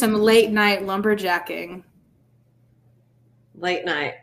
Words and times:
some 0.00 0.14
late 0.14 0.50
night 0.50 0.82
lumberjacking. 0.82 1.84
Late 3.54 3.84
night. 3.84 4.14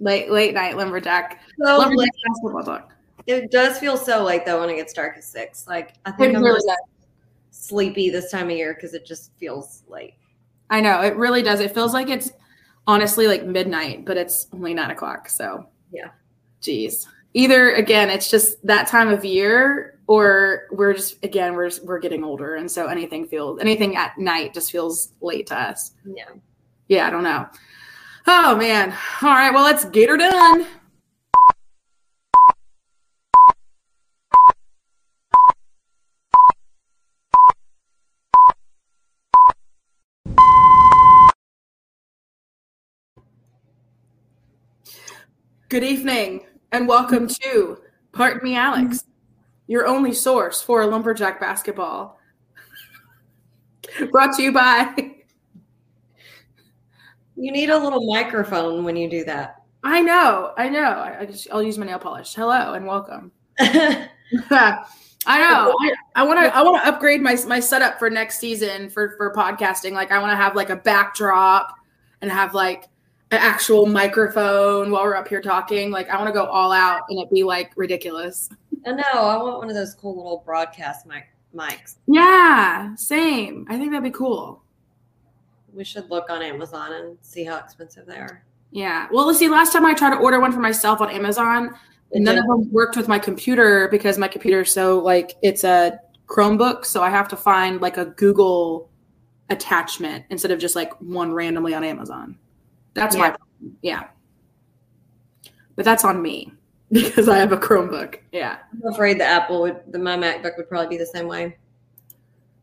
Late, 0.00 0.30
late 0.30 0.52
night 0.52 0.76
lumberjack. 0.76 1.40
So 1.58 1.78
lumberjack 1.78 1.96
late. 1.98 2.10
basketball 2.26 2.64
talk. 2.64 2.92
It 3.26 3.50
does 3.50 3.78
feel 3.78 3.96
so 3.96 4.22
late 4.22 4.44
though 4.44 4.60
when 4.60 4.68
it 4.70 4.76
gets 4.76 4.92
dark 4.92 5.16
at 5.16 5.24
six. 5.24 5.66
Like 5.66 5.94
I 6.04 6.10
think 6.10 6.34
It 6.34 6.36
I'm 6.36 6.42
really 6.44 6.60
sleepy 7.50 8.10
this 8.10 8.30
time 8.30 8.50
of 8.50 8.56
year 8.56 8.74
because 8.74 8.94
it 8.94 9.06
just 9.06 9.32
feels 9.38 9.82
late. 9.88 10.14
I 10.68 10.80
know. 10.80 11.00
It 11.02 11.16
really 11.16 11.42
does. 11.42 11.60
It 11.60 11.72
feels 11.72 11.94
like 11.94 12.08
it's 12.08 12.30
honestly 12.86 13.26
like 13.26 13.44
midnight, 13.44 14.04
but 14.04 14.16
it's 14.16 14.48
only 14.52 14.74
nine 14.74 14.90
o'clock. 14.90 15.28
So, 15.28 15.66
Yeah. 15.92 16.10
Geez. 16.60 17.08
Either, 17.34 17.74
again, 17.74 18.08
it's 18.10 18.30
just 18.30 18.64
that 18.66 18.88
time 18.88 19.08
of 19.08 19.24
year 19.24 19.95
or 20.06 20.66
we're 20.70 20.94
just, 20.94 21.22
again, 21.24 21.54
we're, 21.54 21.68
just, 21.68 21.84
we're 21.84 21.98
getting 21.98 22.24
older. 22.24 22.54
And 22.56 22.70
so 22.70 22.86
anything 22.86 23.26
feels, 23.26 23.60
anything 23.60 23.96
at 23.96 24.16
night 24.18 24.54
just 24.54 24.70
feels 24.70 25.12
late 25.20 25.46
to 25.48 25.58
us. 25.58 25.92
Yeah. 26.04 26.24
Yeah, 26.88 27.06
I 27.06 27.10
don't 27.10 27.24
know. 27.24 27.48
Oh 28.26 28.56
man. 28.56 28.94
All 29.22 29.30
right, 29.30 29.52
well 29.52 29.64
let's 29.64 29.84
get 29.84 30.08
her 30.08 30.16
done. 30.16 30.66
Good 45.68 45.82
evening 45.82 46.46
and 46.70 46.86
welcome 46.86 47.26
to 47.42 47.78
Pardon 48.12 48.44
Me 48.44 48.54
Alex, 48.54 49.04
your 49.66 49.86
only 49.86 50.12
source 50.12 50.62
for 50.62 50.84
lumberjack 50.86 51.40
basketball. 51.40 52.18
Brought 54.10 54.36
to 54.36 54.42
you 54.42 54.52
by 54.52 54.94
You 57.36 57.52
need 57.52 57.68
a 57.68 57.78
little 57.78 58.06
microphone 58.06 58.82
when 58.82 58.96
you 58.96 59.10
do 59.10 59.24
that. 59.24 59.56
I 59.84 60.00
know, 60.00 60.52
I 60.56 60.70
know. 60.70 60.80
I, 60.80 61.20
I 61.20 61.26
just 61.26 61.48
I'll 61.52 61.62
use 61.62 61.76
my 61.76 61.84
nail 61.84 61.98
polish. 61.98 62.34
Hello 62.34 62.72
and 62.72 62.86
welcome. 62.86 63.30
I 63.58 65.40
know. 65.40 65.74
I 66.14 66.22
want 66.24 66.40
to 66.40 66.56
I 66.56 66.62
want 66.62 66.82
to 66.82 66.88
upgrade 66.88 67.20
my 67.20 67.36
my 67.46 67.60
setup 67.60 67.98
for 67.98 68.08
next 68.08 68.38
season 68.38 68.88
for 68.88 69.16
for 69.18 69.34
podcasting. 69.34 69.92
Like 69.92 70.12
I 70.12 70.18
want 70.18 70.32
to 70.32 70.36
have 70.36 70.56
like 70.56 70.70
a 70.70 70.76
backdrop 70.76 71.74
and 72.22 72.30
have 72.30 72.54
like 72.54 72.84
an 73.32 73.38
actual 73.38 73.86
microphone 73.86 74.90
while 74.90 75.04
we're 75.04 75.14
up 75.14 75.28
here 75.28 75.42
talking. 75.42 75.90
Like 75.90 76.08
I 76.08 76.16
want 76.16 76.28
to 76.28 76.32
go 76.32 76.46
all 76.46 76.72
out 76.72 77.02
and 77.10 77.18
it 77.18 77.30
be 77.30 77.44
like 77.44 77.72
ridiculous. 77.76 78.48
I 78.86 78.92
know. 78.92 79.02
I 79.12 79.36
want 79.42 79.58
one 79.58 79.68
of 79.68 79.74
those 79.74 79.94
cool 79.94 80.16
little 80.16 80.42
broadcast 80.44 81.06
mic- 81.06 81.28
mics. 81.54 81.96
Yeah, 82.06 82.94
same. 82.96 83.66
I 83.68 83.76
think 83.76 83.90
that'd 83.90 84.02
be 84.04 84.10
cool. 84.10 84.62
We 85.74 85.84
should 85.84 86.08
look 86.08 86.30
on 86.30 86.40
Amazon 86.42 86.92
and 86.92 87.18
see 87.20 87.44
how 87.44 87.56
expensive 87.58 88.06
they 88.06 88.16
are. 88.16 88.44
Yeah. 88.70 89.08
Well, 89.12 89.26
let's 89.26 89.38
see. 89.38 89.48
Last 89.48 89.72
time 89.72 89.84
I 89.84 89.94
tried 89.94 90.10
to 90.10 90.16
order 90.16 90.40
one 90.40 90.52
for 90.52 90.60
myself 90.60 91.00
on 91.00 91.10
Amazon, 91.10 91.74
It 92.12 92.20
none 92.22 92.36
did. 92.36 92.44
of 92.44 92.46
them 92.48 92.72
worked 92.72 92.96
with 92.96 93.08
my 93.08 93.18
computer 93.18 93.88
because 93.88 94.18
my 94.18 94.28
computer 94.28 94.60
is 94.62 94.72
so 94.72 94.98
like 95.00 95.36
it's 95.42 95.64
a 95.64 95.98
Chromebook, 96.28 96.84
so 96.84 97.02
I 97.02 97.10
have 97.10 97.28
to 97.28 97.36
find 97.36 97.80
like 97.80 97.96
a 97.98 98.06
Google 98.06 98.88
attachment 99.50 100.24
instead 100.30 100.50
of 100.50 100.58
just 100.58 100.74
like 100.76 100.92
one 101.00 101.32
randomly 101.32 101.74
on 101.74 101.84
Amazon. 101.84 102.38
That's 102.94 103.16
my 103.16 103.26
Yeah. 103.26 103.30
problem. 103.36 103.76
yeah. 103.82 104.04
But 105.76 105.84
that's 105.84 106.04
on 106.04 106.22
me 106.22 106.52
because 106.92 107.28
I 107.28 107.38
have 107.38 107.52
a 107.52 107.56
Chromebook. 107.56 108.20
Yeah. 108.32 108.58
I'm 108.72 108.92
afraid 108.92 109.18
the 109.18 109.24
Apple 109.24 109.60
would, 109.62 109.80
the 109.88 109.98
my 109.98 110.16
MacBook 110.16 110.56
would 110.56 110.68
probably 110.68 110.88
be 110.88 110.98
the 110.98 111.06
same 111.06 111.26
way. 111.26 111.56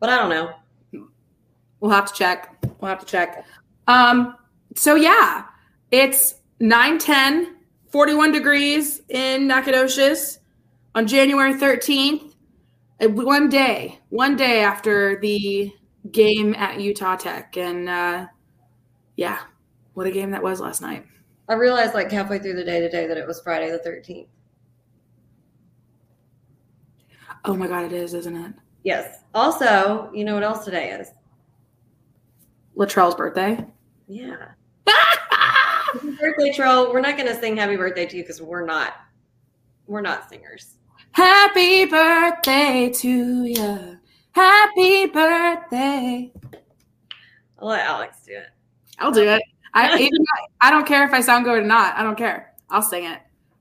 But 0.00 0.08
I 0.08 0.16
don't 0.16 0.30
know. 0.30 1.08
We'll 1.80 1.90
have 1.90 2.06
to 2.06 2.14
check. 2.14 2.56
We'll 2.80 2.88
have 2.88 3.00
to 3.00 3.06
check. 3.06 3.44
Um, 3.86 4.36
so 4.74 4.94
yeah, 4.94 5.44
it's 5.90 6.36
9 6.60 6.98
10, 6.98 7.56
41 7.88 8.32
degrees 8.32 9.02
in 9.10 9.46
Nacogdoches 9.46 10.38
on 10.94 11.06
January 11.06 11.54
13th. 11.54 12.34
Uh, 13.02 13.08
One 13.08 13.48
day, 13.48 13.98
one 14.08 14.36
day 14.36 14.62
after 14.62 15.20
the 15.20 15.72
game 16.10 16.54
at 16.54 16.80
Utah 16.80 17.16
Tech. 17.16 17.56
And 17.56 17.88
uh, 17.88 18.26
yeah, 19.16 19.40
what 19.94 20.06
a 20.06 20.10
game 20.10 20.30
that 20.30 20.42
was 20.42 20.60
last 20.60 20.80
night. 20.80 21.04
I 21.48 21.54
realized 21.54 21.94
like 21.94 22.10
halfway 22.10 22.38
through 22.38 22.54
the 22.54 22.64
day 22.64 22.80
today 22.80 23.06
that 23.06 23.18
it 23.18 23.26
was 23.26 23.40
Friday 23.40 23.70
the 23.70 23.78
13th. 23.78 24.28
Oh 27.44 27.54
my 27.54 27.66
God, 27.66 27.84
it 27.84 27.92
is, 27.92 28.14
isn't 28.14 28.36
it? 28.36 28.54
Yes. 28.84 29.20
Also, 29.34 30.10
you 30.14 30.24
know 30.24 30.34
what 30.34 30.42
else 30.42 30.64
today 30.64 30.90
is? 30.90 31.10
Latrell's 32.74 33.14
birthday. 33.14 33.64
Yeah. 34.08 34.52
Birthday, 36.20 36.52
troll. 36.52 36.92
We're 36.92 37.00
not 37.00 37.16
going 37.16 37.28
to 37.28 37.38
sing 37.38 37.56
happy 37.56 37.76
birthday 37.76 38.06
to 38.06 38.16
you 38.16 38.22
because 38.22 38.42
we're 38.42 38.64
not. 38.64 38.94
We're 39.86 40.00
not 40.00 40.28
singers. 40.28 40.76
Happy 41.12 41.84
birthday 41.84 42.90
to 42.90 43.44
you. 43.44 43.98
Happy 44.32 45.06
birthday. 45.06 46.32
I'll 47.58 47.68
let 47.68 47.86
Alex 47.86 48.22
do 48.26 48.32
it. 48.32 48.48
I'll 48.98 49.12
do 49.12 49.22
it. 49.22 49.42
I 49.74 49.98
even 49.98 50.24
I 50.60 50.70
don't 50.70 50.86
care 50.86 51.04
if 51.04 51.12
I 51.12 51.20
sound 51.20 51.44
good 51.44 51.58
or 51.58 51.66
not. 51.66 51.96
I 51.96 52.02
don't 52.02 52.16
care. 52.16 52.54
I'll 52.70 52.82
sing 52.82 53.04
it. 53.04 53.18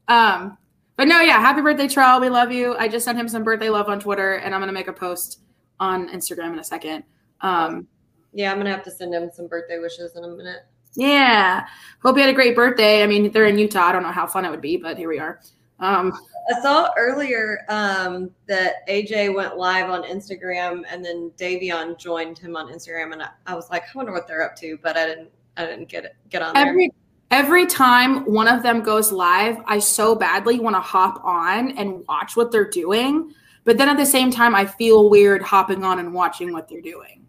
Um, 0.07 0.57
but 0.95 1.07
no, 1.07 1.21
yeah, 1.21 1.39
happy 1.39 1.61
birthday, 1.61 1.87
Trell. 1.87 2.21
We 2.21 2.29
love 2.29 2.51
you. 2.51 2.75
I 2.77 2.87
just 2.87 3.03
sent 3.03 3.17
him 3.17 3.27
some 3.27 3.43
birthday 3.43 3.69
love 3.69 3.89
on 3.89 3.99
Twitter, 3.99 4.35
and 4.35 4.53
I'm 4.53 4.61
gonna 4.61 4.71
make 4.71 4.87
a 4.87 4.93
post 4.93 5.39
on 5.79 6.07
Instagram 6.09 6.53
in 6.53 6.59
a 6.59 6.63
second. 6.63 7.03
Um, 7.41 7.87
Yeah, 8.33 8.51
I'm 8.51 8.57
going 8.57 8.65
to 8.65 8.71
have 8.71 8.83
to 8.85 8.91
send 8.91 9.13
him 9.13 9.29
some 9.33 9.47
birthday 9.47 9.79
wishes 9.79 10.15
in 10.15 10.23
a 10.23 10.27
minute. 10.27 10.65
yeah, 10.95 11.67
hope 12.01 12.15
you 12.15 12.21
had 12.21 12.29
a 12.29 12.33
great 12.33 12.55
birthday. 12.55 13.03
I 13.03 13.07
mean, 13.07 13.31
they're 13.31 13.47
in 13.47 13.57
Utah. 13.57 13.87
I 13.87 13.91
don't 13.91 14.03
know 14.03 14.11
how 14.11 14.27
fun 14.27 14.45
it 14.45 14.49
would 14.49 14.61
be, 14.61 14.77
but 14.77 14.97
here 14.97 15.09
we 15.09 15.19
are. 15.19 15.41
Um, 15.79 16.13
I 16.49 16.61
saw 16.61 16.89
earlier 16.97 17.65
um, 17.69 18.29
that 18.47 18.87
AJ 18.87 19.33
went 19.33 19.57
live 19.57 19.89
on 19.89 20.03
Instagram 20.03 20.83
and 20.89 21.03
then 21.03 21.31
Davion 21.37 21.97
joined 21.97 22.37
him 22.37 22.55
on 22.55 22.71
Instagram. 22.71 23.11
And 23.13 23.23
I, 23.23 23.29
I 23.47 23.55
was 23.55 23.69
like, 23.69 23.83
I 23.83 23.97
wonder 23.97 24.11
what 24.13 24.27
they're 24.27 24.43
up 24.43 24.55
to, 24.57 24.77
but 24.81 24.95
I 24.95 25.05
didn't. 25.05 25.29
I 25.57 25.65
didn't 25.65 25.89
get 25.89 26.05
it. 26.05 26.15
Get 26.29 26.41
on 26.41 26.53
there. 26.53 26.67
every 26.67 26.91
every 27.31 27.65
time 27.65 28.25
one 28.25 28.47
of 28.47 28.63
them 28.63 28.81
goes 28.81 29.11
live, 29.11 29.57
I 29.65 29.79
so 29.79 30.15
badly 30.15 30.59
want 30.59 30.75
to 30.75 30.81
hop 30.81 31.23
on 31.23 31.77
and 31.77 32.05
watch 32.07 32.35
what 32.35 32.51
they're 32.51 32.69
doing. 32.69 33.33
But 33.65 33.77
then 33.77 33.89
at 33.89 33.97
the 33.97 34.05
same 34.05 34.29
time, 34.29 34.55
I 34.55 34.65
feel 34.65 35.09
weird 35.09 35.41
hopping 35.41 35.83
on 35.83 35.99
and 35.99 36.13
watching 36.13 36.51
what 36.51 36.67
they're 36.67 36.81
doing. 36.81 37.25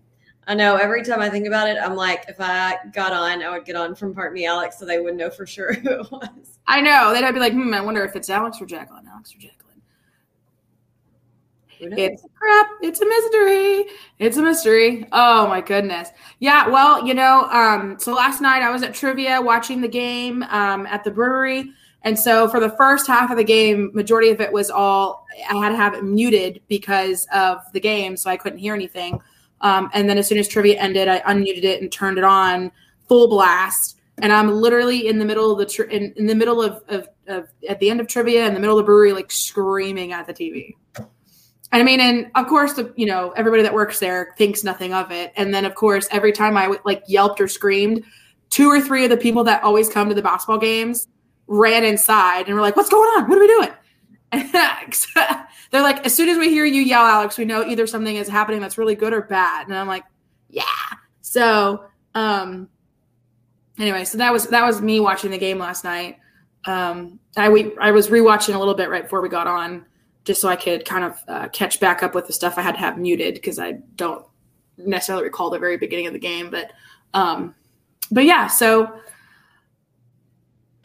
I 0.46 0.54
know 0.54 0.76
every 0.76 1.02
time 1.02 1.20
I 1.20 1.30
think 1.30 1.46
about 1.46 1.68
it, 1.68 1.78
I'm 1.80 1.94
like, 1.94 2.24
if 2.28 2.36
I 2.38 2.76
got 2.92 3.12
on, 3.12 3.42
I 3.42 3.50
would 3.50 3.64
get 3.64 3.76
on 3.76 3.94
from 3.94 4.14
Part 4.14 4.34
Me 4.34 4.44
Alex 4.44 4.78
so 4.78 4.84
they 4.84 4.98
wouldn't 4.98 5.16
know 5.16 5.30
for 5.30 5.46
sure 5.46 5.72
who 5.72 6.00
it 6.00 6.12
was. 6.12 6.58
I 6.66 6.80
know. 6.80 7.12
Then 7.14 7.24
I'd 7.24 7.34
be 7.34 7.40
like, 7.40 7.52
hmm, 7.52 7.72
I 7.72 7.80
wonder 7.80 8.04
if 8.04 8.14
it's 8.14 8.28
Alex 8.28 8.60
or 8.60 8.66
Jacqueline. 8.66 9.06
Alex 9.10 9.34
or 9.34 9.38
Jacqueline. 9.38 9.63
It's 11.80 12.24
crap. 12.34 12.68
It's 12.82 13.00
a 13.00 13.06
mystery. 13.06 13.84
It's 14.18 14.36
a 14.36 14.42
mystery. 14.42 15.06
Oh 15.12 15.46
my 15.48 15.60
goodness. 15.60 16.10
Yeah. 16.38 16.68
Well, 16.68 17.06
you 17.06 17.14
know, 17.14 17.44
um, 17.50 17.98
so 17.98 18.14
last 18.14 18.40
night 18.40 18.62
I 18.62 18.70
was 18.70 18.82
at 18.82 18.94
trivia 18.94 19.40
watching 19.40 19.80
the 19.80 19.88
game 19.88 20.42
um, 20.44 20.86
at 20.86 21.04
the 21.04 21.10
brewery. 21.10 21.70
And 22.02 22.18
so 22.18 22.48
for 22.48 22.60
the 22.60 22.70
first 22.70 23.06
half 23.06 23.30
of 23.30 23.38
the 23.38 23.44
game, 23.44 23.90
majority 23.94 24.30
of 24.30 24.40
it 24.40 24.52
was 24.52 24.70
all 24.70 25.26
I 25.48 25.56
had 25.56 25.70
to 25.70 25.76
have 25.76 25.94
it 25.94 26.04
muted 26.04 26.60
because 26.68 27.26
of 27.32 27.60
the 27.72 27.80
game, 27.80 28.16
so 28.16 28.30
I 28.30 28.36
couldn't 28.36 28.58
hear 28.58 28.74
anything. 28.74 29.20
Um, 29.62 29.90
and 29.94 30.08
then 30.08 30.18
as 30.18 30.28
soon 30.28 30.36
as 30.36 30.46
trivia 30.46 30.78
ended, 30.78 31.08
I 31.08 31.20
unmuted 31.20 31.64
it 31.64 31.80
and 31.80 31.90
turned 31.90 32.18
it 32.18 32.24
on 32.24 32.70
full 33.08 33.28
blast. 33.28 33.98
And 34.18 34.32
I'm 34.32 34.50
literally 34.50 35.08
in 35.08 35.18
the 35.18 35.24
middle 35.24 35.50
of 35.50 35.58
the 35.58 35.66
tr- 35.66 35.84
in, 35.84 36.12
in 36.16 36.26
the 36.26 36.34
middle 36.34 36.62
of, 36.62 36.82
of, 36.88 37.08
of 37.26 37.48
at 37.68 37.80
the 37.80 37.90
end 37.90 38.00
of 38.00 38.06
trivia 38.06 38.46
in 38.46 38.52
the 38.52 38.60
middle 38.60 38.78
of 38.78 38.84
the 38.84 38.86
brewery, 38.86 39.12
like 39.12 39.32
screaming 39.32 40.12
at 40.12 40.26
the 40.26 40.34
TV. 40.34 40.74
I 41.74 41.82
mean, 41.82 41.98
and 41.98 42.30
of 42.36 42.46
course, 42.46 42.74
the 42.74 42.92
you 42.94 43.04
know 43.04 43.32
everybody 43.32 43.64
that 43.64 43.74
works 43.74 43.98
there 43.98 44.32
thinks 44.38 44.62
nothing 44.62 44.94
of 44.94 45.10
it. 45.10 45.32
And 45.34 45.52
then 45.52 45.64
of 45.64 45.74
course, 45.74 46.06
every 46.12 46.30
time 46.30 46.56
I 46.56 46.78
like 46.84 47.02
yelped 47.08 47.40
or 47.40 47.48
screamed, 47.48 48.04
two 48.48 48.68
or 48.70 48.80
three 48.80 49.02
of 49.02 49.10
the 49.10 49.16
people 49.16 49.42
that 49.44 49.60
always 49.64 49.88
come 49.88 50.08
to 50.08 50.14
the 50.14 50.22
basketball 50.22 50.58
games 50.58 51.08
ran 51.48 51.84
inside 51.84 52.46
and 52.46 52.54
were 52.54 52.60
like, 52.60 52.76
"What's 52.76 52.90
going 52.90 53.08
on? 53.16 53.28
What 53.28 53.38
are 53.38 53.40
we 53.40 53.48
doing?" 53.48 53.70
They're 55.72 55.82
like, 55.82 56.06
"As 56.06 56.14
soon 56.14 56.28
as 56.28 56.38
we 56.38 56.48
hear 56.48 56.64
you 56.64 56.80
yell, 56.80 57.04
Alex, 57.04 57.36
we 57.36 57.44
know 57.44 57.66
either 57.66 57.88
something 57.88 58.14
is 58.14 58.28
happening 58.28 58.60
that's 58.60 58.78
really 58.78 58.94
good 58.94 59.12
or 59.12 59.22
bad." 59.22 59.66
And 59.66 59.76
I'm 59.76 59.88
like, 59.88 60.04
"Yeah." 60.48 60.62
So, 61.22 61.86
um, 62.14 62.68
anyway, 63.80 64.04
so 64.04 64.16
that 64.18 64.32
was 64.32 64.46
that 64.48 64.64
was 64.64 64.80
me 64.80 65.00
watching 65.00 65.32
the 65.32 65.38
game 65.38 65.58
last 65.58 65.82
night. 65.82 66.18
Um, 66.66 67.18
I 67.36 67.48
we 67.48 67.76
I 67.80 67.90
was 67.90 68.10
rewatching 68.10 68.54
a 68.54 68.58
little 68.58 68.74
bit 68.74 68.90
right 68.90 69.02
before 69.02 69.20
we 69.20 69.28
got 69.28 69.48
on 69.48 69.86
just 70.24 70.40
so 70.40 70.48
I 70.48 70.56
could 70.56 70.84
kind 70.84 71.04
of 71.04 71.22
uh, 71.28 71.48
catch 71.48 71.80
back 71.80 72.02
up 72.02 72.14
with 72.14 72.26
the 72.26 72.32
stuff 72.32 72.58
I 72.58 72.62
had 72.62 72.72
to 72.72 72.78
have 72.78 72.98
muted 72.98 73.34
because 73.34 73.58
I 73.58 73.72
don't 73.96 74.24
necessarily 74.78 75.24
recall 75.24 75.50
the 75.50 75.58
very 75.58 75.76
beginning 75.76 76.06
of 76.06 76.12
the 76.12 76.18
game. 76.18 76.50
But, 76.50 76.72
um, 77.12 77.54
but 78.10 78.24
yeah, 78.24 78.46
so 78.46 79.00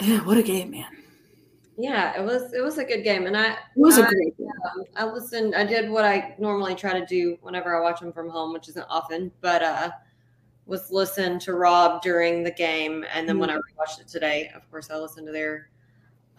yeah, 0.01 0.19
what 0.25 0.37
a 0.37 0.43
game, 0.43 0.71
man! 0.71 0.85
Yeah, 1.77 2.19
it 2.19 2.25
was 2.25 2.53
it 2.53 2.61
was 2.61 2.77
a 2.77 2.83
good 2.83 3.03
game, 3.03 3.25
and 3.25 3.37
I 3.37 3.51
It 3.51 3.57
was 3.75 3.97
a 3.97 4.03
I, 4.05 4.09
great 4.09 4.37
game. 4.37 4.47
um, 4.65 4.83
I 4.95 5.05
listened. 5.05 5.55
I 5.55 5.63
did 5.63 5.89
what 5.89 6.03
I 6.05 6.35
normally 6.37 6.75
try 6.75 6.99
to 6.99 7.05
do 7.05 7.37
whenever 7.41 7.75
I 7.75 7.81
watch 7.81 7.99
them 8.01 8.11
from 8.11 8.29
home, 8.29 8.51
which 8.51 8.67
isn't 8.69 8.85
often, 8.89 9.31
but 9.41 9.63
uh, 9.63 9.91
was 10.65 10.91
listen 10.91 11.39
to 11.39 11.53
Rob 11.53 12.01
during 12.01 12.43
the 12.43 12.51
game, 12.51 13.05
and 13.13 13.27
then 13.27 13.39
when 13.39 13.49
I 13.49 13.55
rewatched 13.55 14.01
it 14.01 14.07
today, 14.07 14.51
of 14.55 14.69
course, 14.69 14.89
I 14.89 14.97
listened 14.97 15.25
to 15.27 15.31
their 15.33 15.69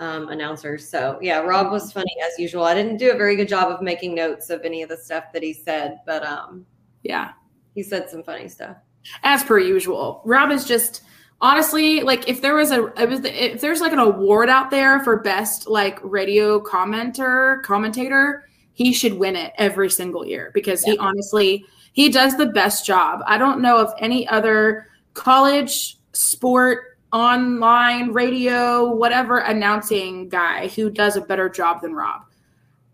um, 0.00 0.28
announcers. 0.30 0.88
So 0.88 1.18
yeah, 1.22 1.38
Rob 1.40 1.70
was 1.70 1.92
funny 1.92 2.14
as 2.26 2.38
usual. 2.38 2.64
I 2.64 2.74
didn't 2.74 2.96
do 2.96 3.12
a 3.12 3.16
very 3.16 3.36
good 3.36 3.48
job 3.48 3.70
of 3.70 3.80
making 3.82 4.14
notes 4.16 4.50
of 4.50 4.62
any 4.64 4.82
of 4.82 4.88
the 4.88 4.96
stuff 4.96 5.24
that 5.32 5.42
he 5.42 5.52
said, 5.52 6.00
but 6.06 6.24
um, 6.24 6.66
Yeah. 7.02 7.30
he 7.74 7.82
said 7.84 8.10
some 8.10 8.22
funny 8.24 8.48
stuff. 8.48 8.76
as 9.22 9.44
per 9.44 9.58
usual. 9.60 10.22
Rob 10.24 10.50
is 10.50 10.64
just 10.64 11.02
honestly 11.42 12.00
like 12.02 12.28
if 12.28 12.42
there 12.42 12.54
was 12.54 12.70
a 12.70 12.86
it 13.00 13.08
was 13.08 13.20
if 13.24 13.60
there's 13.62 13.80
like 13.80 13.92
an 13.92 13.98
award 13.98 14.48
out 14.50 14.70
there 14.70 15.00
for 15.00 15.20
best 15.20 15.68
like 15.68 15.98
radio 16.02 16.60
commenter 16.60 17.62
commentator, 17.62 18.44
he 18.72 18.92
should 18.92 19.14
win 19.14 19.36
it 19.36 19.52
every 19.56 19.88
single 19.90 20.26
year 20.26 20.50
because 20.54 20.82
he 20.84 20.96
honestly 20.98 21.64
he 21.92 22.08
does 22.08 22.36
the 22.36 22.46
best 22.46 22.86
job. 22.86 23.20
I 23.26 23.36
don't 23.38 23.60
know 23.62 23.76
of 23.78 23.92
any 23.98 24.26
other 24.28 24.86
college 25.14 25.96
sport 26.12 26.89
online 27.12 28.12
radio 28.12 28.88
whatever 28.94 29.38
announcing 29.38 30.28
guy 30.28 30.68
who 30.68 30.90
does 30.90 31.16
a 31.16 31.20
better 31.20 31.48
job 31.48 31.82
than 31.82 31.94
Rob. 31.94 32.22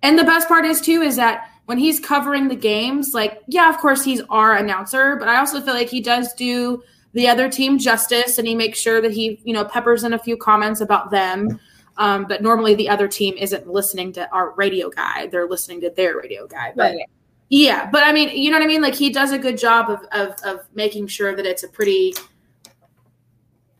And 0.03 0.19
the 0.19 0.25
best 0.25 0.49
part 0.49 0.65
is 0.65 0.81
too 0.81 1.03
is 1.03 1.17
that 1.17 1.51
when 1.67 1.79
he's 1.79 1.99
covering 2.01 2.49
the 2.49 2.57
games, 2.57 3.13
like 3.13 3.43
yeah, 3.49 3.69
of 3.69 3.79
course 3.79 4.05
he's 4.05 4.21
our 4.31 4.57
announcer, 4.57 5.17
but 5.17 5.29
I 5.29 5.39
also 5.39 5.61
feel 5.61 5.75
like 5.75 5.89
he 5.89 6.01
does 6.01 6.33
do 6.35 6.83
the 7.13 7.27
other 7.29 7.49
team 7.51 7.79
justice, 7.79 8.39
and 8.39 8.47
he 8.47 8.55
makes 8.55 8.79
sure 8.79 9.01
that 9.01 9.11
he 9.13 9.41
you 9.45 9.53
know 9.53 9.65
peppers 9.65 10.05
in 10.05 10.13
a 10.13 10.19
few 10.19 10.37
comments 10.37 10.81
about 10.81 11.11
them. 11.11 11.59
Um, 11.99 12.27
but 12.29 12.43
normally 12.43 12.75
the 12.75 12.91
other 12.91 13.09
team 13.09 13.35
isn't 13.39 13.67
listening 13.67 14.13
to 14.13 14.31
our 14.33 14.51
radio 14.53 14.91
guy; 14.91 15.27
they're 15.27 15.49
listening 15.49 15.81
to 15.81 15.91
their 15.91 16.17
radio 16.17 16.47
guy. 16.47 16.73
But 16.77 16.93
Right. 16.95 17.07
yeah, 17.49 17.89
but 17.91 18.05
I 18.05 18.13
mean, 18.13 18.29
you 18.37 18.51
know 18.51 18.59
what 18.59 18.65
I 18.65 18.69
mean? 18.69 18.83
Like 18.83 18.95
he 18.95 19.11
does 19.11 19.33
a 19.33 19.39
good 19.39 19.59
job 19.59 19.91
of 19.91 20.01
of, 20.13 20.37
of 20.45 20.61
making 20.75 21.07
sure 21.09 21.35
that 21.35 21.47
it's 21.47 21.63
a 21.65 21.69
pretty, 21.69 22.15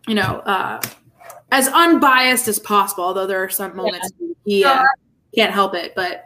you 0.07 0.15
know, 0.15 0.41
uh, 0.47 0.81
as 1.51 1.69
unbiased 1.69 2.49
as 2.49 2.59
possible. 2.59 3.05
Although 3.05 3.27
there 3.27 3.43
are 3.43 3.49
some 3.49 3.77
moments 3.77 4.13
he 4.45 4.65
uh, 4.65 4.83
can't 5.35 5.53
help 5.53 5.75
it, 5.75 5.95
but 5.95 6.25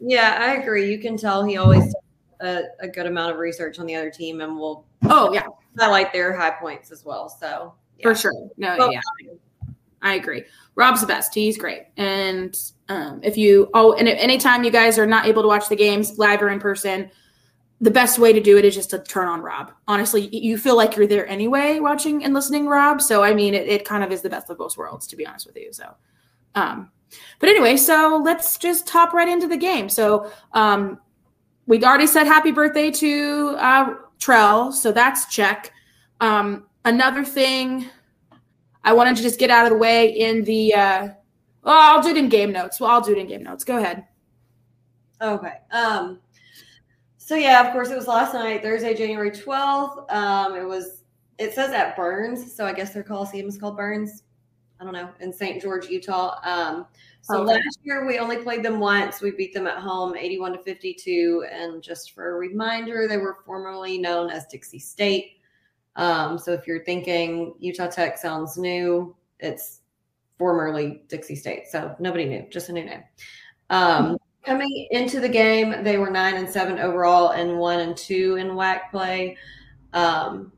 Yeah, 0.00 0.38
I 0.40 0.54
agree. 0.54 0.90
You 0.90 0.98
can 0.98 1.16
tell 1.16 1.44
he 1.44 1.56
always 1.56 1.94
a, 2.40 2.62
a 2.80 2.88
good 2.88 3.06
amount 3.06 3.32
of 3.32 3.38
research 3.38 3.78
on 3.78 3.86
the 3.86 3.94
other 3.94 4.10
team, 4.10 4.40
and 4.40 4.56
will 4.56 4.86
oh 5.04 5.32
yeah, 5.32 5.46
highlight 5.78 6.12
their 6.12 6.36
high 6.36 6.50
points 6.50 6.90
as 6.90 7.04
well. 7.04 7.28
So 7.28 7.74
yeah. 7.98 8.02
for 8.02 8.14
sure. 8.14 8.32
No, 8.56 8.76
Well, 8.78 8.92
yeah, 8.92 9.00
I 10.02 10.14
agree. 10.14 10.44
Rob's 10.74 11.00
the 11.00 11.06
best. 11.06 11.34
He's 11.34 11.56
great. 11.56 11.84
And 11.96 12.56
um, 12.88 13.20
if 13.22 13.36
you 13.36 13.70
oh, 13.74 13.94
and 13.94 14.08
if 14.08 14.18
anytime 14.18 14.62
you 14.62 14.70
guys 14.70 14.98
are 14.98 15.06
not 15.06 15.26
able 15.26 15.42
to 15.42 15.48
watch 15.48 15.68
the 15.68 15.76
games 15.76 16.18
live 16.18 16.42
or 16.42 16.50
in 16.50 16.60
person, 16.60 17.10
the 17.80 17.90
best 17.90 18.18
way 18.18 18.32
to 18.32 18.40
do 18.40 18.56
it 18.56 18.64
is 18.64 18.74
just 18.74 18.90
to 18.90 18.98
turn 18.98 19.28
on 19.28 19.42
Rob. 19.42 19.72
Honestly, 19.86 20.28
you 20.34 20.56
feel 20.56 20.76
like 20.76 20.96
you're 20.96 21.06
there 21.06 21.28
anyway, 21.28 21.78
watching 21.78 22.24
and 22.24 22.32
listening 22.32 22.66
Rob. 22.66 23.02
So 23.02 23.22
I 23.22 23.34
mean, 23.34 23.54
it, 23.54 23.68
it 23.68 23.84
kind 23.84 24.02
of 24.02 24.10
is 24.10 24.22
the 24.22 24.30
best 24.30 24.48
of 24.48 24.58
both 24.58 24.76
worlds, 24.76 25.06
to 25.08 25.16
be 25.16 25.26
honest 25.26 25.46
with 25.46 25.56
you. 25.56 25.72
So, 25.72 25.94
um, 26.54 26.90
but 27.38 27.48
anyway, 27.48 27.76
so 27.76 28.20
let's 28.24 28.56
just 28.56 28.88
hop 28.88 29.12
right 29.12 29.28
into 29.28 29.46
the 29.46 29.56
game. 29.56 29.88
So, 29.88 30.32
um, 30.52 30.98
we 31.66 31.82
already 31.84 32.06
said 32.06 32.26
happy 32.26 32.52
birthday 32.52 32.90
to 32.92 33.56
uh, 33.58 33.94
Trell, 34.18 34.72
so 34.72 34.92
that's 34.92 35.26
check. 35.26 35.72
Um, 36.20 36.66
another 36.84 37.24
thing 37.24 37.86
I 38.84 38.92
wanted 38.92 39.16
to 39.16 39.22
just 39.22 39.38
get 39.38 39.50
out 39.50 39.66
of 39.66 39.72
the 39.72 39.78
way 39.78 40.08
in 40.08 40.44
the. 40.44 40.74
Uh, 40.74 41.08
well, 41.62 41.96
I'll 41.96 42.02
do 42.02 42.10
it 42.10 42.16
in 42.16 42.28
game 42.28 42.52
notes. 42.52 42.80
Well, 42.80 42.90
I'll 42.90 43.00
do 43.00 43.12
it 43.12 43.18
in 43.18 43.26
game 43.26 43.42
notes. 43.42 43.64
Go 43.64 43.76
ahead. 43.78 44.04
Okay. 45.20 45.54
Um. 45.72 46.20
So 47.26 47.34
yeah, 47.34 47.66
of 47.66 47.72
course, 47.72 47.90
it 47.90 47.96
was 47.96 48.06
last 48.06 48.34
night, 48.34 48.62
Thursday, 48.62 48.94
January 48.94 49.32
twelfth. 49.32 50.08
Um. 50.12 50.54
It 50.54 50.62
was. 50.62 51.02
It 51.38 51.52
says 51.54 51.72
at 51.72 51.96
Burns, 51.96 52.54
so 52.54 52.64
I 52.64 52.72
guess 52.72 52.94
their 52.94 53.02
coliseum 53.02 53.48
is 53.48 53.58
called 53.58 53.76
Burns. 53.76 54.22
I 54.78 54.84
don't 54.84 54.92
know 54.92 55.10
in 55.18 55.32
St. 55.32 55.60
George, 55.60 55.88
Utah. 55.88 56.38
Um. 56.44 56.86
So 57.22 57.42
Okay. 57.42 57.54
last 57.54 57.80
year 57.82 58.06
we 58.06 58.20
only 58.20 58.36
played 58.36 58.62
them 58.62 58.78
once. 58.78 59.20
We 59.20 59.32
beat 59.32 59.52
them 59.52 59.66
at 59.66 59.78
home, 59.78 60.16
eighty-one 60.16 60.52
to 60.52 60.58
fifty-two. 60.58 61.44
And 61.50 61.82
just 61.82 62.12
for 62.12 62.30
a 62.30 62.38
reminder, 62.38 63.08
they 63.08 63.16
were 63.16 63.38
formerly 63.44 63.98
known 63.98 64.30
as 64.30 64.46
Dixie 64.46 64.78
State. 64.78 65.40
Um. 65.96 66.38
So 66.38 66.52
if 66.52 66.64
you're 66.64 66.84
thinking 66.84 67.54
Utah 67.58 67.88
Tech 67.88 68.18
sounds 68.18 68.56
new, 68.56 69.16
it's 69.40 69.80
formerly 70.38 71.02
Dixie 71.08 71.34
State. 71.34 71.66
So 71.66 71.96
nobody 71.98 72.26
knew, 72.26 72.46
just 72.50 72.68
a 72.68 72.72
new 72.72 72.84
name. 72.84 73.02
Um, 73.68 74.16
coming 74.46 74.86
into 74.92 75.20
the 75.20 75.28
game, 75.28 75.82
they 75.82 75.98
were 75.98 76.08
nine 76.08 76.36
and 76.36 76.48
seven 76.48 76.78
overall 76.78 77.30
and 77.30 77.58
one 77.58 77.80
and 77.80 77.96
two 77.96 78.36
in 78.36 78.48
WAC 78.50 78.90
play. 78.90 79.36
Um, 79.92 80.52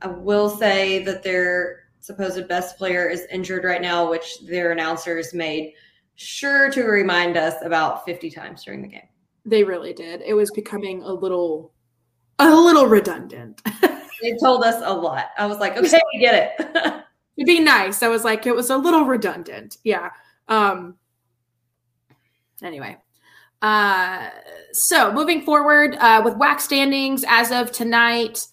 I 0.00 0.08
will 0.08 0.48
say 0.48 1.04
that 1.04 1.22
their 1.22 1.84
supposed 2.00 2.48
best 2.48 2.78
player 2.78 3.08
is 3.08 3.26
injured 3.30 3.64
right 3.64 3.82
now, 3.82 4.08
which 4.08 4.40
their 4.46 4.72
announcers 4.72 5.34
made 5.34 5.74
sure 6.16 6.70
to 6.70 6.84
remind 6.84 7.36
us 7.36 7.54
about 7.62 8.04
50 8.04 8.30
times 8.30 8.64
during 8.64 8.82
the 8.82 8.88
game. 8.88 9.08
They 9.44 9.62
really 9.62 9.92
did. 9.92 10.22
It 10.22 10.34
was 10.34 10.50
becoming 10.50 11.02
a 11.02 11.12
little, 11.12 11.72
a 12.38 12.50
little 12.50 12.86
redundant. 12.86 13.62
They 14.22 14.38
told 14.38 14.64
us 14.64 14.80
a 14.82 14.94
lot. 14.94 15.26
I 15.36 15.44
was 15.44 15.58
like, 15.58 15.76
okay, 15.76 16.00
we 16.14 16.20
get 16.20 16.54
it. 16.58 16.66
to 17.38 17.44
be 17.44 17.60
nice, 17.60 18.02
I 18.02 18.08
was 18.08 18.24
like, 18.24 18.46
it 18.46 18.54
was 18.54 18.70
a 18.70 18.76
little 18.78 19.04
redundant. 19.04 19.76
Yeah. 19.84 20.08
Um. 20.48 20.94
Anyway, 22.62 22.96
uh, 23.64 24.28
so 24.72 25.10
moving 25.10 25.40
forward 25.40 25.96
uh, 25.98 26.20
with 26.22 26.34
WAC 26.34 26.60
standings 26.60 27.24
as 27.26 27.50
of 27.50 27.72
tonight. 27.72 28.46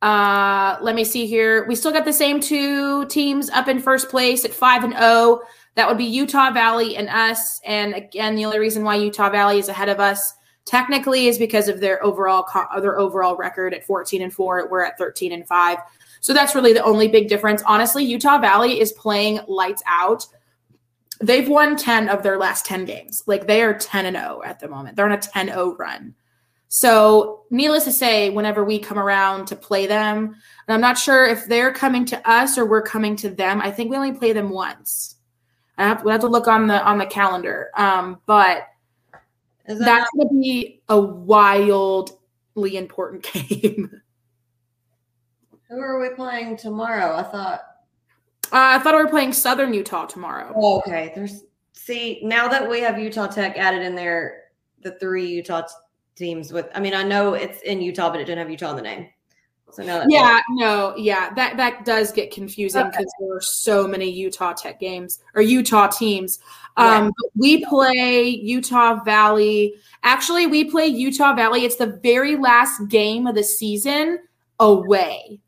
Uh, 0.00 0.78
let 0.80 0.94
me 0.94 1.04
see 1.04 1.26
here. 1.26 1.66
We 1.68 1.74
still 1.74 1.92
got 1.92 2.06
the 2.06 2.14
same 2.14 2.40
two 2.40 3.04
teams 3.06 3.50
up 3.50 3.68
in 3.68 3.78
first 3.78 4.08
place 4.08 4.42
at 4.46 4.54
five 4.54 4.82
and 4.82 4.94
zero. 4.94 5.42
That 5.74 5.86
would 5.86 5.98
be 5.98 6.04
Utah 6.04 6.50
Valley 6.50 6.96
and 6.96 7.10
us. 7.10 7.60
And 7.66 7.94
again, 7.94 8.36
the 8.36 8.46
only 8.46 8.58
reason 8.58 8.84
why 8.84 8.94
Utah 8.94 9.28
Valley 9.28 9.58
is 9.58 9.68
ahead 9.68 9.90
of 9.90 10.00
us 10.00 10.32
technically 10.64 11.26
is 11.26 11.36
because 11.36 11.68
of 11.68 11.80
their 11.80 12.02
overall 12.02 12.42
co- 12.42 12.80
their 12.80 12.98
overall 12.98 13.36
record 13.36 13.74
at 13.74 13.84
14 13.84 14.22
and 14.22 14.32
4 14.32 14.68
we're 14.70 14.82
at 14.82 14.96
13 14.96 15.32
and 15.32 15.46
5 15.46 15.78
so 16.20 16.32
that's 16.32 16.54
really 16.54 16.72
the 16.72 16.82
only 16.82 17.06
big 17.06 17.28
difference 17.28 17.62
honestly 17.66 18.02
utah 18.02 18.38
valley 18.38 18.80
is 18.80 18.92
playing 18.92 19.40
lights 19.46 19.82
out 19.86 20.26
they've 21.26 21.48
won 21.48 21.76
10 21.76 22.08
of 22.08 22.22
their 22.22 22.38
last 22.38 22.66
10 22.66 22.84
games 22.84 23.22
like 23.26 23.46
they 23.46 23.62
are 23.62 23.74
10 23.74 24.06
and 24.06 24.16
0 24.16 24.42
at 24.44 24.60
the 24.60 24.68
moment 24.68 24.96
they're 24.96 25.06
on 25.06 25.12
a 25.12 25.18
10-0 25.18 25.78
run 25.78 26.14
so 26.68 27.42
needless 27.50 27.84
to 27.84 27.92
say 27.92 28.30
whenever 28.30 28.64
we 28.64 28.78
come 28.78 28.98
around 28.98 29.46
to 29.46 29.56
play 29.56 29.86
them 29.86 30.26
and 30.26 30.74
i'm 30.74 30.80
not 30.80 30.98
sure 30.98 31.26
if 31.26 31.46
they're 31.46 31.72
coming 31.72 32.04
to 32.04 32.30
us 32.30 32.58
or 32.58 32.66
we're 32.66 32.82
coming 32.82 33.16
to 33.16 33.30
them 33.30 33.60
i 33.60 33.70
think 33.70 33.90
we 33.90 33.96
only 33.96 34.12
play 34.12 34.32
them 34.32 34.50
once 34.50 35.16
i 35.78 35.84
have, 35.84 36.04
we 36.04 36.12
have 36.12 36.20
to 36.20 36.26
look 36.26 36.48
on 36.48 36.66
the 36.66 36.82
on 36.84 36.98
the 36.98 37.06
calendar 37.06 37.70
um, 37.76 38.20
but 38.26 38.68
that 39.66 39.78
that's 39.78 40.10
going 40.14 40.28
to 40.28 40.34
be 40.34 40.82
a 40.88 40.98
wildly 40.98 42.16
important 42.76 43.22
game. 43.32 44.02
who 45.68 45.78
are 45.78 46.00
we 46.00 46.14
playing 46.14 46.56
tomorrow? 46.56 47.16
I 47.16 47.22
thought. 47.22 47.62
Uh, 48.54 48.76
I 48.76 48.78
thought 48.78 48.94
we 48.94 49.02
were 49.02 49.10
playing 49.10 49.32
Southern 49.32 49.74
Utah 49.74 50.06
tomorrow. 50.06 50.52
Oh, 50.54 50.78
okay. 50.78 51.10
There's 51.12 51.42
see 51.72 52.20
now 52.22 52.46
that 52.46 52.70
we 52.70 52.78
have 52.80 53.00
Utah 53.00 53.26
Tech 53.26 53.56
added 53.58 53.82
in 53.82 53.96
there, 53.96 54.44
the 54.80 54.92
three 54.92 55.26
Utah 55.26 55.62
t- 55.62 55.74
teams 56.14 56.52
with. 56.52 56.68
I 56.72 56.78
mean, 56.78 56.94
I 56.94 57.02
know 57.02 57.34
it's 57.34 57.60
in 57.62 57.82
Utah, 57.82 58.10
but 58.10 58.20
it 58.20 58.26
didn't 58.26 58.38
have 58.38 58.50
Utah 58.50 58.70
in 58.70 58.76
the 58.76 58.82
name. 58.82 59.08
So 59.72 59.82
now 59.82 59.98
that 59.98 60.06
Yeah, 60.08 60.40
no, 60.50 60.94
yeah, 60.96 61.34
that 61.34 61.56
that 61.56 61.84
does 61.84 62.12
get 62.12 62.30
confusing 62.30 62.82
Okay. 62.82 62.90
because 62.90 63.12
there 63.18 63.36
are 63.36 63.40
so 63.40 63.88
many 63.88 64.08
Utah 64.08 64.52
Tech 64.52 64.78
games 64.78 65.18
or 65.34 65.42
Utah 65.42 65.88
teams. 65.88 66.38
Um, 66.76 67.06
but 67.06 67.30
we 67.34 67.64
play 67.64 68.22
Utah 68.22 69.02
Valley. 69.02 69.74
Actually, 70.04 70.46
we 70.46 70.70
play 70.70 70.86
Utah 70.86 71.34
Valley. 71.34 71.64
It's 71.64 71.74
the 71.74 71.98
very 72.04 72.36
last 72.36 72.86
game 72.88 73.26
of 73.26 73.34
the 73.34 73.42
season 73.42 74.20
away, 74.60 75.40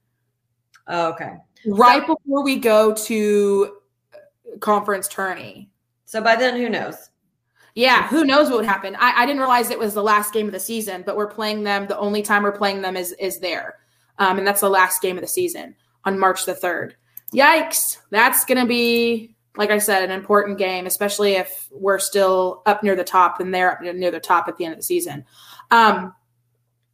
Oh, 0.89 1.13
okay. 1.13 1.37
Right 1.67 2.07
before 2.07 2.43
we 2.43 2.57
go 2.57 2.95
to 2.95 3.77
conference 4.61 5.09
tourney. 5.09 5.71
So 6.05 6.23
by 6.23 6.37
then, 6.37 6.57
who 6.57 6.69
knows? 6.69 7.11
Yeah, 7.75 8.09
who 8.09 8.25
knows 8.25 8.49
what 8.49 8.57
would 8.57 8.67
happen? 8.67 8.97
I, 8.97 9.23
I 9.23 9.27
didn't 9.27 9.41
realize 9.41 9.71
it 9.71 9.79
was 9.79 9.93
the 9.93 10.03
last 10.03 10.33
game 10.33 10.47
of 10.47 10.53
the 10.53 10.61
season, 10.61 11.03
but 11.05 11.17
we're 11.17 11.27
playing 11.27 11.63
them. 11.63 11.87
The 11.87 11.99
only 11.99 12.23
time 12.23 12.43
we're 12.43 12.53
playing 12.53 12.81
them 12.81 12.97
is 12.97 13.13
is 13.19 13.39
there, 13.41 13.77
um, 14.19 14.39
and 14.39 14.47
that's 14.47 14.63
the 14.63 14.71
last 14.71 15.03
game 15.03 15.19
of 15.19 15.23
the 15.23 15.29
season 15.29 15.75
on 16.05 16.19
March 16.19 16.47
the 16.47 16.55
third. 16.55 16.97
Yikes! 17.35 17.99
That's 18.11 18.47
gonna 18.47 18.65
be 18.65 19.37
like 19.57 19.71
I 19.71 19.79
said, 19.79 20.03
an 20.03 20.11
important 20.11 20.59
game, 20.59 20.87
especially 20.87 21.33
if 21.33 21.69
we're 21.71 21.99
still 21.99 22.63
up 22.67 22.83
near 22.83 22.95
the 22.95 23.05
top 23.05 23.41
and 23.41 23.53
they're 23.53 23.73
up 23.73 23.81
near 23.83 24.11
the 24.11 24.21
top 24.21 24.49
at 24.49 24.57
the 24.57 24.65
end 24.65 24.75
of 24.75 24.79
the 24.79 24.85
season. 24.85 25.25
Um, 25.71 26.15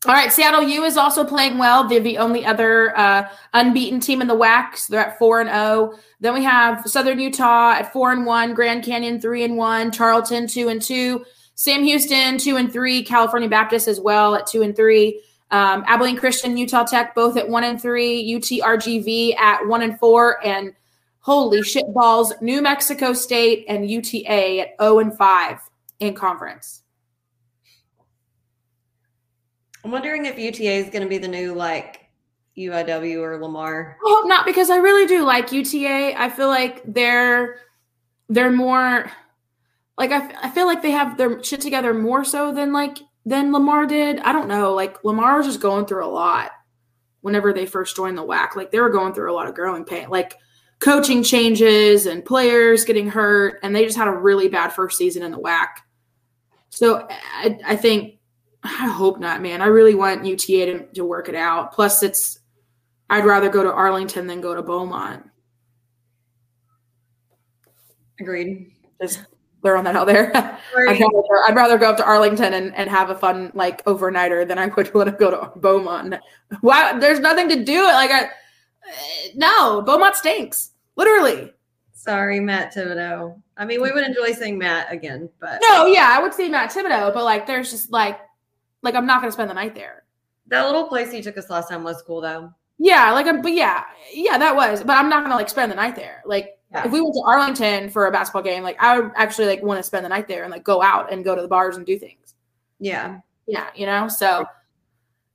All 0.05 0.15
right, 0.15 0.33
Seattle 0.33 0.65
U 0.65 0.83
is 0.83 0.97
also 0.97 1.23
playing 1.23 1.59
well. 1.59 1.87
They're 1.87 2.01
the 2.01 2.19
only 2.19 2.45
other 2.45 2.97
uh, 2.99 3.29
unbeaten 3.53 4.01
team 4.01 4.21
in 4.21 4.27
the 4.27 4.37
WAC. 4.37 4.77
So 4.77 4.91
they're 4.91 5.07
at 5.07 5.17
four 5.17 5.41
and 5.41 5.49
zero. 5.49 5.97
Then 6.19 6.35
we 6.35 6.43
have 6.43 6.83
Southern 6.89 7.21
Utah 7.21 7.75
at 7.75 7.93
four 7.93 8.11
and 8.11 8.27
one, 8.27 8.53
Grand 8.53 8.83
Canyon 8.83 9.21
three 9.21 9.45
and 9.45 9.57
one, 9.57 9.93
Tarleton 9.93 10.49
two 10.49 10.69
and 10.69 10.83
two, 10.83 11.25
Sam 11.55 11.85
Houston 11.85 12.37
two 12.37 12.57
and 12.57 12.73
three, 12.73 13.05
California 13.05 13.49
Baptist 13.49 13.87
as 13.87 14.01
well 14.01 14.35
at 14.35 14.49
two 14.49 14.63
and 14.63 14.75
three, 14.75 15.23
um, 15.53 15.85
Abilene 15.87 16.17
Christian, 16.17 16.57
Utah 16.57 16.83
Tech 16.83 17.15
both 17.15 17.37
at 17.37 17.49
one 17.49 17.63
and 17.63 17.81
three, 17.81 18.29
UTRGV 18.35 19.37
at 19.39 19.65
one 19.69 19.83
and 19.83 19.97
four, 20.01 20.45
and 20.45 20.73
holy 21.21 21.63
shit 21.63 21.85
balls, 21.95 22.33
New 22.41 22.61
Mexico 22.61 23.13
State 23.13 23.67
and 23.69 23.89
UTA 23.89 24.63
at 24.63 24.69
zero 24.81 24.99
and 24.99 25.17
five 25.17 25.61
in 26.01 26.15
conference. 26.15 26.83
I'm 29.85 29.91
wondering 29.91 30.27
if 30.27 30.39
UTA 30.39 30.73
is 30.73 30.91
going 30.91 31.03
to 31.03 31.09
be 31.09 31.19
the 31.19 31.29
new 31.29 31.55
like 31.55 32.07
UIW 32.57 33.21
or 33.21 33.39
Lamar. 33.39 33.97
I 34.05 34.09
hope 34.09 34.29
not 34.29 34.47
because 34.47 34.71
I 34.71 34.77
really 34.77 35.07
do 35.07 35.25
like 35.25 35.53
UTA. 35.53 36.21
I 36.21 36.29
feel 36.29 36.49
like 36.49 36.83
they're 36.85 37.61
they're 38.29 38.53
more 38.53 39.11
like 39.99 40.11
I, 40.13 40.31
I 40.43 40.51
feel 40.51 40.67
like 40.67 40.83
they 40.83 40.91
have 40.91 41.17
their 41.17 41.43
shit 41.43 41.61
together 41.61 41.95
more 41.95 42.25
so 42.25 42.53
than 42.53 42.73
like 42.73 42.99
than 43.25 43.53
Lamar 43.53 43.87
did. 43.87 44.21
I 44.21 44.33
don't 44.33 44.49
know. 44.49 44.75
Like 44.75 45.03
Lamar 45.05 45.39
was 45.39 45.47
just 45.47 45.61
going 45.61 45.87
through 45.87 46.05
a 46.05 46.09
lot 46.09 46.51
whenever 47.21 47.53
they 47.53 47.67
first 47.67 47.97
joined 47.97 48.19
the 48.19 48.27
WAC. 48.27 48.57
Like 48.57 48.71
they 48.71 48.81
were 48.81 48.91
going 48.91 49.15
through 49.15 49.33
a 49.33 49.35
lot 49.35 49.49
of 49.49 49.55
growing 49.55 49.85
pain. 49.85 50.09
Like 50.09 50.37
coaching 50.81 51.23
changes 51.23 52.07
and 52.07 52.25
players 52.25 52.85
getting 52.85 53.09
hurt, 53.09 53.61
and 53.63 53.75
they 53.75 53.85
just 53.85 53.97
had 53.97 54.09
a 54.09 54.13
really 54.13 54.49
bad 54.49 54.73
first 54.73 54.99
season 54.99 55.23
in 55.23 55.31
the 55.33 55.39
WAC. 55.39 55.69
So 56.71 57.07
I, 57.11 57.59
I 57.65 57.77
think 57.77 58.19
I 58.65 58.89
hope 58.89 59.19
not, 59.19 59.43
man. 59.43 59.61
I 59.61 59.67
really 59.67 59.95
want 59.95 60.25
UTA 60.25 60.67
to, 60.67 60.87
to 60.95 61.05
work 61.05 61.29
it 61.29 61.35
out. 61.35 61.73
Plus, 61.73 62.03
it's 62.03 62.39
I'd 63.11 63.25
rather 63.25 63.49
go 63.49 63.63
to 63.63 63.73
Arlington 63.73 64.27
than 64.27 64.41
go 64.41 64.55
to 64.55 64.63
Beaumont. 64.63 65.25
Agreed. 68.21 68.73
Just 69.01 69.25
throwing 69.63 69.85
that 69.85 69.97
out 69.97 70.07
there. 70.07 70.35
I'd 70.35 71.01
rather, 71.01 71.45
I'd 71.47 71.57
rather, 71.57 71.79
go 71.79 71.91
up 71.91 71.97
to 71.99 72.05
Arlington 72.05 72.55
and, 72.55 72.75
and 72.75 72.89
have 72.89 73.11
a 73.11 73.15
fun 73.15 73.51
like 73.55 73.85
overnighter 73.85 74.47
than 74.47 74.59
I 74.59 74.67
would 74.67 74.95
want 74.95 75.11
to 75.11 75.17
go 75.17 75.31
to 75.31 75.53
Beaumont. 75.59 76.15
Why? 76.61 76.99
There's 76.99 77.21
nothing 77.21 77.49
to 77.49 77.65
do. 77.65 77.85
Like 77.85 78.11
I, 78.11 78.29
no, 79.35 79.83
Beaumont 79.83 80.17
stinks. 80.17 80.71
Literally. 80.97 81.53
Sorry, 81.93 82.41
Matt 82.41 82.75
Thibodeau. 82.75 83.41
I 83.57 83.65
mean, 83.65 83.81
we 83.81 83.93
would 83.93 84.05
enjoy 84.05 84.33
seeing 84.33 84.59
Matt 84.59 84.93
again, 84.93 85.29
but 85.41 85.61
no, 85.63 85.87
yeah, 85.87 86.09
I 86.11 86.21
would 86.21 86.35
see 86.35 86.49
Matt 86.49 86.71
Thibodeau, 86.71 87.15
but 87.15 87.23
like, 87.25 87.47
there's 87.47 87.71
just 87.71 87.93
like 87.93 88.19
like 88.83 88.95
I'm 88.95 89.07
not 89.07 89.21
gonna 89.21 89.33
spend 89.33 89.51
the 89.51 89.55
night 89.55 89.75
there. 89.75 90.05
That 90.49 90.67
little 90.67 90.89
place 90.89 91.13
he 91.13 91.23
took 91.23 91.39
us 91.39 91.49
last 91.51 91.69
time 91.69 91.85
was 91.85 92.03
cool 92.03 92.21
though. 92.21 92.53
Yeah, 92.79 93.13
like 93.13 93.27
I'm, 93.27 93.43
but 93.43 93.53
yeah, 93.53 93.85
yeah, 94.13 94.39
that 94.39 94.57
was. 94.57 94.83
But 94.83 94.97
I'm 94.97 95.09
not 95.09 95.23
gonna 95.23 95.37
like 95.37 95.49
spend 95.49 95.71
the 95.71 95.77
night 95.77 95.97
there. 95.97 96.23
Like 96.27 96.59
yeah. 96.71 96.85
if 96.85 96.93
we 96.93 97.01
went 97.01 97.15
to 97.15 97.23
Arlington 97.25 97.91
for 97.91 98.07
a 98.07 98.11
basketball 98.11 98.43
game, 98.43 98.63
like 98.63 98.77
I 98.83 98.99
would 98.99 99.13
actually 99.15 99.47
like 99.47 99.63
want 99.63 99.79
to 99.79 99.83
spend 99.83 100.05
the 100.05 100.09
night 100.09 100.27
there 100.29 100.43
and 100.43 100.51
like 100.51 100.65
go 100.65 100.83
out 100.83 101.13
and 101.13 101.25
go 101.25 101.35
to 101.35 101.43
the 101.43 101.49
bars 101.49 101.77
and 101.77 101.87
do 101.87 101.99
things. 101.99 102.35
Yeah. 102.81 103.21
Yeah, 103.47 103.69
you 103.75 103.87
know? 103.87 104.09
So 104.09 104.47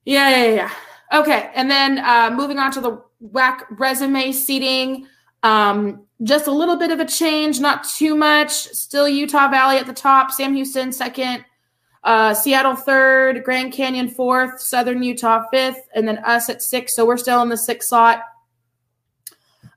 yeah, 0.05 0.29
yeah, 0.29 0.53
yeah. 0.55 0.71
Okay. 1.19 1.51
And 1.55 1.71
then 1.71 1.99
uh 1.99 2.31
moving 2.35 2.59
on 2.59 2.71
to 2.71 2.81
the 2.81 3.01
WAC 3.23 3.63
resume 3.71 4.31
seating. 4.31 5.07
Um, 5.43 6.03
just 6.23 6.47
a 6.47 6.51
little 6.51 6.77
bit 6.77 6.91
of 6.91 6.99
a 6.99 7.05
change, 7.05 7.59
not 7.59 7.83
too 7.83 8.15
much. 8.15 8.51
Still 8.51 9.07
Utah 9.07 9.49
Valley 9.49 9.77
at 9.77 9.85
the 9.85 9.93
top, 9.93 10.31
Sam 10.31 10.55
Houston 10.55 10.91
second, 10.91 11.45
uh, 12.07 12.33
Seattle 12.33 12.73
third, 12.73 13.43
Grand 13.43 13.73
Canyon 13.73 14.07
fourth, 14.07 14.61
Southern 14.61 15.03
Utah 15.03 15.43
fifth, 15.51 15.89
and 15.93 16.07
then 16.07 16.19
us 16.19 16.49
at 16.49 16.61
six. 16.61 16.95
So 16.95 17.05
we're 17.05 17.17
still 17.17 17.41
in 17.41 17.49
the 17.49 17.57
sixth 17.57 17.89
slot. 17.89 18.21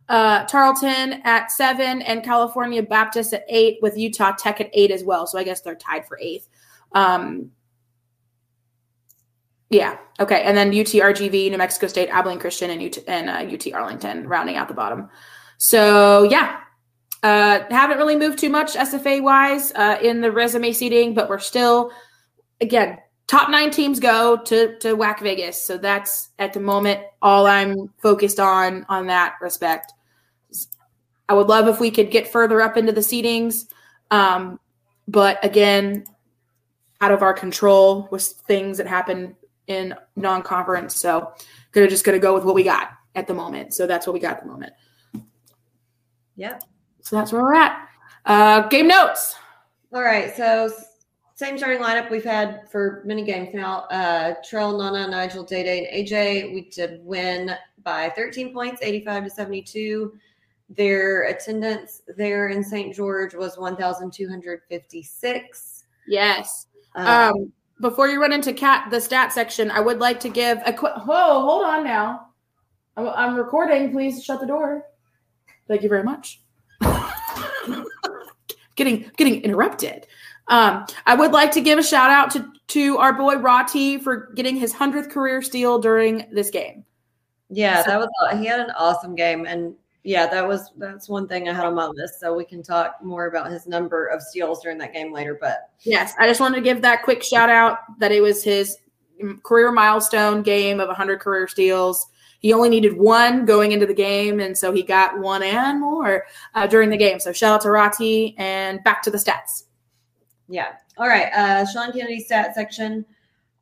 Uh, 0.09 0.45
Tarleton 0.45 1.23
at 1.25 1.51
seven, 1.51 2.03
and 2.03 2.23
California 2.23 2.85
Baptist 2.85 3.33
at 3.33 3.45
eight, 3.49 3.79
with 3.83 3.99
Utah 3.99 4.31
Tech 4.39 4.61
at 4.61 4.71
eight 4.73 4.93
as 4.93 5.03
well. 5.03 5.27
So 5.27 5.41
I 5.41 5.45
guess 5.45 5.61
they're 5.61 5.75
tied 5.75 6.07
for 6.07 6.21
eighth. 6.21 6.49
Um, 6.93 7.51
yeah. 9.69 9.99
Okay. 10.21 10.43
And 10.43 10.57
then 10.57 10.71
UTRGV, 10.71 11.51
New 11.51 11.59
Mexico 11.59 11.89
State, 11.89 12.11
Abilene 12.11 12.39
Christian, 12.39 12.71
and 12.71 12.81
UT, 12.81 12.99
and 13.09 13.29
uh, 13.29 13.55
UT 13.55 13.73
Arlington 13.73 14.29
rounding 14.29 14.55
out 14.55 14.69
the 14.69 14.75
bottom. 14.75 15.09
So 15.59 16.23
yeah, 16.25 16.61
uh, 17.25 17.61
haven't 17.71 17.99
really 17.99 18.17
moved 18.17 18.39
too 18.39 18.51
much 18.51 18.75
SFA 18.75 19.21
wise 19.21 19.73
uh, 19.73 19.99
in 20.01 20.21
the 20.21 20.31
resume 20.31 20.73
seating, 20.73 21.13
but 21.13 21.29
we're 21.29 21.41
still 21.41 21.91
again, 22.61 22.99
top 23.27 23.49
nine 23.49 23.71
teams 23.71 24.01
go 24.01 24.37
to 24.37 24.77
to 24.79 24.97
WAC 24.97 25.21
Vegas. 25.21 25.63
So 25.63 25.79
that's 25.79 26.31
at 26.39 26.53
the 26.53 26.61
moment 26.61 27.01
all 27.23 27.47
I'm 27.47 27.93
focused 27.99 28.41
on 28.41 28.85
on 28.89 29.07
that 29.07 29.35
respect. 29.41 29.93
I 31.29 31.35
would 31.35 31.47
love 31.47 31.69
if 31.69 31.79
we 31.79 31.93
could 31.93 32.11
get 32.11 32.27
further 32.27 32.61
up 32.61 32.77
into 32.77 32.91
the 32.91 33.03
seedings. 33.03 33.67
Um, 34.11 34.59
but 35.07 35.43
again, 35.45 36.05
out 37.01 37.13
of 37.13 37.23
our 37.23 37.33
control 37.33 38.09
with 38.11 38.25
things 38.25 38.79
that 38.79 38.89
happen 38.89 39.37
in 39.69 39.95
non-conference. 40.17 40.97
So 40.97 41.33
gonna 41.71 41.89
just 41.89 42.05
gonna 42.05 42.19
go 42.19 42.35
with 42.35 42.45
what 42.45 42.57
we 42.57 42.65
got 42.65 42.91
at 43.15 43.29
the 43.29 43.35
moment. 43.35 43.75
So 43.75 43.87
that's 43.87 44.07
what 44.07 44.15
we 44.15 44.21
got 44.21 44.39
at 44.39 44.43
the 44.43 44.49
moment. 44.49 44.73
Yep. 46.35 46.65
So 47.03 47.17
that's 47.17 47.33
where 47.33 47.43
we're 47.43 47.55
at. 47.55 47.89
Uh, 48.25 48.69
game 48.69 48.89
notes. 48.89 49.37
All 49.93 50.03
right. 50.03 50.37
So 50.37 50.71
same 51.41 51.57
starting 51.57 51.81
lineup 51.81 52.11
we've 52.11 52.23
had 52.23 52.69
for 52.71 53.03
many 53.07 53.25
games 53.25 53.49
now. 53.55 53.87
Uh, 53.91 54.35
Trell, 54.47 54.79
Nana, 54.79 55.09
Nigel, 55.09 55.43
Day 55.43 55.63
Day, 55.63 55.79
and 55.79 55.87
AJ. 56.07 56.53
We 56.53 56.69
did 56.69 57.03
win 57.03 57.57
by 57.83 58.11
13 58.11 58.53
points, 58.53 58.83
85 58.83 59.25
to 59.25 59.31
72. 59.31 60.13
Their 60.69 61.23
attendance 61.29 62.03
there 62.19 62.49
in 62.49 62.63
St. 62.63 62.95
George 62.95 63.33
was 63.33 63.57
1,256. 63.57 65.85
Yes. 66.07 66.67
Um, 66.95 67.07
um, 67.07 67.51
before 67.81 68.09
you 68.09 68.21
run 68.21 68.35
into 68.35 68.53
cat 68.53 68.91
the 68.91 69.01
stat 69.01 69.33
section, 69.33 69.71
I 69.71 69.81
would 69.81 69.99
like 69.99 70.21
to 70.21 70.29
give 70.29 70.59
a 70.67 70.75
quick. 70.75 70.93
Whoa, 71.07 71.41
hold 71.41 71.65
on 71.65 71.85
now. 71.85 72.27
I'm, 72.99 73.09
I'm 73.09 73.35
recording. 73.35 73.93
Please 73.93 74.23
shut 74.23 74.41
the 74.41 74.47
door. 74.47 74.85
Thank 75.69 75.83
you 75.83 75.89
very 75.89 76.05
much. 76.05 76.43
getting 78.77 79.11
getting 79.17 79.41
interrupted. 79.41 80.07
Um, 80.51 80.85
I 81.07 81.15
would 81.15 81.31
like 81.31 81.53
to 81.53 81.61
give 81.61 81.79
a 81.79 81.83
shout 81.83 82.11
out 82.11 82.31
to 82.33 82.47
to 82.69 82.99
our 82.99 83.13
boy 83.13 83.37
Roti 83.37 83.99
for 83.99 84.33
getting 84.35 84.57
his 84.57 84.73
hundredth 84.73 85.09
career 85.09 85.43
steal 85.43 85.79
during 85.79 86.29
this 86.33 86.51
game. 86.51 86.85
Yeah, 87.49 87.83
so, 87.83 87.91
that 87.91 87.99
was 87.99 88.39
he 88.39 88.47
had 88.47 88.61
an 88.61 88.71
awesome 88.77 89.15
game, 89.15 89.47
and 89.47 89.75
yeah, 90.03 90.27
that 90.27 90.47
was 90.47 90.73
that's 90.77 91.09
one 91.09 91.29
thing 91.29 91.49
I 91.49 91.53
had 91.53 91.65
on 91.65 91.75
my 91.75 91.87
list. 91.87 92.21
So 92.21 92.35
we 92.35 92.45
can 92.45 92.63
talk 92.63 92.97
more 93.03 93.27
about 93.27 93.51
his 93.51 93.67
number 93.67 94.07
of 94.07 94.23
steals 94.23 94.61
during 94.61 94.77
that 94.79 94.93
game 94.93 95.13
later. 95.13 95.39
But 95.41 95.71
yes, 95.81 96.15
I 96.19 96.27
just 96.27 96.41
wanted 96.41 96.57
to 96.57 96.63
give 96.63 96.83
that 96.83 97.05
quick 97.05 97.23
shout 97.23 97.49
out 97.49 97.79
that 97.99 98.11
it 98.11 98.21
was 98.21 98.43
his 98.43 98.77
career 99.45 99.71
milestone 99.71 100.43
game 100.43 100.81
of 100.81 100.89
100 100.89 101.21
career 101.21 101.47
steals. 101.47 102.09
He 102.41 102.53
only 102.53 102.71
needed 102.71 102.97
one 102.97 103.45
going 103.45 103.71
into 103.71 103.87
the 103.87 103.95
game, 103.95 104.41
and 104.41 104.57
so 104.57 104.73
he 104.73 104.83
got 104.83 105.19
one 105.21 105.43
and 105.43 105.79
more 105.81 106.25
uh, 106.55 106.67
during 106.67 106.89
the 106.91 106.97
game. 106.97 107.21
So 107.21 107.33
shout 107.33 107.55
out 107.55 107.61
to 107.63 107.71
Roti, 107.71 108.35
and 108.39 108.83
back 108.83 109.03
to 109.03 109.11
the 109.11 109.19
stats. 109.19 109.65
Yeah. 110.51 110.73
All 110.99 111.07
right. 111.07 111.33
Uh, 111.33 111.65
Sean 111.65 111.93
Kennedy 111.93 112.19
stat 112.21 112.55
section. 112.55 113.07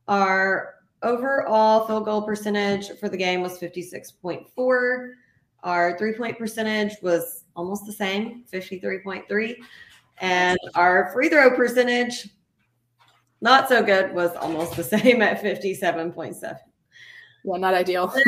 Our 0.08 0.76
overall 1.02 1.86
field 1.86 2.06
goal 2.06 2.22
percentage 2.22 2.98
for 2.98 3.10
the 3.10 3.16
game 3.16 3.42
was 3.42 3.58
56.4. 3.58 5.10
Our 5.64 5.98
three 5.98 6.14
point 6.14 6.38
percentage 6.38 6.94
was 7.02 7.44
almost 7.54 7.84
the 7.84 7.92
same, 7.92 8.44
53.3. 8.50 9.56
And 10.20 10.58
our 10.74 11.10
free 11.12 11.28
throw 11.28 11.54
percentage, 11.54 12.30
not 13.42 13.68
so 13.68 13.82
good, 13.82 14.14
was 14.14 14.34
almost 14.36 14.74
the 14.74 14.82
same 14.98 15.20
at 15.20 15.42
57.7. 15.42 16.56
Well, 17.44 17.60
not 17.60 17.74
ideal. 17.74 18.12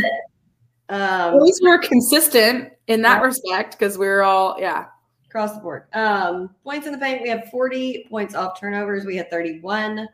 Um, 0.93 1.35
at 1.35 1.43
least 1.43 1.61
we're 1.62 1.79
consistent 1.79 2.73
in 2.88 3.02
that 3.02 3.19
yeah. 3.19 3.25
respect 3.25 3.79
because 3.79 3.97
we're 3.97 4.23
all, 4.23 4.57
yeah 4.59 4.87
across 5.30 5.54
the 5.54 5.60
board. 5.60 5.84
Um, 5.92 6.50
points 6.64 6.87
in 6.87 6.92
the 6.92 6.99
paint, 6.99 7.22
we 7.22 7.28
have 7.28 7.49
40 7.50 8.08
points 8.10 8.34
off 8.34 8.58
turnovers. 8.58 9.04
We 9.04 9.16
had 9.16 9.30
31. 9.30 10.08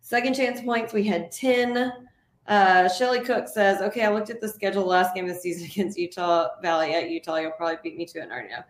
Second 0.00 0.34
chance 0.34 0.62
points, 0.62 0.94
we 0.94 1.04
had 1.04 1.30
10. 1.30 1.92
Uh, 2.46 2.88
Shelly 2.88 3.20
Cook 3.20 3.48
says, 3.48 3.82
okay, 3.82 4.04
I 4.04 4.10
looked 4.10 4.30
at 4.30 4.40
the 4.40 4.48
schedule 4.48 4.86
last 4.86 5.14
game 5.14 5.26
of 5.26 5.34
the 5.34 5.38
season 5.38 5.66
against 5.70 5.98
Utah 5.98 6.48
Valley 6.62 6.94
at 6.94 7.10
Utah. 7.10 7.36
You'll 7.36 7.50
probably 7.52 7.76
beat 7.82 7.98
me 7.98 8.06
to 8.06 8.18
it 8.20 8.30
already 8.30 8.48
know. 8.48 8.62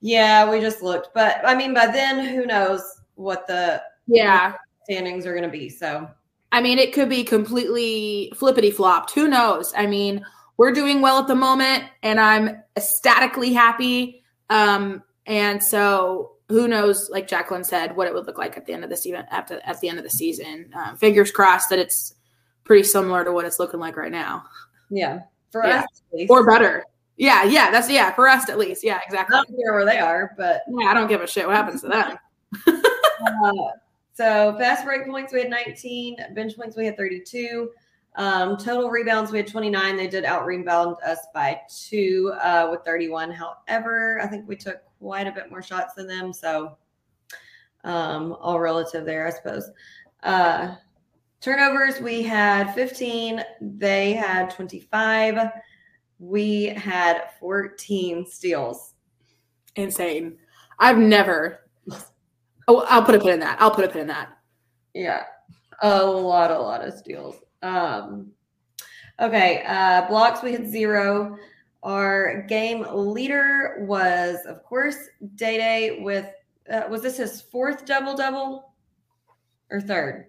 Yeah, 0.00 0.50
we 0.50 0.60
just 0.60 0.82
looked. 0.82 1.10
But 1.14 1.40
I 1.44 1.54
mean, 1.54 1.74
by 1.74 1.86
then, 1.86 2.26
who 2.34 2.44
knows 2.44 2.82
what 3.14 3.46
the 3.46 3.82
yeah 4.06 4.54
standings 4.84 5.26
are 5.26 5.32
going 5.32 5.44
to 5.44 5.50
be. 5.50 5.68
So, 5.68 6.08
I 6.50 6.62
mean, 6.62 6.78
it 6.78 6.92
could 6.92 7.10
be 7.10 7.22
completely 7.22 8.32
flippity 8.34 8.70
flopped. 8.70 9.12
Who 9.12 9.28
knows? 9.28 9.74
I 9.76 9.86
mean, 9.86 10.24
we're 10.56 10.72
doing 10.72 11.02
well 11.02 11.18
at 11.18 11.28
the 11.28 11.34
moment, 11.34 11.84
and 12.02 12.18
I'm 12.18 12.62
ecstatically 12.76 13.52
happy. 13.52 14.24
Um, 14.48 15.02
and 15.30 15.62
so 15.62 16.32
who 16.48 16.66
knows, 16.66 17.08
like 17.08 17.28
Jacqueline 17.28 17.62
said, 17.62 17.94
what 17.96 18.08
it 18.08 18.12
would 18.12 18.26
look 18.26 18.36
like 18.36 18.56
at 18.56 18.66
the 18.66 18.72
end 18.72 18.82
of 18.82 18.90
the 18.90 18.96
season 18.96 19.24
after 19.30 19.60
at 19.64 19.80
the 19.80 19.88
end 19.88 19.98
of 19.98 20.04
the 20.04 20.10
season. 20.10 20.68
Um, 20.74 20.96
fingers 20.96 21.30
crossed 21.30 21.70
that 21.70 21.78
it's 21.78 22.16
pretty 22.64 22.82
similar 22.82 23.24
to 23.24 23.30
what 23.30 23.44
it's 23.44 23.60
looking 23.60 23.78
like 23.78 23.96
right 23.96 24.10
now. 24.10 24.42
Yeah, 24.90 25.20
for 25.52 25.64
Yeah. 25.64 25.82
us, 25.82 26.02
at 26.12 26.18
least. 26.18 26.30
Or 26.32 26.44
better. 26.44 26.84
Yeah, 27.16 27.44
yeah, 27.44 27.70
that's 27.70 27.88
yeah, 27.88 28.12
for 28.12 28.26
us 28.26 28.48
at 28.48 28.58
least. 28.58 28.82
Yeah, 28.82 28.98
exactly. 29.06 29.36
I 29.36 29.44
don't 29.44 29.56
care 29.56 29.72
where 29.72 29.84
they 29.84 30.00
are, 30.00 30.34
but 30.36 30.62
Yeah, 30.68 30.88
I 30.88 30.94
don't 30.94 31.06
give 31.06 31.20
a 31.20 31.28
shit 31.28 31.46
what 31.46 31.54
happens 31.54 31.82
to 31.82 31.88
them. 31.88 32.18
uh, 32.66 33.52
so 34.14 34.56
fast 34.58 34.84
break 34.84 35.06
points 35.06 35.32
we 35.32 35.42
had 35.42 35.50
19, 35.50 36.16
bench 36.34 36.56
points 36.56 36.76
we 36.76 36.86
had 36.86 36.96
32. 36.96 37.70
Um, 38.16 38.56
total 38.56 38.90
rebounds 38.90 39.30
we 39.30 39.38
had 39.38 39.46
29. 39.46 39.96
They 39.96 40.08
did 40.08 40.24
out 40.24 40.44
rebound 40.44 40.96
us 41.06 41.20
by 41.32 41.60
two 41.88 42.32
uh, 42.42 42.66
with 42.72 42.80
31. 42.84 43.30
However, 43.30 44.20
I 44.20 44.26
think 44.26 44.48
we 44.48 44.56
took 44.56 44.82
quite 45.00 45.26
a 45.26 45.32
bit 45.32 45.50
more 45.50 45.62
shots 45.62 45.94
than 45.94 46.06
them, 46.06 46.32
so 46.32 46.76
um, 47.84 48.36
all 48.40 48.60
relative 48.60 49.04
there, 49.04 49.26
I 49.26 49.30
suppose. 49.30 49.70
Uh, 50.22 50.74
turnovers 51.40 52.00
we 52.00 52.22
had 52.22 52.72
15. 52.74 53.42
They 53.60 54.12
had 54.12 54.50
25. 54.50 55.50
We 56.18 56.66
had 56.66 57.30
14 57.40 58.26
steals. 58.26 58.94
Insane. 59.76 60.36
I've 60.78 60.98
never 60.98 61.60
Oh, 62.70 62.86
I'll 62.88 63.02
put 63.02 63.16
a 63.16 63.18
pin 63.18 63.30
in 63.30 63.40
that. 63.40 63.60
I'll 63.60 63.72
put 63.72 63.84
a 63.84 63.88
pin 63.88 64.02
in 64.02 64.06
that. 64.06 64.38
Yeah, 64.94 65.24
a 65.82 66.04
lot, 66.04 66.52
a 66.52 66.58
lot 66.58 66.86
of 66.86 66.94
steals. 66.94 67.34
Um, 67.62 68.30
okay, 69.18 69.64
uh, 69.66 70.06
blocks 70.06 70.40
we 70.40 70.52
had 70.52 70.68
zero. 70.68 71.36
Our 71.82 72.42
game 72.42 72.84
leader 72.92 73.84
was, 73.86 74.38
of 74.46 74.62
course, 74.64 74.96
Day 75.36 75.56
Day 75.58 76.00
with. 76.00 76.26
Uh, 76.70 76.82
was 76.88 77.02
this 77.02 77.16
his 77.16 77.40
fourth 77.40 77.84
double 77.84 78.14
double 78.14 78.74
or 79.70 79.80
third? 79.80 80.26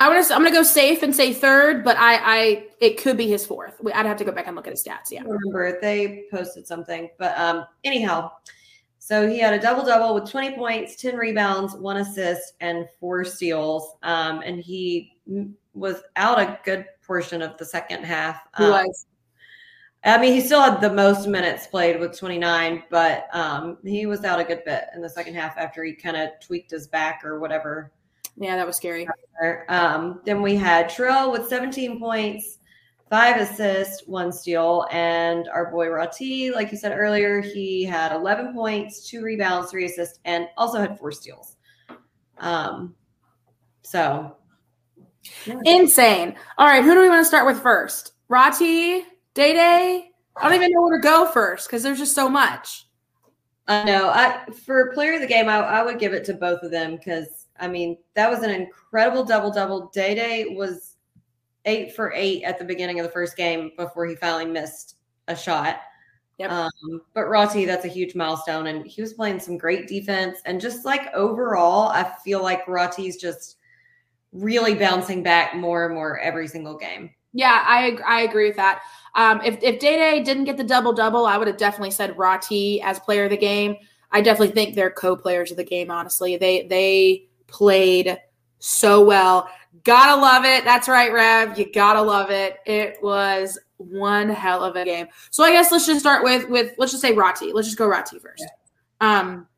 I 0.00 0.08
want 0.08 0.26
to. 0.26 0.34
I'm 0.34 0.42
gonna 0.42 0.54
go 0.54 0.62
safe 0.62 1.02
and 1.02 1.14
say 1.14 1.32
third, 1.32 1.84
but 1.84 1.96
I, 1.96 2.14
I, 2.16 2.66
it 2.80 3.02
could 3.02 3.16
be 3.16 3.28
his 3.28 3.44
fourth. 3.44 3.74
I'd 3.94 4.06
have 4.06 4.16
to 4.18 4.24
go 4.24 4.32
back 4.32 4.46
and 4.46 4.56
look 4.56 4.66
at 4.66 4.72
his 4.72 4.82
stats. 4.84 5.10
Yeah. 5.10 5.20
I 5.20 5.24
remember 5.24 5.78
they 5.80 6.24
posted 6.30 6.66
something, 6.66 7.10
but 7.18 7.36
um, 7.38 7.66
anyhow, 7.84 8.30
so 9.00 9.28
he 9.28 9.38
had 9.38 9.54
a 9.54 9.58
double 9.60 9.84
double 9.84 10.14
with 10.14 10.30
20 10.30 10.54
points, 10.56 10.96
10 10.96 11.16
rebounds, 11.16 11.74
one 11.74 11.96
assist, 11.98 12.54
and 12.60 12.86
four 13.00 13.24
steals. 13.24 13.96
Um, 14.02 14.40
and 14.44 14.60
he 14.60 15.16
was 15.74 16.02
out 16.16 16.38
a 16.38 16.58
good 16.64 16.86
portion 17.06 17.42
of 17.42 17.56
the 17.58 17.64
second 17.64 18.04
half. 18.04 18.40
He 18.56 18.64
Um, 18.64 18.70
was. 18.70 19.06
I 20.04 20.18
mean, 20.18 20.32
he 20.32 20.40
still 20.40 20.62
had 20.62 20.80
the 20.80 20.92
most 20.92 21.26
minutes 21.26 21.66
played 21.66 21.98
with 21.98 22.16
29, 22.16 22.84
but 22.88 23.26
um, 23.32 23.78
he 23.84 24.06
was 24.06 24.24
out 24.24 24.40
a 24.40 24.44
good 24.44 24.62
bit 24.64 24.84
in 24.94 25.02
the 25.02 25.08
second 25.08 25.34
half 25.34 25.58
after 25.58 25.82
he 25.82 25.92
kind 25.92 26.16
of 26.16 26.30
tweaked 26.40 26.70
his 26.70 26.86
back 26.86 27.24
or 27.24 27.40
whatever. 27.40 27.92
Yeah, 28.36 28.56
that 28.56 28.66
was 28.66 28.76
scary. 28.76 29.08
Um, 29.68 30.20
then 30.24 30.40
we 30.40 30.54
had 30.54 30.88
Trill 30.88 31.32
with 31.32 31.48
17 31.48 31.98
points, 31.98 32.58
five 33.10 33.40
assists, 33.40 34.06
one 34.06 34.30
steal, 34.30 34.86
and 34.92 35.48
our 35.48 35.70
boy 35.70 35.88
Roti, 35.88 36.52
like 36.52 36.70
you 36.70 36.78
said 36.78 36.92
earlier, 36.92 37.40
he 37.40 37.82
had 37.82 38.12
11 38.12 38.54
points, 38.54 39.08
two 39.08 39.22
rebounds, 39.22 39.70
three 39.70 39.86
assists, 39.86 40.20
and 40.24 40.46
also 40.56 40.78
had 40.78 40.96
four 40.96 41.10
steals. 41.10 41.56
Um, 42.38 42.94
so 43.82 44.36
yeah. 45.44 45.58
Insane. 45.64 46.36
All 46.56 46.66
right, 46.66 46.84
who 46.84 46.94
do 46.94 47.00
we 47.00 47.08
want 47.08 47.22
to 47.22 47.28
start 47.28 47.46
with 47.46 47.60
first? 47.60 48.12
Roti, 48.28 49.02
Day 49.38 49.52
Day. 49.52 50.10
I 50.36 50.48
don't 50.48 50.56
even 50.56 50.72
know 50.72 50.82
where 50.82 50.98
to 50.98 51.00
go 51.00 51.30
first 51.30 51.68
because 51.68 51.84
there's 51.84 52.00
just 52.00 52.12
so 52.12 52.28
much. 52.28 52.88
I 53.68 53.84
know. 53.84 54.08
I 54.08 54.44
for 54.64 54.92
player 54.92 55.14
of 55.14 55.20
the 55.20 55.28
game, 55.28 55.48
I, 55.48 55.58
I 55.58 55.82
would 55.84 56.00
give 56.00 56.12
it 56.12 56.24
to 56.24 56.34
both 56.34 56.64
of 56.64 56.72
them 56.72 56.96
because 56.96 57.46
I 57.60 57.68
mean 57.68 57.98
that 58.14 58.28
was 58.28 58.42
an 58.42 58.50
incredible 58.50 59.22
double 59.22 59.52
double. 59.52 59.90
Day 59.94 60.16
Day 60.16 60.46
was 60.56 60.96
eight 61.66 61.94
for 61.94 62.12
eight 62.16 62.42
at 62.42 62.58
the 62.58 62.64
beginning 62.64 62.98
of 62.98 63.06
the 63.06 63.12
first 63.12 63.36
game 63.36 63.70
before 63.76 64.06
he 64.06 64.16
finally 64.16 64.44
missed 64.44 64.96
a 65.28 65.36
shot. 65.36 65.82
Yep. 66.38 66.50
Um, 66.50 67.02
but 67.14 67.28
Roti, 67.28 67.64
that's 67.64 67.84
a 67.84 67.88
huge 67.88 68.16
milestone, 68.16 68.66
and 68.66 68.84
he 68.88 69.00
was 69.00 69.12
playing 69.12 69.38
some 69.38 69.56
great 69.56 69.86
defense. 69.86 70.40
And 70.46 70.60
just 70.60 70.84
like 70.84 71.14
overall, 71.14 71.90
I 71.90 72.12
feel 72.24 72.42
like 72.42 72.66
Roti's 72.66 73.18
just 73.18 73.58
really 74.32 74.74
bouncing 74.74 75.22
back 75.22 75.54
more 75.54 75.86
and 75.86 75.94
more 75.94 76.18
every 76.18 76.48
single 76.48 76.76
game. 76.76 77.10
Yeah, 77.32 77.62
I 77.64 77.98
I 78.06 78.22
agree 78.22 78.48
with 78.48 78.56
that. 78.56 78.80
Um, 79.18 79.40
if 79.44 79.58
if 79.64 79.80
Day 79.80 79.96
Day 79.96 80.22
didn't 80.22 80.44
get 80.44 80.56
the 80.56 80.64
double 80.64 80.92
double, 80.92 81.26
I 81.26 81.36
would 81.36 81.48
have 81.48 81.56
definitely 81.56 81.90
said 81.90 82.16
Roti 82.16 82.80
as 82.80 83.00
player 83.00 83.24
of 83.24 83.30
the 83.30 83.36
game. 83.36 83.76
I 84.12 84.20
definitely 84.20 84.54
think 84.54 84.76
they're 84.76 84.92
co-players 84.92 85.50
of 85.50 85.56
the 85.56 85.64
game. 85.64 85.90
Honestly, 85.90 86.36
they 86.36 86.68
they 86.68 87.26
played 87.48 88.16
so 88.60 89.04
well. 89.04 89.50
Gotta 89.82 90.20
love 90.20 90.44
it. 90.44 90.64
That's 90.64 90.88
right, 90.88 91.12
Rev. 91.12 91.58
You 91.58 91.70
gotta 91.72 92.00
love 92.00 92.30
it. 92.30 92.58
It 92.64 92.98
was 93.02 93.58
one 93.78 94.28
hell 94.28 94.62
of 94.62 94.76
a 94.76 94.84
game. 94.84 95.08
So 95.30 95.42
I 95.42 95.50
guess 95.50 95.72
let's 95.72 95.86
just 95.86 95.98
start 95.98 96.22
with 96.22 96.48
with 96.48 96.74
let's 96.78 96.92
just 96.92 97.02
say 97.02 97.12
Roti. 97.12 97.52
Let's 97.52 97.66
just 97.66 97.76
go 97.76 97.88
Roti 97.88 98.20
first. 98.20 98.44
Um, 99.00 99.48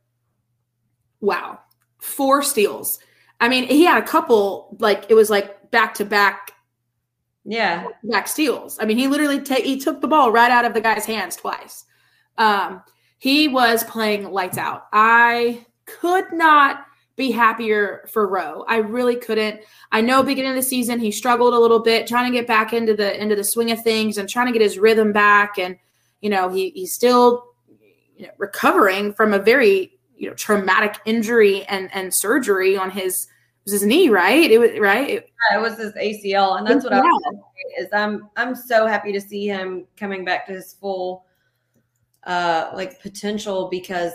wow, 1.21 1.61
four 1.99 2.43
steals. 2.43 2.99
I 3.41 3.51
mean, 3.51 3.65
he 3.65 3.85
had 3.85 4.03
a 4.03 4.07
couple 4.07 4.75
like 4.81 5.05
it 5.11 5.15
was 5.15 5.29
like 5.29 5.71
back 5.71 5.93
to 5.97 6.07
back 6.07 6.53
Yeah, 7.51 7.89
back 8.05 8.29
steals. 8.29 8.79
I 8.81 8.85
mean, 8.85 8.97
he 8.97 9.09
literally 9.09 9.41
ta- 9.41 9.57
he 9.57 9.77
took 9.77 10.01
the 10.01 10.07
ball 10.07 10.31
right 10.31 10.53
out 10.53 10.65
of 10.65 10.73
the 10.73 10.81
guy's 10.81 11.05
hands 11.05 11.35
twice. 11.35 11.85
Um, 12.39 12.83
he 13.19 13.49
was 13.49 13.83
playing 13.83 14.31
lights 14.31 14.57
out. 14.57 14.87
I 14.93 15.67
could 15.85 16.33
not 16.33 16.87
be 17.17 17.33
happier 17.33 18.09
for 18.13 18.29
Rowe. 18.29 18.65
I 18.69 18.77
really 18.77 19.17
couldn't. 19.17 19.63
I 19.91 20.01
know 20.01 20.23
beginning 20.23 20.53
of 20.53 20.57
the 20.57 20.63
season 20.63 21.01
he 21.01 21.11
struggled 21.11 21.53
a 21.53 21.59
little 21.59 21.81
bit 21.81 22.07
trying 22.07 22.31
to 22.31 22.39
get 22.39 22.47
back 22.47 22.73
into 22.73 22.95
the 22.95 23.21
into 23.21 23.35
the 23.35 23.43
swing 23.43 23.73
of 23.73 23.83
things 23.83 24.17
and 24.17 24.29
trying 24.29 24.47
to 24.47 24.53
get 24.53 24.63
his 24.63 24.79
rhythm 24.79 25.13
back 25.13 25.59
and 25.59 25.77
you 26.21 26.31
know, 26.31 26.51
he 26.51 26.71
he's 26.71 26.95
still 26.95 27.47
you 28.17 28.27
know, 28.27 28.33
recovering 28.39 29.13
from 29.13 29.35
a 29.35 29.41
very, 29.41 29.99
you 30.17 30.29
know, 30.29 30.35
traumatic 30.35 31.01
injury 31.05 31.65
and 31.65 31.91
and 31.93 32.15
surgery 32.15 32.77
on 32.77 32.91
his 32.91 33.27
was 33.73 33.81
his 33.81 33.87
knee, 33.89 34.09
right? 34.09 34.51
It 34.51 34.59
was 34.59 34.79
right. 34.79 35.09
It- 35.11 35.31
Yeah, 35.51 35.59
it 35.59 35.63
was 35.63 35.79
his 35.79 35.93
ACL, 35.95 36.59
and 36.59 36.67
that's 36.67 36.85
what 36.85 36.93
I 36.93 37.01
was 37.01 37.37
is 37.79 37.89
I'm 37.93 38.29
I'm 38.37 38.55
so 38.55 38.87
happy 38.87 39.13
to 39.13 39.21
see 39.21 39.47
him 39.47 39.87
coming 39.97 40.25
back 40.25 40.47
to 40.47 40.53
his 40.53 40.75
full 40.75 41.25
uh 42.25 42.71
like 42.75 43.01
potential 43.01 43.69
because 43.71 44.13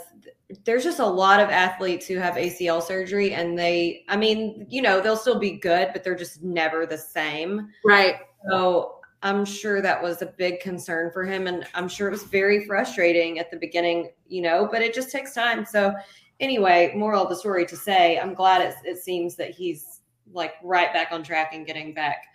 there's 0.64 0.84
just 0.84 1.00
a 1.00 1.06
lot 1.06 1.40
of 1.40 1.50
athletes 1.50 2.06
who 2.06 2.18
have 2.18 2.36
ACL 2.36 2.82
surgery 2.82 3.34
and 3.34 3.58
they 3.58 4.04
I 4.10 4.18
mean, 4.18 4.68
you 4.70 4.82
know, 4.82 5.02
they'll 5.02 5.16
still 5.18 5.40
be 5.40 5.52
good, 5.52 5.90
but 5.94 6.04
they're 6.04 6.16
just 6.16 6.44
never 6.44 6.86
the 6.86 6.98
same. 6.98 7.70
right. 7.84 8.16
So 8.50 8.92
I'm 9.24 9.44
sure 9.44 9.82
that 9.82 10.04
was 10.04 10.22
a 10.22 10.28
big 10.28 10.60
concern 10.60 11.10
for 11.12 11.24
him. 11.26 11.48
And 11.48 11.66
I'm 11.74 11.88
sure 11.88 12.08
it 12.08 12.12
was 12.12 12.24
very 12.24 12.68
frustrating 12.68 13.40
at 13.40 13.50
the 13.50 13.58
beginning, 13.58 14.12
you 14.28 14.44
know, 14.44 14.68
but 14.72 14.84
it 14.84 14.94
just 14.94 15.10
takes 15.12 15.34
time. 15.34 15.66
So, 15.66 15.96
anyway, 16.40 16.94
moral 16.96 17.24
of 17.24 17.30
the 17.30 17.36
story 17.36 17.66
to 17.66 17.76
say, 17.76 18.20
I'm 18.20 18.34
glad 18.34 18.62
it, 18.62 18.76
it 18.84 18.98
seems 18.98 19.36
that 19.36 19.52
he's 19.52 20.02
like 20.32 20.54
right 20.64 20.92
back 20.94 21.12
on 21.12 21.24
track 21.24 21.54
and 21.54 21.66
getting 21.66 21.94
back 21.94 22.26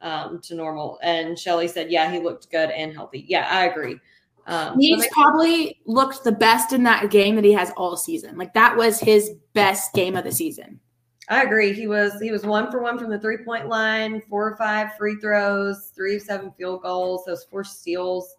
um, 0.00 0.40
to 0.42 0.54
normal. 0.54 0.98
And 1.02 1.38
Shelly 1.38 1.68
said, 1.68 1.90
yeah, 1.90 2.10
he 2.10 2.18
looked 2.18 2.50
good 2.50 2.70
and 2.70 2.92
healthy. 2.92 3.24
Yeah, 3.28 3.48
I 3.50 3.66
agree. 3.66 3.98
Um, 4.46 4.78
He's 4.78 5.02
so 5.02 5.10
probably 5.12 5.80
looked 5.86 6.22
the 6.22 6.32
best 6.32 6.72
in 6.72 6.84
that 6.84 7.10
game 7.10 7.34
that 7.34 7.44
he 7.44 7.52
has 7.52 7.72
all 7.76 7.96
season. 7.96 8.38
Like 8.38 8.54
that 8.54 8.76
was 8.76 9.00
his 9.00 9.32
best 9.54 9.92
game 9.92 10.16
of 10.16 10.24
the 10.24 10.32
season. 10.32 10.78
I 11.28 11.42
agree. 11.42 11.72
He 11.72 11.88
was 11.88 12.20
he 12.20 12.30
was 12.30 12.44
one 12.44 12.70
for 12.70 12.80
one 12.80 12.98
from 12.98 13.10
the 13.10 13.18
three 13.18 13.38
point 13.38 13.68
line, 13.68 14.22
four 14.30 14.48
or 14.48 14.56
five 14.56 14.96
free 14.96 15.16
throws, 15.16 15.90
three 15.96 16.16
of 16.16 16.22
seven 16.22 16.52
field 16.56 16.82
goals, 16.82 17.24
those 17.26 17.42
four 17.44 17.64
steals. 17.64 18.36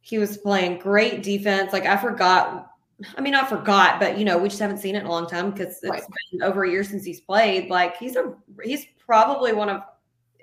He 0.00 0.18
was 0.18 0.36
playing 0.36 0.80
great 0.80 1.22
defense. 1.22 1.72
Like 1.72 1.86
I 1.86 1.96
forgot. 1.96 2.71
I 3.16 3.20
mean, 3.20 3.34
I 3.34 3.44
forgot, 3.46 4.00
but 4.00 4.18
you 4.18 4.24
know, 4.24 4.38
we 4.38 4.48
just 4.48 4.60
haven't 4.60 4.78
seen 4.78 4.94
it 4.96 5.00
in 5.00 5.06
a 5.06 5.10
long 5.10 5.26
time 5.26 5.50
because 5.50 5.78
it's 5.82 5.90
Right. 5.90 6.02
been 6.32 6.42
over 6.42 6.64
a 6.64 6.70
year 6.70 6.84
since 6.84 7.04
he's 7.04 7.20
played. 7.20 7.68
Like 7.70 7.96
he's 7.96 8.16
a 8.16 8.34
he's 8.62 8.86
probably 9.04 9.52
one 9.52 9.68
of 9.68 9.82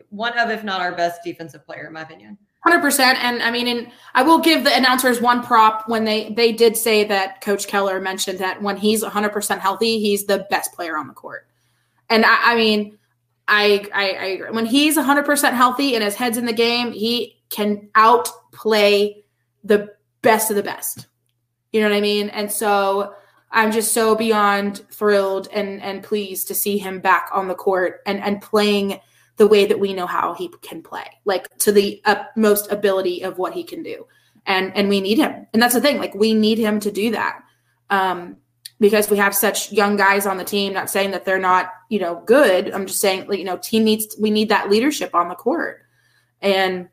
one 0.09 0.37
of 0.37 0.49
if 0.49 0.63
not 0.63 0.81
our 0.81 0.95
best 0.95 1.21
defensive 1.23 1.65
player 1.65 1.87
in 1.87 1.93
my 1.93 2.01
opinion. 2.01 2.37
Hundred 2.61 2.81
percent. 2.81 3.23
And 3.23 3.41
I 3.41 3.51
mean, 3.51 3.67
and 3.67 3.91
I 4.15 4.21
will 4.23 4.39
give 4.39 4.63
the 4.65 4.75
announcers 4.75 5.21
one 5.21 5.43
prop 5.43 5.87
when 5.87 6.03
they 6.03 6.33
they 6.33 6.51
did 6.51 6.75
say 6.75 7.03
that 7.05 7.41
Coach 7.41 7.67
Keller 7.67 8.01
mentioned 8.01 8.39
that 8.39 8.61
when 8.61 8.75
he's 8.75 9.03
hundred 9.03 9.29
percent 9.29 9.61
healthy, 9.61 9.99
he's 9.99 10.25
the 10.25 10.45
best 10.49 10.73
player 10.73 10.97
on 10.97 11.07
the 11.07 11.13
court. 11.13 11.47
And 12.09 12.25
I, 12.25 12.53
I 12.53 12.55
mean, 12.55 12.97
I, 13.47 13.87
I 13.93 14.09
I 14.11 14.25
agree. 14.25 14.51
When 14.51 14.65
he's 14.65 14.97
hundred 14.97 15.25
percent 15.25 15.55
healthy 15.55 15.95
and 15.95 16.03
his 16.03 16.15
head's 16.15 16.37
in 16.37 16.45
the 16.45 16.53
game, 16.53 16.91
he 16.91 17.41
can 17.49 17.89
outplay 17.95 19.23
the 19.63 19.95
best 20.21 20.49
of 20.49 20.55
the 20.57 20.63
best. 20.63 21.07
You 21.71 21.81
know 21.81 21.89
what 21.89 21.95
I 21.95 22.01
mean? 22.01 22.29
And 22.29 22.51
so 22.51 23.13
I'm 23.51 23.71
just 23.71 23.93
so 23.93 24.15
beyond 24.15 24.85
thrilled 24.91 25.47
and 25.51 25.81
and 25.81 26.03
pleased 26.03 26.47
to 26.47 26.55
see 26.55 26.77
him 26.77 26.99
back 26.99 27.29
on 27.33 27.47
the 27.47 27.55
court 27.55 28.01
and 28.05 28.19
and 28.21 28.41
playing 28.41 28.99
the 29.37 29.47
way 29.47 29.65
that 29.65 29.79
we 29.79 29.93
know 29.93 30.05
how 30.05 30.33
he 30.33 30.49
can 30.61 30.81
play, 30.81 31.05
like 31.25 31.47
to 31.59 31.71
the 31.71 32.01
utmost 32.05 32.71
ability 32.71 33.23
of 33.23 33.37
what 33.37 33.53
he 33.53 33.63
can 33.63 33.83
do. 33.83 34.05
And 34.45 34.75
and 34.75 34.89
we 34.89 35.01
need 35.01 35.17
him. 35.17 35.47
And 35.53 35.61
that's 35.61 35.73
the 35.73 35.81
thing, 35.81 35.97
like 35.97 36.13
we 36.13 36.33
need 36.33 36.57
him 36.57 36.79
to 36.81 36.91
do 36.91 37.11
that. 37.11 37.41
Um 37.89 38.37
because 38.79 39.09
we 39.09 39.17
have 39.17 39.35
such 39.35 39.71
young 39.71 39.97
guys 39.97 40.25
on 40.25 40.37
the 40.37 40.43
team. 40.43 40.73
Not 40.73 40.89
saying 40.89 41.11
that 41.11 41.25
they're 41.25 41.39
not, 41.39 41.71
you 41.89 41.99
know, 41.99 42.21
good. 42.25 42.71
I'm 42.71 42.85
just 42.85 43.01
saying, 43.01 43.31
you 43.31 43.43
know, 43.43 43.57
team 43.57 43.83
needs 43.83 44.15
we 44.19 44.31
need 44.31 44.49
that 44.49 44.69
leadership 44.69 45.13
on 45.13 45.27
the 45.27 45.35
court, 45.35 45.81
and 46.41 46.87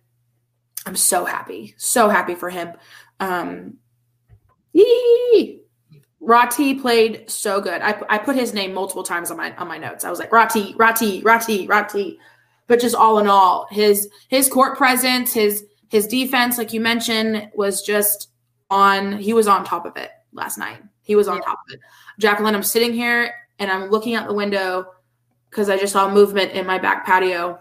I'm 0.84 0.96
so 0.96 1.24
happy, 1.24 1.74
so 1.78 2.08
happy 2.08 2.34
for 2.34 2.50
him. 2.50 2.72
Um, 3.20 3.78
yee! 4.76 5.60
Roti 6.20 6.74
played 6.74 7.30
so 7.30 7.60
good. 7.60 7.80
I, 7.82 8.02
I 8.08 8.18
put 8.18 8.36
his 8.36 8.52
name 8.52 8.74
multiple 8.74 9.02
times 9.02 9.30
on 9.30 9.36
my 9.36 9.54
on 9.56 9.68
my 9.68 9.78
notes. 9.78 10.04
I 10.04 10.10
was 10.10 10.18
like 10.18 10.32
Roti, 10.32 10.74
Roti, 10.76 11.22
Roti, 11.22 11.66
Roti. 11.66 12.18
But 12.66 12.80
just 12.80 12.96
all 12.96 13.18
in 13.20 13.28
all, 13.28 13.68
his 13.70 14.08
his 14.28 14.48
court 14.48 14.76
presence, 14.76 15.32
his 15.32 15.64
his 15.88 16.06
defense, 16.08 16.58
like 16.58 16.72
you 16.72 16.80
mentioned, 16.80 17.50
was 17.54 17.82
just 17.82 18.30
on. 18.70 19.18
He 19.18 19.32
was 19.32 19.46
on 19.46 19.64
top 19.64 19.86
of 19.86 19.96
it 19.96 20.10
last 20.32 20.58
night. 20.58 20.82
He 21.02 21.14
was 21.14 21.28
on 21.28 21.36
yeah. 21.36 21.42
top 21.42 21.58
of 21.68 21.74
it. 21.74 21.80
Jacqueline, 22.18 22.56
I'm 22.56 22.64
sitting 22.64 22.92
here 22.92 23.32
and 23.60 23.70
I'm 23.70 23.90
looking 23.90 24.16
out 24.16 24.26
the 24.26 24.34
window 24.34 24.86
because 25.48 25.68
I 25.68 25.78
just 25.78 25.92
saw 25.92 26.12
movement 26.12 26.52
in 26.52 26.66
my 26.66 26.78
back 26.78 27.06
patio, 27.06 27.60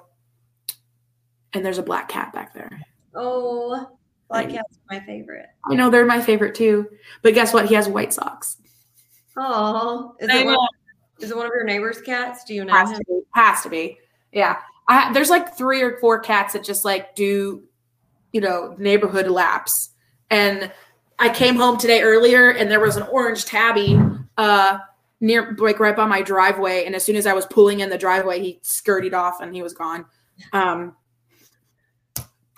and 1.53 1.63
there's 1.63 1.77
a 1.77 1.83
black 1.83 2.09
cat 2.09 2.33
back 2.33 2.53
there. 2.53 2.81
Oh, 3.13 3.94
Black 4.29 4.49
cat's 4.49 4.77
are 4.77 4.95
my 4.95 5.05
favorite. 5.05 5.47
I 5.69 5.75
know 5.75 5.89
they're 5.89 6.05
my 6.05 6.21
favorite 6.21 6.55
too. 6.55 6.89
But 7.21 7.33
guess 7.33 7.53
what? 7.53 7.67
He 7.67 7.75
has 7.75 7.87
white 7.87 8.13
socks. 8.13 8.57
Oh, 9.37 10.15
is, 10.19 10.29
it 10.29 10.45
one, 10.45 10.57
is 11.19 11.31
it 11.31 11.37
one 11.37 11.45
of 11.45 11.51
your 11.53 11.65
neighbor's 11.65 12.01
cats? 12.01 12.43
Do 12.43 12.53
you 12.53 12.65
know 12.65 12.73
has 12.73 12.91
him? 12.91 12.97
To 12.97 13.03
be, 13.07 13.21
has 13.33 13.61
to 13.61 13.69
be. 13.69 13.99
Yeah. 14.31 14.57
I, 14.87 15.11
there's 15.13 15.29
like 15.29 15.57
three 15.57 15.81
or 15.81 15.97
four 15.99 16.19
cats 16.19 16.53
that 16.53 16.63
just 16.63 16.85
like 16.85 17.15
do, 17.15 17.63
you 18.31 18.41
know, 18.41 18.75
neighborhood 18.77 19.27
laps. 19.27 19.91
And 20.29 20.71
I 21.19 21.29
came 21.29 21.55
home 21.55 21.77
today 21.77 22.01
earlier 22.01 22.49
and 22.49 22.69
there 22.69 22.79
was 22.79 22.97
an 22.97 23.03
orange 23.03 23.45
tabby 23.45 23.99
uh 24.37 24.79
near 25.21 25.55
like 25.59 25.79
right 25.79 25.95
by 25.95 26.05
my 26.05 26.21
driveway. 26.21 26.85
And 26.85 26.93
as 26.95 27.03
soon 27.03 27.15
as 27.15 27.25
I 27.25 27.33
was 27.33 27.45
pulling 27.45 27.79
in 27.79 27.89
the 27.89 27.97
driveway, 27.97 28.41
he 28.41 28.59
skirted 28.63 29.13
off 29.13 29.39
and 29.41 29.55
he 29.55 29.63
was 29.63 29.73
gone. 29.73 30.05
Um 30.51 30.95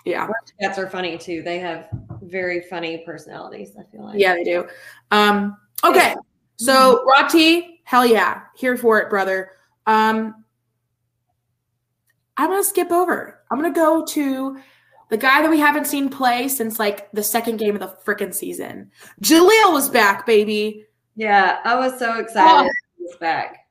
yeah. 0.08 0.28
Cats 0.60 0.78
are 0.78 0.88
funny 0.88 1.18
too. 1.18 1.42
They 1.42 1.58
have 1.58 1.88
very 2.22 2.62
funny 2.62 2.98
personalities, 2.98 3.76
I 3.78 3.84
feel 3.90 4.04
like. 4.04 4.18
Yeah, 4.18 4.34
they 4.34 4.44
do. 4.44 4.66
Um, 5.10 5.56
okay. 5.84 6.14
So 6.56 7.04
Roti, 7.04 7.80
hell 7.84 8.04
yeah. 8.04 8.42
Here 8.56 8.76
for 8.76 8.98
it, 8.98 9.10
brother. 9.10 9.52
Um, 9.86 10.44
I'm 12.36 12.50
gonna 12.50 12.64
skip 12.64 12.90
over. 12.90 13.42
I'm 13.50 13.58
gonna 13.60 13.74
go 13.74 14.04
to 14.04 14.58
the 15.08 15.16
guy 15.16 15.42
that 15.42 15.50
we 15.50 15.58
haven't 15.58 15.86
seen 15.86 16.08
play 16.08 16.48
since 16.48 16.78
like 16.78 17.10
the 17.12 17.22
second 17.22 17.56
game 17.56 17.74
of 17.74 17.80
the 17.80 17.96
freaking 18.04 18.34
season. 18.34 18.90
jaleel 19.22 19.72
was 19.72 19.88
back, 19.88 20.26
baby. 20.26 20.86
Yeah, 21.16 21.58
I 21.64 21.74
was 21.76 21.98
so 21.98 22.18
excited. 22.18 22.68
Oh. 22.68 22.72
He 22.96 23.04
was 23.04 23.16
back. 23.16 23.68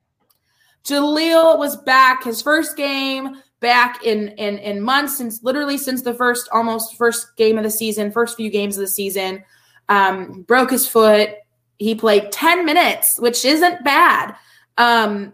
Jahlil 0.84 1.58
was 1.58 1.76
back. 1.76 2.24
His 2.24 2.42
first 2.42 2.76
game 2.76 3.36
back 3.60 4.04
in 4.04 4.28
in 4.28 4.58
in 4.58 4.80
months 4.80 5.18
since 5.18 5.42
literally 5.42 5.78
since 5.78 6.02
the 6.02 6.14
first 6.14 6.48
almost 6.52 6.96
first 6.96 7.36
game 7.36 7.58
of 7.58 7.64
the 7.64 7.70
season, 7.70 8.12
first 8.12 8.36
few 8.36 8.50
games 8.50 8.76
of 8.76 8.82
the 8.82 8.88
season. 8.88 9.44
Um, 9.88 10.42
broke 10.42 10.70
his 10.70 10.86
foot. 10.86 11.30
He 11.78 11.94
played 11.94 12.30
10 12.32 12.66
minutes, 12.66 13.18
which 13.18 13.44
isn't 13.44 13.84
bad. 13.84 14.34
Um, 14.76 15.32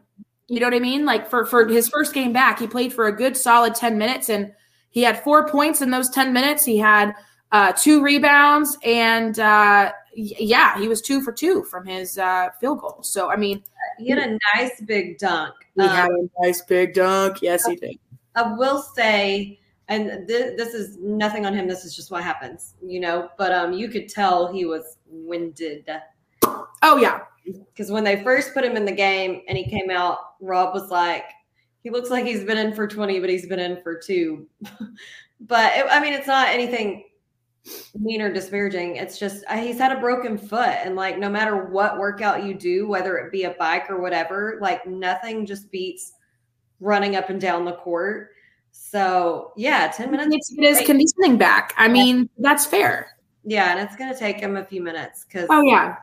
you 0.48 0.60
know 0.60 0.66
what 0.66 0.74
I 0.74 0.78
mean? 0.78 1.04
Like 1.04 1.28
for 1.28 1.44
for 1.46 1.66
his 1.66 1.88
first 1.88 2.12
game 2.12 2.32
back, 2.32 2.58
he 2.58 2.66
played 2.66 2.92
for 2.92 3.06
a 3.06 3.12
good 3.12 3.36
solid 3.36 3.74
10 3.74 3.98
minutes 3.98 4.28
and 4.28 4.52
he 4.90 5.02
had 5.02 5.22
four 5.22 5.48
points 5.48 5.82
in 5.82 5.90
those 5.90 6.08
10 6.10 6.32
minutes. 6.32 6.64
He 6.64 6.78
had 6.78 7.14
uh, 7.50 7.72
two 7.72 8.02
rebounds 8.02 8.78
and 8.84 9.38
uh, 9.38 9.92
yeah, 10.14 10.78
he 10.78 10.86
was 10.86 11.00
two 11.00 11.22
for 11.22 11.32
two 11.32 11.64
from 11.64 11.86
his 11.86 12.18
uh, 12.18 12.50
field 12.60 12.80
goal. 12.80 13.02
So 13.02 13.30
I 13.30 13.36
mean, 13.36 13.62
he 13.98 14.10
had 14.10 14.18
a 14.18 14.38
nice 14.54 14.80
big 14.82 15.18
dunk. 15.18 15.54
He 15.74 15.82
um, 15.82 15.88
had 15.88 16.10
a 16.10 16.28
nice 16.42 16.62
big 16.62 16.94
dunk. 16.94 17.42
Yes, 17.42 17.66
he 17.66 17.76
did. 17.76 17.98
I 18.34 18.54
will 18.54 18.80
say, 18.82 19.60
and 19.88 20.26
th- 20.26 20.56
this 20.56 20.74
is 20.74 20.96
nothing 20.98 21.46
on 21.46 21.54
him. 21.54 21.68
This 21.68 21.84
is 21.84 21.94
just 21.94 22.10
what 22.10 22.22
happens, 22.22 22.74
you 22.84 23.00
know. 23.00 23.28
But 23.36 23.52
um, 23.52 23.72
you 23.72 23.88
could 23.88 24.08
tell 24.08 24.52
he 24.52 24.64
was 24.64 24.98
winded. 25.06 25.88
Oh 26.82 26.96
yeah, 26.96 27.20
because 27.44 27.90
when 27.90 28.04
they 28.04 28.22
first 28.22 28.54
put 28.54 28.64
him 28.64 28.76
in 28.76 28.84
the 28.84 28.92
game 28.92 29.42
and 29.48 29.56
he 29.56 29.68
came 29.68 29.90
out, 29.90 30.18
Rob 30.40 30.74
was 30.74 30.90
like, 30.90 31.24
he 31.82 31.90
looks 31.90 32.10
like 32.10 32.24
he's 32.24 32.44
been 32.44 32.58
in 32.58 32.74
for 32.74 32.86
twenty, 32.86 33.20
but 33.20 33.30
he's 33.30 33.46
been 33.46 33.58
in 33.58 33.82
for 33.82 33.98
two. 33.98 34.46
but 35.40 35.72
it, 35.76 35.86
I 35.90 36.00
mean, 36.00 36.12
it's 36.12 36.26
not 36.26 36.48
anything 36.48 37.04
mean 37.94 38.20
or 38.20 38.32
disparaging. 38.32 38.96
It's 38.96 39.18
just 39.18 39.44
uh, 39.48 39.56
he's 39.56 39.78
had 39.78 39.96
a 39.96 40.00
broken 40.00 40.36
foot, 40.36 40.68
and 40.68 40.96
like 40.96 41.18
no 41.18 41.28
matter 41.28 41.66
what 41.66 41.98
workout 41.98 42.44
you 42.44 42.54
do, 42.54 42.88
whether 42.88 43.16
it 43.18 43.32
be 43.32 43.44
a 43.44 43.50
bike 43.50 43.90
or 43.90 44.00
whatever, 44.00 44.58
like 44.60 44.86
nothing 44.86 45.46
just 45.46 45.70
beats 45.70 46.14
running 46.80 47.16
up 47.16 47.30
and 47.30 47.40
down 47.40 47.64
the 47.64 47.72
court. 47.72 48.30
So 48.72 49.52
yeah, 49.56 49.92
10 49.94 50.10
minutes. 50.10 50.52
It 50.56 50.64
is 50.64 50.78
conditioning 50.86 51.38
back. 51.38 51.72
I 51.76 51.88
mean, 51.88 52.28
that's 52.38 52.66
fair. 52.66 53.16
Yeah, 53.44 53.70
and 53.72 53.80
it's 53.80 53.96
gonna 53.96 54.16
take 54.18 54.38
him 54.40 54.56
a 54.56 54.64
few 54.64 54.82
minutes 54.82 55.24
because 55.24 55.46
oh 55.50 55.62
yeah. 55.62 55.96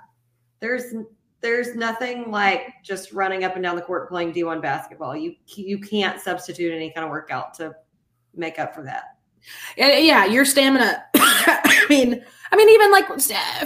There's 0.60 0.93
there's 1.41 1.75
nothing 1.75 2.29
like 2.29 2.84
just 2.84 3.12
running 3.13 3.43
up 3.43 3.55
and 3.55 3.63
down 3.63 3.75
the 3.75 3.81
court 3.81 4.10
playing 4.10 4.34
D1 4.34 4.62
basketball. 4.62 5.15
You 5.15 5.36
you 5.47 5.79
can't 5.79 6.21
substitute 6.21 6.71
any 6.73 6.91
kind 6.91 7.03
of 7.03 7.10
workout 7.10 7.53
to 7.55 7.75
make 8.36 8.60
up 8.60 8.75
for 8.75 8.84
that. 8.84 9.17
Yeah, 9.75 10.25
your 10.25 10.45
stamina. 10.45 11.03
I 11.15 11.86
mean, 11.89 12.23
I 12.51 12.55
mean, 12.55 12.69
even 12.69 12.91
like 12.91 13.07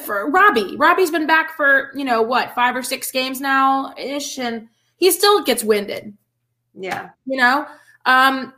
for 0.04 0.30
Robbie, 0.30 0.78
Robbie's 0.78 1.12
been 1.12 1.28
back 1.28 1.56
for 1.56 1.92
you 1.96 2.06
know 2.06 2.22
what 2.22 2.56
five 2.56 2.76
or 2.76 2.84
six 2.84 3.12
games 3.12 3.42
now 3.42 3.94
ish, 3.98 4.40
and 4.40 4.68
he 4.98 5.12
still 5.12 5.44
gets 5.44 5.64
winded. 5.64 6.16
Yeah. 6.78 7.10
You 7.26 7.38
know, 7.38 7.66
um, 8.06 8.54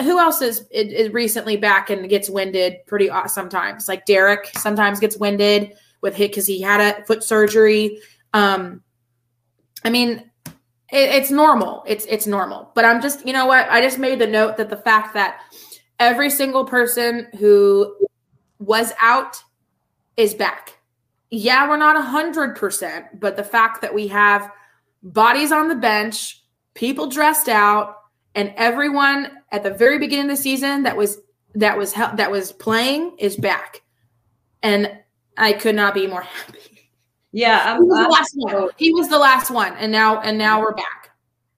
who 0.00 0.18
else 0.18 0.40
is, 0.40 0.64
is 0.70 1.12
recently 1.12 1.56
back 1.56 1.90
and 1.90 2.08
gets 2.08 2.30
winded 2.30 2.76
pretty 2.86 3.10
sometimes? 3.26 3.88
Like 3.88 4.06
Derek 4.06 4.50
sometimes 4.56 5.00
gets 5.00 5.16
winded 5.16 5.72
with 6.00 6.14
hit 6.14 6.30
because 6.30 6.46
he 6.46 6.60
had 6.60 6.80
a 6.80 7.04
foot 7.04 7.22
surgery. 7.22 8.00
Um, 8.32 8.82
I 9.84 9.90
mean, 9.90 10.30
it, 10.90 11.10
it's 11.10 11.30
normal. 11.30 11.84
It's 11.86 12.06
it's 12.06 12.26
normal. 12.26 12.70
But 12.74 12.84
I'm 12.84 13.02
just, 13.02 13.26
you 13.26 13.32
know 13.32 13.46
what? 13.46 13.68
I 13.68 13.80
just 13.80 13.98
made 13.98 14.18
the 14.18 14.26
note 14.26 14.56
that 14.56 14.70
the 14.70 14.76
fact 14.76 15.14
that 15.14 15.40
every 15.98 16.30
single 16.30 16.64
person 16.64 17.28
who 17.38 17.94
was 18.58 18.92
out 19.00 19.42
is 20.16 20.34
back. 20.34 20.78
Yeah, 21.30 21.68
we're 21.68 21.76
not 21.76 21.96
a 21.96 22.02
hundred 22.02 22.56
percent, 22.56 23.20
but 23.20 23.36
the 23.36 23.44
fact 23.44 23.82
that 23.82 23.92
we 23.92 24.08
have 24.08 24.50
bodies 25.02 25.52
on 25.52 25.68
the 25.68 25.74
bench 25.74 26.37
people 26.78 27.08
dressed 27.08 27.48
out, 27.48 27.96
and 28.36 28.54
everyone 28.56 29.32
at 29.50 29.64
the 29.64 29.70
very 29.70 29.98
beginning 29.98 30.30
of 30.30 30.36
the 30.36 30.42
season 30.42 30.84
that 30.84 30.96
was 30.96 31.18
that 31.56 31.76
was 31.76 31.92
that 31.92 32.30
was 32.30 32.52
playing 32.52 33.16
is 33.18 33.36
back, 33.36 33.82
and 34.62 34.96
I 35.36 35.54
could 35.54 35.74
not 35.74 35.92
be 35.92 36.06
more 36.06 36.22
happy. 36.22 36.92
Yeah, 37.32 37.74
he 37.74 37.80
was 37.80 38.06
the 38.06 38.08
last 38.08 38.32
one. 38.36 38.70
He 38.76 38.92
was 38.92 39.08
the 39.08 39.18
last 39.18 39.50
one, 39.50 39.74
and 39.74 39.90
now 39.90 40.20
and 40.20 40.38
now 40.38 40.60
we're 40.60 40.74
back. 40.74 41.10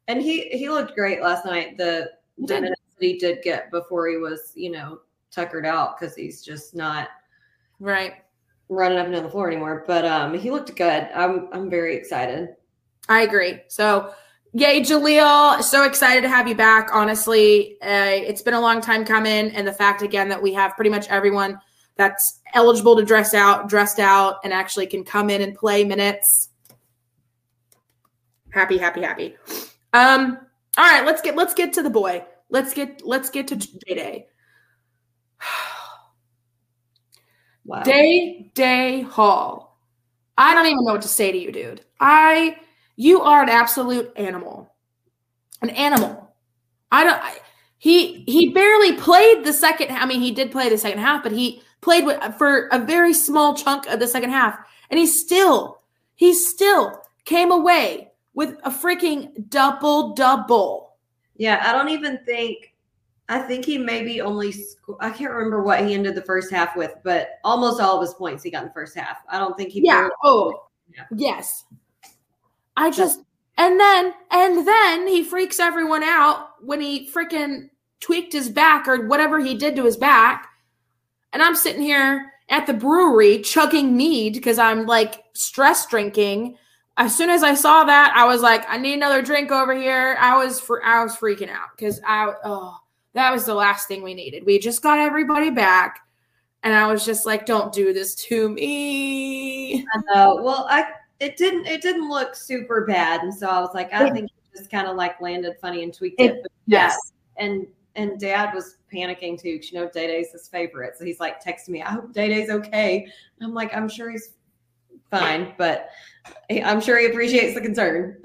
And 0.08 0.22
he 0.22 0.44
he 0.48 0.70
looked 0.70 0.94
great 0.94 1.20
last 1.20 1.44
night. 1.44 1.76
The 1.76 2.10
the 2.38 2.54
minutes 2.54 2.80
that 2.98 3.06
he 3.06 3.18
did 3.18 3.42
get 3.42 3.70
before 3.70 4.08
he 4.08 4.16
was 4.16 4.52
you 4.54 4.70
know 4.70 5.00
tuckered 5.30 5.66
out 5.66 6.00
because 6.00 6.16
he's 6.16 6.42
just 6.42 6.74
not 6.74 7.08
right 7.78 8.14
running 8.70 8.96
up 8.96 9.04
and 9.04 9.14
down 9.14 9.24
the 9.24 9.30
floor 9.30 9.48
anymore. 9.48 9.84
But 9.86 10.06
um, 10.06 10.32
he 10.32 10.50
looked 10.50 10.74
good. 10.74 11.08
I'm 11.14 11.50
I'm 11.52 11.68
very 11.68 11.94
excited. 11.94 12.56
I 13.10 13.22
agree. 13.22 13.60
So 13.68 14.14
Yay, 14.52 14.80
Jaleel. 14.80 15.62
So 15.62 15.84
excited 15.84 16.22
to 16.22 16.28
have 16.28 16.48
you 16.48 16.54
back. 16.54 16.90
Honestly, 16.92 17.76
uh, 17.82 18.10
it's 18.10 18.42
been 18.42 18.54
a 18.54 18.60
long 18.60 18.80
time 18.80 19.04
coming. 19.04 19.50
And 19.52 19.66
the 19.66 19.72
fact, 19.72 20.02
again, 20.02 20.28
that 20.28 20.42
we 20.42 20.52
have 20.54 20.74
pretty 20.74 20.90
much 20.90 21.08
everyone 21.08 21.60
that's 21.96 22.40
eligible 22.54 22.96
to 22.96 23.04
dress 23.04 23.34
out, 23.34 23.68
dressed 23.68 24.00
out, 24.00 24.36
and 24.42 24.52
actually 24.52 24.86
can 24.86 25.04
come 25.04 25.30
in 25.30 25.40
and 25.40 25.54
play 25.54 25.84
minutes. 25.84 26.48
Happy, 28.50 28.76
happy, 28.78 29.02
happy. 29.02 29.36
Um, 29.92 30.38
all 30.76 30.84
right, 30.84 31.04
let's 31.04 31.22
get 31.22 31.36
let's 31.36 31.54
get 31.54 31.72
to 31.74 31.82
the 31.82 31.90
boy. 31.90 32.24
Let's 32.48 32.74
get 32.74 33.02
let's 33.04 33.30
get 33.30 33.46
to 33.48 33.56
Day 33.56 33.94
Day. 33.94 34.26
Wow. 37.64 37.82
Day 37.82 38.50
Day 38.54 39.02
Hall. 39.02 39.78
I 40.36 40.54
don't 40.54 40.66
even 40.66 40.84
know 40.84 40.94
what 40.94 41.02
to 41.02 41.08
say 41.08 41.30
to 41.30 41.38
you, 41.38 41.52
dude. 41.52 41.84
I 42.00 42.56
you 43.00 43.22
are 43.22 43.42
an 43.42 43.48
absolute 43.48 44.12
animal. 44.16 44.70
An 45.62 45.70
animal. 45.70 46.34
I 46.92 47.04
don't 47.04 47.18
I, 47.22 47.38
he 47.78 48.24
he 48.24 48.50
barely 48.50 48.94
played 48.94 49.42
the 49.42 49.54
second 49.54 49.90
I 49.90 50.04
mean 50.04 50.20
he 50.20 50.32
did 50.32 50.52
play 50.52 50.68
the 50.68 50.76
second 50.76 50.98
half, 50.98 51.22
but 51.22 51.32
he 51.32 51.62
played 51.80 52.04
with, 52.04 52.22
for 52.36 52.68
a 52.72 52.78
very 52.78 53.14
small 53.14 53.54
chunk 53.54 53.86
of 53.86 54.00
the 54.00 54.06
second 54.06 54.30
half 54.30 54.58
and 54.90 55.00
he 55.00 55.06
still 55.06 55.80
he 56.16 56.34
still 56.34 57.00
came 57.24 57.50
away 57.50 58.10
with 58.34 58.58
a 58.64 58.70
freaking 58.70 59.48
double 59.48 60.12
double. 60.12 60.96
Yeah, 61.36 61.62
I 61.64 61.72
don't 61.72 61.88
even 61.88 62.18
think 62.26 62.74
I 63.30 63.38
think 63.38 63.64
he 63.64 63.78
maybe 63.78 64.20
only 64.20 64.52
I 65.00 65.08
can't 65.08 65.32
remember 65.32 65.62
what 65.62 65.86
he 65.86 65.94
ended 65.94 66.16
the 66.16 66.22
first 66.22 66.52
half 66.52 66.76
with, 66.76 66.92
but 67.02 67.30
almost 67.44 67.80
all 67.80 67.96
of 67.96 68.02
his 68.02 68.12
points 68.12 68.42
he 68.42 68.50
got 68.50 68.64
in 68.64 68.68
the 68.68 68.74
first 68.74 68.94
half. 68.94 69.22
I 69.30 69.38
don't 69.38 69.56
think 69.56 69.70
he 69.70 69.80
Yeah. 69.82 70.10
Oh. 70.22 70.66
Yeah. 70.94 71.04
Yes. 71.16 71.64
I 72.76 72.90
just 72.90 73.20
and 73.56 73.78
then 73.78 74.14
and 74.30 74.66
then 74.66 75.06
he 75.06 75.22
freaks 75.22 75.60
everyone 75.60 76.02
out 76.02 76.50
when 76.62 76.80
he 76.80 77.10
freaking 77.10 77.68
tweaked 78.00 78.32
his 78.32 78.48
back 78.48 78.88
or 78.88 79.06
whatever 79.06 79.38
he 79.38 79.54
did 79.54 79.76
to 79.76 79.84
his 79.84 79.96
back. 79.96 80.48
And 81.32 81.42
I'm 81.42 81.54
sitting 81.54 81.82
here 81.82 82.32
at 82.48 82.66
the 82.66 82.72
brewery 82.72 83.40
chugging 83.40 83.96
mead 83.96 84.34
because 84.34 84.58
I'm 84.58 84.86
like 84.86 85.22
stress 85.34 85.86
drinking. 85.86 86.56
As 86.96 87.16
soon 87.16 87.30
as 87.30 87.42
I 87.42 87.54
saw 87.54 87.84
that, 87.84 88.12
I 88.16 88.26
was 88.26 88.42
like, 88.42 88.64
I 88.68 88.76
need 88.76 88.94
another 88.94 89.22
drink 89.22 89.50
over 89.50 89.74
here. 89.74 90.16
I 90.18 90.42
was 90.42 90.60
for 90.60 90.84
I 90.84 91.02
was 91.02 91.16
freaking 91.16 91.50
out 91.50 91.68
because 91.76 92.00
I 92.06 92.32
oh 92.44 92.78
that 93.14 93.32
was 93.32 93.44
the 93.44 93.54
last 93.54 93.88
thing 93.88 94.02
we 94.02 94.14
needed. 94.14 94.44
We 94.44 94.58
just 94.58 94.82
got 94.82 94.98
everybody 94.98 95.50
back. 95.50 96.00
And 96.62 96.74
I 96.74 96.86
was 96.92 97.04
just 97.06 97.24
like, 97.24 97.46
don't 97.46 97.72
do 97.72 97.92
this 97.92 98.14
to 98.26 98.48
me. 98.48 99.84
Know. 100.14 100.40
Well, 100.42 100.66
I 100.68 100.84
it 101.20 101.36
didn't 101.36 101.66
it 101.66 101.82
didn't 101.82 102.08
look 102.08 102.34
super 102.34 102.84
bad. 102.86 103.22
And 103.22 103.32
so 103.32 103.46
I 103.46 103.60
was 103.60 103.70
like, 103.74 103.92
I 103.92 104.10
think 104.10 104.30
it 104.30 104.58
just 104.58 104.70
kind 104.70 104.88
of 104.88 104.96
like 104.96 105.20
landed 105.20 105.56
funny 105.60 105.84
and 105.84 105.94
tweaked 105.94 106.20
it. 106.20 106.42
But 106.42 106.50
yes. 106.66 107.12
And 107.36 107.66
and 107.94 108.18
dad 108.18 108.54
was 108.54 108.76
panicking 108.92 109.40
too, 109.40 109.54
because 109.54 109.70
you 109.70 109.78
know 109.78 109.88
Day 109.90 110.06
Day's 110.06 110.32
his 110.32 110.48
favorite. 110.48 110.96
So 110.96 111.04
he's 111.04 111.20
like 111.20 111.42
texting 111.42 111.68
me, 111.68 111.82
I 111.82 111.90
hope 111.90 112.12
Day 112.12 112.28
Day's 112.28 112.50
okay. 112.50 113.06
I'm 113.40 113.54
like, 113.54 113.74
I'm 113.74 113.88
sure 113.88 114.10
he's 114.10 114.30
fine, 115.10 115.54
but 115.58 115.90
I'm 116.50 116.80
sure 116.80 116.98
he 116.98 117.06
appreciates 117.06 117.54
the 117.54 117.60
concern. 117.60 118.16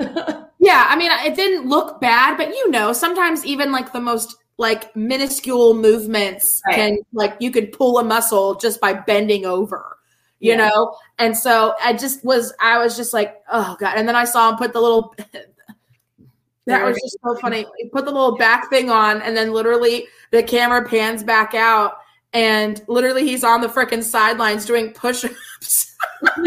yeah, 0.60 0.88
I 0.90 0.96
mean, 0.96 1.12
it 1.12 1.36
didn't 1.36 1.68
look 1.68 2.00
bad, 2.00 2.38
but 2.38 2.50
you 2.50 2.72
know, 2.72 2.94
sometimes 2.94 3.46
even 3.46 3.72
like 3.72 3.92
the 3.92 4.02
most 4.02 4.38
like 4.58 4.96
minuscule 4.96 5.74
movements 5.74 6.62
right. 6.66 6.76
can 6.76 6.98
like 7.12 7.36
you 7.40 7.52
could 7.52 7.74
pull 7.74 8.00
a 8.00 8.04
muscle 8.04 8.56
just 8.56 8.80
by 8.80 8.94
bending 8.94 9.46
over 9.46 9.98
you 10.46 10.52
yeah. 10.52 10.70
know 10.70 10.96
and 11.20 11.36
so 11.36 11.74
i 11.84 11.92
just 11.92 12.24
was 12.24 12.54
i 12.62 12.78
was 12.78 12.96
just 12.96 13.14
like 13.14 13.42
oh 13.52 13.76
god 13.80 13.98
and 13.98 14.08
then 14.08 14.16
i 14.16 14.24
saw 14.24 14.50
him 14.50 14.58
put 14.58 14.74
the 14.74 14.80
little 14.80 15.16
that 16.66 16.84
was 16.86 16.96
just 17.02 17.18
so 17.24 17.36
funny 17.36 17.66
he 17.78 17.90
put 17.90 18.06
the 18.06 18.12
little 18.12 18.38
back 18.38 18.70
thing 18.70 18.90
on 18.90 19.22
and 19.22 19.36
then 19.36 19.52
literally 19.52 20.08
the 20.32 20.44
camera 20.44 20.88
pans 20.88 21.24
back 21.24 21.54
out 21.54 21.98
and 22.34 22.84
literally 22.88 23.24
he's 23.24 23.44
on 23.44 23.62
the 23.62 23.68
freaking 23.68 24.04
sidelines 24.04 24.66
doing 24.66 24.92
push-ups 24.94 25.96
i'm 26.38 26.44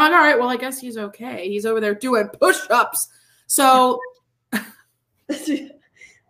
like 0.00 0.12
all 0.12 0.18
right 0.18 0.38
well 0.38 0.48
i 0.48 0.56
guess 0.56 0.78
he's 0.78 0.98
okay 0.98 1.48
he's 1.48 1.66
over 1.66 1.80
there 1.80 1.94
doing 1.94 2.28
push-ups 2.40 3.08
so 3.46 3.98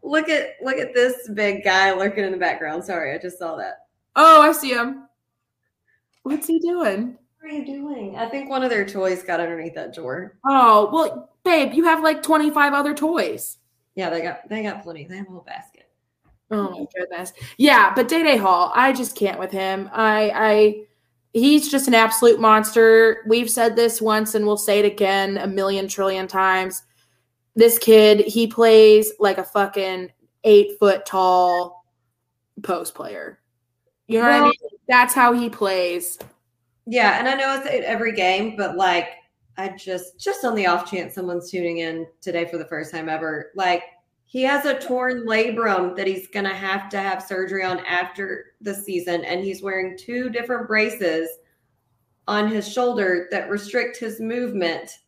Look 0.03 0.29
at 0.29 0.57
look 0.61 0.79
at 0.79 0.95
this 0.95 1.29
big 1.33 1.63
guy 1.63 1.93
lurking 1.93 2.25
in 2.25 2.33
the 2.33 2.39
background. 2.39 2.85
Sorry, 2.85 3.15
I 3.15 3.19
just 3.19 3.39
saw 3.39 3.57
that. 3.57 3.87
Oh, 4.17 4.43
I 4.43 4.53
see 4.53 4.71
him. 4.71 5.07
What's 6.23 6.47
he 6.47 6.59
doing? 6.59 7.19
What 7.41 7.51
are 7.51 7.55
you 7.55 7.65
doing? 7.65 8.17
I 8.17 8.29
think 8.29 8.49
one 8.49 8.63
of 8.63 8.71
their 8.71 8.87
toys 8.87 9.23
got 9.23 9.41
underneath 9.41 9.75
that 9.75 9.95
drawer. 9.95 10.39
Oh, 10.47 10.91
well, 10.93 11.31
babe, 11.45 11.73
you 11.73 11.85
have 11.85 12.03
like 12.03 12.23
25 12.23 12.73
other 12.73 12.95
toys. 12.95 13.59
Yeah, 13.95 14.11
they 14.11 14.23
got 14.23 14.49
they 14.49 14.63
got 14.63 14.83
plenty. 14.83 15.05
They 15.05 15.19
have 15.19 15.27
a 15.27 15.31
whole 15.31 15.41
basket. 15.41 15.91
Oh 16.51 16.71
my 16.71 16.87
goodness. 16.95 17.33
Yeah, 17.59 17.93
but 17.95 18.09
Day 18.09 18.23
Day 18.23 18.37
Hall, 18.37 18.73
I 18.75 18.93
just 18.93 19.17
can't 19.17 19.39
with 19.39 19.51
him. 19.51 19.91
I 19.93 20.33
I 20.35 20.87
he's 21.35 21.71
just 21.71 21.89
an 21.89 21.95
absolute 21.95 22.41
monster. 22.41 23.25
We've 23.27 23.51
said 23.51 23.77
this 23.77 24.01
once 24.01 24.35
and 24.35 24.47
we'll 24.47 24.57
say 24.57 24.79
it 24.79 24.87
again 24.87 25.37
a 25.37 25.47
million 25.47 25.89
trillion 25.89 26.27
times 26.27 26.83
this 27.55 27.79
kid, 27.79 28.21
he 28.21 28.47
plays 28.47 29.13
like 29.19 29.39
a 29.39 29.45
fucking 29.45 30.11
eight 30.45 30.79
foot 30.79 31.05
tall 31.05 31.85
post 32.63 32.95
player. 32.95 33.41
You 34.07 34.21
know 34.21 34.29
well, 34.29 34.41
what 34.41 34.47
I 34.47 34.63
mean? 34.63 34.72
That's 34.93 35.15
how 35.15 35.33
he 35.33 35.49
plays. 35.49 36.19
Yeah, 36.85 37.19
and 37.19 37.27
I 37.27 37.33
know 37.33 37.55
it's 37.59 37.87
every 37.87 38.13
game, 38.13 38.57
but 38.57 38.77
like 38.77 39.09
I 39.57 39.71
just 39.71 40.21
just 40.21 40.45
on 40.45 40.55
the 40.55 40.67
off 40.67 40.91
chance 40.91 41.15
someone's 41.15 41.51
tuning 41.51 41.79
in 41.79 42.07
today 42.21 42.45
for 42.45 42.59
the 42.59 42.67
first 42.67 42.93
time 42.93 43.09
ever, 43.09 43.53
like 43.55 43.85
he 44.27 44.43
has 44.43 44.67
a 44.67 44.79
torn 44.79 45.27
labrum 45.27 45.97
that 45.97 46.07
he's 46.07 46.27
gonna 46.27 46.53
have 46.53 46.91
to 46.91 46.99
have 46.99 47.23
surgery 47.23 47.65
on 47.65 47.79
after 47.87 48.53
the 48.61 48.75
season, 48.75 49.25
and 49.25 49.43
he's 49.43 49.63
wearing 49.63 49.97
two 49.97 50.29
different 50.29 50.69
braces 50.69 51.31
on 52.29 52.49
his 52.49 52.71
shoulder 52.71 53.29
that 53.31 53.49
restrict 53.49 53.97
his 53.97 54.21
movement 54.21 54.99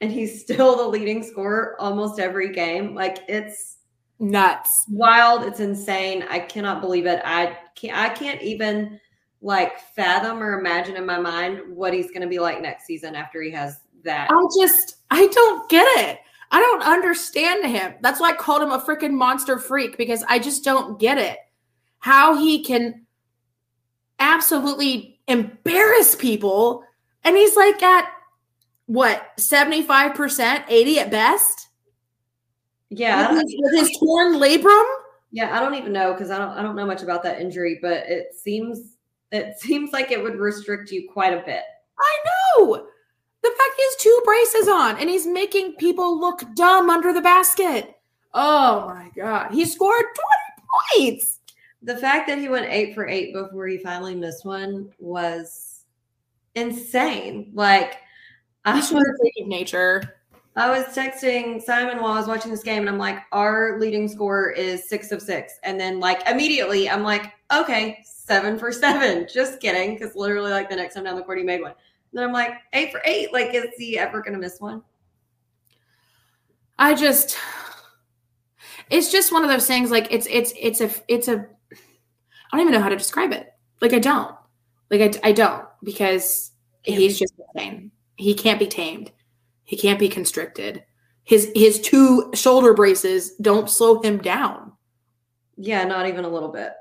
and 0.00 0.10
he's 0.10 0.40
still 0.42 0.76
the 0.76 0.88
leading 0.88 1.22
scorer 1.22 1.76
almost 1.78 2.18
every 2.18 2.52
game. 2.52 2.92
Like 2.92 3.18
it's 3.28 3.76
nuts, 4.18 4.84
wild. 4.90 5.44
It's 5.44 5.60
insane. 5.60 6.24
I 6.28 6.40
cannot 6.40 6.80
believe 6.80 7.06
it. 7.06 7.22
I 7.24 7.56
can't. 7.76 7.96
I 7.96 8.08
can't 8.08 8.42
even 8.42 8.98
like 9.42 9.80
fathom 9.94 10.42
or 10.42 10.58
imagine 10.58 10.96
in 10.96 11.04
my 11.04 11.18
mind 11.18 11.60
what 11.68 11.92
he's 11.92 12.08
going 12.08 12.22
to 12.22 12.28
be 12.28 12.38
like 12.38 12.62
next 12.62 12.86
season 12.86 13.14
after 13.14 13.42
he 13.42 13.50
has 13.50 13.80
that. 14.04 14.30
I 14.30 14.46
just, 14.60 14.96
I 15.10 15.26
don't 15.26 15.68
get 15.68 15.86
it. 16.00 16.18
I 16.50 16.60
don't 16.60 16.82
understand 16.82 17.66
him. 17.66 17.94
That's 18.00 18.20
why 18.20 18.30
I 18.30 18.34
called 18.34 18.62
him 18.62 18.70
a 18.70 18.78
freaking 18.78 19.12
monster 19.12 19.58
freak 19.58 19.96
because 19.96 20.22
I 20.28 20.38
just 20.38 20.64
don't 20.64 20.98
get 21.00 21.18
it. 21.18 21.38
How 21.98 22.36
he 22.36 22.62
can 22.62 23.06
absolutely 24.18 25.20
embarrass 25.26 26.14
people. 26.14 26.84
And 27.24 27.36
he's 27.36 27.56
like 27.56 27.82
at 27.82 28.08
what 28.86 29.36
75% 29.38 30.64
80 30.68 30.98
at 30.98 31.10
best 31.10 31.68
yeah 32.90 33.32
with 33.32 33.42
his, 33.42 33.56
with 33.58 33.78
his 33.78 33.98
torn 33.98 34.34
labrum 34.34 34.84
yeah 35.30 35.56
i 35.56 35.60
don't 35.60 35.74
even 35.74 35.92
know 35.92 36.12
because 36.12 36.30
i 36.30 36.36
don't 36.36 36.50
i 36.50 36.62
don't 36.62 36.76
know 36.76 36.84
much 36.84 37.02
about 37.02 37.22
that 37.22 37.40
injury 37.40 37.78
but 37.80 38.04
it 38.06 38.34
seems 38.34 38.96
it 39.32 39.58
seems 39.58 39.92
like 39.92 40.10
it 40.10 40.22
would 40.22 40.36
restrict 40.36 40.90
you 40.90 41.08
quite 41.10 41.32
a 41.32 41.44
bit. 41.44 41.62
I 41.98 42.18
know. 42.56 42.86
The 43.42 43.48
fact 43.48 43.74
he 43.76 43.82
has 43.82 43.96
two 43.98 44.22
braces 44.24 44.68
on 44.68 44.98
and 44.98 45.10
he's 45.10 45.26
making 45.26 45.74
people 45.74 46.20
look 46.20 46.42
dumb 46.54 46.88
under 46.90 47.12
the 47.12 47.20
basket. 47.20 47.96
Oh 48.34 48.86
my 48.86 49.10
god. 49.16 49.50
He 49.50 49.64
scored 49.64 50.04
20 50.94 51.10
points. 51.10 51.40
The 51.82 51.96
fact 51.96 52.28
that 52.28 52.38
he 52.38 52.48
went 52.48 52.70
eight 52.70 52.94
for 52.94 53.08
eight 53.08 53.32
before 53.32 53.66
he 53.66 53.78
finally 53.78 54.14
missed 54.14 54.44
one 54.44 54.90
was 55.00 55.84
insane. 56.54 57.50
Like 57.52 57.96
I 58.64 58.76
was 58.76 58.92
of 58.92 59.02
nature. 59.46 60.02
I 60.54 60.68
was 60.68 60.84
texting 60.94 61.62
Simon 61.62 62.02
while 62.02 62.12
I 62.12 62.18
was 62.18 62.28
watching 62.28 62.50
this 62.50 62.62
game, 62.62 62.80
and 62.80 62.90
I'm 62.90 62.98
like, 62.98 63.20
our 63.32 63.78
leading 63.80 64.06
score 64.06 64.50
is 64.50 64.86
six 64.86 65.10
of 65.10 65.22
six. 65.22 65.58
And 65.62 65.80
then, 65.80 65.98
like, 65.98 66.28
immediately, 66.28 66.90
I'm 66.90 67.02
like, 67.02 67.32
okay, 67.54 68.04
seven 68.24 68.58
for 68.58 68.72
seven. 68.72 69.26
Just 69.32 69.60
kidding. 69.60 69.94
Because 69.94 70.14
literally, 70.14 70.50
like, 70.50 70.70
the 70.70 70.76
next 70.76 70.94
time 70.94 71.04
down 71.04 71.16
the 71.16 71.22
court, 71.22 71.38
he 71.38 71.44
made 71.44 71.60
one. 71.60 71.72
And 71.72 72.18
then 72.18 72.24
I'm 72.24 72.32
like, 72.32 72.52
eight 72.72 72.92
for 72.92 73.00
eight. 73.04 73.32
Like, 73.32 73.54
is 73.54 73.66
he 73.76 73.98
ever 73.98 74.20
going 74.20 74.34
to 74.34 74.38
miss 74.38 74.60
one? 74.60 74.82
I 76.78 76.94
just, 76.94 77.36
it's 78.90 79.12
just 79.12 79.32
one 79.32 79.44
of 79.44 79.50
those 79.50 79.66
things. 79.66 79.90
Like, 79.90 80.08
it's, 80.10 80.26
it's, 80.28 80.52
it's 80.58 80.80
a, 80.80 80.90
it's 81.06 81.28
a, 81.28 81.46
I 81.70 82.56
don't 82.56 82.60
even 82.60 82.72
know 82.72 82.80
how 82.80 82.88
to 82.88 82.96
describe 82.96 83.32
it. 83.32 83.52
Like, 83.80 83.92
I 83.92 83.98
don't. 83.98 84.34
Like, 84.90 85.16
I, 85.22 85.28
I 85.28 85.32
don't 85.32 85.64
because 85.82 86.52
he's 86.82 87.18
just 87.18 87.34
insane. 87.54 87.92
He 88.16 88.34
can't 88.34 88.58
be 88.58 88.66
tamed. 88.66 89.10
He 89.64 89.76
can't 89.76 89.98
be 89.98 90.08
constricted. 90.08 90.84
His 91.24 91.50
his 91.54 91.80
two 91.80 92.30
shoulder 92.34 92.74
braces 92.74 93.36
don't 93.36 93.70
slow 93.70 94.02
him 94.02 94.18
down. 94.18 94.72
Yeah, 95.56 95.84
not 95.84 96.08
even 96.08 96.24
a 96.24 96.28
little 96.28 96.50
bit. 96.50 96.72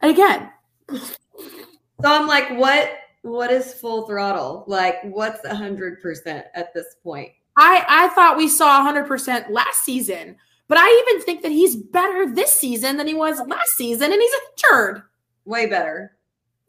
And 0.00 0.10
again. 0.10 0.50
So 0.90 2.06
I'm 2.06 2.26
like, 2.26 2.50
what 2.58 2.92
what 3.22 3.50
is 3.50 3.74
full 3.74 4.06
throttle? 4.06 4.64
Like 4.66 4.96
what's 5.02 5.44
a 5.44 5.54
hundred 5.54 6.00
percent 6.00 6.46
at 6.54 6.72
this 6.72 6.96
point? 7.02 7.30
I 7.56 7.84
I 7.88 8.08
thought 8.08 8.36
we 8.36 8.48
saw 8.48 8.82
hundred 8.82 9.06
percent 9.06 9.50
last 9.50 9.84
season, 9.84 10.36
but 10.68 10.78
I 10.78 11.04
even 11.08 11.22
think 11.24 11.42
that 11.42 11.52
he's 11.52 11.76
better 11.76 12.32
this 12.32 12.52
season 12.52 12.96
than 12.96 13.06
he 13.06 13.14
was 13.14 13.40
last 13.46 13.70
season, 13.76 14.12
and 14.12 14.20
he's 14.20 14.32
injured. 14.52 15.02
Way 15.44 15.66
better. 15.66 16.16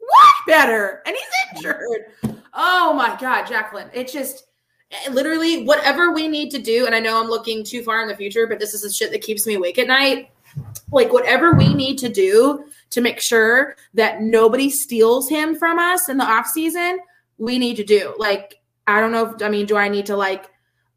Way 0.00 0.30
better, 0.46 1.02
and 1.06 1.16
he's 1.16 1.56
injured. 1.56 2.40
Oh 2.54 2.92
my 2.92 3.16
God, 3.18 3.46
Jacqueline. 3.46 3.88
It 3.94 4.12
just 4.12 4.46
eh, 4.90 5.10
literally 5.10 5.64
whatever 5.64 6.12
we 6.12 6.28
need 6.28 6.50
to 6.50 6.58
do. 6.58 6.84
And 6.86 6.94
I 6.94 7.00
know 7.00 7.20
I'm 7.22 7.30
looking 7.30 7.64
too 7.64 7.82
far 7.82 8.02
in 8.02 8.08
the 8.08 8.16
future, 8.16 8.46
but 8.46 8.58
this 8.58 8.74
is 8.74 8.82
the 8.82 8.90
shit 8.90 9.12
that 9.12 9.22
keeps 9.22 9.46
me 9.46 9.54
awake 9.54 9.78
at 9.78 9.86
night. 9.86 10.31
Like 10.92 11.12
whatever 11.12 11.54
we 11.54 11.74
need 11.74 11.98
to 11.98 12.08
do 12.08 12.64
to 12.90 13.00
make 13.00 13.20
sure 13.20 13.76
that 13.94 14.22
nobody 14.22 14.70
steals 14.70 15.28
him 15.28 15.56
from 15.56 15.78
us 15.78 16.08
in 16.08 16.18
the 16.18 16.24
off 16.24 16.46
season, 16.46 17.00
we 17.38 17.58
need 17.58 17.76
to 17.76 17.84
do. 17.84 18.14
Like, 18.18 18.60
I 18.86 19.00
don't 19.00 19.12
know 19.12 19.30
if 19.30 19.42
I 19.42 19.48
mean, 19.48 19.66
do 19.66 19.76
I 19.76 19.88
need 19.88 20.06
to 20.06 20.16
like 20.16 20.50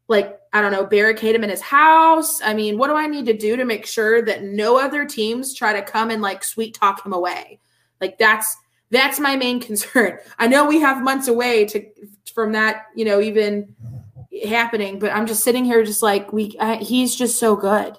like 0.08 0.38
I 0.52 0.62
don't 0.62 0.72
know, 0.72 0.86
barricade 0.86 1.34
him 1.34 1.44
in 1.44 1.50
his 1.50 1.60
house? 1.60 2.40
I 2.40 2.54
mean, 2.54 2.78
what 2.78 2.88
do 2.88 2.94
I 2.94 3.06
need 3.06 3.26
to 3.26 3.36
do 3.36 3.56
to 3.56 3.64
make 3.64 3.86
sure 3.86 4.22
that 4.22 4.44
no 4.44 4.78
other 4.78 5.04
teams 5.04 5.54
try 5.54 5.72
to 5.72 5.82
come 5.82 6.10
and 6.10 6.22
like 6.22 6.44
sweet 6.44 6.74
talk 6.74 7.04
him 7.04 7.12
away? 7.12 7.60
Like 8.00 8.18
that's 8.18 8.56
that's 8.90 9.18
my 9.18 9.36
main 9.36 9.60
concern. 9.68 10.18
I 10.38 10.46
know 10.46 10.66
we 10.66 10.80
have 10.80 11.02
months 11.02 11.28
away 11.28 11.64
to 11.66 11.84
from 12.34 12.52
that, 12.52 12.86
you 12.94 13.04
know, 13.04 13.20
even 13.20 13.74
happening, 14.46 14.98
but 14.98 15.12
I'm 15.12 15.26
just 15.26 15.42
sitting 15.42 15.64
here 15.64 15.82
just 15.84 16.02
like 16.02 16.32
we 16.32 16.56
uh, 16.58 16.78
he's 16.78 17.14
just 17.14 17.38
so 17.38 17.56
good. 17.56 17.96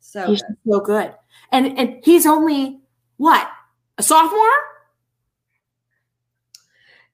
So 0.00 0.26
he's 0.26 0.42
good. 0.42 0.56
so 0.68 0.80
good. 0.80 1.14
And 1.52 1.78
and 1.78 2.00
he's 2.02 2.26
only 2.26 2.80
what? 3.18 3.48
A 3.98 4.02
sophomore? 4.02 4.48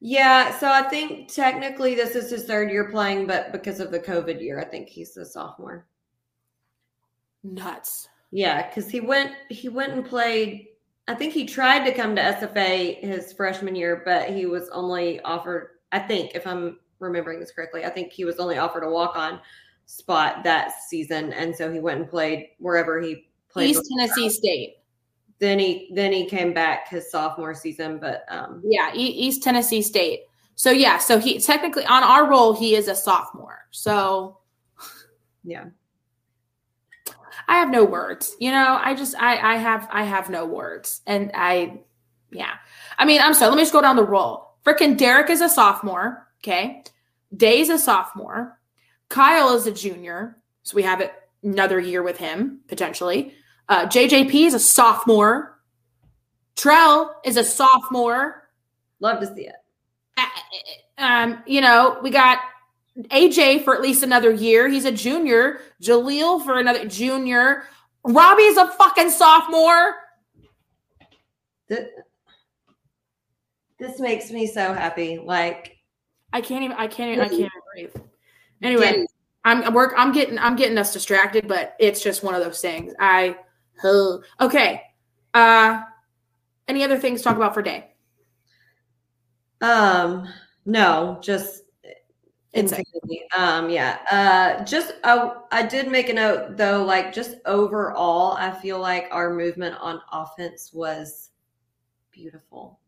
Yeah, 0.01 0.57
so 0.59 0.71
I 0.71 0.83
think 0.83 1.33
technically 1.33 1.97
this 1.97 2.15
is 2.15 2.31
his 2.31 2.45
third 2.45 2.71
year 2.71 2.89
playing, 2.89 3.27
but 3.27 3.51
because 3.51 3.81
of 3.81 3.91
the 3.91 3.99
COVID 3.99 4.41
year, 4.41 4.61
I 4.61 4.65
think 4.65 4.89
he's 4.89 5.17
a 5.17 5.27
sophomore. 5.27 5.87
Nuts. 7.43 8.09
Yeah, 8.31 8.69
because 8.69 8.91
he 8.91 9.01
went 9.01 9.33
he 9.49 9.69
went 9.69 9.95
and 9.95 10.05
played. 10.05 10.69
I 11.09 11.15
think 11.15 11.33
he 11.33 11.47
tried 11.47 11.85
to 11.85 11.95
come 11.95 12.15
to 12.15 12.23
SFA 12.23 13.01
his 13.01 13.33
freshman 13.33 13.75
year, 13.75 14.03
but 14.05 14.31
he 14.31 14.47
was 14.47 14.69
only 14.71 15.21
offered. 15.23 15.71
I 15.91 15.99
think, 15.99 16.33
if 16.35 16.47
I'm 16.47 16.79
remembering 17.01 17.41
this 17.41 17.53
correctly, 17.53 17.85
I 17.85 17.91
think 17.91 18.13
he 18.13 18.25
was 18.25 18.39
only 18.39 18.59
offered 18.59 18.85
a 18.85 18.91
walk 18.91 19.17
on 19.17 19.41
spot 19.87 20.45
that 20.45 20.73
season, 20.89 21.33
and 21.33 21.57
so 21.57 21.73
he 21.73 21.81
went 21.81 22.01
and 22.01 22.09
played 22.09 22.49
wherever 22.59 23.01
he. 23.01 23.28
East 23.57 23.83
Tennessee 23.91 24.31
State. 24.31 24.77
Then 25.39 25.59
he 25.59 25.91
then 25.95 26.13
he 26.13 26.27
came 26.27 26.53
back 26.53 26.89
his 26.89 27.11
sophomore 27.11 27.55
season, 27.55 27.99
but 27.99 28.25
um, 28.29 28.63
Yeah, 28.65 28.93
East 28.95 29.43
Tennessee 29.43 29.83
State. 29.83 30.23
So 30.57 30.71
yeah, 30.71 30.99
so 30.99 31.19
he 31.19 31.39
technically 31.39 31.85
on 31.85 32.03
our 32.03 32.29
roll 32.29 32.53
he 32.53 32.75
is 32.75 32.89
a 32.89 32.95
sophomore. 32.95 33.67
So 33.71 34.39
yeah, 35.45 35.67
I 37.47 37.57
have 37.57 37.71
no 37.71 37.85
words. 37.85 38.35
You 38.41 38.51
know, 38.51 38.79
I 38.83 38.95
just 38.95 39.15
I 39.17 39.55
I 39.55 39.57
have 39.57 39.89
I 39.91 40.03
have 40.03 40.29
no 40.29 40.45
words. 40.45 41.03
And 41.07 41.31
I 41.35 41.81
yeah. 42.31 42.55
I 42.99 43.05
mean, 43.05 43.21
I'm 43.21 43.35
sorry, 43.35 43.51
let 43.51 43.57
me 43.57 43.63
just 43.63 43.73
go 43.73 43.81
down 43.81 43.97
the 43.97 44.05
roll. 44.05 44.57
Frickin' 44.65 44.97
Derek 44.97 45.31
is 45.31 45.41
a 45.41 45.49
sophomore, 45.49 46.29
okay? 46.41 46.83
Day's 47.35 47.71
a 47.71 47.79
sophomore. 47.79 48.59
Kyle 49.09 49.55
is 49.55 49.67
a 49.67 49.73
junior. 49.73 50.39
So 50.63 50.77
we 50.77 50.83
have 50.83 51.01
it 51.01 51.13
another 51.43 51.79
year 51.81 52.03
with 52.03 52.17
him, 52.19 52.61
potentially. 52.69 53.35
Uh, 53.69 53.87
JJP 53.87 54.35
is 54.47 54.55
a 54.55 54.59
sophomore. 54.59 55.61
Trell 56.57 57.11
is 57.25 57.37
a 57.37 57.45
sophomore. 57.45 58.49
love 59.01 59.21
to 59.21 59.35
see 59.35 59.47
it. 59.49 59.55
Um, 60.97 61.43
you 61.47 61.61
know, 61.61 61.99
we 62.03 62.11
got 62.11 62.41
AJ 63.11 63.63
for 63.63 63.75
at 63.75 63.81
least 63.81 64.03
another 64.03 64.33
year. 64.33 64.69
He's 64.69 64.85
a 64.85 64.91
junior. 64.91 65.61
Jaleel 65.81 66.45
for 66.45 66.59
another 66.59 66.87
junior. 66.87 67.65
Robbie's 68.05 68.57
a 68.57 68.67
fucking 68.73 69.11
sophomore. 69.11 69.95
Th- 71.69 71.89
This 73.79 74.01
makes 74.01 74.31
me 74.33 74.47
so 74.49 74.73
happy. 74.73 75.19
Like, 75.19 75.77
I 76.33 76.41
can't 76.41 76.65
even. 76.65 76.77
I 76.77 76.89
can't. 76.89 77.13
Even, 77.13 77.25
I 77.25 77.29
can't 77.29 77.53
breathe. 77.75 77.95
Anyway, 78.63 79.07
I'm 79.45 79.73
work. 79.73 79.95
I'm 79.97 80.13
getting. 80.13 80.39
I'm 80.39 80.57
getting 80.57 80.79
us 80.79 80.93
distracted, 80.93 81.49
but 81.49 81.75
it's 81.79 82.03
just 82.03 82.23
one 82.23 82.35
of 82.35 82.45
those 82.45 82.61
things. 82.61 82.95
I. 82.99 83.37
huh. 83.81 84.19
Okay. 84.41 84.83
Uh, 85.35 85.83
any 86.67 86.85
other 86.85 86.99
things 86.99 87.21
to 87.21 87.25
talk 87.25 87.37
about 87.37 87.55
for 87.55 87.63
day? 87.63 87.93
Um, 89.61 90.29
no, 90.67 91.19
just 91.23 91.65
Insane. 92.53 92.85
insanity. 92.93 93.23
Um, 93.37 93.71
yeah. 93.71 93.99
Uh, 94.11 94.65
just 94.65 94.95
I, 95.05 95.35
I 95.53 95.63
did 95.63 95.91
make 95.91 96.09
a 96.09 96.15
note 96.15 96.57
though. 96.57 96.85
Like, 96.85 97.13
just 97.13 97.37
overall, 97.47 98.33
I 98.33 98.51
feel 98.51 98.79
like 98.79 99.09
our 99.11 99.33
movement 99.33 99.77
on 99.81 100.01
offense 100.13 100.73
was 100.73 101.31
beautiful. 102.11 102.81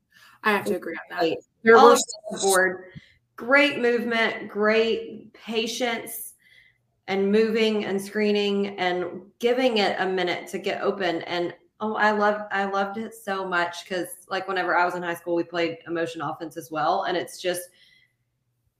I 0.42 0.52
have 0.52 0.64
to 0.66 0.76
agree 0.76 0.96
on 1.10 1.28
that. 1.28 1.36
There 1.62 1.76
All 1.76 1.90
were 1.90 1.96
the 2.30 2.38
board, 2.38 2.84
great 3.36 3.78
movement, 3.78 4.48
great 4.48 5.32
patience, 5.34 6.29
and 7.10 7.30
moving 7.30 7.84
and 7.84 8.00
screening 8.00 8.78
and 8.78 9.20
giving 9.40 9.78
it 9.78 9.96
a 9.98 10.06
minute 10.06 10.46
to 10.46 10.58
get 10.58 10.80
open. 10.80 11.22
And 11.22 11.52
oh, 11.80 11.96
I 11.96 12.12
love 12.12 12.42
I 12.52 12.64
loved 12.64 12.96
it 12.96 13.12
so 13.14 13.46
much 13.46 13.84
because 13.84 14.06
like 14.28 14.48
whenever 14.48 14.76
I 14.76 14.84
was 14.84 14.94
in 14.94 15.02
high 15.02 15.14
school, 15.14 15.34
we 15.34 15.42
played 15.42 15.78
emotion 15.86 16.22
offense 16.22 16.56
as 16.56 16.70
well, 16.70 17.02
and 17.02 17.16
it's 17.16 17.42
just 17.42 17.62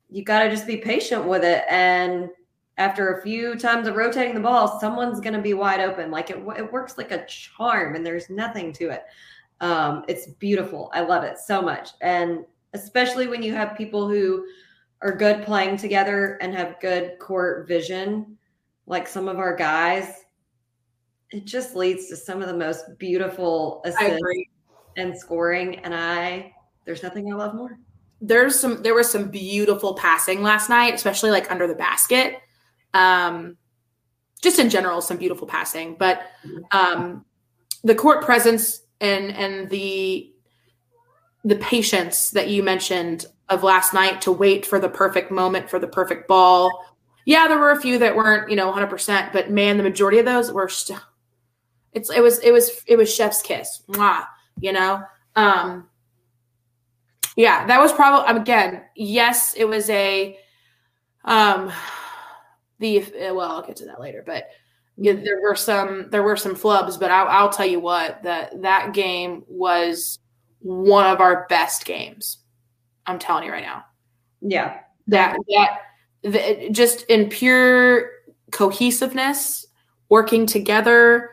you 0.08 0.24
got 0.24 0.44
to 0.44 0.50
just 0.50 0.66
be 0.66 0.78
patient 0.78 1.26
with 1.26 1.44
it 1.44 1.64
and. 1.68 2.30
After 2.78 3.18
a 3.18 3.22
few 3.22 3.56
times 3.56 3.86
of 3.86 3.96
rotating 3.96 4.34
the 4.34 4.40
ball, 4.40 4.80
someone's 4.80 5.20
going 5.20 5.34
to 5.34 5.42
be 5.42 5.52
wide 5.52 5.80
open. 5.80 6.10
Like 6.10 6.30
it, 6.30 6.38
it 6.56 6.72
works 6.72 6.96
like 6.96 7.10
a 7.10 7.26
charm, 7.26 7.94
and 7.94 8.06
there's 8.06 8.30
nothing 8.30 8.72
to 8.74 8.88
it. 8.88 9.02
Um, 9.60 10.02
it's 10.08 10.28
beautiful. 10.28 10.90
I 10.94 11.02
love 11.02 11.22
it 11.22 11.38
so 11.38 11.60
much. 11.60 11.90
And 12.00 12.46
especially 12.72 13.26
when 13.28 13.42
you 13.42 13.52
have 13.52 13.76
people 13.76 14.08
who 14.08 14.46
are 15.02 15.16
good 15.16 15.44
playing 15.44 15.76
together 15.78 16.38
and 16.42 16.54
have 16.54 16.80
good 16.80 17.18
court 17.18 17.66
vision, 17.68 18.36
like 18.86 19.08
some 19.08 19.28
of 19.28 19.38
our 19.38 19.56
guys, 19.56 20.24
it 21.30 21.44
just 21.46 21.74
leads 21.76 22.08
to 22.08 22.16
some 22.16 22.42
of 22.42 22.48
the 22.48 22.56
most 22.56 22.84
beautiful 22.98 23.80
assists 23.84 24.20
and 24.96 25.16
scoring. 25.16 25.78
And 25.80 25.94
I, 25.94 26.52
there's 26.84 27.02
nothing 27.02 27.32
I 27.32 27.36
love 27.36 27.54
more. 27.54 27.78
there's 28.20 28.58
some 28.58 28.82
there 28.82 28.94
was 28.94 29.10
some 29.10 29.30
beautiful 29.30 29.94
passing 29.94 30.42
last 30.42 30.68
night, 30.68 30.94
especially 30.94 31.30
like 31.30 31.50
under 31.50 31.66
the 31.66 31.74
basket. 31.74 32.34
Um 32.92 33.56
just 34.42 34.58
in 34.58 34.70
general, 34.70 35.00
some 35.00 35.16
beautiful 35.18 35.46
passing. 35.46 35.96
But 35.98 36.22
um 36.72 37.24
the 37.84 37.94
court 37.94 38.24
presence 38.24 38.82
and 39.00 39.30
and 39.32 39.70
the 39.70 40.32
the 41.44 41.56
patience 41.56 42.30
that 42.32 42.48
you 42.48 42.62
mentioned 42.62 43.24
of 43.50 43.62
last 43.62 43.92
night 43.92 44.20
to 44.22 44.32
wait 44.32 44.64
for 44.64 44.78
the 44.78 44.88
perfect 44.88 45.30
moment 45.30 45.68
for 45.68 45.78
the 45.78 45.88
perfect 45.88 46.28
ball. 46.28 46.86
Yeah, 47.26 47.48
there 47.48 47.58
were 47.58 47.72
a 47.72 47.80
few 47.80 47.98
that 47.98 48.16
weren't, 48.16 48.48
you 48.48 48.56
know, 48.56 48.72
100%, 48.72 49.32
but 49.32 49.50
man, 49.50 49.76
the 49.76 49.82
majority 49.82 50.18
of 50.18 50.24
those 50.24 50.50
were 50.52 50.68
st- 50.68 51.00
it's 51.92 52.10
it 52.10 52.22
was 52.22 52.38
it 52.40 52.52
was 52.52 52.82
it 52.86 52.96
was 52.96 53.12
chef's 53.12 53.42
kiss. 53.42 53.82
Mwah, 53.88 54.24
you 54.60 54.72
know. 54.72 55.02
Um 55.36 55.88
yeah, 57.36 57.66
that 57.66 57.80
was 57.80 57.92
probably 57.92 58.40
again. 58.40 58.82
Yes, 58.94 59.54
it 59.56 59.64
was 59.64 59.90
a 59.90 60.38
um 61.24 61.72
the 62.78 63.04
well, 63.32 63.50
I'll 63.50 63.66
get 63.66 63.76
to 63.76 63.86
that 63.86 64.00
later, 64.00 64.22
but 64.24 64.48
yeah, 64.96 65.14
there 65.14 65.40
were 65.40 65.56
some 65.56 66.08
there 66.10 66.22
were 66.22 66.36
some 66.36 66.54
flubs, 66.54 66.98
but 66.98 67.10
I'll, 67.10 67.28
I'll 67.28 67.50
tell 67.50 67.66
you 67.66 67.80
what 67.80 68.22
that 68.22 68.62
that 68.62 68.92
game 68.92 69.44
was 69.48 70.18
one 70.60 71.06
of 71.06 71.20
our 71.20 71.46
best 71.48 71.84
games. 71.84 72.38
I'm 73.06 73.18
telling 73.18 73.44
you 73.44 73.52
right 73.52 73.62
now 73.64 73.84
Yeah. 74.40 74.80
that 75.08 75.36
that 75.48 75.78
the, 76.22 76.68
just 76.70 77.02
in 77.04 77.28
pure 77.28 78.10
cohesiveness, 78.50 79.66
working 80.08 80.44
together, 80.46 81.30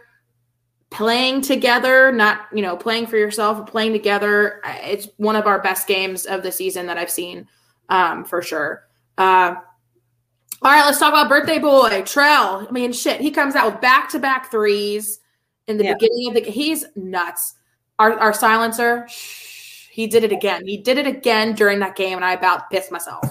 playing 0.90 1.42
together, 1.42 2.12
not 2.12 2.48
you 2.54 2.62
know 2.62 2.78
playing 2.78 3.08
for 3.08 3.18
yourself, 3.18 3.66
playing 3.70 3.92
together. 3.94 4.62
It's 4.66 5.10
one 5.18 5.36
of 5.36 5.46
our 5.46 5.62
best 5.62 5.88
games 5.88 6.26
of 6.26 6.44
the 6.44 6.52
season 6.52 6.86
that 6.88 6.98
I've 6.98 7.12
seen 7.12 7.48
um, 7.90 8.24
for 8.24 8.42
sure. 8.42 8.88
Uh, 9.18 9.56
all 10.62 10.72
right, 10.72 10.86
let's 10.86 11.00
talk 11.00 11.10
about 11.14 11.30
birthday 11.30 11.60
boy 11.60 12.02
Trell. 12.04 12.68
I 12.68 12.72
mean, 12.72 12.94
shit, 12.94 13.20
he 13.22 13.30
comes 13.32 13.56
out 13.56 13.72
with 13.72 13.82
back 13.82 14.10
to 14.12 14.20
back 14.20 14.50
threes 14.50 15.20
in 15.68 15.78
the 15.78 15.84
Yeah. 15.84 15.94
beginning 15.94 16.30
of 16.30 16.34
the. 16.36 16.50
He's 16.50 16.86
nuts. 16.96 17.56
Our 18.00 18.14
our 18.20 18.34
silencer, 18.34 19.06
shh, 19.10 19.57
he 19.98 20.06
did 20.06 20.24
it 20.24 20.32
again. 20.32 20.64
He 20.64 20.78
did 20.78 21.00
it 21.00 21.08
again 21.08 21.56
during 21.56 21.80
that 21.80 21.96
game, 21.96 22.18
and 22.18 22.24
I 22.24 22.34
about 22.34 22.70
pissed 22.70 22.92
myself. 22.92 23.26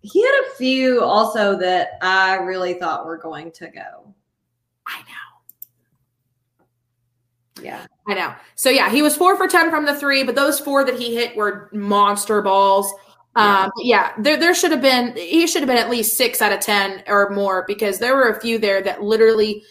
He 0.00 0.22
had 0.22 0.44
a 0.46 0.54
few 0.56 1.04
also 1.04 1.58
that 1.58 1.98
I 2.00 2.36
really 2.36 2.72
thought 2.72 3.04
were 3.04 3.18
going 3.18 3.52
to 3.52 3.68
go. 3.68 4.14
I 4.86 5.02
know. 7.56 7.62
Yeah. 7.62 7.84
I 8.08 8.14
know. 8.14 8.32
So 8.54 8.70
yeah, 8.70 8.88
he 8.88 9.02
was 9.02 9.14
four 9.14 9.36
for 9.36 9.46
ten 9.46 9.68
from 9.68 9.84
the 9.84 9.94
three, 9.94 10.22
but 10.22 10.34
those 10.34 10.58
four 10.58 10.84
that 10.84 10.98
he 10.98 11.14
hit 11.14 11.36
were 11.36 11.68
monster 11.74 12.40
balls. 12.40 12.90
Yeah. 13.36 13.64
Um, 13.64 13.70
yeah, 13.76 14.12
there 14.18 14.38
there 14.38 14.54
should 14.54 14.70
have 14.70 14.80
been 14.80 15.14
he 15.16 15.46
should 15.46 15.60
have 15.60 15.68
been 15.68 15.76
at 15.76 15.90
least 15.90 16.16
six 16.16 16.40
out 16.40 16.50
of 16.50 16.60
ten 16.60 17.02
or 17.08 17.28
more 17.28 17.66
because 17.68 17.98
there 17.98 18.16
were 18.16 18.30
a 18.30 18.40
few 18.40 18.58
there 18.58 18.80
that 18.80 19.02
literally 19.02 19.62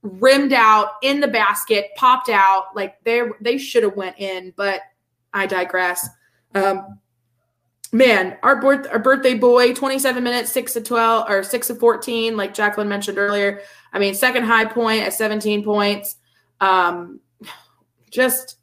rimmed 0.00 0.54
out 0.54 0.92
in 1.02 1.20
the 1.20 1.28
basket, 1.28 1.90
popped 1.96 2.30
out 2.30 2.74
like 2.74 2.96
they 3.04 3.24
they 3.42 3.58
should 3.58 3.82
have 3.82 3.94
went 3.94 4.18
in, 4.18 4.54
but 4.56 4.80
I 5.36 5.46
digress. 5.46 6.08
Um, 6.54 6.98
man, 7.92 8.38
our 8.42 8.60
birth 8.60 8.86
our 8.90 8.98
birthday 8.98 9.34
boy, 9.34 9.74
twenty 9.74 9.98
seven 9.98 10.24
minutes, 10.24 10.50
six 10.50 10.72
to 10.72 10.80
twelve 10.80 11.28
or 11.28 11.42
six 11.42 11.66
to 11.66 11.74
fourteen, 11.74 12.36
like 12.36 12.54
Jacqueline 12.54 12.88
mentioned 12.88 13.18
earlier. 13.18 13.60
I 13.92 13.98
mean, 13.98 14.14
second 14.14 14.44
high 14.44 14.64
point 14.64 15.02
at 15.02 15.12
seventeen 15.12 15.62
points. 15.62 16.16
Um, 16.60 17.20
just 18.10 18.58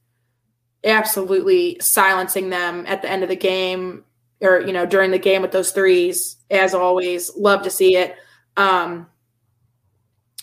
absolutely 0.84 1.78
silencing 1.80 2.50
them 2.50 2.86
at 2.88 3.02
the 3.02 3.10
end 3.10 3.24
of 3.24 3.30
the 3.30 3.36
game 3.36 4.04
or 4.42 4.62
you 4.62 4.74
know 4.74 4.86
during 4.86 5.12
the 5.12 5.20
game 5.20 5.42
with 5.42 5.52
those 5.52 5.72
threes 5.72 6.38
as 6.52 6.74
always 6.74 7.34
love 7.38 7.64
to 7.64 7.70
see 7.70 7.96
it 7.96 8.18
um 8.58 9.08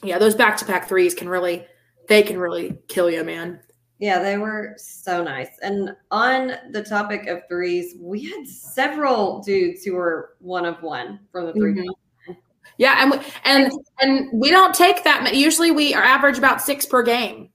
yeah 0.02 0.18
those 0.18 0.34
back-to-back 0.34 0.88
threes 0.88 1.14
can 1.14 1.28
really 1.28 1.66
they 2.08 2.22
can 2.22 2.38
really 2.38 2.78
kill 2.88 3.10
you 3.10 3.22
man 3.22 3.60
Yeah, 4.00 4.18
they 4.18 4.38
were 4.38 4.74
so 4.78 5.22
nice. 5.22 5.50
And 5.62 5.94
on 6.10 6.54
the 6.72 6.82
topic 6.82 7.26
of 7.26 7.42
threes, 7.48 7.94
we 8.00 8.24
had 8.24 8.48
several 8.48 9.40
dudes 9.40 9.84
who 9.84 9.94
were 9.94 10.36
one 10.40 10.64
of 10.64 10.82
one 10.82 11.20
from 11.30 11.46
the 11.46 11.52
3 11.52 11.74
Mhm. 11.74 12.36
yeah 12.78 12.96
and 13.02 13.10
we, 13.10 13.18
and 13.44 13.70
and 14.00 14.30
we 14.32 14.50
don't 14.50 14.74
take 14.74 15.04
that 15.04 15.34
usually 15.34 15.70
we 15.70 15.92
are 15.92 16.02
average 16.02 16.38
about 16.38 16.62
six 16.62 16.86
per 16.86 17.02
game 17.02 17.50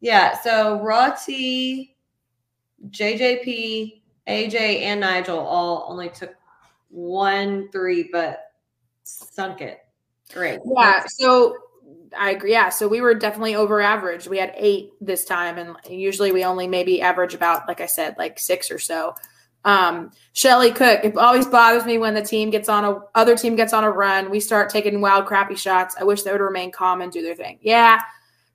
Yeah, 0.00 0.36
so 0.40 0.80
Roti, 0.82 1.94
JJP, 2.90 4.02
AJ 4.26 4.82
and 4.82 5.00
Nigel 5.00 5.38
all 5.38 5.86
only 5.88 6.08
took 6.08 6.34
one 6.88 7.68
three, 7.70 8.08
but 8.10 8.52
sunk 9.04 9.60
it. 9.60 9.80
Great. 10.32 10.58
Yeah. 10.64 11.04
So 11.06 11.54
I 12.16 12.30
agree. 12.30 12.52
Yeah. 12.52 12.68
So 12.68 12.88
we 12.88 13.00
were 13.00 13.14
definitely 13.14 13.54
over 13.54 13.80
average. 13.80 14.26
We 14.28 14.38
had 14.38 14.52
eight 14.56 14.92
this 15.00 15.24
time, 15.24 15.58
and 15.58 15.76
usually 15.88 16.32
we 16.32 16.44
only 16.44 16.66
maybe 16.66 17.00
average 17.00 17.34
about, 17.34 17.68
like 17.68 17.80
I 17.80 17.86
said, 17.86 18.16
like 18.18 18.38
six 18.38 18.70
or 18.70 18.78
so. 18.78 19.14
Um, 19.64 20.10
Shelly 20.32 20.72
Cook, 20.72 21.04
it 21.04 21.16
always 21.16 21.46
bothers 21.46 21.84
me 21.84 21.98
when 21.98 22.14
the 22.14 22.22
team 22.22 22.50
gets 22.50 22.68
on 22.68 22.84
a 22.84 23.00
other 23.14 23.36
team 23.36 23.54
gets 23.54 23.72
on 23.72 23.84
a 23.84 23.90
run. 23.90 24.30
We 24.30 24.40
start 24.40 24.70
taking 24.70 25.00
wild, 25.00 25.26
crappy 25.26 25.54
shots. 25.54 25.94
I 25.98 26.04
wish 26.04 26.22
they 26.22 26.32
would 26.32 26.40
remain 26.40 26.72
calm 26.72 27.00
and 27.00 27.12
do 27.12 27.22
their 27.22 27.36
thing. 27.36 27.58
Yeah, 27.62 28.00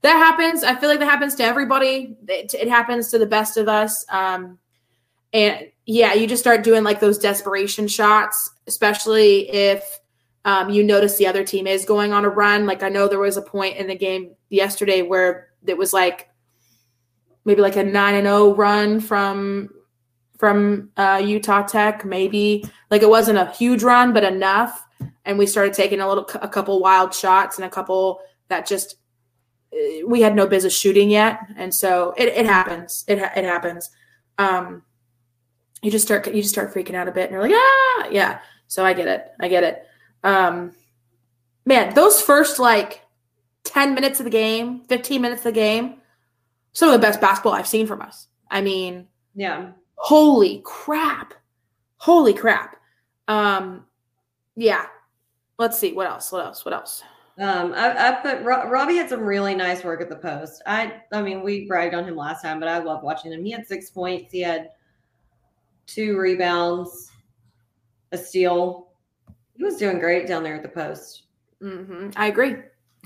that 0.02 0.18
happens. 0.18 0.64
I 0.64 0.76
feel 0.76 0.90
like 0.90 1.00
that 1.00 1.10
happens 1.10 1.36
to 1.36 1.44
everybody. 1.44 2.18
It, 2.28 2.54
it 2.54 2.68
happens 2.68 3.10
to 3.12 3.20
the 3.20 3.26
best 3.26 3.58
of 3.58 3.68
us. 3.70 4.06
Um, 4.10 4.60
and 5.34 5.68
yeah, 5.86 6.14
you 6.14 6.28
just 6.28 6.44
start 6.44 6.64
doing 6.64 6.84
like 6.84 7.00
those 7.00 7.18
desperation 7.18 7.88
shots, 7.88 8.52
especially 8.68 9.50
if 9.50 10.00
um, 10.48 10.70
you 10.70 10.82
notice 10.82 11.18
the 11.18 11.28
other 11.28 11.44
team 11.44 11.68
is 11.68 11.84
going 11.84 12.14
on 12.14 12.24
a 12.24 12.30
run. 12.30 12.66
Like 12.66 12.82
I 12.82 12.88
know 12.88 13.10
there 13.10 13.20
was 13.20 13.36
a 13.36 13.42
point 13.42 13.76
in 13.76 13.88
the 13.88 13.96
game 13.96 14.34
yesterday 14.48 15.02
where 15.02 15.50
it 15.66 15.78
was 15.78 15.92
like 15.92 16.30
maybe 17.44 17.62
like 17.62 17.76
a 17.76 17.84
nine 17.84 18.16
and 18.16 18.26
zero 18.28 18.38
oh 18.38 18.56
run 18.56 19.02
from 19.02 19.70
from 20.38 20.90
uh, 20.96 21.22
Utah 21.24 21.64
Tech. 21.64 22.06
Maybe 22.06 22.64
like 22.90 23.02
it 23.02 23.10
wasn't 23.10 23.40
a 23.40 23.52
huge 23.52 23.84
run, 23.84 24.14
but 24.14 24.24
enough. 24.24 24.88
And 25.26 25.38
we 25.38 25.46
started 25.48 25.74
taking 25.74 26.00
a 26.00 26.08
little, 26.08 26.26
a 26.36 26.48
couple 26.48 26.80
wild 26.80 27.14
shots 27.14 27.58
and 27.58 27.66
a 27.66 27.70
couple 27.70 28.22
that 28.48 28.66
just 28.66 28.96
uh, 29.74 30.08
we 30.08 30.22
had 30.22 30.34
no 30.34 30.48
business 30.48 30.78
shooting 30.78 31.10
yet. 31.10 31.40
And 31.58 31.76
so 31.76 32.14
it, 32.16 32.30
it 32.30 32.46
happens. 32.46 33.04
It 33.10 33.18
it 33.18 33.44
happens. 33.44 33.90
Um, 34.38 34.84
you 35.82 35.92
just 35.92 36.06
start 36.06 36.26
you 36.28 36.42
just 36.42 36.54
start 36.54 36.74
freaking 36.74 36.96
out 36.96 37.10
a 37.10 37.12
bit, 37.12 37.24
and 37.24 37.32
you're 37.34 37.42
like, 37.42 37.52
ah, 37.54 38.08
yeah. 38.10 38.40
So 38.68 38.86
I 38.86 38.94
get 38.94 39.10
it. 39.10 39.26
I 39.42 39.50
get 39.50 39.66
it. 39.66 39.84
Um, 40.28 40.74
man, 41.66 41.94
those 41.94 42.22
first 42.22 42.60
like 42.60 43.02
ten 43.64 43.94
minutes 43.94 44.20
of 44.20 44.26
the 44.26 44.30
game, 44.30 44.82
fifteen 44.90 45.22
minutes 45.22 45.42
of 45.42 45.54
the 45.54 45.60
game, 45.60 46.02
some 46.74 46.90
of 46.90 46.94
the 46.94 47.06
best 47.06 47.22
basketball 47.22 47.54
I've 47.54 47.68
seen 47.68 47.88
from 47.88 48.02
us. 48.02 48.28
I 48.52 48.62
mean, 48.62 49.08
yeah, 49.36 49.72
holy 49.96 50.62
crap, 50.66 51.34
holy 51.98 52.34
crap. 52.34 52.76
Um, 53.28 53.86
yeah. 54.56 54.86
Let's 55.60 55.80
see 55.80 55.94
what 55.94 56.06
else. 56.06 56.32
What 56.32 56.46
else? 56.46 56.64
What 56.66 56.76
else? 56.76 57.02
Um, 57.40 57.74
I, 57.74 58.10
I 58.10 58.12
put 58.22 58.44
Robbie 58.44 58.98
had 58.98 59.10
some 59.10 59.22
really 59.22 59.56
nice 59.56 59.84
work 59.84 60.02
at 60.02 60.10
the 60.10 60.16
post. 60.16 60.62
I, 60.68 61.02
I 61.12 61.24
mean, 61.24 61.42
we 61.42 61.68
bragged 61.68 61.96
on 61.96 62.04
him 62.04 62.16
last 62.16 62.44
time, 62.44 62.60
but 62.60 62.70
I 62.70 62.78
love 62.78 63.02
watching 63.02 63.34
him. 63.34 63.44
He 63.44 63.50
had 63.50 63.66
six 63.66 63.90
points. 63.90 64.32
He 64.32 64.42
had 64.42 64.70
two 65.88 66.16
rebounds, 66.20 67.12
a 68.12 68.20
steal. 68.20 68.87
He 69.58 69.64
was 69.64 69.78
doing 69.78 70.00
great 70.00 70.28
down 70.28 70.44
there 70.44 70.56
at 70.56 70.62
the 70.62 70.70
post. 70.70 71.24
Mm-hmm. 71.62 72.12
I 72.16 72.28
agree. 72.28 72.58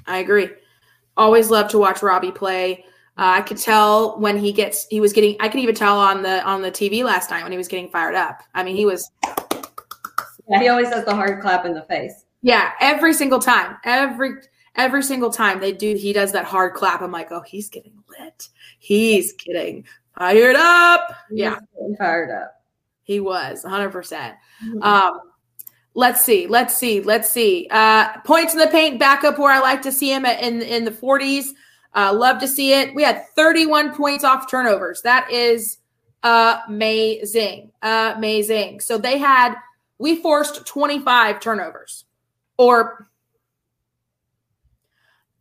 I 0.06 0.18
agree. 0.18 0.50
Always 1.16 1.50
love 1.50 1.70
to 1.72 1.78
watch 1.78 2.02
Robbie 2.02 2.32
play. 2.32 2.86
Uh, 3.18 3.36
I 3.38 3.42
could 3.42 3.58
tell 3.58 4.20
when 4.20 4.38
he 4.38 4.52
gets 4.52 4.88
he 4.88 5.00
was 5.00 5.14
getting 5.14 5.36
I 5.40 5.48
could 5.48 5.60
even 5.60 5.76
tell 5.76 6.00
on 6.00 6.24
the 6.24 6.44
on 6.44 6.62
the 6.62 6.72
TV 6.72 7.04
last 7.04 7.30
night 7.30 7.44
when 7.44 7.52
he 7.52 7.58
was 7.58 7.68
getting 7.68 7.90
fired 7.90 8.16
up. 8.16 8.42
I 8.54 8.64
mean, 8.64 8.76
he 8.76 8.86
was 8.86 9.10
Yeah, 10.50 10.60
he 10.60 10.68
always 10.70 10.90
does 10.90 11.06
the 11.06 11.16
hard 11.16 11.42
clap 11.42 11.66
in 11.66 11.74
the 11.74 11.84
face. 11.84 12.26
Yeah, 12.42 12.72
every 12.80 13.14
single 13.14 13.40
time. 13.40 13.78
Every 13.86 14.36
every 14.76 15.04
single 15.04 15.30
time 15.30 15.60
they 15.60 15.72
do 15.72 15.96
he 15.96 16.14
does 16.14 16.32
that 16.32 16.46
hard 16.46 16.74
clap. 16.74 17.02
I'm 17.02 17.12
like, 17.12 17.32
"Oh, 17.32 17.42
he's 17.42 17.70
getting 17.70 18.02
lit. 18.20 18.50
He's 18.80 19.34
getting 19.34 19.86
fired 20.18 20.56
up." 20.56 21.14
Yeah. 21.30 21.60
fired 21.98 22.32
up. 22.32 22.64
He 23.04 23.20
was 23.20 23.66
100%. 23.66 23.92
percent 23.92 24.36
mm-hmm. 24.64 24.82
Um, 24.82 25.31
let's 25.94 26.24
see. 26.24 26.48
Let's 26.48 26.76
see. 26.76 27.02
Let's 27.02 27.30
see. 27.30 27.68
Uh, 27.70 28.18
points 28.22 28.54
in 28.54 28.60
the 28.60 28.68
paint 28.68 29.00
back 29.00 29.24
up 29.24 29.38
where 29.38 29.52
I 29.52 29.60
like 29.60 29.82
to 29.84 29.92
see 29.92 30.14
him 30.14 30.26
at, 30.26 30.42
in, 30.42 30.62
in 30.62 30.86
the 30.86 30.92
40s. 30.92 31.50
Uh, 31.94 32.14
love 32.14 32.40
to 32.40 32.48
see 32.48 32.74
it. 32.74 32.96
We 32.96 33.04
had 33.04 33.26
31 33.36 33.96
points 33.96 34.24
off 34.24 34.50
turnovers. 34.50 35.02
That 35.02 35.30
is 35.32 35.78
amazing. 36.24 37.72
Amazing. 37.82 38.80
So 38.80 38.98
they 38.98 39.18
had, 39.18 39.56
we 39.98 40.22
forced 40.22 40.66
25 40.66 41.40
turnovers. 41.40 42.06
Or 42.58 43.10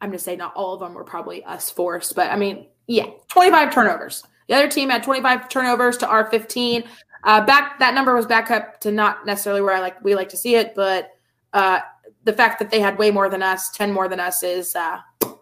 I'm 0.00 0.08
going 0.08 0.18
to 0.18 0.24
say 0.24 0.36
not 0.36 0.54
all 0.54 0.74
of 0.74 0.80
them 0.80 0.94
were 0.94 1.04
probably 1.04 1.44
us 1.44 1.70
forced, 1.70 2.16
but 2.16 2.30
I 2.30 2.36
mean, 2.36 2.66
yeah, 2.86 3.06
25 3.28 3.72
turnovers. 3.72 4.24
The 4.48 4.56
other 4.56 4.68
team 4.68 4.88
had 4.90 5.04
25 5.04 5.48
turnovers 5.48 5.96
to 5.98 6.08
our 6.08 6.28
15. 6.30 6.84
Uh, 7.24 7.44
back 7.44 7.78
that 7.78 7.94
number 7.94 8.14
was 8.14 8.26
back 8.26 8.50
up 8.50 8.80
to 8.80 8.90
not 8.90 9.26
necessarily 9.26 9.60
where 9.60 9.74
I 9.74 9.80
like 9.80 10.02
we 10.02 10.14
like 10.14 10.28
to 10.30 10.36
see 10.36 10.54
it, 10.54 10.74
but 10.74 11.10
uh, 11.52 11.80
the 12.24 12.32
fact 12.32 12.58
that 12.58 12.70
they 12.70 12.80
had 12.80 12.98
way 12.98 13.10
more 13.10 13.28
than 13.28 13.42
us, 13.42 13.70
ten 13.70 13.92
more 13.92 14.08
than 14.08 14.20
us, 14.20 14.42
is 14.42 14.74
uh, 14.74 15.00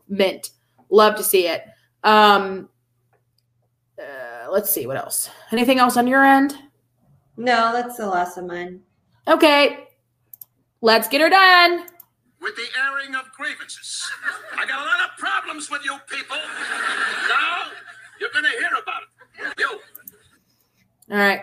mint. 0.09 0.51
Love 0.91 1.17
to 1.17 1.23
see 1.23 1.47
it. 1.47 1.65
Um, 2.03 2.69
uh, 3.99 4.51
let's 4.51 4.71
see 4.71 4.87
what 4.87 4.97
else. 4.97 5.31
Anything 5.53 5.79
else 5.79 5.97
on 5.97 6.07
your 6.07 6.25
end? 6.25 6.57
No, 7.37 7.73
that's 7.73 7.97
the 7.97 8.07
last 8.07 8.37
of 8.39 8.47
mine. 8.47 8.81
Okay, 9.27 9.87
let's 10.81 11.09
get 11.09 11.21
her 11.21 11.29
done. 11.29 11.87
With 12.41 12.57
the 12.57 12.67
airing 12.81 13.15
of 13.15 13.31
grievances, 13.37 14.09
I 14.57 14.65
got 14.67 14.81
a 14.81 14.87
lot 14.87 15.11
of 15.11 15.17
problems 15.19 15.71
with 15.71 15.85
you 15.85 15.97
people. 16.09 16.37
Now 17.29 17.65
you're 18.21 18.31
gonna 18.33 18.49
hear 18.51 18.71
about 18.81 19.03
it. 19.03 19.55
You. 19.59 19.79
All 21.11 21.19
right. 21.19 21.43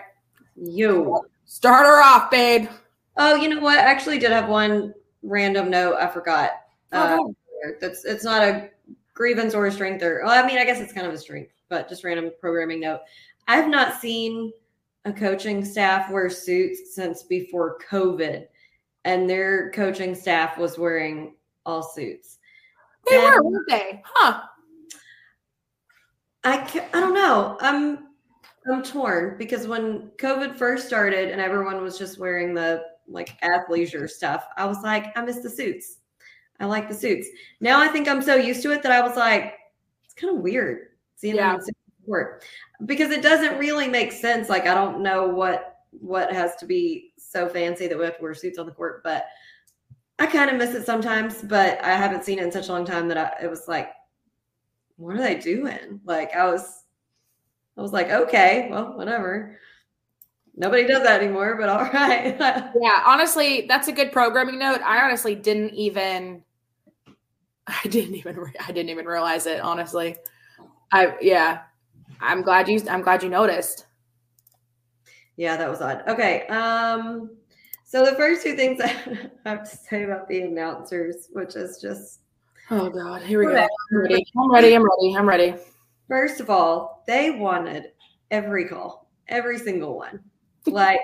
You 0.56 1.22
start 1.44 1.86
her 1.86 2.02
off, 2.02 2.30
babe. 2.30 2.68
Oh, 3.16 3.34
you 3.34 3.48
know 3.48 3.60
what? 3.60 3.78
I 3.78 3.82
actually 3.82 4.18
did 4.18 4.32
have 4.32 4.48
one 4.48 4.94
random 5.22 5.70
note 5.70 5.96
I 5.96 6.08
forgot. 6.08 6.50
Uh, 6.92 7.18
that's 7.80 8.04
it's 8.04 8.24
not 8.24 8.42
a 8.42 8.70
grievance 9.14 9.54
or 9.54 9.66
a 9.66 9.72
strength 9.72 10.02
or 10.02 10.22
well, 10.24 10.44
I 10.44 10.46
mean, 10.46 10.58
I 10.58 10.64
guess 10.64 10.80
it's 10.80 10.92
kind 10.92 11.06
of 11.06 11.12
a 11.12 11.18
strength, 11.18 11.52
but 11.68 11.88
just 11.88 12.04
random 12.04 12.30
programming 12.40 12.80
note. 12.80 13.00
I've 13.48 13.68
not 13.68 14.00
seen 14.00 14.52
a 15.04 15.12
coaching 15.12 15.64
staff 15.64 16.10
wear 16.10 16.28
suits 16.28 16.94
since 16.94 17.22
before 17.22 17.78
COVID, 17.90 18.46
and 19.04 19.28
their 19.28 19.70
coaching 19.70 20.14
staff 20.14 20.58
was 20.58 20.78
wearing 20.78 21.34
all 21.64 21.82
suits. 21.82 22.38
They 23.08 23.16
and 23.16 23.34
were, 23.36 23.50
weren't 23.50 23.68
they? 23.68 24.02
Huh? 24.04 24.42
I 26.44 26.88
I 26.92 27.00
don't 27.00 27.14
know. 27.14 27.56
I'm 27.60 28.08
I'm 28.70 28.82
torn 28.82 29.36
because 29.38 29.66
when 29.66 30.10
COVID 30.18 30.56
first 30.56 30.86
started 30.86 31.30
and 31.30 31.40
everyone 31.40 31.82
was 31.82 31.98
just 31.98 32.18
wearing 32.18 32.54
the 32.54 32.82
like 33.08 33.40
athleisure 33.42 34.08
stuff, 34.10 34.46
I 34.56 34.64
was 34.66 34.82
like, 34.82 35.16
I 35.16 35.22
miss 35.22 35.38
the 35.38 35.50
suits. 35.50 35.98
I 36.58 36.64
like 36.64 36.88
the 36.88 36.94
suits. 36.94 37.28
Now 37.60 37.80
I 37.80 37.88
think 37.88 38.08
I'm 38.08 38.22
so 38.22 38.34
used 38.34 38.62
to 38.62 38.72
it 38.72 38.82
that 38.82 38.92
I 38.92 39.00
was 39.00 39.16
like, 39.16 39.54
it's 40.04 40.14
kind 40.14 40.36
of 40.36 40.42
weird 40.42 40.88
seeing 41.14 41.36
yeah. 41.36 41.52
them 41.52 41.60
in 41.60 42.06
court 42.06 42.44
because 42.86 43.10
it 43.10 43.22
doesn't 43.22 43.58
really 43.58 43.88
make 43.88 44.12
sense. 44.12 44.48
Like 44.48 44.66
I 44.66 44.74
don't 44.74 45.02
know 45.02 45.28
what 45.28 45.78
what 45.90 46.32
has 46.32 46.56
to 46.56 46.66
be 46.66 47.12
so 47.16 47.48
fancy 47.48 47.86
that 47.86 47.98
we 47.98 48.04
have 48.04 48.16
to 48.16 48.22
wear 48.22 48.34
suits 48.34 48.58
on 48.58 48.66
the 48.66 48.72
court, 48.72 49.02
but 49.04 49.26
I 50.18 50.26
kind 50.26 50.50
of 50.50 50.56
miss 50.56 50.74
it 50.74 50.86
sometimes. 50.86 51.42
But 51.42 51.82
I 51.84 51.94
haven't 51.94 52.24
seen 52.24 52.38
it 52.38 52.44
in 52.44 52.52
such 52.52 52.68
a 52.68 52.72
long 52.72 52.84
time 52.84 53.08
that 53.08 53.18
I, 53.18 53.44
it 53.44 53.50
was 53.50 53.68
like, 53.68 53.90
what 54.96 55.14
are 55.14 55.22
they 55.22 55.36
doing? 55.36 56.00
Like 56.04 56.34
I 56.34 56.48
was 56.48 56.84
I 57.76 57.82
was 57.82 57.92
like, 57.92 58.10
okay, 58.10 58.68
well, 58.70 58.96
whatever. 58.96 59.58
Nobody 60.54 60.86
does 60.86 61.02
that 61.02 61.20
anymore, 61.22 61.56
but 61.60 61.68
all 61.68 61.84
right. 61.92 62.36
yeah, 62.40 63.02
honestly, 63.04 63.66
that's 63.68 63.88
a 63.88 63.92
good 63.92 64.12
programming 64.12 64.58
note. 64.58 64.80
I 64.82 65.04
honestly 65.04 65.34
didn't 65.34 65.74
even 65.74 66.42
I 67.66 67.88
didn't 67.88 68.14
even 68.14 68.52
I 68.60 68.72
didn't 68.72 68.90
even 68.90 69.06
realize 69.06 69.46
it, 69.46 69.60
honestly. 69.60 70.16
I 70.92 71.14
yeah. 71.20 71.62
I'm 72.20 72.42
glad 72.42 72.68
you 72.68 72.80
I'm 72.88 73.02
glad 73.02 73.22
you 73.22 73.28
noticed. 73.28 73.86
Yeah, 75.36 75.56
that 75.56 75.68
was 75.68 75.82
odd. 75.82 76.02
Okay. 76.08 76.46
Um 76.46 77.36
so 77.84 78.04
the 78.04 78.16
first 78.16 78.42
two 78.42 78.56
things 78.56 78.80
I 78.84 79.30
have 79.44 79.68
to 79.70 79.76
say 79.76 80.04
about 80.04 80.28
the 80.28 80.42
announcers, 80.42 81.28
which 81.32 81.56
is 81.56 81.78
just 81.80 82.20
Oh 82.70 82.88
god, 82.88 83.22
here 83.22 83.40
we 83.40 83.46
go. 83.46 83.56
I'm 83.58 83.98
ready. 84.00 84.24
I'm 84.36 84.52
ready. 84.52 84.74
I'm 84.74 84.84
ready. 84.84 85.16
I'm 85.16 85.28
ready. 85.28 85.54
First 86.08 86.40
of 86.40 86.50
all, 86.50 87.02
they 87.06 87.30
wanted 87.30 87.92
every 88.30 88.66
call, 88.66 89.08
every 89.28 89.58
single 89.58 89.96
one. 89.96 90.20
Like, 90.68 90.98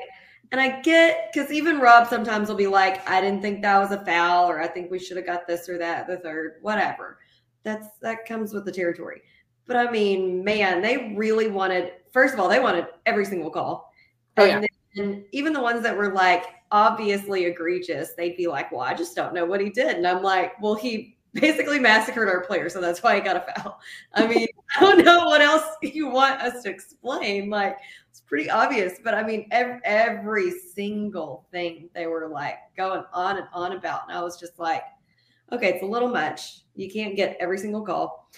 and 0.50 0.60
I 0.60 0.80
get 0.80 1.30
because 1.32 1.52
even 1.52 1.78
Rob 1.78 2.08
sometimes 2.08 2.48
will 2.48 2.56
be 2.56 2.66
like, 2.66 3.08
I 3.08 3.20
didn't 3.20 3.42
think 3.42 3.62
that 3.62 3.78
was 3.78 3.92
a 3.92 4.04
foul, 4.04 4.50
or 4.50 4.60
I 4.60 4.66
think 4.66 4.90
we 4.90 4.98
should 4.98 5.16
have 5.16 5.24
got 5.24 5.46
this 5.46 5.68
or 5.68 5.78
that, 5.78 6.08
the 6.08 6.16
third, 6.16 6.54
whatever. 6.62 7.18
That's 7.62 7.86
that 8.00 8.26
comes 8.26 8.52
with 8.52 8.64
the 8.64 8.72
territory. 8.72 9.22
But 9.66 9.76
I 9.76 9.90
mean, 9.90 10.42
man, 10.42 10.82
they 10.82 11.14
really 11.16 11.48
wanted, 11.48 11.92
first 12.12 12.34
of 12.34 12.40
all, 12.40 12.48
they 12.48 12.58
wanted 12.58 12.86
every 13.06 13.24
single 13.24 13.50
call. 13.50 13.92
Oh, 14.36 14.44
yeah. 14.44 14.62
And 14.96 15.24
even 15.32 15.52
the 15.52 15.60
ones 15.60 15.82
that 15.84 15.96
were 15.96 16.12
like 16.12 16.44
obviously 16.70 17.44
egregious, 17.44 18.14
they'd 18.16 18.36
be 18.36 18.46
like, 18.46 18.72
Well, 18.72 18.80
I 18.80 18.94
just 18.94 19.14
don't 19.16 19.34
know 19.34 19.44
what 19.44 19.60
he 19.60 19.70
did. 19.70 19.96
And 19.96 20.06
I'm 20.06 20.22
like, 20.22 20.60
Well, 20.60 20.74
he 20.74 21.11
basically 21.34 21.78
massacred 21.78 22.28
our 22.28 22.44
player, 22.44 22.68
so 22.68 22.80
that's 22.80 23.02
why 23.02 23.14
he 23.14 23.20
got 23.20 23.36
a 23.36 23.54
foul. 23.54 23.80
I 24.14 24.26
mean, 24.26 24.46
I 24.76 24.80
don't 24.80 25.04
know 25.04 25.24
what 25.26 25.40
else 25.40 25.64
you 25.82 26.08
want 26.08 26.40
us 26.40 26.62
to 26.62 26.70
explain. 26.70 27.50
Like, 27.50 27.78
it's 28.10 28.20
pretty 28.20 28.50
obvious, 28.50 28.98
but 29.02 29.14
I 29.14 29.22
mean, 29.22 29.48
every, 29.50 29.80
every 29.84 30.50
single 30.50 31.46
thing 31.50 31.88
they 31.94 32.06
were 32.06 32.28
like 32.28 32.58
going 32.76 33.04
on 33.12 33.38
and 33.38 33.46
on 33.52 33.72
about, 33.72 34.08
and 34.08 34.16
I 34.16 34.22
was 34.22 34.38
just 34.38 34.58
like, 34.58 34.82
okay, 35.52 35.68
it's 35.68 35.82
a 35.82 35.86
little 35.86 36.08
much. 36.08 36.60
You 36.74 36.90
can't 36.90 37.16
get 37.16 37.36
every 37.40 37.58
single 37.58 37.82
call. 37.82 38.28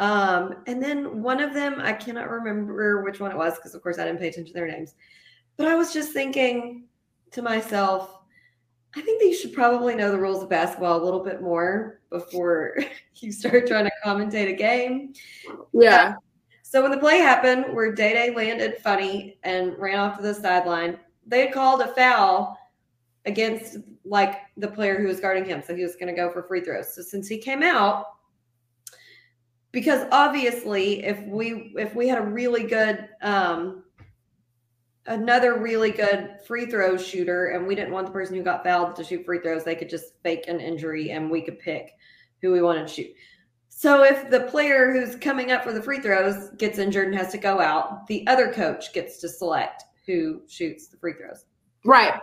Um, 0.00 0.56
and 0.66 0.82
then 0.82 1.22
one 1.22 1.40
of 1.40 1.54
them, 1.54 1.80
I 1.80 1.92
cannot 1.92 2.28
remember 2.28 3.02
which 3.02 3.20
one 3.20 3.30
it 3.30 3.36
was 3.36 3.54
because, 3.56 3.74
of 3.74 3.82
course, 3.82 3.98
I 3.98 4.04
didn't 4.04 4.18
pay 4.18 4.28
attention 4.28 4.52
to 4.52 4.52
their 4.52 4.66
names. 4.66 4.94
But 5.56 5.68
I 5.68 5.76
was 5.76 5.92
just 5.92 6.12
thinking 6.12 6.84
to 7.30 7.42
myself, 7.42 8.23
I 8.96 9.00
think 9.00 9.20
that 9.20 9.26
you 9.26 9.34
should 9.34 9.52
probably 9.52 9.94
know 9.94 10.10
the 10.10 10.18
rules 10.18 10.42
of 10.42 10.48
basketball 10.48 11.02
a 11.02 11.04
little 11.04 11.22
bit 11.22 11.42
more 11.42 12.00
before 12.10 12.76
you 13.16 13.32
start 13.32 13.66
trying 13.66 13.84
to 13.84 13.90
commentate 14.04 14.48
a 14.48 14.52
game. 14.52 15.14
Yeah. 15.72 16.14
So 16.62 16.82
when 16.82 16.90
the 16.90 16.98
play 16.98 17.18
happened 17.18 17.66
where 17.74 17.92
Day 17.92 18.12
Day 18.12 18.34
landed 18.34 18.78
funny 18.78 19.38
and 19.44 19.78
ran 19.78 19.98
off 19.98 20.16
to 20.16 20.22
the 20.22 20.34
sideline, 20.34 20.98
they 21.26 21.40
had 21.40 21.52
called 21.52 21.80
a 21.80 21.94
foul 21.94 22.58
against 23.26 23.78
like 24.04 24.40
the 24.56 24.68
player 24.68 25.00
who 25.00 25.06
was 25.06 25.20
guarding 25.20 25.44
him. 25.44 25.62
So 25.64 25.74
he 25.74 25.82
was 25.82 25.94
going 25.96 26.08
to 26.08 26.20
go 26.20 26.30
for 26.30 26.42
free 26.42 26.60
throws. 26.60 26.94
So 26.94 27.02
since 27.02 27.28
he 27.28 27.38
came 27.38 27.62
out, 27.62 28.06
because 29.70 30.06
obviously 30.12 31.04
if 31.04 31.20
we 31.26 31.72
if 31.76 31.94
we 31.94 32.06
had 32.08 32.18
a 32.18 32.22
really 32.22 32.64
good 32.64 33.08
um 33.22 33.83
another 35.06 35.58
really 35.58 35.90
good 35.90 36.38
free 36.46 36.66
throw 36.66 36.96
shooter 36.96 37.48
and 37.48 37.66
we 37.66 37.74
didn't 37.74 37.92
want 37.92 38.06
the 38.06 38.12
person 38.12 38.34
who 38.34 38.42
got 38.42 38.64
fouled 38.64 38.96
to 38.96 39.04
shoot 39.04 39.24
free 39.24 39.40
throws. 39.40 39.64
They 39.64 39.74
could 39.74 39.90
just 39.90 40.14
fake 40.22 40.48
an 40.48 40.60
injury 40.60 41.10
and 41.10 41.30
we 41.30 41.42
could 41.42 41.58
pick 41.58 41.92
who 42.40 42.52
we 42.52 42.62
wanted 42.62 42.88
to 42.88 42.94
shoot. 42.94 43.14
So 43.68 44.04
if 44.04 44.30
the 44.30 44.40
player 44.40 44.92
who's 44.92 45.16
coming 45.16 45.50
up 45.50 45.64
for 45.64 45.72
the 45.72 45.82
free 45.82 45.98
throws 45.98 46.50
gets 46.56 46.78
injured 46.78 47.08
and 47.08 47.16
has 47.16 47.32
to 47.32 47.38
go 47.38 47.60
out 47.60 48.06
the 48.06 48.26
other 48.26 48.52
coach 48.52 48.92
gets 48.92 49.18
to 49.18 49.28
select 49.28 49.84
who 50.06 50.42
shoots 50.48 50.86
the 50.86 50.96
free 50.96 51.14
throws. 51.14 51.44
Right. 51.84 52.14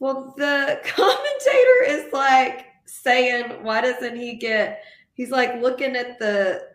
well 0.00 0.34
the 0.36 0.80
commentator 0.84 1.84
is 1.86 2.12
like 2.12 2.66
saying 2.86 3.62
why 3.62 3.80
doesn't 3.80 4.16
he 4.16 4.34
get 4.36 4.82
he's 5.14 5.30
like 5.30 5.60
looking 5.60 5.96
at 5.96 6.18
the 6.18 6.68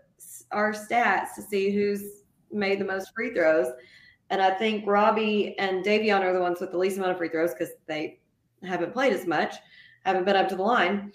our 0.52 0.74
stats 0.74 1.36
to 1.36 1.41
see 1.41 1.72
who's 1.72 2.24
made 2.52 2.80
the 2.80 2.86
most 2.86 3.12
free 3.16 3.34
throws 3.34 3.68
and 4.30 4.42
I 4.42 4.52
think 4.52 4.86
Robbie 4.86 5.58
and 5.58 5.84
Davion 5.84 6.22
are 6.22 6.34
the 6.34 6.40
ones 6.40 6.60
with 6.60 6.72
the 6.72 6.78
least 6.78 6.98
amount 6.98 7.12
of 7.12 7.18
free 7.18 7.30
throws 7.30 7.54
because 7.54 7.74
they 7.88 8.20
haven't 8.64 8.94
played 8.94 9.14
as 9.14 9.26
much, 9.26 9.56
haven't 10.06 10.26
been 10.26 10.36
up 10.36 10.48
to 10.50 10.56
the 10.56 10.64
line. 10.64 11.12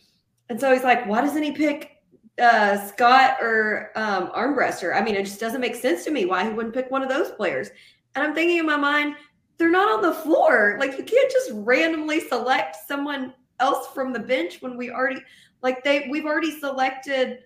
And 0.49 0.61
so 0.61 0.73
he's 0.73 0.85
like, 0.85 1.07
why 1.07 1.21
doesn't 1.21 1.43
he 1.43 1.53
pick 1.53 2.03
uh, 2.41 2.85
Scott 2.87 3.37
or 3.41 3.93
um, 3.95 4.29
Armbruster? 4.29 4.95
I 4.97 5.03
mean, 5.03 5.15
it 5.15 5.25
just 5.25 5.41
doesn't 5.41 5.61
make 5.61 5.75
sense 5.75 6.05
to 6.05 6.11
me 6.11 6.27
why 6.27 6.45
he 6.45 6.51
wouldn't 6.51 6.75
pick 6.75 6.91
one 6.91 7.03
of 7.03 7.09
those 7.09 7.31
players. 7.31 7.71
And 8.15 8.25
I'm 8.25 8.35
thinking 8.35 8.59
in 8.59 8.67
my 8.67 8.77
mind, 8.77 9.17
they're 9.57 9.71
not 9.71 9.89
on 9.89 10.03
the 10.03 10.15
floor. 10.15 10.77
Like, 10.81 10.99
you 10.99 11.05
can't 11.05 11.31
just 11.31 11.51
randomly 11.55 12.21
select 12.21 12.77
someone 12.89 13.33
else 13.61 13.89
from 13.95 14.13
the 14.13 14.19
bench 14.19 14.61
when 14.61 14.77
we 14.77 14.91
already, 14.91 15.21
like, 15.63 15.85
they, 15.85 16.09
we've 16.11 16.27
already 16.27 16.59
selected 16.59 17.41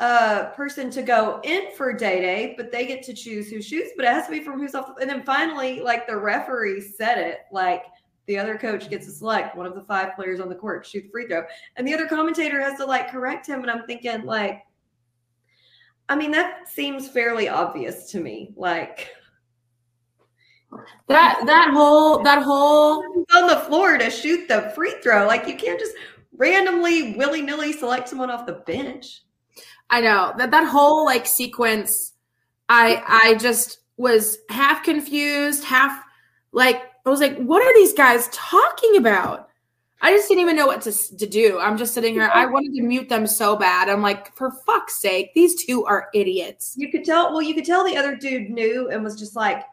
a 0.00 0.52
person 0.54 0.90
to 0.90 1.02
go 1.02 1.40
in 1.42 1.72
for 1.76 1.92
day 1.92 2.20
day, 2.20 2.54
but 2.56 2.70
they 2.70 2.86
get 2.86 3.02
to 3.04 3.14
choose 3.14 3.50
who 3.50 3.60
shoots, 3.60 3.90
but 3.96 4.04
it 4.04 4.12
has 4.12 4.26
to 4.26 4.32
be 4.32 4.40
from 4.40 4.58
who's 4.58 4.74
off. 4.74 4.92
And 5.00 5.10
then 5.10 5.22
finally, 5.24 5.80
like 5.80 6.06
the 6.06 6.16
referee 6.16 6.80
said 6.80 7.18
it, 7.18 7.40
like 7.50 7.84
the 8.26 8.38
other 8.38 8.56
coach 8.56 8.88
gets 8.90 9.06
to 9.06 9.12
select 9.12 9.56
one 9.56 9.66
of 9.66 9.74
the 9.74 9.82
five 9.82 10.14
players 10.14 10.38
on 10.38 10.48
the 10.48 10.54
court 10.54 10.84
to 10.84 10.90
shoot 10.90 11.04
the 11.04 11.10
free 11.10 11.26
throw, 11.26 11.44
and 11.76 11.86
the 11.86 11.94
other 11.94 12.06
commentator 12.06 12.60
has 12.60 12.78
to 12.78 12.84
like 12.84 13.10
correct 13.10 13.46
him. 13.46 13.60
And 13.60 13.70
I'm 13.70 13.86
thinking, 13.86 14.24
like, 14.24 14.62
I 16.08 16.16
mean, 16.16 16.30
that 16.30 16.68
seems 16.68 17.08
fairly 17.08 17.48
obvious 17.48 18.10
to 18.12 18.20
me. 18.20 18.52
Like 18.56 19.08
That 21.08 21.42
that 21.46 21.70
whole 21.72 22.22
that 22.22 22.42
whole 22.42 23.02
on 23.34 23.46
the 23.46 23.64
floor 23.66 23.96
to 23.96 24.10
shoot 24.10 24.46
the 24.48 24.70
free 24.74 24.94
throw, 25.02 25.26
like 25.26 25.46
you 25.46 25.56
can't 25.56 25.80
just 25.80 25.94
randomly 26.36 27.16
willy 27.16 27.40
nilly 27.40 27.72
select 27.72 28.08
someone 28.08 28.30
off 28.30 28.46
the 28.46 28.62
bench. 28.66 29.22
I 29.90 30.00
know 30.00 30.34
that 30.38 30.50
that 30.50 30.64
whole 30.64 31.04
like 31.04 31.26
sequence, 31.26 32.12
I 32.68 33.02
I 33.06 33.34
just 33.34 33.78
was 33.96 34.38
half 34.50 34.82
confused, 34.82 35.64
half 35.64 36.04
like 36.52 36.82
I 37.04 37.10
was 37.10 37.20
like, 37.20 37.38
what 37.38 37.62
are 37.62 37.74
these 37.74 37.94
guys 37.94 38.28
talking 38.32 38.96
about? 38.96 39.48
I 40.00 40.12
just 40.12 40.28
didn't 40.28 40.42
even 40.42 40.56
know 40.56 40.66
what 40.66 40.82
to 40.82 40.92
to 40.92 41.26
do. 41.26 41.58
I'm 41.58 41.76
just 41.76 41.92
sitting 41.94 42.14
here. 42.14 42.30
I 42.32 42.46
wanted 42.46 42.74
to 42.74 42.82
mute 42.82 43.08
them 43.08 43.26
so 43.26 43.56
bad. 43.56 43.88
I'm 43.88 44.02
like, 44.02 44.36
for 44.36 44.52
fuck's 44.64 45.00
sake, 45.00 45.32
these 45.34 45.64
two 45.64 45.84
are 45.86 46.08
idiots. 46.14 46.74
You 46.76 46.90
could 46.90 47.04
tell. 47.04 47.32
Well, 47.32 47.42
you 47.42 47.54
could 47.54 47.64
tell 47.64 47.84
the 47.84 47.96
other 47.96 48.14
dude 48.14 48.50
knew 48.50 48.90
and 48.90 49.02
was 49.02 49.18
just 49.18 49.34
like, 49.34 49.64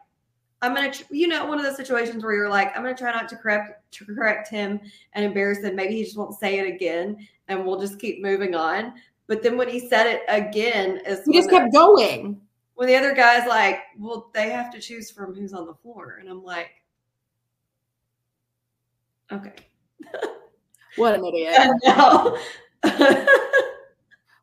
"I'm 0.62 0.74
gonna," 0.74 0.92
tr- 0.92 1.04
you 1.10 1.28
know, 1.28 1.46
one 1.46 1.58
of 1.58 1.64
those 1.64 1.76
situations 1.76 2.24
where 2.24 2.34
you're 2.34 2.48
like, 2.48 2.76
"I'm 2.76 2.82
gonna 2.82 2.96
try 2.96 3.12
not 3.12 3.28
to 3.28 3.36
correct 3.36 3.92
to 3.92 4.04
correct 4.04 4.48
him 4.48 4.80
and 5.12 5.24
embarrass 5.24 5.62
him. 5.62 5.76
Maybe 5.76 5.94
he 5.94 6.02
just 6.02 6.16
won't 6.16 6.34
say 6.34 6.58
it 6.58 6.66
again, 6.66 7.24
and 7.46 7.64
we'll 7.64 7.80
just 7.80 8.00
keep 8.00 8.20
moving 8.20 8.56
on." 8.56 8.94
But 9.28 9.42
then 9.42 9.56
when 9.56 9.68
he 9.68 9.88
said 9.88 10.06
it 10.06 10.22
again, 10.28 10.98
is 11.06 11.24
He 11.24 11.32
just 11.32 11.48
the- 11.50 11.56
kept 11.58 11.72
going. 11.72 12.40
when 12.74 12.88
the 12.88 12.96
other 12.96 13.14
guy's 13.14 13.46
like, 13.48 13.80
"Well, 13.98 14.30
they 14.34 14.50
have 14.50 14.70
to 14.72 14.80
choose 14.80 15.10
from 15.10 15.34
who's 15.34 15.52
on 15.52 15.66
the 15.66 15.74
floor," 15.74 16.18
and 16.20 16.28
I'm 16.28 16.44
like, 16.44 16.70
"Okay, 19.32 19.54
What 20.96 21.14
an 21.14 21.24
idiot. 21.24 21.54
no." 21.84 22.38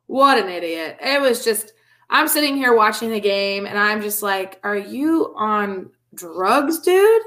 What 0.06 0.38
an 0.38 0.50
idiot. 0.50 0.98
It 1.00 1.20
was 1.20 1.42
just, 1.44 1.72
I'm 2.10 2.28
sitting 2.28 2.56
here 2.56 2.76
watching 2.76 3.10
the 3.10 3.18
game 3.20 3.66
and 3.66 3.78
I'm 3.78 4.02
just 4.02 4.22
like, 4.22 4.60
are 4.62 4.76
you 4.76 5.32
on 5.34 5.90
drugs, 6.14 6.80
dude? 6.80 7.22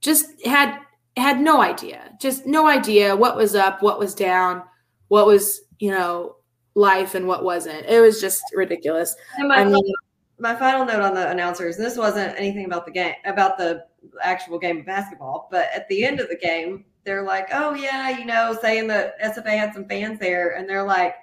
Just 0.00 0.44
had 0.44 0.80
had 1.16 1.40
no 1.40 1.62
idea. 1.62 2.10
Just 2.20 2.46
no 2.46 2.66
idea 2.66 3.14
what 3.14 3.36
was 3.36 3.54
up, 3.54 3.80
what 3.80 4.00
was 4.00 4.14
down, 4.14 4.64
what 5.06 5.26
was, 5.26 5.60
you 5.78 5.92
know, 5.92 6.34
life 6.74 7.14
and 7.14 7.26
what 7.26 7.44
wasn't. 7.44 7.86
It 7.86 8.00
was 8.00 8.20
just 8.20 8.42
ridiculous. 8.54 9.14
And 9.36 9.48
my, 9.48 9.56
I 9.56 9.64
mean, 9.64 9.92
my 10.38 10.54
final 10.54 10.84
note 10.84 11.02
on 11.02 11.14
the 11.14 11.30
announcers, 11.30 11.76
and 11.76 11.84
this 11.84 11.96
wasn't 11.96 12.38
anything 12.38 12.64
about 12.64 12.86
the 12.86 12.92
game, 12.92 13.14
about 13.24 13.58
the 13.58 13.84
actual 14.22 14.58
game 14.58 14.78
of 14.78 14.86
basketball, 14.86 15.48
but 15.50 15.68
at 15.74 15.88
the 15.88 16.04
end 16.04 16.20
of 16.20 16.28
the 16.28 16.36
game, 16.36 16.84
they're 17.04 17.22
like, 17.22 17.48
oh, 17.52 17.74
yeah, 17.74 18.10
you 18.10 18.24
know, 18.24 18.56
saying 18.60 18.86
that 18.88 19.20
SFA 19.20 19.58
had 19.58 19.74
some 19.74 19.86
fans 19.88 20.18
there. 20.18 20.56
And 20.56 20.68
they're 20.68 20.84
like, 20.84 21.14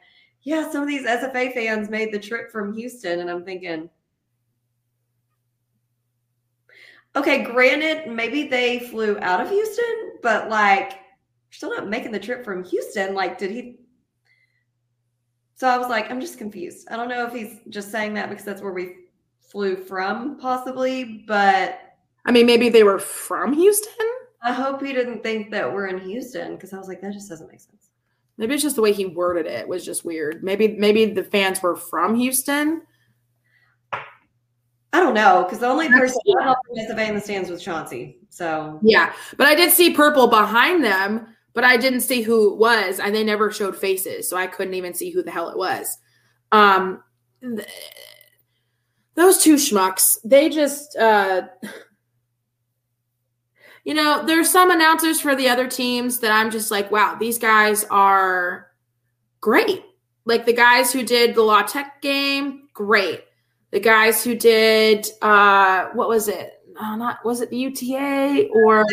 yeah, 0.42 0.70
some 0.72 0.82
of 0.82 0.88
these 0.88 1.06
SFA 1.06 1.54
fans 1.54 1.90
made 1.90 2.12
the 2.12 2.20
trip 2.20 2.52
from 2.52 2.74
Houston. 2.74 3.20
And 3.20 3.30
I'm 3.30 3.46
thinking, 3.46 3.90
okay, 7.16 7.44
granted, 7.44 8.12
maybe 8.12 8.48
they 8.48 8.80
flew 8.80 9.18
out 9.20 9.42
of 9.42 9.50
Houston, 9.50 10.14
but 10.22 10.50
like, 10.50 11.00
still 11.52 11.70
not 11.70 11.88
making 11.88 12.12
the 12.12 12.20
trip 12.20 12.44
from 12.44 12.64
Houston. 12.64 13.14
Like, 13.14 13.38
did 13.38 13.52
he? 13.52 13.80
So 15.58 15.68
I 15.68 15.80
was 15.80 15.88
like, 15.88 16.12
I'm 16.12 16.22
just 16.22 16.38
confused. 16.38 16.88
I 16.92 16.96
don't 16.96 17.10
know 17.10 17.26
if 17.26 17.34
he's 17.34 17.60
just 17.70 17.92
saying 17.92 18.14
that 18.14 18.30
because 18.30 18.46
that's 18.46 18.62
where 18.62 18.74
we 18.74 18.96
flew 19.40 19.76
from, 19.76 20.38
possibly, 20.38 21.26
but 21.28 21.96
I 22.26 22.32
mean, 22.32 22.46
maybe 22.46 22.70
they 22.70 22.84
were 22.84 23.00
from 23.00 23.54
Houston. 23.54 24.08
I 24.44 24.54
hope 24.54 24.84
he 24.84 24.94
didn't 24.94 25.24
think 25.24 25.50
that 25.50 25.74
we're 25.74 25.88
in 25.88 25.98
Houston 25.98 26.54
because 26.54 26.74
I 26.74 26.78
was 26.78 26.88
like, 26.88 27.02
that 27.02 27.12
just 27.12 27.28
doesn't 27.28 27.50
make 27.50 27.60
sense. 27.60 27.90
Maybe 28.38 28.54
it's 28.54 28.62
just 28.62 28.76
the 28.76 28.84
way 28.84 28.94
he 28.94 29.08
worded 29.08 29.48
it 29.48 29.68
was 29.68 29.84
just 29.84 30.06
weird. 30.06 30.44
Maybe 30.44 30.68
maybe 30.68 31.06
the 31.06 31.24
fans 31.24 31.64
were 31.64 31.76
from 31.76 32.14
Houston. 32.14 32.84
I 33.92 35.00
don't 35.00 35.16
know 35.16 35.44
because 35.44 35.58
the 35.58 35.68
only 35.68 35.90
person 35.90 36.20
don't 36.28 36.58
in 36.76 37.16
the 37.16 37.20
stands 37.20 37.50
was 37.50 37.64
Chauncey. 37.64 38.20
So 38.30 38.80
Yeah, 38.84 39.12
but 39.38 39.48
I 39.48 39.56
did 39.56 39.72
see 39.72 39.92
purple 39.92 40.28
behind 40.28 40.84
them, 40.84 41.36
but 41.58 41.64
I 41.64 41.76
didn't 41.76 42.02
see 42.02 42.22
who 42.22 42.54
it 42.54 42.60
was, 42.60 43.00
and 43.00 43.16
they 43.16 43.24
never 43.24 43.52
showed 43.52 43.76
faces, 43.76 44.30
so 44.30 44.38
I 44.38 44.46
couldn't 44.46 44.76
even 44.76 44.94
see 44.94 45.10
who 45.10 45.24
the 45.24 45.32
hell 45.32 45.50
it 45.50 45.58
was. 45.58 45.98
Um, 46.52 47.02
th- 47.42 47.68
those 49.16 49.40
two 49.40 49.56
schmucks, 49.56 50.20
they 50.24 50.50
just, 50.50 50.96
uh, 50.98 51.48
you 53.84 53.96
know, 53.96 54.24
there's 54.24 54.52
some 54.52 54.70
announcers 54.70 55.20
for 55.20 55.36
the 55.36 55.50
other 55.50 55.68
teams 55.68 56.20
that 56.20 56.32
I'm 56.32 56.52
just 56.52 56.70
like, 56.70 56.92
wow, 56.92 57.18
these 57.20 57.40
guys 57.40 57.84
are 57.86 58.68
great. 59.42 59.84
Like 60.26 60.46
the 60.46 60.54
guys 60.54 60.94
who 60.94 61.02
did 61.02 61.34
the 61.34 61.42
Law 61.42 61.64
Tech 61.64 62.04
game, 62.04 62.68
great. 62.72 63.24
The 63.72 63.80
guys 63.80 64.24
who 64.24 64.36
did, 64.36 65.08
uh, 65.24 65.88
what 65.94 66.08
was 66.08 66.28
it? 66.28 66.52
Uh, 66.80 66.96
not 66.98 67.26
was 67.26 67.42
it 67.42 67.50
the 67.50 67.58
UTA 67.58 68.50
or 68.54 68.86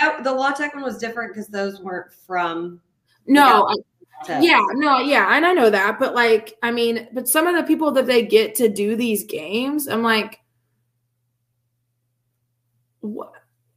that, 0.00 0.24
the 0.24 0.32
Law 0.32 0.52
Tech 0.52 0.74
one 0.74 0.84
was 0.84 0.98
different 0.98 1.34
because 1.34 1.48
those 1.48 1.80
weren't 1.80 2.12
from. 2.12 2.80
no? 3.26 3.68
Tech. 4.24 4.42
Yeah, 4.42 4.64
no, 4.74 5.00
yeah, 5.00 5.36
and 5.36 5.44
I 5.44 5.52
know 5.52 5.68
that, 5.68 5.98
but 5.98 6.14
like, 6.14 6.54
I 6.62 6.70
mean, 6.70 7.08
but 7.12 7.28
some 7.28 7.46
of 7.46 7.56
the 7.56 7.62
people 7.62 7.90
that 7.92 8.06
they 8.06 8.24
get 8.24 8.54
to 8.56 8.68
do 8.68 8.96
these 8.96 9.24
games, 9.24 9.86
I'm 9.86 10.02
like, 10.02 10.40
what? 13.00 13.32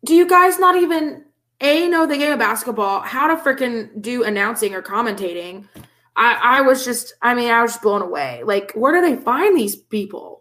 Do 0.06 0.16
you 0.16 0.28
guys 0.28 0.58
not 0.58 0.78
even 0.78 1.26
a 1.60 1.88
know 1.90 2.06
the 2.06 2.18
game 2.18 2.32
of 2.32 2.40
basketball? 2.40 3.02
How 3.02 3.28
to 3.28 3.36
freaking 3.36 4.02
do 4.02 4.24
announcing 4.24 4.74
or 4.74 4.82
commentating? 4.82 5.68
I, 6.16 6.40
I 6.42 6.62
was 6.62 6.86
just, 6.86 7.14
I 7.22 7.36
mean, 7.36 7.52
I 7.52 7.62
was 7.62 7.74
just 7.74 7.82
blown 7.82 8.02
away. 8.02 8.44
Like, 8.46 8.72
where 8.74 8.94
do 8.94 9.02
they 9.02 9.22
find 9.22 9.58
these 9.58 9.76
people? 9.76 10.37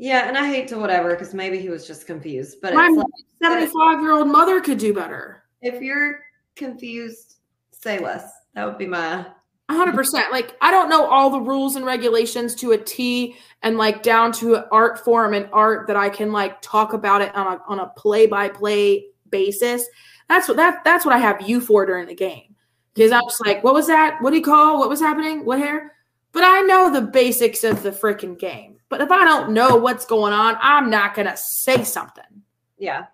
Yeah, 0.00 0.26
and 0.26 0.38
I 0.38 0.46
hate 0.46 0.66
to 0.68 0.78
whatever 0.78 1.10
because 1.10 1.34
maybe 1.34 1.58
he 1.58 1.68
was 1.68 1.86
just 1.86 2.06
confused. 2.06 2.62
But 2.62 2.72
My 2.72 2.86
it's 2.86 2.96
like, 2.96 3.06
75 3.42 4.00
year 4.00 4.12
old 4.12 4.28
mother 4.28 4.58
could 4.62 4.78
do 4.78 4.94
better. 4.94 5.44
if 5.60 5.82
you're 5.82 6.20
confused, 6.56 7.34
say 7.70 7.98
less. 7.98 8.32
That 8.54 8.64
would 8.64 8.78
be 8.78 8.86
my. 8.86 9.26
100%. 9.70 10.30
Like, 10.30 10.56
I 10.62 10.70
don't 10.70 10.88
know 10.88 11.04
all 11.04 11.28
the 11.28 11.38
rules 11.38 11.76
and 11.76 11.84
regulations 11.84 12.54
to 12.56 12.72
a 12.72 12.78
T 12.78 13.36
and 13.62 13.76
like 13.76 14.02
down 14.02 14.32
to 14.32 14.54
an 14.54 14.64
art 14.72 15.04
form 15.04 15.34
and 15.34 15.50
art 15.52 15.86
that 15.88 15.96
I 15.96 16.08
can 16.08 16.32
like 16.32 16.62
talk 16.62 16.94
about 16.94 17.20
it 17.20 17.34
on 17.34 17.46
a, 17.46 17.60
on 17.68 17.78
a 17.78 17.88
play 17.88 18.26
by 18.26 18.48
play 18.48 19.04
basis. 19.28 19.84
That's 20.30 20.48
what 20.48 20.56
that 20.56 20.82
that's 20.82 21.04
what 21.04 21.14
I 21.14 21.18
have 21.18 21.46
you 21.46 21.60
for 21.60 21.84
during 21.84 22.06
the 22.06 22.14
game. 22.14 22.56
Because 22.94 23.12
I'm 23.12 23.22
just 23.24 23.44
like, 23.44 23.62
what 23.62 23.74
was 23.74 23.86
that? 23.88 24.16
What 24.22 24.30
do 24.30 24.36
you 24.36 24.42
call? 24.42 24.78
What 24.78 24.88
was 24.88 25.00
happening? 25.00 25.44
What 25.44 25.58
hair? 25.58 25.92
But 26.32 26.44
I 26.44 26.60
know 26.60 26.92
the 26.92 27.00
basics 27.00 27.64
of 27.64 27.82
the 27.82 27.90
freaking 27.90 28.38
game. 28.38 28.76
But 28.88 29.00
if 29.00 29.10
I 29.10 29.24
don't 29.24 29.52
know 29.52 29.76
what's 29.76 30.04
going 30.04 30.32
on, 30.32 30.56
I'm 30.60 30.90
not 30.90 31.14
gonna 31.14 31.36
say 31.36 31.84
something. 31.84 32.42
Yeah. 32.78 33.06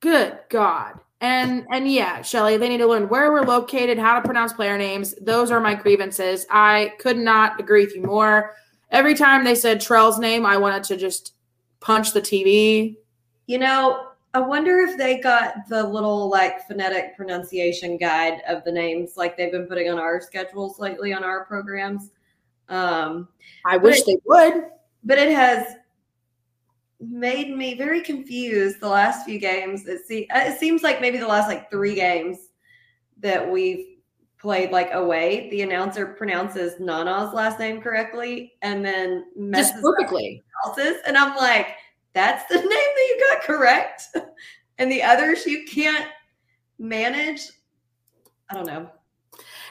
Good 0.00 0.38
God. 0.50 1.00
And 1.20 1.66
and 1.70 1.90
yeah, 1.90 2.20
Shelly, 2.22 2.58
they 2.58 2.68
need 2.68 2.78
to 2.78 2.86
learn 2.86 3.08
where 3.08 3.32
we're 3.32 3.46
located, 3.46 3.98
how 3.98 4.14
to 4.14 4.26
pronounce 4.26 4.52
player 4.52 4.76
names. 4.76 5.14
Those 5.22 5.50
are 5.50 5.60
my 5.60 5.74
grievances. 5.74 6.44
I 6.50 6.92
could 6.98 7.16
not 7.16 7.58
agree 7.58 7.84
with 7.84 7.94
you 7.94 8.02
more. 8.02 8.54
Every 8.90 9.14
time 9.14 9.44
they 9.44 9.54
said 9.54 9.80
Trell's 9.80 10.18
name, 10.18 10.44
I 10.44 10.58
wanted 10.58 10.84
to 10.84 10.96
just 10.96 11.32
punch 11.80 12.12
the 12.12 12.20
TV. 12.20 12.96
You 13.46 13.58
know, 13.58 14.08
I 14.34 14.40
wonder 14.40 14.80
if 14.80 14.98
they 14.98 15.20
got 15.20 15.68
the 15.68 15.82
little 15.82 16.28
like 16.28 16.66
phonetic 16.66 17.16
pronunciation 17.16 17.96
guide 17.96 18.42
of 18.48 18.64
the 18.64 18.72
names 18.72 19.16
like 19.16 19.36
they've 19.36 19.52
been 19.52 19.66
putting 19.66 19.88
on 19.88 19.98
our 19.98 20.20
schedules 20.20 20.78
lately 20.78 21.12
on 21.12 21.22
our 21.22 21.44
programs. 21.44 22.10
Um, 22.68 23.28
I 23.66 23.76
wish 23.76 24.02
they 24.02 24.16
would. 24.24 24.64
but 25.04 25.18
it 25.18 25.32
has 25.32 25.76
made 27.00 27.54
me 27.54 27.74
very 27.74 28.00
confused 28.00 28.80
the 28.80 28.88
last 28.88 29.24
few 29.26 29.38
games. 29.38 29.86
It, 29.86 30.06
see, 30.06 30.26
it 30.34 30.58
seems 30.58 30.82
like 30.82 31.00
maybe 31.00 31.18
the 31.18 31.26
last 31.26 31.48
like 31.48 31.70
three 31.70 31.94
games 31.94 32.48
that 33.20 33.50
we've 33.50 33.86
played 34.38 34.70
like 34.70 34.90
away, 34.92 35.48
the 35.50 35.62
announcer 35.62 36.06
pronounces 36.06 36.78
Nana's 36.78 37.32
last 37.32 37.58
name 37.58 37.80
correctly 37.80 38.52
and 38.62 38.84
then 38.84 39.24
messes 39.36 39.72
Just 39.72 39.82
perfectly. 39.82 40.42
else's. 40.64 40.96
And 41.06 41.16
I'm 41.16 41.36
like, 41.36 41.68
that's 42.12 42.46
the 42.48 42.56
name 42.58 42.68
that 42.68 43.06
you 43.08 43.26
got 43.30 43.42
correct. 43.42 44.02
and 44.78 44.90
the 44.90 45.02
others 45.02 45.46
you 45.46 45.64
can't 45.64 46.08
manage. 46.78 47.48
I 48.50 48.54
don't 48.54 48.66
know. 48.66 48.90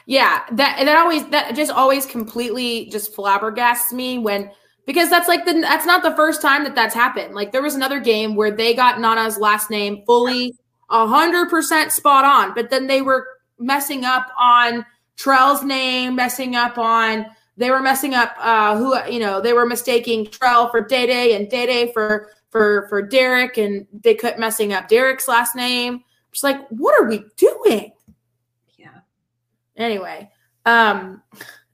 Yeah, 0.06 0.42
that 0.52 0.84
that 0.84 0.98
always 0.98 1.26
that 1.28 1.54
just 1.54 1.72
always 1.72 2.04
completely 2.04 2.86
just 2.90 3.14
flabbergasts 3.14 3.92
me 3.92 4.18
when 4.18 4.50
because 4.86 5.08
that's 5.08 5.28
like 5.28 5.46
the 5.46 5.54
that's 5.60 5.86
not 5.86 6.02
the 6.02 6.14
first 6.14 6.42
time 6.42 6.64
that 6.64 6.74
that's 6.74 6.94
happened. 6.94 7.34
Like 7.34 7.52
there 7.52 7.62
was 7.62 7.74
another 7.74 8.00
game 8.00 8.34
where 8.36 8.50
they 8.50 8.74
got 8.74 9.00
Nana's 9.00 9.38
last 9.38 9.70
name 9.70 10.02
fully 10.04 10.54
a 10.90 11.06
hundred 11.06 11.48
percent 11.48 11.90
spot 11.90 12.24
on, 12.24 12.54
but 12.54 12.68
then 12.68 12.86
they 12.86 13.00
were 13.00 13.26
messing 13.58 14.04
up 14.04 14.26
on 14.38 14.84
Trell's 15.16 15.64
name, 15.64 16.14
messing 16.16 16.54
up 16.54 16.76
on 16.76 17.26
they 17.56 17.70
were 17.70 17.80
messing 17.80 18.14
up 18.14 18.34
uh 18.40 18.76
who 18.76 18.94
you 19.10 19.20
know 19.20 19.40
they 19.40 19.54
were 19.54 19.64
mistaking 19.64 20.26
Trell 20.26 20.70
for 20.70 20.82
Day 20.82 21.06
Day 21.06 21.34
and 21.34 21.48
Day 21.48 21.64
Day 21.64 21.92
for 21.92 22.30
for 22.50 22.86
for 22.90 23.00
Derek 23.00 23.56
and 23.56 23.86
they 24.02 24.14
kept 24.14 24.38
messing 24.38 24.74
up 24.74 24.88
Derek's 24.88 25.28
last 25.28 25.56
name. 25.56 26.04
Just 26.30 26.44
like 26.44 26.68
what 26.68 27.00
are 27.00 27.08
we 27.08 27.24
doing? 27.36 27.93
Anyway 29.76 30.30
um 30.66 31.22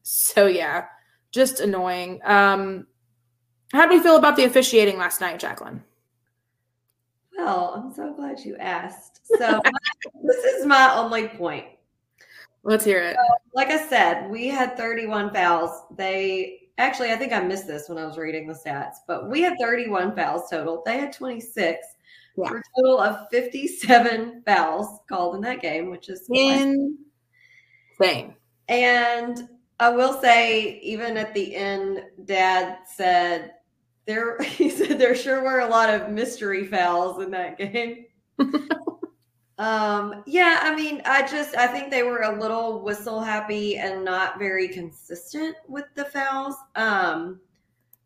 so 0.03 0.47
yeah 0.47 0.87
just 1.31 1.61
annoying 1.61 2.21
um 2.25 2.87
how 3.73 3.87
do 3.87 3.95
we 3.97 4.03
feel 4.03 4.17
about 4.17 4.35
the 4.37 4.45
officiating 4.45 4.99
last 4.99 5.21
night 5.21 5.39
jacqueline 5.39 5.83
Well, 7.37 7.73
I'm 7.77 7.93
so 7.95 8.13
glad 8.13 8.41
you 8.41 8.57
asked. 8.57 9.21
So 9.39 9.61
this 10.25 10.45
is 10.45 10.67
my 10.67 10.93
only 10.95 11.29
point. 11.29 11.67
let's 12.65 12.85
hear 12.85 13.03
it 13.03 13.17
like 13.55 13.69
I 13.69 13.87
said, 13.89 14.29
we 14.31 14.49
had 14.49 14.77
31 14.77 15.33
fouls. 15.33 15.71
They 15.97 16.69
actually, 16.79 17.13
I 17.13 17.17
think 17.17 17.33
I 17.33 17.41
missed 17.41 17.67
this 17.67 17.89
when 17.89 17.99
I 17.99 18.07
was 18.07 18.19
reading 18.19 18.47
the 18.47 18.55
stats, 18.55 18.97
but 19.07 19.29
we 19.31 19.41
had 19.43 19.57
31 19.61 20.15
fouls 20.17 20.49
total. 20.51 20.83
They 20.85 20.99
had 20.99 21.13
26 21.13 21.79
Yeah. 22.37 22.49
for 22.49 22.59
a 22.59 22.63
total 22.77 23.01
of 23.01 23.27
57 23.31 24.43
fouls 24.47 25.01
called 25.09 25.37
in 25.37 25.41
that 25.43 25.61
game, 25.61 25.91
which 25.91 26.09
is 26.09 26.27
insane 28.01 28.35
and 28.69 29.49
I 29.81 29.89
will 29.91 30.21
say, 30.21 30.79
even 30.81 31.17
at 31.17 31.33
the 31.35 31.57
end, 31.57 32.03
Dad 32.25 32.79
said 32.87 33.53
there. 34.07 34.39
He 34.43 34.71
said 34.71 34.99
there 34.99 35.15
sure 35.15 35.43
were 35.43 35.61
a 35.61 35.69
lot 35.69 35.89
of 35.89 36.11
mystery 36.11 36.67
fouls 36.67 37.23
in 37.23 37.31
that 37.31 37.59
game. 37.59 38.05
um, 39.59 40.23
yeah, 40.27 40.61
I 40.63 40.75
mean, 40.75 41.03
I 41.05 41.27
just 41.27 41.57
I 41.57 41.67
think 41.67 41.91
they 41.91 42.03
were 42.03 42.23
a 42.23 42.39
little 42.41 42.83
whistle 42.83 43.21
happy 43.21 43.77
and 43.79 44.05
not 44.05 44.39
very 44.39 44.69
consistent 44.69 45.57
with 45.69 45.87
the 45.95 46.05
fouls. 46.07 46.55
Um, 46.77 47.41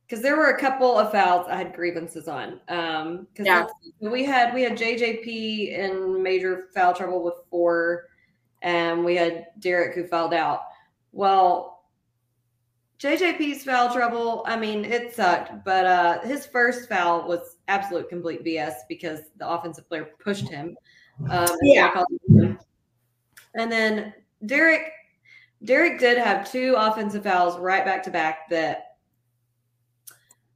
because 0.06 0.22
there 0.22 0.36
were 0.36 0.50
a 0.50 0.60
couple 0.60 0.98
of 0.98 1.10
fouls 1.10 1.46
I 1.48 1.56
had 1.56 1.74
grievances 1.74 2.28
on. 2.28 2.60
Um, 2.68 3.26
because 3.32 3.46
Yeah. 3.46 3.66
we 4.00 4.22
had 4.24 4.54
we 4.54 4.62
had 4.62 4.76
JJP 4.76 5.72
in 5.72 6.22
major 6.22 6.68
foul 6.74 6.92
trouble 6.94 7.22
with 7.22 7.34
four, 7.50 8.04
and 8.64 9.04
we 9.04 9.14
had 9.14 9.46
Derek 9.60 9.94
who 9.94 10.06
fouled 10.06 10.34
out. 10.34 10.62
Well, 11.12 11.84
JJP's 12.98 13.62
foul 13.64 13.92
trouble, 13.92 14.42
I 14.46 14.56
mean, 14.56 14.84
it 14.84 15.14
sucked, 15.14 15.64
but 15.64 15.84
uh 15.84 16.20
his 16.22 16.46
first 16.46 16.88
foul 16.88 17.28
was 17.28 17.58
absolute 17.68 18.08
complete 18.08 18.44
BS 18.44 18.74
because 18.88 19.20
the 19.36 19.48
offensive 19.48 19.86
player 19.88 20.08
pushed 20.18 20.48
him. 20.48 20.74
Um, 21.30 21.48
and 21.50 21.58
Yeah. 21.62 21.88
they 21.88 21.92
called 21.92 22.06
him. 22.28 22.58
And 23.54 23.70
then 23.70 24.14
Derek 24.46 24.90
Derek 25.64 25.98
did 26.00 26.18
have 26.18 26.50
two 26.50 26.74
offensive 26.76 27.24
fouls 27.24 27.58
right 27.58 27.84
back 27.84 28.02
to 28.04 28.10
back 28.10 28.48
that 28.50 28.96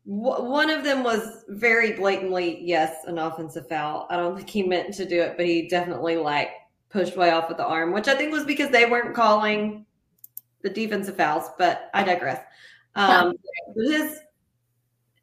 w- 0.06 0.50
one 0.50 0.70
of 0.70 0.84
them 0.84 1.02
was 1.02 1.44
very 1.48 1.92
blatantly 1.92 2.61
yes 2.62 3.04
an 3.06 3.18
offensive 3.18 3.68
foul. 3.68 4.06
I 4.11 4.16
don't 4.16 4.36
think 4.36 4.48
he 4.48 4.62
meant 4.62 4.94
to 4.94 5.04
do 5.06 5.20
it, 5.20 5.36
but 5.36 5.46
he 5.46 5.68
definitely 5.68 6.16
like 6.16 6.50
pushed 6.91 7.16
way 7.16 7.30
off 7.30 7.49
with 7.49 7.59
the 7.59 7.66
arm, 7.66 7.93
which 7.93 8.09
I 8.09 8.14
think 8.14 8.32
was 8.32 8.45
because 8.45 8.70
they 8.70 8.86
weren't 8.86 9.14
calling 9.14 9.86
the 10.62 10.70
defensive 10.70 11.16
fouls. 11.16 11.51
But 11.59 11.91
I 11.95 12.05
digress. 12.05 12.43
Um, 12.95 13.34
his 13.76 14.20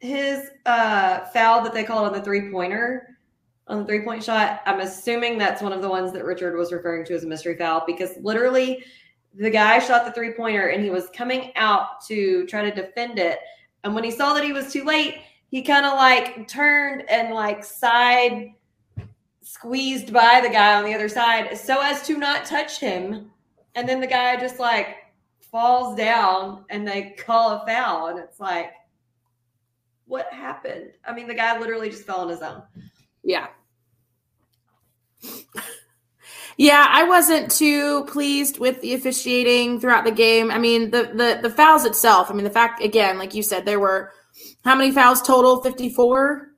his 0.00 0.50
uh, 0.66 1.26
foul 1.26 1.62
that 1.64 1.74
they 1.74 1.84
called 1.84 2.06
on 2.06 2.12
the 2.12 2.22
three 2.22 2.50
pointer 2.50 3.16
on 3.68 3.78
the 3.78 3.84
three 3.84 4.00
point 4.00 4.22
shot. 4.22 4.62
I'm 4.66 4.80
assuming 4.80 5.38
that's 5.38 5.62
one 5.62 5.72
of 5.72 5.82
the 5.82 5.88
ones 5.88 6.12
that 6.12 6.24
Richard 6.24 6.56
was 6.56 6.72
referring 6.72 7.04
to 7.06 7.14
as 7.14 7.24
a 7.24 7.26
mystery 7.26 7.56
foul 7.56 7.82
because 7.86 8.10
literally 8.20 8.84
the 9.34 9.50
guy 9.50 9.78
shot 9.78 10.04
the 10.04 10.12
three 10.12 10.32
pointer 10.32 10.68
and 10.68 10.82
he 10.82 10.90
was 10.90 11.08
coming 11.14 11.52
out 11.56 12.00
to 12.06 12.46
try 12.46 12.62
to 12.62 12.74
defend 12.74 13.18
it. 13.18 13.40
And 13.84 13.94
when 13.94 14.04
he 14.04 14.10
saw 14.10 14.34
that 14.34 14.44
he 14.44 14.52
was 14.52 14.72
too 14.72 14.84
late, 14.84 15.16
he 15.48 15.62
kind 15.62 15.86
of 15.86 15.94
like 15.94 16.48
turned 16.48 17.08
and 17.10 17.34
like 17.34 17.64
side 17.64 18.52
squeezed 19.46 20.12
by 20.12 20.40
the 20.42 20.50
guy 20.50 20.74
on 20.74 20.84
the 20.84 20.92
other 20.92 21.08
side 21.08 21.56
so 21.56 21.80
as 21.80 22.04
to 22.06 22.18
not 22.18 22.44
touch 22.44 22.80
him. 22.80 23.30
And 23.76 23.88
then 23.88 24.00
the 24.00 24.06
guy 24.08 24.36
just 24.36 24.58
like 24.58 24.96
falls 25.40 25.96
down 25.96 26.64
and 26.68 26.86
they 26.86 27.14
call 27.16 27.52
a 27.52 27.66
foul. 27.66 28.08
And 28.08 28.18
it's 28.18 28.40
like, 28.40 28.72
what 30.06 30.32
happened? 30.32 30.90
I 31.04 31.14
mean, 31.14 31.28
the 31.28 31.34
guy 31.34 31.58
literally 31.58 31.90
just 31.90 32.04
fell 32.04 32.20
on 32.20 32.28
his 32.28 32.42
own. 32.42 32.62
yeah 33.22 33.46
yeah 36.56 36.86
i 36.90 37.02
wasn't 37.02 37.50
too 37.50 38.04
pleased 38.04 38.58
with 38.58 38.80
the 38.80 38.94
officiating 38.94 39.80
throughout 39.80 40.04
the 40.04 40.10
game 40.10 40.50
i 40.50 40.58
mean 40.58 40.90
the 40.90 41.10
the 41.14 41.38
the 41.42 41.50
fouls 41.50 41.84
itself 41.84 42.30
i 42.30 42.34
mean 42.34 42.44
the 42.44 42.50
fact 42.50 42.82
again 42.82 43.18
like 43.18 43.34
you 43.34 43.42
said 43.42 43.64
there 43.64 43.80
were 43.80 44.12
how 44.64 44.74
many 44.74 44.92
fouls 44.92 45.22
total 45.22 45.60
54 45.62 46.48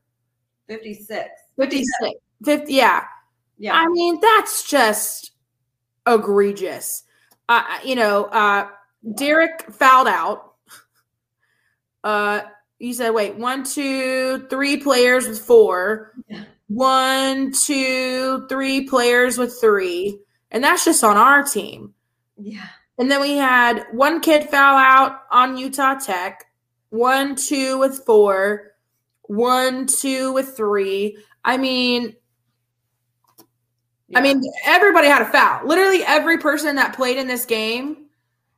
56. 0.67 1.29
56 1.57 2.28
50 2.45 2.73
yeah 2.73 3.05
Yeah. 3.59 3.75
I 3.75 3.87
mean, 3.89 4.21
that's 4.21 4.63
just 4.69 5.33
egregious. 6.07 7.05
Uh, 7.49 7.63
you 7.85 7.95
know, 7.97 8.27
uh, 8.27 8.69
Derek 9.17 9.63
fouled 9.73 10.09
out. 10.09 10.55
Uh, 12.05 12.43
you 12.79 12.95
said, 12.95 13.11
wait, 13.11 13.35
one, 13.35 13.65
two, 13.65 14.47
three 14.49 14.77
players 14.77 15.27
with 15.29 15.41
four. 15.41 16.13
Yeah. 16.29 16.45
One, 16.69 17.51
two, 17.53 18.47
three 18.49 18.87
players 18.87 19.39
with 19.39 19.59
three. 19.61 20.21
And 20.51 20.63
that's 20.63 20.85
just 20.85 21.03
on 21.05 21.17
our 21.17 21.43
team. 21.43 21.95
yeah. 22.39 22.69
And 22.99 23.11
then 23.11 23.21
we 23.21 23.37
had 23.37 23.87
one 23.93 24.21
kid 24.21 24.49
foul 24.51 24.77
out 24.77 25.21
on 25.31 25.57
Utah 25.57 25.95
Tech, 25.95 26.45
one, 26.91 27.37
two 27.37 27.79
with 27.79 28.05
four, 28.05 28.73
one, 29.23 29.87
two 29.87 30.33
with 30.33 30.57
three. 30.57 31.17
I 31.45 31.57
mean, 31.59 32.15
I 34.15 34.21
mean, 34.23 34.43
everybody 34.65 35.07
had 35.07 35.23
a 35.23 35.27
foul. 35.27 35.67
Literally 35.67 36.03
every 36.05 36.39
person 36.39 36.77
that 36.77 36.95
played 36.95 37.19
in 37.19 37.27
this 37.27 37.45
game 37.45 38.07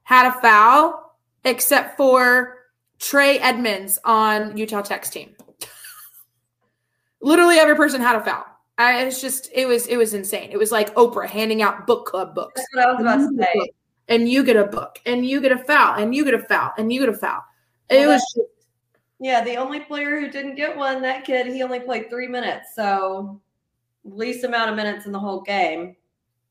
had 0.04 0.26
a 0.26 0.32
foul 0.40 1.16
except 1.44 1.96
for 1.96 2.58
Trey 2.98 3.38
Edmonds 3.38 3.98
on 4.04 4.56
Utah 4.56 4.82
Tech's 4.82 5.10
team. 5.10 5.34
Literally 7.20 7.56
every 7.56 7.74
person 7.74 8.00
had 8.00 8.16
a 8.16 8.24
foul. 8.24 8.44
I, 8.78 9.04
it's 9.04 9.20
just 9.20 9.50
it 9.52 9.66
was 9.66 9.86
it 9.88 9.96
was 9.96 10.14
insane. 10.14 10.50
It 10.52 10.56
was 10.56 10.72
like 10.72 10.94
Oprah 10.94 11.26
handing 11.26 11.60
out 11.62 11.86
book 11.86 12.06
club 12.06 12.34
books. 12.34 12.62
That's 12.74 12.74
what 12.74 12.86
I 12.86 12.92
was 12.92 13.00
about 13.00 13.36
to 13.36 13.44
say. 13.44 13.72
And 14.08 14.28
you 14.28 14.42
get 14.42 14.56
a 14.56 14.64
book, 14.64 14.98
and 15.06 15.24
you 15.24 15.40
get 15.40 15.52
a 15.52 15.58
foul, 15.58 15.96
and 16.02 16.14
you 16.14 16.24
get 16.24 16.34
a 16.34 16.38
foul, 16.40 16.72
and 16.78 16.92
you 16.92 17.00
get 17.00 17.10
a 17.10 17.16
foul. 17.16 17.42
It 17.90 17.98
Well, 17.98 18.14
was 18.14 18.40
Yeah, 19.20 19.44
the 19.44 19.56
only 19.56 19.80
player 19.80 20.18
who 20.18 20.30
didn't 20.30 20.54
get 20.56 20.76
one, 20.76 21.02
that 21.02 21.24
kid, 21.24 21.46
he 21.46 21.62
only 21.62 21.80
played 21.80 22.08
three 22.08 22.26
minutes. 22.26 22.70
So 22.74 23.40
least 24.04 24.44
amount 24.44 24.70
of 24.70 24.76
minutes 24.76 25.06
in 25.06 25.12
the 25.12 25.18
whole 25.18 25.40
game. 25.40 25.96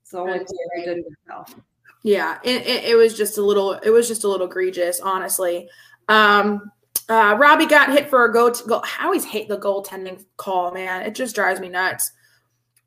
So 0.03 0.17
the 0.17 0.23
only 0.23 0.37
That's 0.39 0.51
player 0.51 0.65
who 0.75 0.95
didn't 0.95 1.05
get 1.27 1.63
yeah. 2.03 2.39
It, 2.43 2.65
it, 2.65 2.83
it 2.85 2.95
was 2.95 3.15
just 3.15 3.37
a 3.37 3.41
little. 3.41 3.73
It 3.73 3.89
was 3.89 4.07
just 4.07 4.23
a 4.23 4.27
little 4.27 4.47
egregious, 4.47 4.99
honestly. 4.99 5.69
Um, 6.07 6.71
uh, 7.09 7.35
Robbie 7.39 7.65
got 7.65 7.91
hit 7.91 8.09
for 8.09 8.25
a 8.25 8.31
go. 8.33 8.51
To, 8.51 8.67
go 8.67 8.81
I 8.99 9.05
always 9.05 9.25
hate 9.25 9.49
the 9.49 9.57
goaltending 9.57 10.25
call, 10.37 10.71
man. 10.71 11.05
It 11.05 11.15
just 11.15 11.35
drives 11.35 11.59
me 11.59 11.69
nuts. 11.69 12.11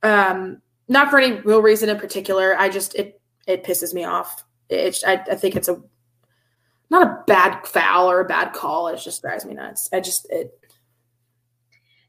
Um, 0.03 0.63
not 0.89 1.11
for 1.11 1.19
any 1.19 1.41
real 1.41 1.63
reason 1.63 1.89
in 1.89 1.99
particular. 1.99 2.57
I 2.59 2.69
just 2.69 2.95
it 2.95 3.21
it 3.47 3.65
pisses 3.65 3.93
me 3.93 4.05
off. 4.05 4.45
It's 4.69 5.05
I, 5.05 5.15
I 5.15 5.35
think 5.35 5.57
it's 5.57 5.69
a 5.69 5.83
not 6.89 7.07
a 7.07 7.25
bad 7.27 7.67
foul 7.67 8.11
or 8.11 8.21
a 8.21 8.25
bad 8.25 8.53
call. 8.53 8.89
It 8.89 8.99
just 8.99 9.23
drives 9.23 9.45
me 9.45 9.55
nuts. 9.55 9.89
I 9.93 10.01
just 10.01 10.27
it 10.31 10.59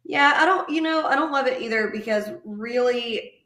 Yeah, 0.06 0.34
I 0.36 0.46
don't, 0.46 0.70
you 0.70 0.82
know, 0.82 1.06
I 1.06 1.16
don't 1.16 1.32
love 1.32 1.48
it 1.48 1.62
either 1.62 1.88
because 1.90 2.30
really, 2.44 3.46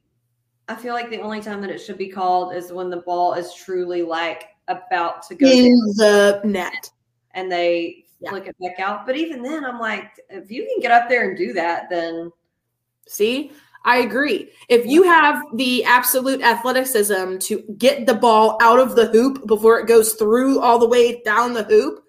I 0.67 0.75
feel 0.75 0.93
like 0.93 1.09
the 1.09 1.21
only 1.21 1.39
time 1.41 1.61
that 1.61 1.69
it 1.69 1.79
should 1.79 1.97
be 1.97 2.09
called 2.09 2.53
is 2.55 2.71
when 2.71 2.89
the 2.89 2.97
ball 2.97 3.33
is 3.33 3.53
truly 3.53 4.01
like 4.01 4.45
about 4.67 5.21
to 5.27 5.35
go 5.35 5.47
in 5.47 5.71
the 5.95 6.41
net. 6.43 6.89
and 7.31 7.51
they 7.51 8.05
Yeah. 8.19 8.31
flick 8.31 8.47
it 8.47 8.55
back 8.59 8.79
out. 8.79 9.05
But 9.05 9.15
even 9.15 9.43
then, 9.43 9.63
I'm 9.63 9.79
like, 9.79 10.11
if 10.29 10.49
you 10.51 10.63
can 10.65 10.81
get 10.81 10.91
up 10.91 11.07
there 11.07 11.29
and 11.29 11.37
do 11.37 11.53
that, 11.53 11.89
then 11.89 12.31
See, 13.07 13.51
I 13.85 13.99
agree. 13.99 14.49
If 14.67 14.85
you 14.85 15.03
have 15.03 15.41
the 15.53 15.85
absolute 15.85 16.41
athleticism 16.41 17.37
to 17.37 17.75
get 17.77 18.05
the 18.05 18.15
ball 18.15 18.57
out 18.61 18.79
of 18.79 18.97
the 18.97 19.05
hoop 19.07 19.47
before 19.47 19.79
it 19.79 19.87
goes 19.87 20.13
through 20.15 20.59
all 20.59 20.77
the 20.77 20.89
way 20.89 21.21
down 21.23 21.53
the 21.53 21.63
hoop, 21.63 22.03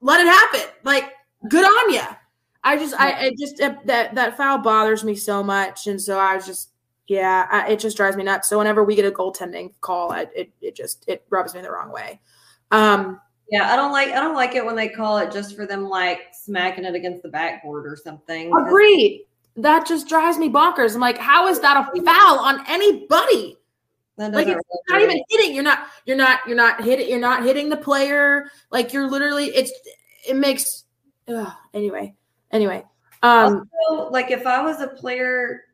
let 0.00 0.20
it 0.20 0.28
happen. 0.28 0.70
Like, 0.84 1.12
good 1.48 1.64
on 1.64 1.92
you. 1.92 2.02
I 2.62 2.76
just, 2.76 2.94
I, 2.94 3.12
I 3.12 3.32
just 3.38 3.56
that 3.58 4.14
that 4.14 4.36
foul 4.36 4.58
bothers 4.58 5.02
me 5.02 5.14
so 5.14 5.42
much, 5.42 5.86
and 5.86 6.00
so 6.00 6.18
I 6.18 6.36
was 6.36 6.46
just, 6.46 6.72
yeah, 7.06 7.46
I, 7.50 7.72
it 7.72 7.78
just 7.78 7.96
drives 7.96 8.16
me 8.16 8.24
nuts. 8.24 8.48
So 8.48 8.58
whenever 8.58 8.84
we 8.84 8.94
get 8.94 9.06
a 9.06 9.10
goaltending 9.10 9.72
call, 9.80 10.12
I, 10.12 10.26
it 10.34 10.52
it 10.60 10.76
just 10.76 11.04
it 11.08 11.24
rubs 11.30 11.54
me 11.54 11.62
the 11.62 11.70
wrong 11.70 11.90
way. 11.90 12.20
Um, 12.70 13.20
yeah, 13.50 13.72
I 13.72 13.76
don't 13.76 13.92
like, 13.92 14.08
I 14.08 14.20
don't 14.20 14.36
like 14.36 14.54
it 14.54 14.64
when 14.64 14.76
they 14.76 14.88
call 14.88 15.18
it 15.18 15.32
just 15.32 15.56
for 15.56 15.66
them 15.66 15.88
like 15.88 16.20
smacking 16.32 16.84
it 16.84 16.94
against 16.94 17.22
the 17.22 17.28
backboard 17.28 17.84
or 17.86 17.96
something. 17.96 18.52
agreed. 18.54 19.26
That 19.56 19.86
just 19.86 20.08
drives 20.08 20.38
me 20.38 20.48
bonkers. 20.48 20.94
I'm 20.94 21.00
like, 21.00 21.18
how 21.18 21.48
is 21.48 21.58
that 21.60 21.76
a 21.76 22.02
foul 22.02 22.38
on 22.38 22.64
anybody? 22.68 23.56
That 24.16 24.32
like 24.32 24.48
it's 24.48 24.60
not 24.90 25.00
even 25.00 25.18
hitting 25.30 25.54
you're 25.54 25.64
not 25.64 25.86
you're 26.04 26.16
not 26.16 26.40
you're 26.46 26.56
not 26.56 26.84
hitting 26.84 27.08
you're 27.08 27.18
not 27.18 27.42
hitting 27.42 27.70
the 27.70 27.76
player 27.78 28.50
like 28.70 28.92
you're 28.92 29.08
literally 29.08 29.46
it's 29.46 29.72
it 30.28 30.36
makes 30.36 30.84
ugh, 31.26 31.50
anyway 31.72 32.14
anyway 32.52 32.84
um 33.22 33.68
Also, 33.90 34.10
like 34.10 34.30
if 34.30 34.46
I 34.46 34.62
was 34.62 34.80
a 34.80 34.88
player 34.88 35.64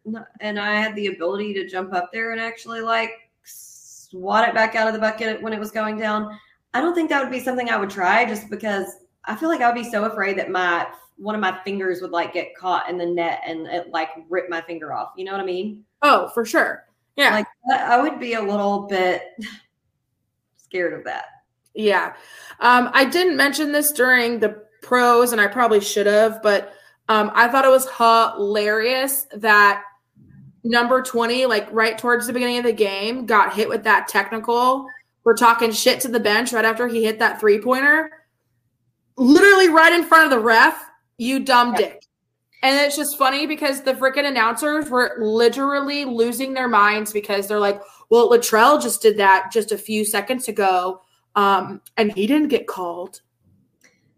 and 0.41 0.59
I 0.59 0.81
had 0.81 0.95
the 0.97 1.07
ability 1.09 1.55
to 1.55 1.67
jump 1.69 1.93
up 1.95 2.11
there 2.13 2.33
and 2.33 2.41
actually 2.41 2.81
like 2.81 3.11
swat 3.45 4.49
it 4.49 4.55
back 4.55 4.75
out 4.75 4.89
of 4.89 4.95
the 4.95 5.01
bucket 5.01 5.41
when 5.43 5.53
it 5.53 5.61
was 5.61 5.71
going 5.71 5.97
down, 5.97 6.37
I 6.75 6.81
don't 6.81 6.95
think 6.95 7.09
that 7.11 7.23
would 7.23 7.31
be 7.33 7.41
something 7.41 7.71
I 7.71 7.77
would 7.77 7.91
try 7.91 8.25
just 8.25 8.51
because 8.51 8.97
I 9.25 9.37
feel 9.37 9.49
like 9.49 9.61
I 9.61 9.67
would 9.73 9.81
be 9.81 9.89
so 9.89 10.05
afraid 10.05 10.37
that 10.39 10.51
my 10.51 10.87
one 11.19 11.35
of 11.35 11.41
my 11.41 11.59
fingers 11.65 12.03
would 12.03 12.11
like 12.11 12.33
get 12.35 12.55
caught 12.57 12.91
in 12.91 12.99
the 12.99 13.07
net 13.07 13.43
and 13.47 13.67
it 13.69 13.91
like 13.91 14.11
rip 14.29 14.51
my 14.51 14.61
finger 14.61 14.93
off. 14.93 15.13
You 15.17 15.25
know 15.25 15.33
what 15.33 15.41
I 15.41 15.45
mean? 15.45 15.85
oh 16.03 16.29
for 16.35 16.45
sure 16.45 16.85
yeah 17.17 17.31
Like 17.31 17.47
I 17.73 17.99
would 18.01 18.21
be 18.21 18.35
a 18.35 18.43
little 18.43 18.81
bit 18.87 19.23
scared 20.57 20.93
of 20.93 21.05
that. 21.05 21.27
yeah 21.75 22.15
um 22.61 22.91
i 22.93 23.05
didn't 23.05 23.37
mention 23.37 23.73
this 23.73 23.93
during 23.93 24.39
the 24.41 24.66
pros 24.87 25.33
and 25.33 25.41
i 25.41 25.47
probably 25.47 25.81
should 25.81 26.07
have 26.07 26.41
but 26.43 26.73
um 27.09 27.31
i 27.35 27.49
thought 27.49 27.65
it 27.65 27.71
was 27.71 27.89
hilarious 27.99 29.27
that 29.35 29.83
number 30.67 31.03
20 31.03 31.47
like 31.47 31.69
right 31.73 31.97
towards 31.97 32.27
the 32.27 32.33
beginning 32.33 32.59
of 32.59 32.65
the 32.65 32.73
game 32.73 33.27
got 33.27 33.55
hit 33.55 33.69
with 33.69 33.85
that 33.85 34.09
technical. 34.09 34.89
We're 35.25 35.37
talking 35.37 35.73
shit 35.73 36.01
to 36.01 36.09
the 36.09 36.21
bench 36.21 36.53
right 36.53 36.65
after 36.65 36.89
he 36.89 37.05
hit 37.05 37.19
that 37.19 37.41
three 37.41 37.61
pointer 37.61 38.11
literally 39.17 39.69
right 39.69 39.93
in 39.93 40.05
front 40.05 40.25
of 40.25 40.31
the 40.31 40.39
ref 40.39 40.79
you 41.19 41.41
dumb 41.41 41.75
dick. 41.75 42.03
And 42.63 42.85
it's 42.85 42.97
just 42.97 43.17
funny 43.17 43.47
because 43.47 43.83
the 43.83 43.95
freaking 43.95 44.27
announcers 44.27 44.91
were 44.91 45.17
literally 45.21 46.05
losing 46.05 46.53
their 46.53 46.69
minds 46.69 47.13
because 47.13 47.49
they're 47.49 47.61
like 47.61 47.81
well 48.11 48.29
Latrell 48.31 48.81
just 48.81 49.03
did 49.03 49.17
that 49.19 49.51
just 49.53 49.73
a 49.73 49.79
few 49.79 50.05
seconds 50.05 50.49
ago 50.49 51.01
um 51.35 51.81
and 51.97 52.13
he 52.13 52.27
didn't 52.27 52.49
get 52.49 52.67
called 52.67 53.21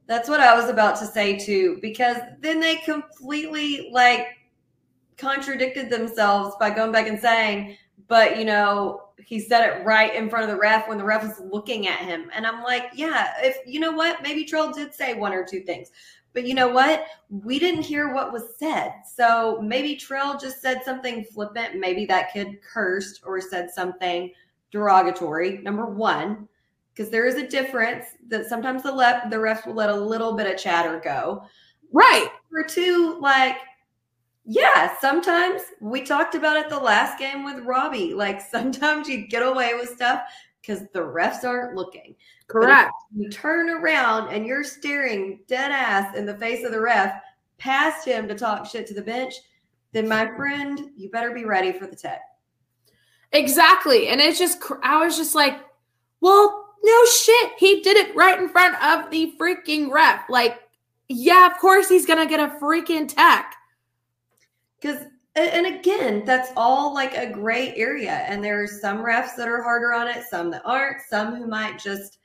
That's 0.09 0.29
what 0.29 0.41
I 0.41 0.59
was 0.59 0.69
about 0.69 0.99
to 1.01 1.07
say 1.07 1.39
too, 1.39 1.79
because 1.81 2.17
then 2.41 2.59
they 2.59 2.77
completely 2.77 3.91
like 3.93 4.27
contradicted 5.19 5.91
themselves 5.91 6.57
by 6.59 6.71
going 6.71 6.93
back 6.93 7.07
and 7.07 7.21
saying, 7.21 7.77
but 8.09 8.39
you 8.39 8.47
know, 8.47 9.03
he 9.19 9.39
said 9.39 9.69
it 9.69 9.85
right 9.85 10.15
in 10.15 10.31
front 10.31 10.45
of 10.45 10.51
the 10.51 10.59
ref 10.59 10.89
when 10.89 10.97
the 10.97 11.05
ref 11.05 11.23
was 11.23 11.39
looking 11.53 11.89
at 11.89 11.99
him. 11.99 12.31
And 12.35 12.47
I'm 12.47 12.63
like, 12.63 12.85
yeah, 12.95 13.35
if 13.41 13.59
you 13.67 13.81
know 13.81 13.93
what, 13.93 14.23
maybe 14.23 14.47
Trell 14.47 14.75
did 14.75 14.95
say 14.95 15.13
one 15.13 15.35
or 15.35 15.45
two 15.45 15.61
things. 15.61 15.91
But 16.33 16.47
you 16.47 16.55
know 16.55 16.69
what? 16.69 17.05
We 17.29 17.59
didn't 17.59 17.83
hear 17.83 18.15
what 18.15 18.33
was 18.33 18.57
said. 18.59 18.95
So 19.13 19.61
maybe 19.61 19.95
Trell 19.97 20.41
just 20.41 20.63
said 20.63 20.83
something 20.85 21.25
flippant. 21.25 21.79
Maybe 21.79 22.07
that 22.07 22.33
kid 22.33 22.63
cursed 22.63 23.21
or 23.27 23.41
said 23.43 23.71
something 23.71 24.33
derogatory. 24.71 25.59
Number 25.59 25.85
one 25.85 26.49
because 26.99 27.11
there 27.13 27.27
is 27.27 27.37
a 27.37 27.47
difference 27.47 28.07
that 28.27 28.47
sometimes 28.49 28.83
the 28.83 28.91
left 28.91 29.31
the 29.31 29.37
refs 29.37 29.65
will 29.65 29.75
let 29.75 29.89
a 29.89 29.95
little 29.95 30.33
bit 30.33 30.53
of 30.53 30.61
chatter 30.61 31.01
go. 31.03 31.45
right 31.93 32.29
Or 32.53 32.65
two, 32.65 33.19
like, 33.21 33.57
yeah, 34.45 34.99
sometimes 34.99 35.63
we 35.81 36.03
talked 36.03 36.35
about 36.35 36.57
it 36.57 36.69
the 36.69 36.79
last 36.79 37.17
game 37.17 37.45
with 37.45 37.65
Robbie. 37.65 38.15
Like 38.15 38.41
sometimes 38.51 39.09
you 39.09 39.29
get 39.29 39.45
away 39.45 39.75
with 39.75 39.91
stuff 39.91 40.23
because 40.61 40.81
the 40.93 40.99
refs 40.99 41.45
aren't 41.45 41.77
looking. 41.77 42.17
correct 42.49 42.91
You 43.15 43.31
turn 43.31 43.71
around 43.71 44.35
and 44.35 44.45
you're 44.45 44.65
staring 44.65 45.41
dead 45.47 45.71
ass 45.71 46.17
in 46.17 46.27
the 46.27 46.37
face 46.37 46.65
of 46.65 46.73
the 46.73 46.81
ref 46.81 47.15
past 47.59 48.05
him 48.05 48.27
to 48.27 48.35
talk 48.35 48.67
shit 48.67 48.89
to 48.89 48.95
the 48.95 49.03
bench, 49.03 49.35
then 49.93 50.09
my 50.09 50.27
friend, 50.37 50.91
you 50.97 51.11
better 51.11 51.31
be 51.31 51.45
ready 51.45 51.73
for 51.73 51.87
the 51.87 51.97
tech. 51.97 52.23
Exactly. 53.33 54.09
And 54.09 54.21
it's 54.21 54.39
just, 54.39 54.63
I 54.83 55.05
was 55.05 55.17
just 55.17 55.35
like, 55.35 55.61
well, 56.21 56.58
no 56.83 57.05
shit. 57.05 57.53
He 57.59 57.81
did 57.81 57.97
it 57.97 58.14
right 58.14 58.39
in 58.39 58.49
front 58.49 58.83
of 58.83 59.11
the 59.11 59.35
freaking 59.39 59.91
ref. 59.91 60.29
Like, 60.29 60.61
yeah, 61.09 61.47
of 61.47 61.59
course 61.59 61.89
he's 61.89 62.07
going 62.07 62.18
to 62.18 62.26
get 62.26 62.41
a 62.41 62.55
freaking 62.61 63.09
tech. 63.09 63.55
Because, 64.81 65.05
and 65.35 65.66
again, 65.66 66.24
that's 66.24 66.51
all 66.57 66.95
like 66.95 67.16
a 67.16 67.31
gray 67.31 67.74
area. 67.74 68.24
And 68.29 68.43
there's 68.43 68.81
some 68.81 68.99
refs 68.99 69.37
that 69.37 69.49
are 69.49 69.62
harder 69.62 69.93
on 69.93 70.09
it, 70.09 70.24
some 70.24 70.51
that 70.51 70.62
aren't, 70.64 71.03
some 71.09 71.35
who 71.35 71.47
might 71.47 71.79
just 71.79 72.18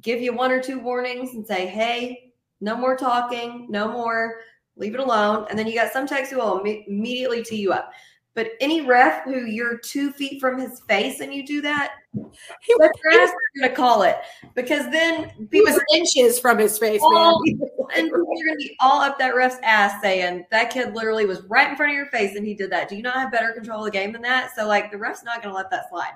give 0.00 0.20
you 0.20 0.32
one 0.32 0.52
or 0.52 0.62
two 0.62 0.78
warnings 0.78 1.34
and 1.34 1.46
say, 1.46 1.66
hey, 1.66 2.32
no 2.60 2.76
more 2.76 2.96
talking, 2.96 3.66
no 3.68 3.88
more, 3.88 4.40
leave 4.76 4.94
it 4.94 5.00
alone. 5.00 5.46
And 5.50 5.58
then 5.58 5.66
you 5.66 5.74
got 5.74 5.92
some 5.92 6.06
techs 6.06 6.30
who 6.30 6.36
will 6.36 6.60
imme- 6.60 6.86
immediately 6.86 7.42
tee 7.42 7.56
you 7.56 7.72
up. 7.72 7.90
But 8.34 8.52
any 8.60 8.80
ref 8.80 9.24
who 9.24 9.44
you're 9.44 9.76
two 9.76 10.10
feet 10.12 10.40
from 10.40 10.58
his 10.58 10.80
face 10.80 11.20
and 11.20 11.34
you 11.34 11.46
do 11.46 11.60
that, 11.60 11.96
He, 12.14 12.74
that's 12.78 12.98
your 13.04 13.20
ass 13.20 13.28
are 13.28 13.60
going 13.60 13.70
to 13.70 13.76
call 13.76 14.02
it. 14.02 14.16
Because 14.54 14.90
then 14.90 15.48
he 15.52 15.60
was 15.60 15.78
inches 15.94 16.38
from 16.38 16.58
his 16.58 16.78
face, 16.78 17.00
Oh, 17.04 17.42
man. 17.44 17.60
and 17.96 18.08
you're 18.08 18.24
gonna 18.24 18.56
be 18.56 18.74
all 18.80 19.02
up 19.02 19.18
that 19.18 19.34
ref's 19.34 19.58
ass 19.62 20.00
saying 20.00 20.46
that 20.50 20.70
kid 20.70 20.94
literally 20.94 21.26
was 21.26 21.42
right 21.42 21.68
in 21.70 21.76
front 21.76 21.92
of 21.92 21.96
your 21.96 22.06
face 22.06 22.34
and 22.36 22.46
he 22.46 22.54
did 22.54 22.70
that. 22.70 22.88
Do 22.88 22.96
you 22.96 23.02
not 23.02 23.16
have 23.16 23.30
better 23.30 23.52
control 23.52 23.80
of 23.80 23.84
the 23.84 23.90
game 23.90 24.12
than 24.12 24.22
that? 24.22 24.54
So 24.56 24.66
like 24.66 24.90
the 24.90 24.98
ref's 24.98 25.24
not 25.24 25.42
gonna 25.42 25.54
let 25.54 25.70
that 25.70 25.90
slide. 25.90 26.14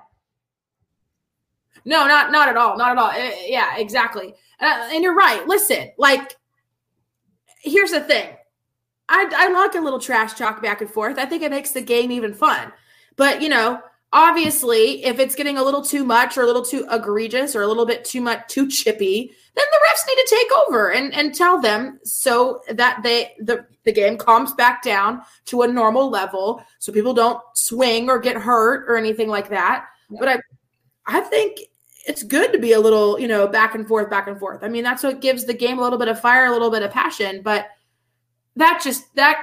No, 1.84 2.06
not 2.06 2.32
not 2.32 2.48
at 2.48 2.56
all. 2.56 2.76
Not 2.76 2.92
at 2.92 2.98
all. 2.98 3.10
Eh, 3.10 3.46
yeah, 3.48 3.76
exactly. 3.76 4.34
Uh, 4.60 4.88
and 4.92 5.02
you're 5.02 5.14
right. 5.14 5.46
Listen, 5.46 5.90
like, 5.98 6.36
here's 7.60 7.90
the 7.90 8.00
thing. 8.00 8.36
I, 9.08 9.30
I 9.34 9.48
like 9.48 9.74
a 9.74 9.80
little 9.80 10.00
trash 10.00 10.34
talk 10.34 10.62
back 10.62 10.80
and 10.80 10.90
forth. 10.90 11.18
I 11.18 11.26
think 11.26 11.42
it 11.42 11.50
makes 11.50 11.72
the 11.72 11.80
game 11.80 12.10
even 12.10 12.34
fun. 12.34 12.72
But 13.16 13.42
you 13.42 13.48
know, 13.48 13.80
obviously, 14.12 15.04
if 15.04 15.18
it's 15.18 15.34
getting 15.34 15.58
a 15.58 15.62
little 15.62 15.82
too 15.82 16.04
much 16.04 16.36
or 16.36 16.42
a 16.42 16.46
little 16.46 16.64
too 16.64 16.86
egregious 16.90 17.54
or 17.54 17.62
a 17.62 17.66
little 17.66 17.86
bit 17.86 18.04
too 18.04 18.20
much 18.20 18.48
too 18.48 18.68
chippy, 18.68 19.32
then 19.54 19.64
the 19.72 19.78
refs 19.88 20.06
need 20.06 20.22
to 20.22 20.34
take 20.34 20.52
over 20.66 20.92
and, 20.92 21.14
and 21.14 21.34
tell 21.34 21.60
them 21.60 21.98
so 22.04 22.60
that 22.70 23.02
they 23.02 23.34
the, 23.38 23.64
the 23.84 23.92
game 23.92 24.18
calms 24.18 24.52
back 24.52 24.82
down 24.82 25.22
to 25.46 25.62
a 25.62 25.68
normal 25.68 26.10
level 26.10 26.62
so 26.78 26.92
people 26.92 27.14
don't 27.14 27.40
swing 27.54 28.10
or 28.10 28.18
get 28.18 28.36
hurt 28.36 28.84
or 28.88 28.96
anything 28.96 29.28
like 29.28 29.48
that. 29.48 29.86
Yeah. 30.10 30.18
But 30.20 30.28
I 30.28 30.40
I 31.06 31.20
think 31.20 31.60
it's 32.06 32.22
good 32.22 32.52
to 32.52 32.58
be 32.58 32.72
a 32.72 32.80
little, 32.80 33.18
you 33.18 33.26
know, 33.26 33.48
back 33.48 33.74
and 33.74 33.86
forth, 33.86 34.08
back 34.08 34.28
and 34.28 34.38
forth. 34.38 34.62
I 34.62 34.68
mean, 34.68 34.84
that's 34.84 35.02
what 35.02 35.20
gives 35.20 35.44
the 35.44 35.54
game 35.54 35.78
a 35.78 35.82
little 35.82 35.98
bit 35.98 36.08
of 36.08 36.20
fire, 36.20 36.46
a 36.46 36.52
little 36.52 36.70
bit 36.70 36.82
of 36.82 36.90
passion. 36.92 37.42
But 37.42 37.68
that 38.56 38.80
just 38.82 39.14
that 39.14 39.42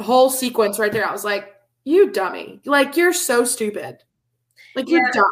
whole 0.00 0.30
sequence 0.30 0.78
right 0.78 0.92
there, 0.92 1.06
I 1.06 1.12
was 1.12 1.24
like, 1.24 1.54
you 1.84 2.10
dummy. 2.10 2.60
Like 2.64 2.96
you're 2.96 3.12
so 3.12 3.44
stupid. 3.44 3.98
Like 4.74 4.88
you're 4.88 5.10
dumb. 5.12 5.30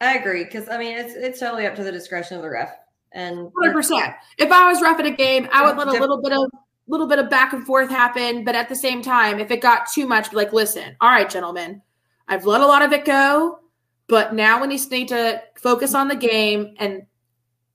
I 0.00 0.16
agree 0.16 0.44
because 0.44 0.68
I 0.68 0.78
mean 0.78 0.96
it's 0.96 1.14
it's 1.14 1.40
totally 1.40 1.66
up 1.66 1.74
to 1.76 1.84
the 1.84 1.92
discretion 1.92 2.36
of 2.36 2.42
the 2.42 2.50
ref. 2.50 2.72
And 3.12 3.50
Hundred 3.60 3.74
percent. 3.74 4.14
If 4.38 4.50
I 4.50 4.68
was 4.70 4.80
ref 4.80 4.98
at 4.98 5.06
a 5.06 5.10
game, 5.10 5.48
I 5.52 5.64
would 5.66 5.76
let 5.76 5.88
a 5.88 5.92
little 5.92 6.22
bit 6.22 6.32
of 6.32 6.50
little 6.88 7.06
bit 7.06 7.18
of 7.18 7.30
back 7.30 7.52
and 7.52 7.64
forth 7.64 7.88
happen, 7.88 8.44
but 8.44 8.54
at 8.54 8.68
the 8.68 8.74
same 8.74 9.02
time, 9.02 9.38
if 9.38 9.50
it 9.50 9.60
got 9.60 9.86
too 9.90 10.06
much, 10.06 10.32
like, 10.32 10.52
listen, 10.52 10.96
all 11.00 11.10
right, 11.10 11.30
gentlemen, 11.30 11.80
I've 12.28 12.44
let 12.44 12.60
a 12.60 12.66
lot 12.66 12.82
of 12.82 12.92
it 12.92 13.04
go, 13.04 13.60
but 14.08 14.34
now 14.34 14.60
we 14.60 14.66
need 14.66 15.08
to 15.08 15.42
focus 15.56 15.94
on 15.94 16.08
the 16.08 16.16
game 16.16 16.74
and 16.78 17.02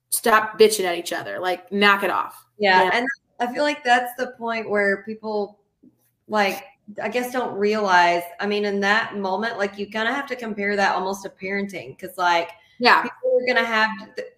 stop 0.09 0.59
bitching 0.59 0.83
at 0.83 0.97
each 0.97 1.13
other. 1.13 1.39
Like, 1.39 1.71
knock 1.71 2.03
it 2.03 2.09
off. 2.09 2.45
Yeah, 2.59 2.83
Yeah. 2.83 2.89
and 2.93 3.07
I 3.39 3.53
feel 3.53 3.63
like 3.63 3.83
that's 3.83 4.13
the 4.17 4.33
point 4.37 4.69
where 4.69 5.03
people 5.03 5.59
like 6.27 6.63
I 7.01 7.09
guess 7.09 7.31
don't 7.31 7.53
realize. 7.57 8.23
I 8.39 8.47
mean, 8.47 8.65
in 8.65 8.79
that 8.81 9.17
moment, 9.17 9.57
like 9.57 9.77
you 9.77 9.89
kind 9.89 10.07
of 10.07 10.15
have 10.15 10.27
to 10.27 10.35
compare 10.35 10.75
that 10.75 10.95
almost 10.95 11.23
to 11.23 11.29
parenting 11.29 11.97
because 11.97 12.17
like 12.17 12.51
Yeah, 12.79 13.03
people 13.03 13.39
are 13.41 13.45
gonna 13.53 13.65
have 13.65 13.89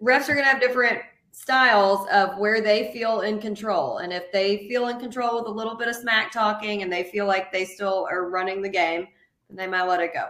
refs 0.02 0.30
are 0.30 0.36
gonna 0.36 0.45
have 0.47 0.62
different 0.62 1.00
styles 1.32 2.08
of 2.12 2.38
where 2.38 2.62
they 2.62 2.91
feel 2.91 3.22
in 3.22 3.39
control, 3.39 4.00
and 4.00 4.12
if 4.12 4.32
they 4.32 4.68
feel 4.68 4.88
in 4.89 5.00
control 5.00 5.36
with 5.39 5.47
a 5.47 5.52
little 5.52 5.76
bit 5.76 5.88
of 5.88 5.95
smack 5.95 6.32
talking 6.32 6.82
and 6.82 6.91
they 6.91 7.04
feel 7.04 7.26
like 7.28 7.52
they 7.52 7.66
still 7.66 8.08
are 8.12 8.30
running 8.30 8.62
the 8.62 8.70
game, 8.70 9.08
then 9.50 9.58
they 9.58 9.68
might 9.68 9.88
let 9.88 10.00
it 10.02 10.14
go. 10.14 10.26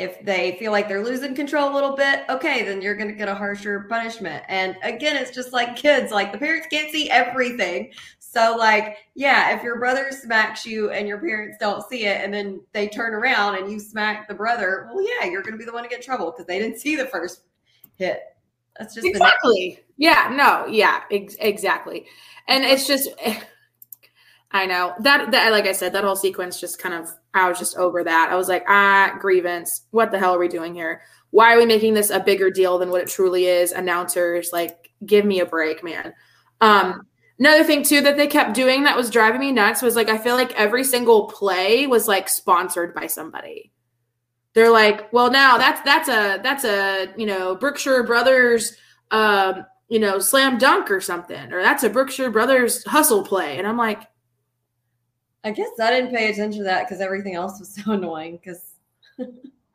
If 0.00 0.24
they 0.24 0.56
feel 0.58 0.72
like 0.72 0.88
they're 0.88 1.04
losing 1.04 1.34
control 1.34 1.70
a 1.70 1.74
little 1.74 1.94
bit, 1.94 2.24
okay, 2.28 2.64
then 2.64 2.80
you're 2.80 2.96
going 2.96 3.08
to 3.08 3.14
get 3.14 3.28
a 3.28 3.34
harsher 3.34 3.80
punishment. 3.88 4.42
And 4.48 4.76
again, 4.82 5.16
it's 5.16 5.30
just 5.30 5.52
like 5.52 5.76
kids, 5.76 6.10
like 6.10 6.32
the 6.32 6.38
parents 6.38 6.66
can't 6.70 6.90
see 6.90 7.10
everything. 7.10 7.92
So, 8.18 8.56
like, 8.56 8.98
yeah, 9.14 9.56
if 9.56 9.62
your 9.62 9.78
brother 9.78 10.10
smacks 10.12 10.64
you 10.64 10.90
and 10.90 11.08
your 11.08 11.18
parents 11.18 11.58
don't 11.58 11.86
see 11.88 12.06
it, 12.06 12.22
and 12.24 12.32
then 12.32 12.60
they 12.72 12.86
turn 12.86 13.12
around 13.12 13.56
and 13.56 13.70
you 13.70 13.80
smack 13.80 14.28
the 14.28 14.34
brother, 14.34 14.88
well, 14.92 15.04
yeah, 15.04 15.28
you're 15.28 15.42
going 15.42 15.54
to 15.54 15.58
be 15.58 15.64
the 15.64 15.72
one 15.72 15.82
to 15.82 15.88
get 15.88 16.00
trouble 16.00 16.30
because 16.30 16.46
they 16.46 16.58
didn't 16.60 16.78
see 16.78 16.94
the 16.94 17.06
first 17.06 17.42
hit. 17.96 18.20
That's 18.78 18.94
just 18.94 19.02
the 19.02 19.10
exactly. 19.10 19.80
Yeah, 19.96 20.32
no, 20.32 20.66
yeah, 20.66 21.02
ex- 21.10 21.36
exactly. 21.40 22.06
And 22.46 22.64
it's 22.64 22.86
just, 22.86 23.08
I 24.52 24.66
know 24.66 24.94
that 25.00 25.30
that 25.30 25.52
like 25.52 25.66
I 25.66 25.72
said, 25.72 25.92
that 25.92 26.04
whole 26.04 26.16
sequence 26.16 26.60
just 26.60 26.80
kind 26.80 26.94
of, 26.94 27.08
I 27.34 27.48
was 27.48 27.58
just 27.58 27.76
over 27.76 28.02
that. 28.02 28.30
I 28.32 28.36
was 28.36 28.48
like, 28.48 28.64
ah, 28.68 29.16
grievance. 29.20 29.82
What 29.90 30.10
the 30.10 30.18
hell 30.18 30.34
are 30.34 30.38
we 30.38 30.48
doing 30.48 30.74
here? 30.74 31.02
Why 31.30 31.54
are 31.54 31.58
we 31.58 31.66
making 31.66 31.94
this 31.94 32.10
a 32.10 32.18
bigger 32.18 32.50
deal 32.50 32.78
than 32.78 32.90
what 32.90 33.02
it 33.02 33.08
truly 33.08 33.46
is? 33.46 33.70
Announcers, 33.70 34.50
like, 34.52 34.90
give 35.06 35.24
me 35.24 35.40
a 35.40 35.46
break, 35.46 35.84
man. 35.84 36.12
Um, 36.60 37.06
another 37.38 37.62
thing 37.62 37.84
too 37.84 38.00
that 38.00 38.16
they 38.16 38.26
kept 38.26 38.54
doing 38.54 38.82
that 38.84 38.96
was 38.96 39.10
driving 39.10 39.40
me 39.40 39.52
nuts 39.52 39.82
was 39.82 39.96
like 39.96 40.08
I 40.08 40.18
feel 40.18 40.34
like 40.34 40.52
every 40.58 40.84
single 40.84 41.28
play 41.28 41.86
was 41.86 42.08
like 42.08 42.28
sponsored 42.28 42.94
by 42.94 43.06
somebody. 43.06 43.70
They're 44.54 44.70
like, 44.70 45.12
well, 45.12 45.30
now 45.30 45.58
that's 45.58 45.80
that's 45.82 46.08
a 46.08 46.40
that's 46.42 46.64
a 46.64 47.14
you 47.16 47.26
know 47.26 47.54
Brookshire 47.54 48.02
Brothers 48.02 48.76
um, 49.10 49.64
you 49.88 49.98
know, 49.98 50.18
slam 50.20 50.56
dunk 50.56 50.90
or 50.90 51.00
something, 51.00 51.52
or 51.52 51.62
that's 51.62 51.82
a 51.82 51.90
Brookshire 51.90 52.30
Brothers 52.30 52.84
hustle 52.84 53.24
play. 53.24 53.58
And 53.58 53.66
I'm 53.66 53.76
like, 53.76 54.02
I 55.44 55.50
guess 55.50 55.68
I 55.80 55.90
didn't 55.90 56.14
pay 56.14 56.30
attention 56.30 56.58
to 56.58 56.64
that 56.64 56.86
because 56.86 57.00
everything 57.00 57.34
else 57.34 57.58
was 57.58 57.74
so 57.84 57.92
annoying. 57.92 58.38
Because 58.38 58.74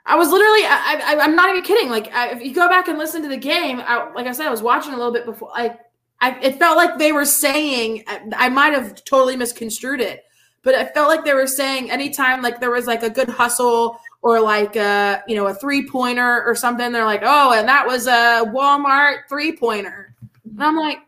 I 0.05 0.15
was 0.15 0.29
literally, 0.29 0.65
I, 0.65 1.01
I, 1.03 1.19
I'm 1.19 1.35
not 1.35 1.49
even 1.49 1.63
kidding. 1.63 1.89
Like, 1.89 2.13
I, 2.13 2.29
if 2.31 2.41
you 2.41 2.53
go 2.53 2.67
back 2.67 2.87
and 2.87 2.97
listen 2.97 3.21
to 3.23 3.27
the 3.27 3.37
game, 3.37 3.79
I, 3.79 4.11
like 4.13 4.27
I 4.27 4.31
said, 4.31 4.47
I 4.47 4.51
was 4.51 4.61
watching 4.61 4.93
a 4.93 4.97
little 4.97 5.13
bit 5.13 5.25
before. 5.25 5.49
Like, 5.49 5.79
I, 6.21 6.39
it 6.39 6.59
felt 6.59 6.77
like 6.77 6.97
they 6.97 7.11
were 7.11 7.25
saying, 7.25 8.03
I, 8.07 8.21
I 8.35 8.49
might 8.49 8.73
have 8.73 9.03
totally 9.03 9.35
misconstrued 9.35 10.01
it, 10.01 10.25
but 10.63 10.75
I 10.75 10.85
felt 10.85 11.07
like 11.07 11.23
they 11.23 11.33
were 11.33 11.47
saying 11.47 11.91
anytime 11.91 12.41
like 12.41 12.59
there 12.59 12.71
was 12.71 12.87
like 12.87 13.03
a 13.03 13.09
good 13.09 13.29
hustle 13.29 13.99
or 14.21 14.39
like 14.39 14.75
a 14.75 15.21
you 15.27 15.35
know 15.35 15.45
a 15.47 15.53
three 15.53 15.87
pointer 15.87 16.43
or 16.43 16.55
something, 16.55 16.91
they're 16.91 17.05
like, 17.05 17.21
oh, 17.23 17.53
and 17.53 17.67
that 17.67 17.85
was 17.85 18.07
a 18.07 18.45
Walmart 18.47 19.27
three 19.29 19.55
pointer, 19.55 20.15
and 20.43 20.63
I'm 20.63 20.77
like, 20.77 20.99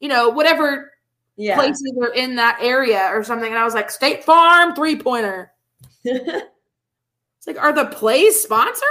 you 0.00 0.08
know, 0.08 0.30
whatever 0.30 0.92
yeah, 1.36 1.56
places 1.56 1.92
are 2.00 2.12
in 2.12 2.36
that 2.36 2.58
area 2.60 3.08
or 3.12 3.22
something. 3.24 3.50
And 3.50 3.58
I 3.58 3.64
was 3.64 3.74
like, 3.74 3.90
State 3.90 4.24
Farm 4.24 4.74
three 4.74 4.96
pointer. 4.96 5.52
It's 7.46 7.56
like, 7.56 7.64
are 7.64 7.72
the 7.72 7.86
plays 7.86 8.40
sponsored? 8.40 8.82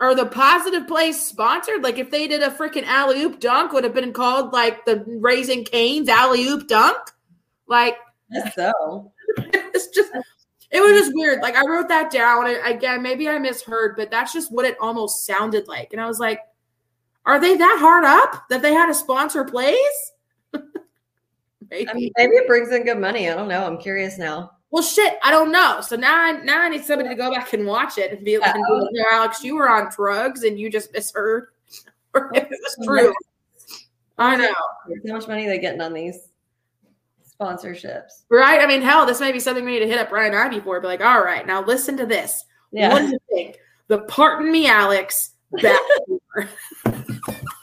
Are 0.00 0.14
the 0.14 0.26
positive 0.26 0.86
plays 0.86 1.20
sponsored? 1.20 1.82
Like, 1.82 1.98
if 1.98 2.10
they 2.10 2.28
did 2.28 2.42
a 2.42 2.50
freaking 2.50 2.84
alley 2.84 3.22
oop 3.22 3.40
dunk, 3.40 3.72
would 3.72 3.84
have 3.84 3.94
been 3.94 4.12
called 4.12 4.52
like 4.52 4.84
the 4.84 5.04
Raising 5.06 5.64
Canes 5.64 6.08
alley 6.08 6.44
oop 6.44 6.68
dunk. 6.68 6.98
Like, 7.66 7.96
so. 8.54 9.12
it's 9.36 9.88
just, 9.88 10.12
it 10.70 10.80
was 10.80 10.92
just 10.92 11.12
weird. 11.14 11.40
Like, 11.40 11.56
I 11.56 11.66
wrote 11.66 11.88
that 11.88 12.10
down. 12.10 12.46
I, 12.46 12.70
again, 12.70 13.02
maybe 13.02 13.28
I 13.28 13.38
misheard, 13.38 13.96
but 13.96 14.10
that's 14.10 14.32
just 14.32 14.52
what 14.52 14.64
it 14.64 14.76
almost 14.80 15.26
sounded 15.26 15.66
like. 15.66 15.92
And 15.92 16.00
I 16.00 16.06
was 16.06 16.20
like, 16.20 16.40
are 17.24 17.40
they 17.40 17.56
that 17.56 17.78
hard 17.80 18.04
up 18.04 18.48
that 18.48 18.62
they 18.62 18.72
had 18.72 18.86
to 18.86 18.94
sponsor 18.94 19.44
plays? 19.44 19.76
Maybe. 21.72 21.88
I 21.90 21.94
mean, 21.94 22.12
maybe 22.16 22.32
it 22.34 22.46
brings 22.46 22.70
in 22.70 22.84
good 22.84 22.98
money. 22.98 23.28
I 23.28 23.34
don't 23.34 23.48
know. 23.48 23.64
I'm 23.64 23.78
curious 23.78 24.18
now. 24.18 24.52
Well, 24.70 24.82
shit, 24.82 25.14
I 25.22 25.30
don't 25.30 25.52
know. 25.52 25.80
So 25.82 25.96
now, 25.96 26.14
I, 26.18 26.32
now 26.42 26.62
I 26.62 26.68
need 26.68 26.84
somebody 26.84 27.08
to 27.10 27.14
go 27.14 27.30
back 27.30 27.52
and 27.52 27.66
watch 27.66 27.98
it 27.98 28.12
and 28.12 28.24
be 28.24 28.38
like, 28.38 28.54
Yeah. 28.54 28.62
"No, 28.68 28.88
Alex, 29.10 29.42
you 29.44 29.56
were 29.56 29.68
on 29.68 29.90
drugs 29.94 30.44
and 30.44 30.58
you 30.58 30.70
just 30.70 30.92
misheard, 30.92 31.48
or 32.14 32.30
if 32.34 32.44
it 32.44 32.48
was 32.50 32.76
oh, 32.80 32.84
true." 32.84 33.14
I 34.18 34.36
know, 34.36 34.46
How 35.06 35.14
much 35.14 35.26
money 35.26 35.46
are 35.46 35.48
they 35.50 35.58
getting 35.58 35.80
on 35.80 35.92
these 35.92 36.28
sponsorships? 37.40 38.22
right? 38.28 38.60
I 38.60 38.66
mean, 38.66 38.82
hell, 38.82 39.04
this 39.04 39.20
may 39.20 39.32
be 39.32 39.40
something 39.40 39.64
we 39.64 39.72
need 39.72 39.80
to 39.80 39.88
hit 39.88 39.98
up 39.98 40.10
Brian 40.10 40.34
Ivy 40.34 40.60
for. 40.60 40.80
Be 40.80 40.86
like, 40.86 41.00
all 41.00 41.22
right, 41.22 41.46
now 41.46 41.64
listen 41.64 41.96
to 41.96 42.06
this. 42.06 42.44
What 42.70 42.80
Yeah. 42.80 42.98
do 42.98 43.06
you 43.08 43.18
think? 43.30 43.58
The 43.88 43.98
pardon 44.02 44.52
me, 44.52 44.68
Alex. 44.68 45.30
Back 45.60 45.80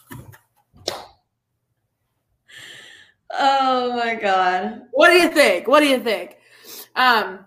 Oh 3.32 3.96
my 3.96 4.16
god. 4.16 4.84
what 4.92 5.10
do 5.10 5.16
you 5.16 5.30
think? 5.30 5.68
What 5.68 5.82
do 5.82 5.88
you 5.88 6.00
think? 6.00 6.38
Um, 6.96 7.46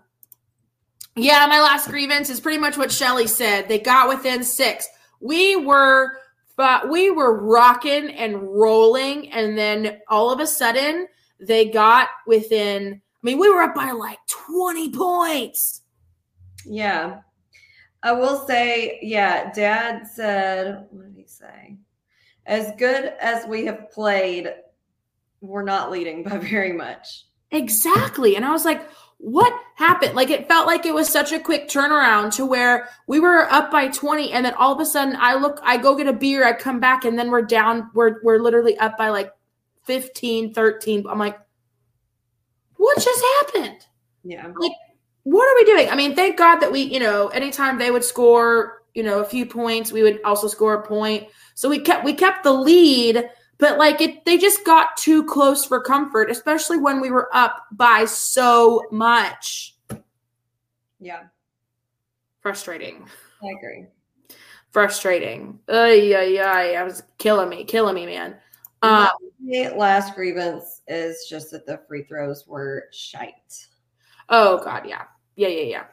yeah, 1.16 1.46
my 1.48 1.60
last 1.60 1.88
grievance 1.88 2.30
is 2.30 2.40
pretty 2.40 2.58
much 2.58 2.76
what 2.76 2.90
Shelly 2.90 3.26
said. 3.26 3.68
They 3.68 3.78
got 3.78 4.08
within 4.08 4.42
six. 4.42 4.88
We 5.20 5.56
were, 5.56 6.12
but 6.56 6.88
we 6.88 7.10
were 7.10 7.40
rocking 7.40 8.10
and 8.10 8.42
rolling, 8.42 9.30
and 9.32 9.58
then 9.58 9.98
all 10.08 10.30
of 10.30 10.40
a 10.40 10.46
sudden 10.46 11.06
they 11.40 11.68
got 11.68 12.08
within. 12.26 12.94
I 12.94 13.18
mean, 13.22 13.38
we 13.38 13.50
were 13.52 13.62
up 13.62 13.74
by 13.74 13.90
like 13.90 14.18
twenty 14.28 14.90
points. 14.90 15.82
Yeah. 16.64 17.20
I 18.04 18.12
will 18.12 18.46
say, 18.46 18.98
yeah, 19.00 19.52
dad 19.52 20.08
said, 20.08 20.86
what 20.90 21.06
did 21.06 21.16
he 21.16 21.26
say? 21.26 21.76
As 22.46 22.72
good 22.76 23.12
as 23.20 23.46
we 23.46 23.64
have 23.66 23.92
played, 23.92 24.52
we're 25.42 25.62
not 25.62 25.90
leading 25.90 26.22
by 26.22 26.38
very 26.38 26.72
much. 26.72 27.26
Exactly. 27.50 28.36
And 28.36 28.44
I 28.44 28.52
was 28.52 28.64
like, 28.64 28.88
what 29.18 29.52
happened? 29.76 30.14
Like 30.14 30.30
it 30.30 30.48
felt 30.48 30.66
like 30.66 30.86
it 30.86 30.94
was 30.94 31.08
such 31.08 31.32
a 31.32 31.38
quick 31.38 31.68
turnaround 31.68 32.34
to 32.36 32.46
where 32.46 32.88
we 33.06 33.20
were 33.20 33.46
up 33.52 33.70
by 33.70 33.88
20 33.88 34.32
and 34.32 34.44
then 34.44 34.54
all 34.54 34.72
of 34.72 34.80
a 34.80 34.86
sudden 34.86 35.16
I 35.20 35.34
look 35.34 35.60
I 35.62 35.76
go 35.76 35.94
get 35.94 36.08
a 36.08 36.12
beer, 36.12 36.44
I 36.44 36.54
come 36.54 36.80
back 36.80 37.04
and 37.04 37.16
then 37.18 37.30
we're 37.30 37.42
down 37.42 37.90
we're 37.94 38.16
we're 38.24 38.38
literally 38.40 38.76
up 38.78 38.96
by 38.98 39.10
like 39.10 39.32
15, 39.84 40.54
13. 40.54 41.04
I'm 41.08 41.18
like 41.18 41.38
what 42.76 42.96
just 42.96 43.24
happened? 43.38 43.86
Yeah. 44.24 44.46
Like 44.58 44.72
what 45.24 45.44
are 45.44 45.54
we 45.54 45.64
doing? 45.66 45.88
I 45.88 45.94
mean, 45.94 46.16
thank 46.16 46.36
God 46.36 46.56
that 46.56 46.72
we, 46.72 46.80
you 46.80 46.98
know, 46.98 47.28
anytime 47.28 47.78
they 47.78 47.92
would 47.92 48.02
score, 48.02 48.82
you 48.94 49.04
know, 49.04 49.20
a 49.20 49.24
few 49.24 49.46
points, 49.46 49.92
we 49.92 50.02
would 50.02 50.20
also 50.24 50.48
score 50.48 50.74
a 50.74 50.86
point. 50.86 51.28
So 51.54 51.68
we 51.68 51.78
kept 51.78 52.04
we 52.04 52.14
kept 52.14 52.42
the 52.42 52.52
lead, 52.52 53.30
but 53.58 53.78
like 53.78 54.00
it 54.00 54.24
they 54.24 54.38
just 54.38 54.64
got 54.64 54.96
too 54.96 55.24
close 55.24 55.64
for 55.64 55.80
comfort, 55.80 56.30
especially 56.30 56.78
when 56.78 57.00
we 57.00 57.10
were 57.10 57.28
up 57.34 57.66
by 57.72 58.04
so 58.04 58.82
much. 58.90 59.76
Yeah. 61.00 61.24
Frustrating. 62.40 63.06
I 63.42 63.46
agree. 63.58 63.86
Frustrating. 64.70 65.58
Ay, 65.68 66.14
ay, 66.14 66.38
ay. 66.38 66.74
I 66.76 66.82
was 66.82 67.02
killing 67.18 67.48
me, 67.48 67.64
killing 67.64 67.94
me, 67.94 68.06
man. 68.06 68.36
Um, 68.82 69.08
My 69.40 69.68
last 69.76 70.14
grievance 70.14 70.82
is 70.88 71.26
just 71.28 71.50
that 71.52 71.66
the 71.66 71.80
free 71.86 72.04
throws 72.04 72.46
were 72.46 72.84
shite. 72.92 73.66
oh 74.28 74.62
god, 74.64 74.86
yeah. 74.88 75.02
Yeah, 75.36 75.48
yeah, 75.48 75.62
yeah. 75.62 75.84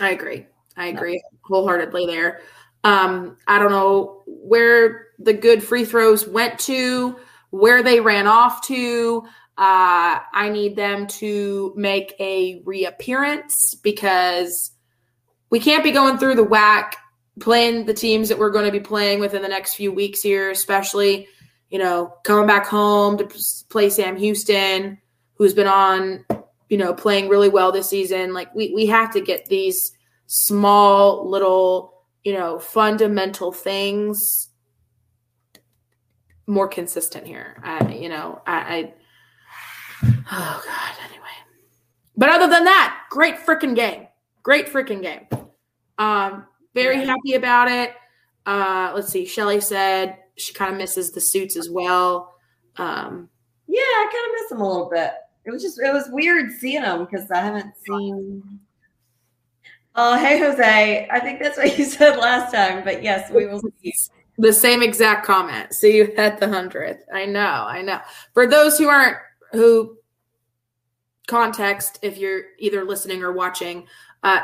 I 0.00 0.10
agree. 0.10 0.46
I 0.76 0.86
agree 0.86 1.22
wholeheartedly 1.42 2.06
there. 2.06 2.40
Um, 2.84 3.38
I 3.46 3.58
don't 3.58 3.70
know 3.70 4.22
where 4.26 5.08
the 5.18 5.32
good 5.32 5.62
free 5.62 5.84
throws 5.84 6.26
went 6.26 6.58
to, 6.60 7.18
where 7.50 7.82
they 7.82 8.00
ran 8.00 8.26
off 8.26 8.66
to. 8.66 9.24
Uh, 9.56 10.18
I 10.32 10.50
need 10.52 10.76
them 10.76 11.06
to 11.06 11.72
make 11.76 12.14
a 12.20 12.62
reappearance 12.64 13.74
because 13.76 14.72
we 15.50 15.60
can't 15.60 15.84
be 15.84 15.92
going 15.92 16.18
through 16.18 16.34
the 16.34 16.44
WAC 16.44 16.92
playing 17.40 17.86
the 17.86 17.94
teams 17.94 18.28
that 18.28 18.38
we're 18.38 18.50
going 18.50 18.66
to 18.66 18.72
be 18.72 18.80
playing 18.80 19.20
within 19.20 19.42
the 19.42 19.48
next 19.48 19.74
few 19.74 19.92
weeks 19.92 20.20
here, 20.20 20.50
especially, 20.50 21.26
you 21.70 21.78
know, 21.78 22.14
coming 22.24 22.46
back 22.46 22.66
home 22.66 23.18
to 23.18 23.28
play 23.68 23.90
Sam 23.90 24.16
Houston, 24.16 24.98
who's 25.34 25.54
been 25.54 25.66
on, 25.66 26.24
you 26.68 26.76
know, 26.76 26.94
playing 26.94 27.28
really 27.28 27.48
well 27.48 27.72
this 27.72 27.88
season. 27.88 28.32
Like 28.32 28.54
we 28.54 28.72
we 28.74 28.86
have 28.86 29.12
to 29.12 29.20
get 29.20 29.46
these 29.46 29.92
small 30.26 31.28
little, 31.28 31.93
you 32.24 32.32
know, 32.32 32.58
fundamental 32.58 33.52
things 33.52 34.48
more 36.46 36.68
consistent 36.68 37.26
here. 37.26 37.60
I, 37.62 37.92
you 37.92 38.08
know, 38.08 38.42
I, 38.46 38.56
I 38.56 38.94
oh 40.32 40.62
god. 40.66 40.94
Anyway, 41.08 41.24
but 42.16 42.28
other 42.30 42.48
than 42.48 42.64
that, 42.64 43.04
great 43.10 43.36
freaking 43.36 43.74
game. 43.74 44.08
Great 44.42 44.66
freaking 44.66 45.02
game. 45.02 45.26
Um, 45.98 46.46
very 46.74 46.98
yeah. 46.98 47.04
happy 47.04 47.34
about 47.34 47.70
it. 47.70 47.94
Uh, 48.46 48.92
let's 48.94 49.08
see. 49.08 49.24
Shelly 49.24 49.60
said 49.60 50.18
she 50.36 50.52
kind 50.52 50.70
of 50.70 50.76
misses 50.76 51.12
the 51.12 51.20
suits 51.20 51.56
as 51.56 51.70
well. 51.70 52.34
Um, 52.76 53.28
yeah, 53.66 53.80
I 53.80 54.08
kind 54.12 54.26
of 54.26 54.40
miss 54.40 54.48
them 54.50 54.60
a 54.60 54.68
little 54.68 54.90
bit. 54.90 55.12
It 55.46 55.50
was 55.50 55.62
just 55.62 55.78
it 55.78 55.92
was 55.92 56.08
weird 56.10 56.50
seeing 56.52 56.82
them 56.82 57.04
because 57.04 57.30
I 57.30 57.40
haven't 57.40 57.72
seen. 57.86 58.60
Oh, 59.96 60.16
hey 60.16 60.38
Jose. 60.40 61.08
I 61.10 61.20
think 61.20 61.40
that's 61.40 61.56
what 61.56 61.78
you 61.78 61.84
said 61.84 62.16
last 62.18 62.52
time, 62.52 62.84
but 62.84 63.02
yes, 63.02 63.30
we 63.30 63.46
will 63.46 63.60
see. 63.82 63.94
The 64.36 64.52
same 64.52 64.82
exact 64.82 65.24
comment. 65.24 65.72
See 65.72 65.96
you 65.96 66.12
at 66.16 66.40
the 66.40 66.48
hundredth. 66.48 67.04
I 67.12 67.24
know, 67.24 67.40
I 67.40 67.82
know. 67.82 68.00
For 68.32 68.48
those 68.48 68.76
who 68.76 68.88
aren't 68.88 69.16
who 69.52 69.96
context, 71.28 72.00
if 72.02 72.18
you're 72.18 72.42
either 72.58 72.84
listening 72.84 73.22
or 73.22 73.32
watching, 73.32 73.86
uh, 74.24 74.40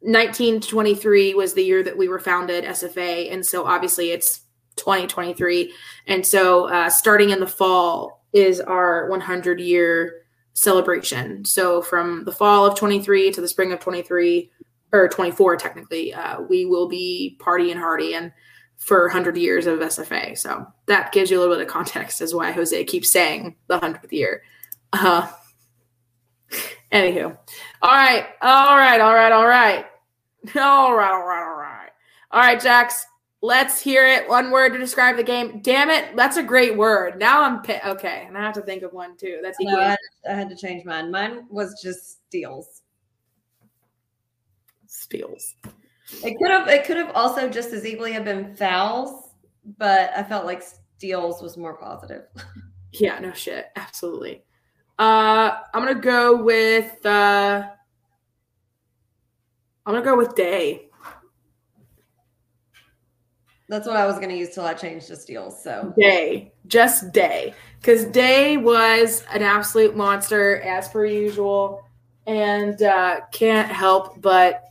1923 0.00 1.34
was 1.34 1.54
the 1.54 1.62
year 1.62 1.82
that 1.84 1.96
we 1.96 2.08
were 2.08 2.18
founded 2.18 2.64
SFA, 2.64 3.32
and 3.32 3.46
so 3.46 3.66
obviously 3.66 4.10
it's 4.10 4.40
2023, 4.76 5.72
and 6.08 6.26
so 6.26 6.64
uh, 6.64 6.90
starting 6.90 7.30
in 7.30 7.38
the 7.38 7.46
fall 7.46 8.24
is 8.32 8.60
our 8.60 9.08
100 9.08 9.60
year 9.60 10.24
celebration. 10.54 11.44
So 11.44 11.82
from 11.82 12.24
the 12.24 12.32
fall 12.32 12.66
of 12.66 12.76
23 12.76 13.30
to 13.32 13.40
the 13.40 13.48
spring 13.48 13.72
of 13.72 13.80
23 13.80 14.50
or 14.92 15.08
24 15.08 15.56
technically, 15.56 16.12
uh, 16.12 16.42
we 16.42 16.64
will 16.64 16.88
be 16.88 17.36
partying 17.40 17.76
hardy 17.76 18.14
and 18.14 18.32
for 18.80 19.02
100 19.02 19.36
years 19.36 19.66
of 19.66 19.78
SFA. 19.78 20.36
So 20.36 20.66
that 20.86 21.12
gives 21.12 21.30
you 21.30 21.38
a 21.38 21.40
little 21.40 21.54
bit 21.54 21.62
of 21.62 21.68
context 21.68 22.20
as 22.20 22.34
why 22.34 22.50
Jose 22.50 22.84
keeps 22.84 23.10
saying 23.10 23.56
the 23.68 23.78
100th 23.78 24.10
year. 24.10 24.42
Uh, 24.92 25.30
anywho, 26.92 27.36
all 27.82 27.90
right, 27.90 28.26
all 28.42 28.76
right, 28.76 29.00
all 29.00 29.14
right, 29.14 29.32
all 29.32 29.46
right. 29.46 29.86
All 30.56 30.94
right, 30.94 31.12
all 31.12 31.26
right, 31.26 31.42
all 31.42 31.56
right. 31.56 31.90
All 32.32 32.40
right, 32.40 32.60
Jacks, 32.60 33.04
let's 33.42 33.80
hear 33.80 34.06
it. 34.06 34.28
One 34.28 34.50
word 34.50 34.72
to 34.72 34.78
describe 34.78 35.16
the 35.16 35.22
game. 35.22 35.60
Damn 35.60 35.90
it, 35.90 36.16
that's 36.16 36.38
a 36.38 36.42
great 36.42 36.76
word. 36.76 37.18
Now 37.18 37.42
I'm 37.42 37.62
pi- 37.62 37.82
okay, 37.84 38.24
and 38.26 38.38
I 38.38 38.40
have 38.40 38.54
to 38.54 38.62
think 38.62 38.82
of 38.82 38.92
one 38.92 39.16
too. 39.18 39.40
That's 39.42 39.58
no, 39.60 39.78
I, 39.78 39.96
I 40.28 40.32
had 40.32 40.48
to 40.48 40.56
change 40.56 40.84
mine. 40.86 41.10
Mine 41.10 41.44
was 41.50 41.80
just 41.82 42.26
steals. 42.28 42.79
Steals. 45.10 45.56
It 46.22 46.38
could 46.38 46.50
have. 46.52 46.68
It 46.68 46.84
could 46.84 46.96
have 46.96 47.10
also 47.16 47.48
just 47.48 47.72
as 47.72 47.84
easily 47.84 48.12
have 48.12 48.24
been 48.24 48.54
fouls, 48.54 49.30
but 49.76 50.12
I 50.16 50.22
felt 50.22 50.46
like 50.46 50.62
steals 50.96 51.42
was 51.42 51.56
more 51.56 51.74
positive. 51.74 52.26
yeah. 52.92 53.18
No 53.18 53.32
shit. 53.32 53.66
Absolutely. 53.74 54.44
Uh, 55.00 55.50
I'm 55.74 55.84
gonna 55.84 55.96
go 55.96 56.40
with. 56.42 57.04
Uh, 57.04 57.64
I'm 59.84 59.94
gonna 59.94 60.04
go 60.04 60.16
with 60.16 60.36
day. 60.36 60.86
That's 63.68 63.86
what 63.86 63.96
I 63.96 64.06
was 64.06 64.20
gonna 64.20 64.34
use 64.34 64.54
till 64.54 64.64
I 64.64 64.74
changed 64.74 65.08
to 65.08 65.16
steals. 65.16 65.60
So 65.60 65.92
day, 65.98 66.52
just 66.68 67.10
day, 67.12 67.52
because 67.80 68.04
day 68.04 68.58
was 68.58 69.24
an 69.32 69.42
absolute 69.42 69.96
monster 69.96 70.60
as 70.60 70.88
per 70.88 71.04
usual, 71.04 71.84
and 72.28 72.80
uh, 72.80 73.22
can't 73.32 73.68
help 73.68 74.20
but 74.20 74.69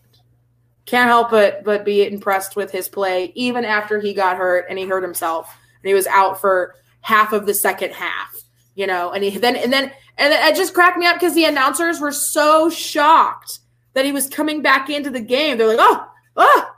can't 0.90 1.08
help 1.08 1.30
but 1.30 1.64
but 1.64 1.86
be 1.86 2.06
impressed 2.06 2.56
with 2.56 2.72
his 2.72 2.90
play, 2.90 3.32
even 3.36 3.64
after 3.64 4.00
he 4.00 4.14
got 4.14 4.38
hurt 4.38 4.66
and 4.70 4.80
he 4.80 4.86
hurt 4.86 5.04
himself 5.04 5.56
and 5.84 5.88
he 5.88 5.94
was 5.94 6.08
out 6.08 6.42
for 6.42 6.76
half 7.02 7.32
of 7.32 7.46
the 7.46 7.54
second 7.54 7.94
half. 7.94 8.36
You 8.74 8.88
know, 8.88 9.12
and 9.12 9.24
he 9.24 9.38
then 9.38 9.56
and 9.56 9.72
then 9.72 9.92
and 10.18 10.34
it 10.34 10.56
just 10.56 10.74
cracked 10.74 10.98
me 10.98 11.06
up 11.06 11.16
because 11.16 11.36
the 11.36 11.46
announcers 11.46 12.00
were 12.00 12.12
so 12.12 12.70
shocked 12.70 13.60
that 13.94 14.06
he 14.06 14.12
was 14.12 14.28
coming 14.28 14.62
back 14.62 14.90
into 14.90 15.10
the 15.10 15.20
game. 15.20 15.58
They're 15.58 15.68
like, 15.68 15.78
oh, 15.80 16.08
oh, 16.38 16.72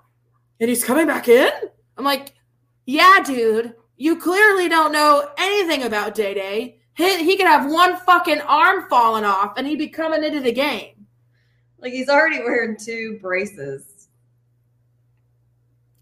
and 0.59 0.69
he's 0.69 0.83
coming 0.83 1.07
back 1.07 1.27
in? 1.27 1.49
I'm 1.97 2.03
like, 2.03 2.33
yeah, 2.85 3.21
dude, 3.25 3.73
you 3.97 4.17
clearly 4.17 4.67
don't 4.67 4.91
know 4.91 5.29
anything 5.37 5.83
about 5.83 6.15
Day 6.15 6.33
Day. 6.33 6.79
He, 6.95 7.23
he 7.23 7.37
could 7.37 7.47
have 7.47 7.71
one 7.71 7.97
fucking 7.97 8.41
arm 8.41 8.87
falling 8.89 9.23
off 9.23 9.53
and 9.57 9.65
he'd 9.65 9.79
be 9.79 9.87
coming 9.87 10.23
into 10.23 10.41
the 10.41 10.51
game. 10.51 11.07
Like 11.79 11.93
he's 11.93 12.09
already 12.09 12.39
wearing 12.39 12.77
two 12.77 13.17
braces. 13.21 13.90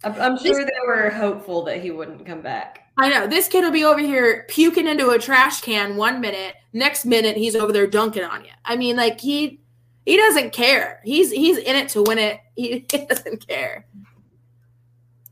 I'm, 0.04 0.14
I'm 0.20 0.38
sure 0.38 0.64
they 0.64 0.88
were 0.88 1.10
hopeful 1.10 1.64
that 1.64 1.82
he 1.82 1.92
wouldn't 1.92 2.26
come 2.26 2.42
back. 2.42 2.90
I 2.98 3.10
know. 3.10 3.28
This 3.28 3.48
kid 3.48 3.62
will 3.62 3.72
be 3.72 3.84
over 3.84 4.00
here 4.00 4.46
puking 4.50 4.88
into 4.88 5.10
a 5.10 5.20
trash 5.20 5.62
can 5.62 5.96
one 5.96 6.22
minute, 6.22 6.56
next 6.74 7.06
minute 7.06 7.38
he's 7.38 7.56
over 7.56 7.72
there 7.72 7.88
dunking 7.88 8.24
on 8.24 8.44
you. 8.44 8.52
I 8.64 8.76
mean, 8.76 8.96
like 8.96 9.20
he 9.20 9.62
he 10.06 10.18
doesn't 10.18 10.54
care. 10.54 11.02
He's 11.04 11.32
he's 11.32 11.58
in 11.58 11.76
it 11.76 11.90
to 11.90 12.04
win 12.04 12.18
it. 12.18 12.40
He, 12.56 12.86
he 12.92 13.06
doesn't 13.06 13.48
care. 13.48 13.86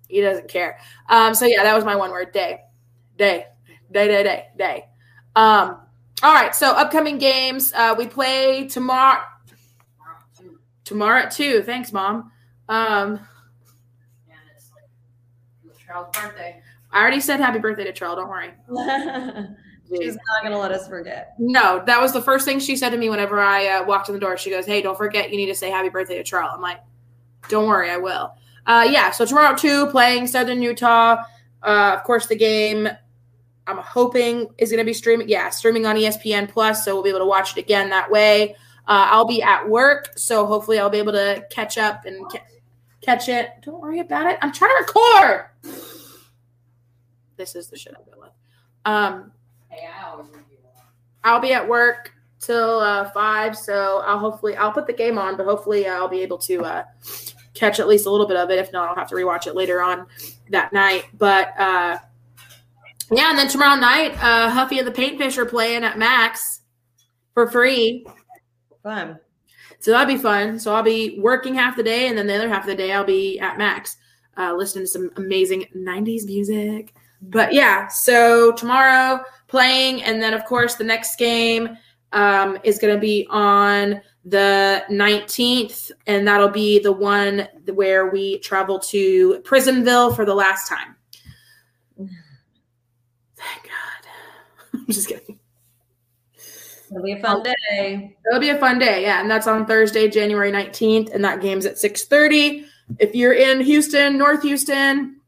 He 0.07 0.21
doesn't 0.21 0.47
care. 0.47 0.79
Um, 1.09 1.33
so 1.33 1.45
yeah, 1.45 1.63
that 1.63 1.75
was 1.75 1.83
my 1.83 1.95
one 1.95 2.11
word 2.11 2.31
day. 2.31 2.61
Day. 3.17 3.47
Day, 3.91 4.07
day, 4.07 4.23
day, 4.23 4.47
day. 4.57 4.85
Um, 5.35 5.77
all 6.23 6.33
right, 6.33 6.53
so 6.53 6.71
upcoming 6.71 7.17
games. 7.17 7.71
Uh, 7.73 7.95
we 7.97 8.07
play 8.07 8.67
tomorrow. 8.67 9.23
Tomorrow 10.83 11.23
at 11.23 11.31
two. 11.31 11.63
Thanks, 11.63 11.93
mom. 11.93 12.31
Um, 12.69 13.19
Charles' 15.97 16.15
birthday. 16.15 16.61
I 16.91 17.01
already 17.01 17.19
said 17.19 17.39
happy 17.39 17.59
birthday 17.59 17.83
to 17.83 17.93
Charles. 17.93 18.17
Don't 18.17 18.29
worry. 18.29 18.53
She's 19.89 20.15
not 20.15 20.41
going 20.41 20.51
to 20.51 20.57
let 20.57 20.71
us 20.71 20.87
forget. 20.87 21.33
No, 21.39 21.81
that 21.85 22.01
was 22.01 22.11
the 22.11 22.21
first 22.21 22.45
thing 22.45 22.59
she 22.59 22.75
said 22.75 22.89
to 22.89 22.97
me 22.97 23.09
whenever 23.09 23.39
I 23.39 23.67
uh, 23.67 23.85
walked 23.85 24.09
in 24.09 24.15
the 24.15 24.19
door. 24.19 24.37
She 24.37 24.49
goes, 24.49 24.65
"Hey, 24.65 24.81
don't 24.81 24.97
forget, 24.97 25.31
you 25.31 25.37
need 25.37 25.45
to 25.45 25.55
say 25.55 25.69
happy 25.69 25.89
birthday 25.89 26.17
to 26.17 26.23
Charles." 26.23 26.51
I'm 26.53 26.61
like, 26.61 26.81
"Don't 27.49 27.67
worry, 27.67 27.89
I 27.89 27.97
will." 27.97 28.33
Uh, 28.65 28.85
yeah, 28.89 29.11
so 29.11 29.25
tomorrow 29.25 29.55
two 29.55 29.87
playing 29.87 30.27
Southern 30.27 30.61
Utah. 30.61 31.23
Uh, 31.63 31.95
of 31.95 32.03
course, 32.03 32.27
the 32.27 32.35
game 32.35 32.89
I'm 33.65 33.77
hoping 33.77 34.49
is 34.57 34.71
going 34.71 34.79
to 34.79 34.85
be 34.85 34.93
streaming. 34.93 35.29
Yeah, 35.29 35.49
streaming 35.49 35.85
on 35.85 35.95
ESPN 35.95 36.49
Plus, 36.49 36.83
so 36.83 36.93
we'll 36.93 37.03
be 37.03 37.09
able 37.09 37.19
to 37.19 37.25
watch 37.25 37.57
it 37.57 37.59
again 37.59 37.89
that 37.89 38.11
way. 38.11 38.55
Uh, 38.87 39.07
I'll 39.09 39.25
be 39.25 39.41
at 39.41 39.67
work, 39.67 40.17
so 40.17 40.45
hopefully 40.45 40.79
I'll 40.79 40.89
be 40.89 40.99
able 40.99 41.11
to 41.13 41.45
catch 41.49 41.77
up 41.77 42.05
and 42.05 42.29
ca- 42.29 42.43
catch 43.07 43.29
it. 43.29 43.51
Don't 43.61 43.79
worry 43.79 43.99
about 43.99 44.27
it. 44.27 44.37
I'm 44.41 44.51
trying 44.51 44.71
to 44.71 44.83
record. 44.85 45.45
This 47.37 47.55
is 47.55 47.69
the 47.69 47.77
shit 47.77 47.95
I 47.95 48.03
go 48.03 48.19
with. 48.19 48.31
Um, 48.83 49.31
Hey, 49.69 49.87
I 49.87 50.09
always 50.09 50.27
I'll 51.23 51.39
be 51.41 51.53
at 51.53 51.67
work 51.67 52.13
till 52.39 52.79
uh, 52.79 53.09
five, 53.11 53.57
so 53.57 54.01
I'll 54.05 54.19
hopefully 54.19 54.55
I'll 54.55 54.71
put 54.71 54.87
the 54.87 54.93
game 54.93 55.17
on, 55.17 55.35
but 55.35 55.45
hopefully 55.45 55.87
I'll 55.87 56.07
be 56.07 56.21
able 56.21 56.37
to 56.39 56.63
uh, 56.63 56.83
catch 57.53 57.79
at 57.79 57.87
least 57.87 58.05
a 58.05 58.09
little 58.09 58.27
bit 58.27 58.37
of 58.37 58.49
it. 58.49 58.59
If 58.59 58.71
not, 58.71 58.89
I'll 58.89 58.95
have 58.95 59.09
to 59.09 59.15
rewatch 59.15 59.45
it 59.45 59.55
later 59.55 59.81
on 59.81 60.07
that 60.51 60.71
night. 60.71 61.05
But 61.13 61.49
uh, 61.59 61.97
yeah, 63.11 63.29
and 63.29 63.37
then 63.37 63.49
tomorrow 63.49 63.79
night, 63.79 64.13
uh, 64.23 64.49
Huffy 64.49 64.79
and 64.79 64.87
the 64.87 64.91
Paintfish 64.91 65.37
are 65.37 65.45
playing 65.45 65.83
at 65.83 65.97
Max 65.97 66.61
for 67.33 67.49
free. 67.49 68.05
Fun. 68.83 69.19
So 69.79 69.91
that'll 69.91 70.07
be 70.07 70.21
fun. 70.21 70.59
So 70.59 70.73
I'll 70.73 70.83
be 70.83 71.19
working 71.19 71.55
half 71.55 71.75
the 71.75 71.83
day, 71.83 72.07
and 72.07 72.17
then 72.17 72.27
the 72.27 72.35
other 72.35 72.49
half 72.49 72.63
of 72.63 72.67
the 72.67 72.75
day 72.75 72.91
I'll 72.91 73.03
be 73.03 73.39
at 73.39 73.57
Max, 73.57 73.97
uh, 74.37 74.53
listening 74.53 74.85
to 74.85 74.89
some 74.89 75.11
amazing 75.17 75.65
'90s 75.75 76.25
music. 76.25 76.93
But 77.21 77.53
yeah, 77.53 77.87
so 77.87 78.51
tomorrow 78.53 79.23
playing. 79.47 80.03
And 80.03 80.21
then, 80.21 80.33
of 80.33 80.45
course, 80.45 80.75
the 80.75 80.83
next 80.83 81.17
game 81.17 81.77
um, 82.11 82.57
is 82.63 82.79
going 82.79 82.93
to 82.93 82.99
be 82.99 83.27
on 83.29 84.01
the 84.25 84.83
19th, 84.89 85.91
and 86.05 86.27
that'll 86.27 86.49
be 86.49 86.79
the 86.79 86.91
one 86.91 87.47
where 87.73 88.09
we 88.09 88.39
travel 88.39 88.79
to 88.79 89.41
Prisonville 89.43 90.15
for 90.15 90.25
the 90.25 90.35
last 90.35 90.67
time. 90.67 90.95
Thank 91.97 93.63
God. 93.63 94.09
I'm 94.73 94.85
just 94.87 95.07
kidding. 95.07 95.36
It'll 96.89 97.03
be 97.03 97.13
a 97.13 97.19
fun 97.19 97.43
day. 97.43 98.15
It'll 98.27 98.39
be 98.39 98.49
a 98.49 98.57
fun 98.57 98.79
day, 98.79 99.01
yeah. 99.01 99.21
And 99.21 99.29
that's 99.29 99.47
on 99.47 99.65
Thursday, 99.65 100.07
January 100.07 100.51
19th, 100.51 101.13
and 101.13 101.23
that 101.23 101.41
game's 101.41 101.65
at 101.65 101.77
6:30. 101.77 102.65
if 102.99 103.13
you're 103.13 103.33
in 103.33 103.59
Houston, 103.59 104.17
North 104.17 104.43
Houston, 104.43 105.19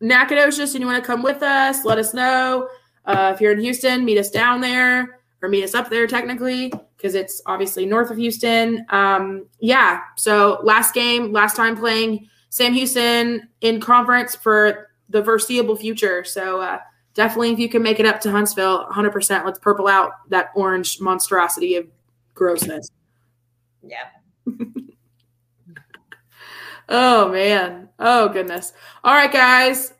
Nacogdoches, 0.00 0.74
and 0.74 0.80
you 0.80 0.86
want 0.86 1.02
to 1.02 1.06
come 1.06 1.22
with 1.22 1.42
us, 1.42 1.84
let 1.84 1.98
us 1.98 2.14
know. 2.14 2.68
Uh, 3.04 3.32
if 3.34 3.40
you're 3.40 3.52
in 3.52 3.60
Houston, 3.60 4.04
meet 4.04 4.18
us 4.18 4.30
down 4.30 4.60
there 4.60 5.20
or 5.42 5.48
meet 5.48 5.62
us 5.62 5.74
up 5.74 5.90
there 5.90 6.06
technically 6.06 6.72
because 6.96 7.14
it's 7.14 7.42
obviously 7.46 7.86
north 7.86 8.10
of 8.10 8.16
Houston. 8.16 8.84
Um, 8.88 9.46
yeah. 9.60 10.00
So 10.16 10.60
last 10.62 10.94
game, 10.94 11.32
last 11.32 11.56
time 11.56 11.76
playing 11.76 12.28
Sam 12.48 12.72
Houston 12.72 13.48
in 13.60 13.80
conference 13.80 14.34
for 14.34 14.90
the 15.08 15.22
foreseeable 15.22 15.76
future. 15.76 16.24
So 16.24 16.60
uh, 16.60 16.78
definitely, 17.16 17.50
if 17.50 17.58
you 17.58 17.68
can 17.68 17.82
make 17.82 17.98
it 17.98 18.06
up 18.06 18.20
to 18.20 18.30
Huntsville, 18.30 18.86
100%, 18.86 19.44
let's 19.44 19.58
purple 19.58 19.88
out 19.88 20.12
that 20.28 20.50
orange 20.54 21.00
monstrosity 21.00 21.74
of 21.74 21.88
grossness. 22.34 22.90
Yeah. 23.82 24.04
oh 26.88 27.32
man. 27.32 27.88
Oh 27.98 28.28
goodness. 28.28 28.72
All 29.02 29.14
right, 29.14 29.32
guys. 29.32 29.92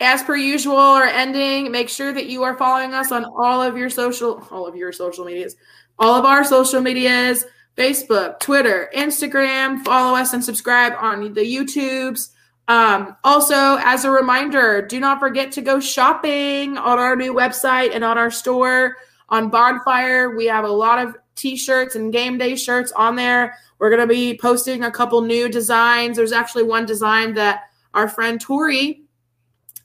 As 0.00 0.22
per 0.24 0.34
usual, 0.34 0.76
our 0.76 1.04
ending, 1.04 1.70
make 1.70 1.88
sure 1.88 2.12
that 2.12 2.26
you 2.26 2.42
are 2.42 2.58
following 2.58 2.92
us 2.92 3.12
on 3.12 3.24
all 3.24 3.62
of 3.62 3.78
your 3.78 3.88
social, 3.88 4.44
all 4.50 4.66
of 4.66 4.74
your 4.74 4.90
social 4.90 5.24
medias, 5.24 5.54
all 5.96 6.14
of 6.14 6.24
our 6.24 6.42
social 6.42 6.80
medias, 6.80 7.46
Facebook, 7.76 8.40
Twitter, 8.40 8.90
Instagram. 8.96 9.84
Follow 9.84 10.18
us 10.18 10.32
and 10.32 10.44
subscribe 10.44 10.94
on 10.98 11.32
the 11.34 11.42
YouTubes. 11.42 12.30
Um, 12.72 13.14
also, 13.22 13.76
as 13.82 14.06
a 14.06 14.10
reminder, 14.10 14.80
do 14.80 14.98
not 14.98 15.20
forget 15.20 15.52
to 15.52 15.60
go 15.60 15.78
shopping 15.78 16.78
on 16.78 16.98
our 16.98 17.14
new 17.14 17.34
website 17.34 17.94
and 17.94 18.02
on 18.02 18.16
our 18.16 18.30
store 18.30 18.96
on 19.28 19.50
Bonfire. 19.50 20.34
We 20.34 20.46
have 20.46 20.64
a 20.64 20.68
lot 20.68 20.98
of 20.98 21.14
t-shirts 21.34 21.96
and 21.96 22.10
game 22.10 22.38
day 22.38 22.56
shirts 22.56 22.90
on 22.92 23.14
there. 23.14 23.58
We're 23.78 23.90
going 23.90 24.00
to 24.00 24.06
be 24.06 24.38
posting 24.38 24.84
a 24.84 24.90
couple 24.90 25.20
new 25.20 25.50
designs. 25.50 26.16
There's 26.16 26.32
actually 26.32 26.62
one 26.62 26.86
design 26.86 27.34
that 27.34 27.64
our 27.92 28.08
friend 28.08 28.40
Tori 28.40 29.02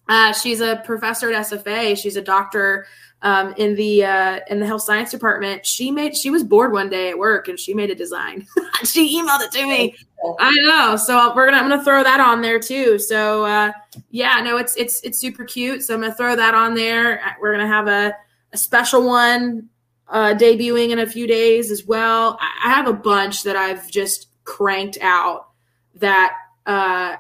uh, 0.10 0.32
she's 0.34 0.62
a 0.62 0.82
professor 0.86 1.32
at 1.32 1.46
SFA. 1.46 1.98
She's 1.98 2.16
a 2.16 2.22
doctor 2.22 2.88
um, 3.22 3.54
in 3.58 3.76
the 3.76 4.06
uh, 4.06 4.40
in 4.50 4.60
the 4.60 4.66
health 4.66 4.84
science 4.84 5.12
department. 5.12 5.66
She 5.66 5.92
made 5.92 6.16
she 6.16 6.30
was 6.30 6.44
bored 6.44 6.72
one 6.72 6.90
day 6.90 7.10
at 7.10 7.18
work 7.18 7.48
and 7.48 7.60
she 7.60 7.74
made 7.74 7.90
a 7.90 7.96
design. 7.96 8.46
she 8.84 9.20
emailed 9.20 9.42
it 9.42 9.52
to 9.54 9.66
me. 9.68 9.96
I 10.40 10.52
know. 10.62 10.96
So 10.96 11.34
we're 11.36 11.46
gonna 11.46 11.58
I'm 11.58 11.70
gonna 11.70 11.84
throw 11.84 12.04
that 12.04 12.20
on 12.20 12.42
there 12.42 12.60
too. 12.60 13.00
So 13.00 13.46
uh, 13.46 13.72
yeah, 14.12 14.40
no, 14.42 14.58
it's 14.58 14.76
it's 14.76 15.02
it's 15.02 15.18
super 15.18 15.44
cute. 15.46 15.84
So 15.84 15.96
I'm 15.96 16.02
gonna 16.02 16.14
throw 16.14 16.36
that 16.36 16.54
on 16.54 16.76
there. 16.76 17.36
We're 17.42 17.52
gonna 17.52 17.68
have 17.68 17.88
a, 17.88 18.14
a 18.54 18.58
special 18.58 19.06
one 19.06 19.70
uh, 20.10 20.36
debuting 20.36 20.92
in 20.92 21.00
a 21.00 21.08
few 21.08 21.28
days 21.28 21.72
as 21.72 21.86
well. 21.86 22.38
I, 22.40 22.70
I 22.70 22.70
have 22.70 22.88
a 22.88 22.94
bunch 22.94 23.44
that 23.44 23.56
I've 23.56 23.90
just 23.90 24.28
cranked 24.44 24.98
out 25.02 25.50
that 25.96 26.34
uh, 26.66 27.16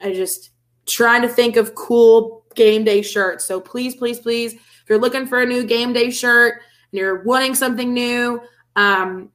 I 0.00 0.12
just 0.12 0.50
trying 0.86 1.22
to 1.22 1.28
think 1.28 1.56
of 1.56 1.74
cool 1.74 2.44
game 2.54 2.84
day 2.84 3.02
shirts. 3.02 3.44
So 3.44 3.60
please, 3.60 3.94
please, 3.94 4.18
please, 4.18 4.56
if 4.88 4.90
you're 4.92 5.00
looking 5.00 5.26
for 5.26 5.42
a 5.42 5.44
new 5.44 5.64
game 5.64 5.92
day 5.92 6.08
shirt 6.08 6.62
and 6.90 6.98
you're 6.98 7.22
wanting 7.22 7.54
something 7.54 7.92
new, 7.92 8.40
um, 8.74 9.28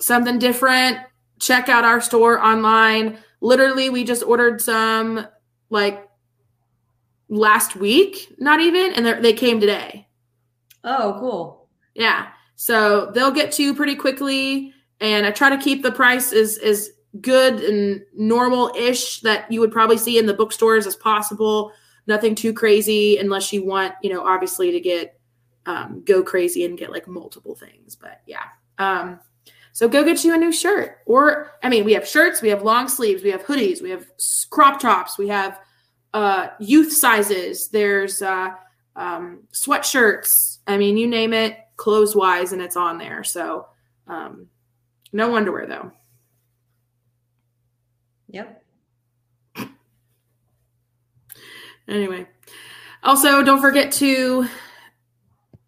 something 0.00 0.40
different, 0.40 0.98
check 1.38 1.68
out 1.68 1.84
our 1.84 2.00
store 2.00 2.44
online. 2.44 3.16
Literally, 3.40 3.88
we 3.88 4.02
just 4.02 4.24
ordered 4.24 4.60
some 4.60 5.24
like 5.70 6.08
last 7.28 7.76
week, 7.76 8.34
not 8.38 8.58
even, 8.58 8.94
and 8.94 9.24
they 9.24 9.32
came 9.32 9.60
today. 9.60 10.08
Oh, 10.82 11.16
cool. 11.20 11.68
Yeah. 11.94 12.30
So 12.56 13.12
they'll 13.14 13.30
get 13.30 13.52
to 13.52 13.62
you 13.62 13.76
pretty 13.76 13.94
quickly. 13.94 14.72
And 15.00 15.24
I 15.24 15.30
try 15.30 15.50
to 15.50 15.56
keep 15.56 15.84
the 15.84 15.92
price 15.92 16.32
as, 16.32 16.58
as 16.58 16.90
good 17.20 17.60
and 17.60 18.02
normal 18.12 18.72
ish 18.76 19.20
that 19.20 19.52
you 19.52 19.60
would 19.60 19.70
probably 19.70 19.98
see 19.98 20.18
in 20.18 20.26
the 20.26 20.34
bookstores 20.34 20.84
as 20.84 20.96
possible. 20.96 21.70
Nothing 22.06 22.34
too 22.34 22.52
crazy 22.52 23.18
unless 23.18 23.52
you 23.52 23.64
want, 23.64 23.94
you 24.02 24.12
know, 24.12 24.24
obviously 24.24 24.70
to 24.72 24.80
get 24.80 25.18
um, 25.66 26.02
go 26.04 26.22
crazy 26.22 26.64
and 26.64 26.78
get 26.78 26.90
like 26.90 27.08
multiple 27.08 27.54
things. 27.54 27.96
But 27.96 28.22
yeah. 28.26 28.44
Um, 28.78 29.20
so 29.72 29.88
go 29.88 30.04
get 30.04 30.24
you 30.24 30.32
a 30.32 30.38
new 30.38 30.52
shirt. 30.52 30.98
Or, 31.04 31.52
I 31.62 31.68
mean, 31.68 31.84
we 31.84 31.92
have 31.94 32.06
shirts, 32.08 32.40
we 32.40 32.48
have 32.48 32.62
long 32.62 32.88
sleeves, 32.88 33.22
we 33.22 33.30
have 33.30 33.44
hoodies, 33.44 33.82
we 33.82 33.90
have 33.90 34.06
crop 34.50 34.80
tops, 34.80 35.18
we 35.18 35.28
have 35.28 35.60
uh, 36.14 36.48
youth 36.60 36.92
sizes, 36.92 37.68
there's 37.68 38.22
uh, 38.22 38.54
um, 38.94 39.42
sweatshirts. 39.52 40.58
I 40.66 40.78
mean, 40.78 40.96
you 40.96 41.06
name 41.06 41.32
it, 41.32 41.58
clothes 41.76 42.16
wise, 42.16 42.52
and 42.52 42.62
it's 42.62 42.76
on 42.76 42.98
there. 42.98 43.22
So 43.22 43.66
um, 44.06 44.46
no 45.12 45.36
underwear 45.36 45.66
though. 45.66 45.92
Yep. 48.28 48.64
Anyway, 51.88 52.26
also 53.02 53.42
don't 53.42 53.60
forget 53.60 53.92
to, 53.92 54.48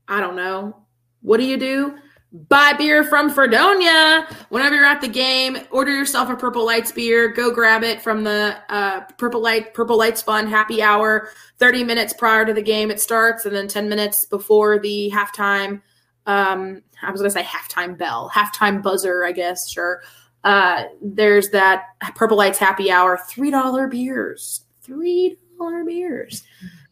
I 0.08 0.20
don't 0.20 0.36
know, 0.36 0.76
what 1.22 1.38
do 1.38 1.44
you 1.44 1.56
do? 1.56 1.96
Buy 2.30 2.74
beer 2.74 3.04
from 3.04 3.30
Fredonia. 3.30 4.26
Whenever 4.50 4.74
you're 4.74 4.84
at 4.84 5.00
the 5.00 5.08
game, 5.08 5.56
order 5.70 5.90
yourself 5.90 6.28
a 6.28 6.36
Purple 6.36 6.66
Lights 6.66 6.92
beer. 6.92 7.28
Go 7.32 7.50
grab 7.50 7.82
it 7.82 8.02
from 8.02 8.22
the 8.22 8.54
uh, 8.68 9.00
Purple 9.16 9.40
Light 9.40 9.72
Purple 9.72 9.96
Lights 9.96 10.20
Fund 10.20 10.50
happy 10.50 10.82
hour. 10.82 11.30
Thirty 11.56 11.84
minutes 11.84 12.12
prior 12.12 12.44
to 12.44 12.52
the 12.52 12.60
game 12.60 12.90
it 12.90 13.00
starts, 13.00 13.46
and 13.46 13.56
then 13.56 13.66
ten 13.66 13.88
minutes 13.88 14.26
before 14.26 14.78
the 14.78 15.10
halftime. 15.14 15.80
Um, 16.26 16.82
I 17.02 17.10
was 17.10 17.22
gonna 17.22 17.30
say 17.30 17.42
halftime 17.42 17.96
bell, 17.96 18.30
halftime 18.34 18.82
buzzer, 18.82 19.24
I 19.24 19.32
guess. 19.32 19.70
Sure. 19.70 20.02
Uh, 20.44 20.84
there's 21.00 21.48
that 21.50 21.84
Purple 22.14 22.36
Lights 22.36 22.58
Happy 22.58 22.90
Hour, 22.90 23.18
three 23.26 23.50
dollar 23.50 23.88
beers, 23.88 24.66
three 24.82 25.38
dollar 25.58 25.84
beers. 25.84 26.42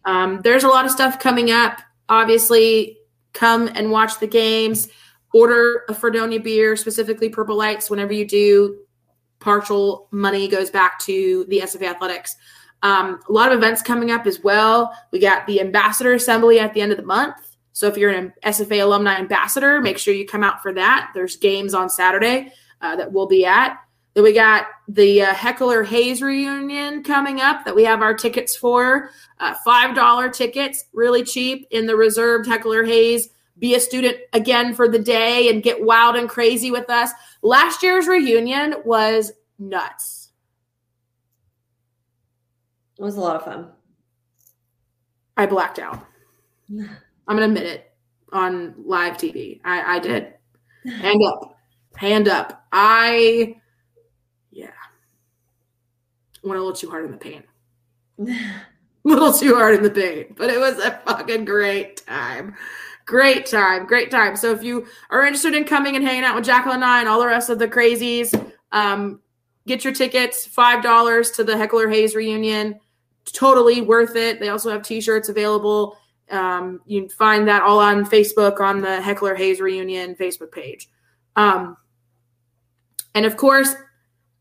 Um, 0.04 0.40
there's 0.42 0.64
a 0.64 0.68
lot 0.68 0.84
of 0.84 0.90
stuff 0.90 1.18
coming 1.18 1.50
up. 1.50 1.80
Obviously, 2.08 2.98
come 3.32 3.68
and 3.74 3.90
watch 3.90 4.18
the 4.18 4.26
games. 4.26 4.88
Order 5.32 5.84
a 5.88 5.94
Fredonia 5.94 6.40
beer, 6.40 6.76
specifically 6.76 7.28
Purple 7.28 7.56
Lights. 7.56 7.90
Whenever 7.90 8.12
you 8.12 8.26
do, 8.26 8.78
partial 9.40 10.08
money 10.10 10.48
goes 10.48 10.70
back 10.70 10.98
to 11.00 11.44
the 11.48 11.60
SFA 11.60 11.90
Athletics. 11.90 12.36
Um, 12.82 13.20
a 13.28 13.32
lot 13.32 13.52
of 13.52 13.58
events 13.58 13.82
coming 13.82 14.10
up 14.10 14.26
as 14.26 14.40
well. 14.40 14.96
We 15.10 15.18
got 15.18 15.46
the 15.46 15.60
Ambassador 15.60 16.14
Assembly 16.14 16.60
at 16.60 16.72
the 16.74 16.80
end 16.80 16.92
of 16.92 16.98
the 16.98 17.04
month. 17.04 17.36
So 17.72 17.86
if 17.88 17.98
you're 17.98 18.10
an 18.10 18.32
SFA 18.44 18.82
alumni 18.82 19.16
ambassador, 19.16 19.80
make 19.80 19.98
sure 19.98 20.14
you 20.14 20.26
come 20.26 20.42
out 20.42 20.62
for 20.62 20.72
that. 20.72 21.10
There's 21.14 21.36
games 21.36 21.74
on 21.74 21.90
Saturday 21.90 22.52
uh, 22.80 22.96
that 22.96 23.12
we'll 23.12 23.26
be 23.26 23.44
at. 23.44 23.78
Then 24.16 24.24
we 24.24 24.32
got 24.32 24.68
the 24.88 25.20
uh, 25.20 25.34
Heckler 25.34 25.82
Hayes 25.82 26.22
reunion 26.22 27.02
coming 27.02 27.42
up 27.42 27.66
that 27.66 27.76
we 27.76 27.84
have 27.84 28.00
our 28.00 28.14
tickets 28.14 28.56
for. 28.56 29.10
Uh, 29.40 29.54
$5 29.66 30.32
tickets, 30.32 30.86
really 30.94 31.22
cheap 31.22 31.66
in 31.70 31.84
the 31.84 31.96
reserved 31.96 32.48
Heckler 32.48 32.82
Hayes. 32.82 33.28
Be 33.58 33.74
a 33.74 33.80
student 33.80 34.16
again 34.32 34.72
for 34.72 34.88
the 34.88 34.98
day 34.98 35.50
and 35.50 35.62
get 35.62 35.84
wild 35.84 36.16
and 36.16 36.30
crazy 36.30 36.70
with 36.70 36.88
us. 36.88 37.10
Last 37.42 37.82
year's 37.82 38.06
reunion 38.06 38.76
was 38.86 39.32
nuts. 39.58 40.30
It 42.98 43.02
was 43.02 43.16
a 43.16 43.20
lot 43.20 43.36
of 43.36 43.44
fun. 43.44 43.70
I 45.36 45.44
blacked 45.44 45.78
out. 45.78 46.06
I'm 46.70 47.36
going 47.36 47.38
to 47.40 47.44
admit 47.44 47.66
it 47.66 47.92
on 48.32 48.76
live 48.82 49.18
TV. 49.18 49.60
I, 49.62 49.96
I 49.96 49.98
did. 49.98 50.32
Hand 50.86 51.22
up 51.22 51.56
hand 51.96 52.28
up. 52.28 52.66
I, 52.72 53.56
went 56.46 56.58
a 56.58 56.62
little 56.62 56.76
too 56.76 56.90
hard 56.90 57.04
in 57.04 57.10
the 57.10 57.16
paint. 57.16 57.44
a 58.18 58.38
little 59.04 59.32
too 59.32 59.54
hard 59.54 59.74
in 59.74 59.82
the 59.82 59.90
paint, 59.90 60.36
but 60.36 60.50
it 60.50 60.58
was 60.58 60.78
a 60.78 61.00
fucking 61.06 61.44
great 61.44 62.04
time. 62.06 62.54
Great 63.04 63.46
time, 63.46 63.86
great 63.86 64.10
time. 64.10 64.34
So 64.36 64.52
if 64.52 64.64
you 64.64 64.86
are 65.10 65.24
interested 65.24 65.54
in 65.54 65.64
coming 65.64 65.94
and 65.94 66.04
hanging 66.04 66.24
out 66.24 66.34
with 66.34 66.44
Jacqueline 66.44 66.76
and 66.76 66.84
I 66.84 67.00
and 67.00 67.08
all 67.08 67.20
the 67.20 67.26
rest 67.26 67.50
of 67.50 67.58
the 67.58 67.68
crazies, 67.68 68.34
um, 68.72 69.20
get 69.66 69.84
your 69.84 69.92
tickets. 69.92 70.44
Five 70.44 70.82
dollars 70.82 71.30
to 71.32 71.44
the 71.44 71.56
Heckler 71.56 71.88
Hayes 71.88 72.16
reunion. 72.16 72.80
Totally 73.32 73.80
worth 73.80 74.16
it. 74.16 74.40
They 74.40 74.48
also 74.48 74.70
have 74.70 74.82
T-shirts 74.82 75.28
available. 75.28 75.96
Um, 76.30 76.80
you 76.86 77.02
can 77.02 77.08
find 77.10 77.46
that 77.46 77.62
all 77.62 77.78
on 77.78 78.04
Facebook 78.04 78.60
on 78.60 78.80
the 78.80 79.00
Heckler 79.00 79.36
Hayes 79.36 79.60
reunion 79.60 80.16
Facebook 80.16 80.50
page. 80.50 80.88
Um, 81.36 81.76
and 83.14 83.24
of 83.24 83.36
course, 83.36 83.74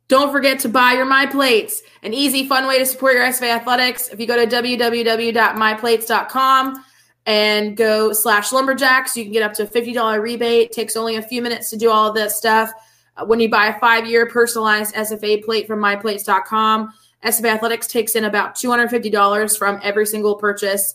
don't 0.07 0.32
forget 0.32 0.60
to 0.60 0.69
buy 0.69 0.94
your 0.94 1.06
My 1.06 1.26
Plates, 1.26 1.82
an 2.03 2.14
easy, 2.14 2.48
fun 2.48 2.68
way 2.68 2.77
to 2.77 2.86
support 2.86 3.15
your 3.15 3.23
SFA 3.23 3.56
athletics. 3.56 4.10
If 4.10 4.19
you 4.19 4.27
go 4.27 4.36
to 4.36 4.45
www.myplates.com 4.45 6.86
and 7.26 7.76
go 7.76 8.14
slash 8.14 8.52
lumberjacks, 8.52 9.18
you 9.18 9.23
can 9.23 9.34
get 9.34 9.41
up 9.41 9.53
to 9.53 9.64
a 9.64 9.68
$50 9.68 10.22
rebate. 10.22 10.69
It 10.69 10.72
takes 10.72 10.95
only 10.95 11.15
a 11.15 11.23
few 11.23 11.41
minutes 11.41 11.72
to 11.72 11.77
do 11.77 11.90
all 11.90 12.10
of 12.10 12.15
this 12.15 12.36
stuff. 12.36 12.72
Uh, 13.18 13.26
when 13.26 13.40
you 13.40 13.49
buy 13.49 13.65
a 13.68 13.80
five 13.80 14.06
year 14.07 14.27
personalized 14.27 14.94
SFA 14.94 15.44
plate 15.44 15.65
from 15.65 15.80
myplates.com, 15.80 16.94
SFA 17.23 17.56
Athletics 17.56 17.88
takes 17.88 18.15
in 18.15 18.26
about 18.26 18.53
$250 18.56 19.57
from 19.57 19.80
every 19.82 20.06
single 20.06 20.36
purchase. 20.36 20.94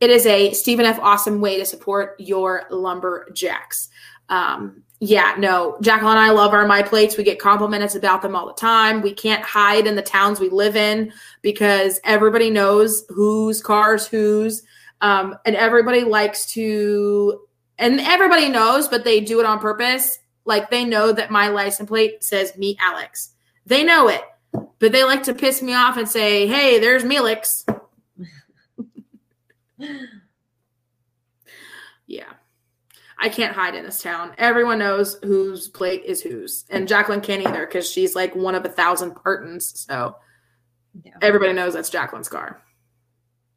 It 0.00 0.10
is 0.10 0.26
a 0.26 0.52
Stephen 0.52 0.84
F. 0.84 0.98
Awesome 1.00 1.40
way 1.40 1.58
to 1.58 1.64
support 1.64 2.16
your 2.18 2.64
lumberjacks. 2.70 3.88
Um, 4.28 4.82
yeah, 5.00 5.36
no, 5.38 5.78
Jacqueline 5.80 6.16
and 6.16 6.26
I 6.26 6.30
love 6.30 6.52
our 6.52 6.66
my 6.66 6.82
plates. 6.82 7.16
We 7.16 7.22
get 7.22 7.38
compliments 7.38 7.94
about 7.94 8.20
them 8.20 8.34
all 8.34 8.46
the 8.48 8.52
time. 8.54 9.00
We 9.00 9.14
can't 9.14 9.44
hide 9.44 9.86
in 9.86 9.94
the 9.94 10.02
towns 10.02 10.40
we 10.40 10.48
live 10.48 10.74
in 10.74 11.12
because 11.40 12.00
everybody 12.02 12.50
knows 12.50 13.04
whose 13.08 13.62
cars 13.62 14.08
whose, 14.08 14.64
um, 15.00 15.36
and 15.46 15.54
everybody 15.54 16.02
likes 16.02 16.46
to, 16.54 17.42
and 17.78 18.00
everybody 18.00 18.48
knows, 18.48 18.88
but 18.88 19.04
they 19.04 19.20
do 19.20 19.38
it 19.38 19.46
on 19.46 19.60
purpose. 19.60 20.18
Like 20.44 20.68
they 20.68 20.84
know 20.84 21.12
that 21.12 21.30
my 21.30 21.48
license 21.48 21.88
plate 21.88 22.24
says 22.24 22.56
"Meet 22.56 22.78
Alex." 22.80 23.34
They 23.66 23.84
know 23.84 24.08
it, 24.08 24.22
but 24.80 24.90
they 24.90 25.04
like 25.04 25.22
to 25.24 25.34
piss 25.34 25.62
me 25.62 25.74
off 25.74 25.96
and 25.96 26.08
say, 26.08 26.48
"Hey, 26.48 26.80
there's 26.80 27.04
Melix." 27.04 27.64
I 33.20 33.28
can't 33.28 33.54
hide 33.54 33.74
in 33.74 33.84
this 33.84 34.02
town. 34.02 34.32
Everyone 34.38 34.78
knows 34.78 35.18
whose 35.24 35.68
plate 35.68 36.04
is 36.04 36.20
whose. 36.20 36.64
And 36.70 36.86
Jacqueline 36.86 37.20
can't 37.20 37.46
either 37.46 37.66
because 37.66 37.90
she's 37.90 38.14
like 38.14 38.34
one 38.36 38.54
of 38.54 38.64
a 38.64 38.68
thousand 38.68 39.14
Burtons. 39.22 39.86
So 39.88 40.16
yeah. 41.02 41.14
everybody 41.20 41.52
knows 41.52 41.74
that's 41.74 41.90
Jacqueline's 41.90 42.28
car. 42.28 42.62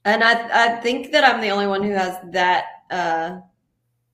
And 0.04 0.24
I, 0.24 0.78
I 0.78 0.82
think 0.82 1.12
that 1.12 1.24
I'm 1.24 1.42
the 1.42 1.50
only 1.50 1.68
one 1.68 1.84
who 1.84 1.92
has 1.92 2.18
that 2.32 2.66
uh, 2.90 3.40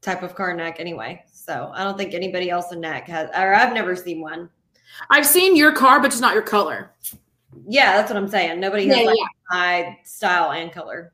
type 0.01 0.21
of 0.21 0.35
car 0.35 0.53
Nac 0.53 0.81
anyway. 0.81 1.23
So 1.31 1.71
I 1.73 1.83
don't 1.85 1.97
think 1.97 2.13
anybody 2.13 2.49
else 2.49 2.73
in 2.73 2.81
Nac 2.81 3.07
has, 3.07 3.29
or 3.29 3.53
I've 3.53 3.73
never 3.73 3.95
seen 3.95 4.19
one. 4.19 4.49
I've 5.09 5.25
seen 5.25 5.55
your 5.55 5.71
car, 5.71 6.01
but 6.01 6.09
just 6.09 6.21
not 6.21 6.33
your 6.33 6.43
color. 6.43 6.91
Yeah, 7.67 7.95
that's 7.95 8.11
what 8.11 8.17
I'm 8.17 8.27
saying. 8.27 8.59
Nobody 8.59 8.87
has 8.87 8.97
yeah, 8.97 9.03
like 9.03 9.17
yeah. 9.17 9.25
my 9.49 9.97
style 10.03 10.51
and 10.51 10.73
color 10.73 11.13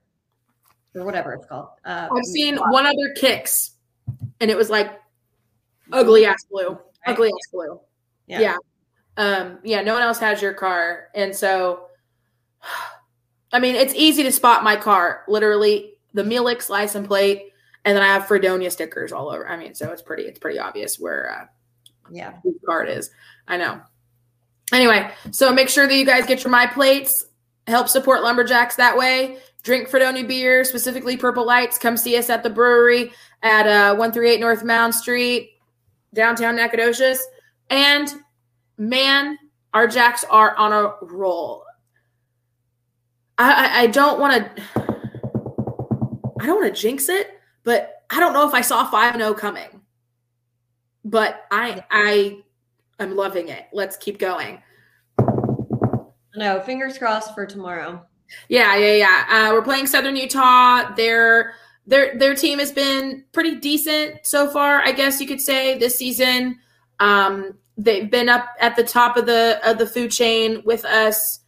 or 0.96 1.06
whatever 1.06 1.34
it's 1.34 1.46
called. 1.46 1.70
Uh, 1.86 2.08
I've 2.12 2.26
seen 2.26 2.58
one 2.58 2.86
other 2.88 3.14
kicks 3.16 3.73
and 4.44 4.52
it 4.52 4.58
was 4.58 4.70
like 4.70 5.00
ugly 5.94 6.26
ass 6.26 6.44
blue, 6.52 6.68
right. 6.68 6.80
ugly 7.06 7.30
ass 7.30 7.52
blue. 7.52 7.80
Yeah. 8.28 8.42
yeah. 8.42 8.58
Um, 9.16 9.60
yeah, 9.64 9.82
no 9.82 9.94
one 9.94 10.04
else 10.04 10.20
has 10.20 10.42
your 10.42 10.54
car. 10.54 11.08
And 11.16 11.34
so, 11.34 11.86
I 13.54 13.60
mean, 13.60 13.76
it's 13.76 13.94
easy 13.96 14.22
to 14.24 14.34
spot 14.34 14.66
my 14.66 14.76
car. 14.76 15.24
Literally, 15.30 15.94
the 16.14 16.24
Melix 16.24 16.68
license 16.68 17.08
plate, 17.08 17.54
and 17.86 17.96
then 17.96 18.04
I 18.04 18.08
have 18.08 18.28
Fredonia 18.28 18.70
stickers 18.70 19.14
all 19.14 19.30
over. 19.30 19.48
I 19.48 19.56
mean, 19.56 19.76
so 19.76 19.92
it's 19.94 20.02
pretty, 20.02 20.24
it's 20.24 20.40
pretty 20.40 20.60
obvious 20.60 21.00
where, 21.00 21.32
uh, 21.32 21.46
yeah, 22.12 22.34
whose 22.44 22.56
car 22.66 22.84
it 22.84 22.90
is. 22.90 23.12
I 23.48 23.56
know. 23.56 23.80
Anyway, 24.74 25.10
so 25.32 25.54
make 25.54 25.70
sure 25.70 25.88
that 25.88 25.96
you 25.96 26.06
guys 26.06 26.26
get 26.26 26.44
your 26.44 26.52
my 26.52 26.68
plates. 26.68 27.28
Help 27.66 27.88
support 27.88 28.24
lumberjacks 28.24 28.76
that 28.76 28.98
way. 28.98 29.38
Drink 29.64 29.88
Fredonia 29.88 30.26
beer, 30.26 30.66
specifically 30.66 31.16
Purple 31.16 31.46
Lights. 31.46 31.78
Come 31.78 31.96
see 31.96 32.18
us 32.18 32.30
at 32.30 32.44
the 32.44 32.50
brewery 32.50 33.14
at 33.44 33.68
uh, 33.68 33.96
138 33.96 34.40
North 34.40 34.64
Mound 34.64 34.96
Street, 34.96 35.52
downtown 36.14 36.56
Nacogdoches. 36.56 37.20
And 37.70 38.12
man, 38.78 39.38
our 39.74 39.88
Jacks 39.88 40.24
are 40.30 40.56
on 40.56 40.72
a 40.72 40.94
roll. 41.02 41.64
I, 43.38 43.52
I, 43.52 43.82
I 43.82 43.88
don't 43.88 44.20
want 44.20 44.56
to. 44.56 44.64
I 46.40 46.46
don't 46.46 46.62
want 46.62 46.76
to 46.76 46.82
jinx 46.82 47.08
it, 47.10 47.32
but 47.64 48.04
I 48.10 48.20
don't 48.20 48.34
know 48.34 48.48
if 48.48 48.54
I 48.54 48.62
saw 48.62 48.90
five 48.90 49.16
zero 49.16 49.30
oh 49.30 49.34
coming. 49.34 49.82
But 51.06 51.46
I 51.52 51.84
I 51.90 52.44
am 53.00 53.16
loving 53.16 53.50
it. 53.50 53.66
Let's 53.74 53.98
keep 53.98 54.20
going. 54.20 54.62
No, 56.36 56.60
fingers 56.62 56.98
crossed 56.98 57.34
for 57.34 57.46
tomorrow. 57.46 58.06
Yeah, 58.50 58.76
yeah, 58.76 58.94
yeah. 58.94 59.26
Uh, 59.30 59.54
we're 59.54 59.62
playing 59.62 59.88
Southern 59.88 60.16
Utah. 60.16 60.94
They're 60.96 61.54
their 61.86 62.18
their 62.18 62.36
team 62.36 62.60
has 62.60 62.72
been 62.72 63.26
pretty 63.32 63.56
decent 63.56 64.26
so 64.26 64.50
far, 64.50 64.82
I 64.82 64.92
guess 64.92 65.20
you 65.20 65.28
could 65.28 65.42
say 65.42 65.78
this 65.78 65.98
season. 65.98 66.60
Um, 67.00 67.58
they've 67.78 68.10
been 68.10 68.30
up 68.30 68.48
at 68.60 68.76
the 68.76 68.84
top 68.84 69.18
of 69.18 69.26
the 69.26 69.60
of 69.64 69.78
the 69.78 69.88
food 69.88 70.12
chain 70.12 70.62
with 70.66 70.86
us, 70.86 71.42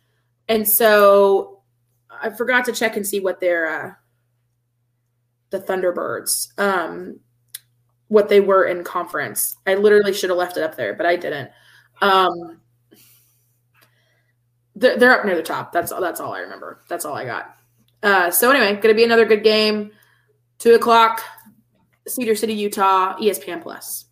and 0.47 0.67
so 0.67 1.61
I 2.09 2.29
forgot 2.29 2.65
to 2.65 2.73
check 2.73 2.97
and 2.97 3.07
see 3.07 3.19
what 3.19 3.39
their 3.39 3.67
uh, 3.67 3.93
the 5.51 5.59
Thunderbirds 5.59 6.59
um, 6.59 7.19
what 8.07 8.29
they 8.29 8.39
were 8.39 8.65
in 8.65 8.83
conference. 8.83 9.55
I 9.65 9.75
literally 9.75 10.13
should 10.13 10.29
have 10.29 10.37
left 10.37 10.57
it 10.57 10.63
up 10.63 10.75
there, 10.75 10.93
but 10.93 11.05
I 11.05 11.15
didn't. 11.15 11.49
Um, 12.01 12.59
they're, 14.75 14.97
they're 14.97 15.17
up 15.17 15.25
near 15.25 15.35
the 15.35 15.43
top. 15.43 15.71
That's 15.71 15.91
all. 15.91 16.01
That's 16.01 16.19
all 16.19 16.33
I 16.33 16.39
remember. 16.39 16.81
That's 16.89 17.05
all 17.05 17.15
I 17.15 17.25
got. 17.25 17.55
Uh, 18.03 18.29
so 18.31 18.51
anyway, 18.51 18.73
going 18.73 18.89
to 18.89 18.93
be 18.93 19.03
another 19.03 19.25
good 19.25 19.43
game. 19.43 19.91
Two 20.65 20.73
o'clock, 20.73 21.21
Cedar 22.07 22.33
City, 22.33 22.55
Utah, 22.55 23.15
ESPN 23.17 23.61
Plus. 23.61 24.05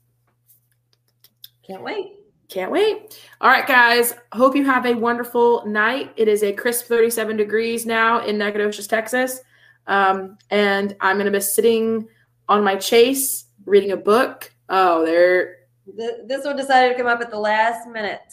Can't 1.65 1.81
wait. 1.81 2.11
Can't 2.47 2.71
wait. 2.71 3.19
All 3.41 3.49
right, 3.49 3.65
guys. 3.65 4.13
Hope 4.33 4.55
you 4.55 4.63
have 4.63 4.85
a 4.85 4.93
wonderful 4.93 5.65
night. 5.65 6.13
It 6.15 6.27
is 6.27 6.43
a 6.43 6.53
crisp 6.53 6.85
37 6.85 7.37
degrees 7.37 7.87
now 7.87 8.23
in 8.23 8.37
Nacogdoches, 8.37 8.85
Texas. 8.85 9.41
Um, 9.87 10.37
and 10.51 10.95
I'm 11.01 11.15
going 11.15 11.25
to 11.25 11.31
be 11.31 11.41
sitting 11.41 12.07
on 12.47 12.63
my 12.63 12.75
chase 12.75 13.47
reading 13.65 13.91
a 13.91 13.97
book. 13.97 14.53
Oh, 14.69 15.03
there. 15.03 15.55
This 15.87 16.45
one 16.45 16.55
decided 16.55 16.89
to 16.89 16.97
come 16.99 17.07
up 17.07 17.19
at 17.21 17.31
the 17.31 17.39
last 17.39 17.87
minute. 17.89 18.31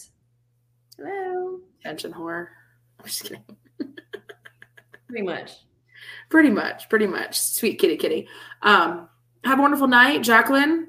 Hello. 0.99 1.61
Attention 1.81 2.13
whore. 2.13 2.49
I'm 3.01 3.07
just 3.07 3.23
kidding. 3.23 3.45
Pretty 5.09 5.23
much. 5.25 5.53
Pretty 6.31 6.51
much, 6.51 6.89
pretty 6.89 7.09
much. 7.09 7.39
Sweet 7.39 7.79
kitty 7.79 7.97
kitty. 7.97 8.29
Um, 8.63 9.09
have 9.45 9.59
a 9.59 9.63
wonderful 9.63 9.89
night, 9.89 10.23
Jacqueline. 10.23 10.87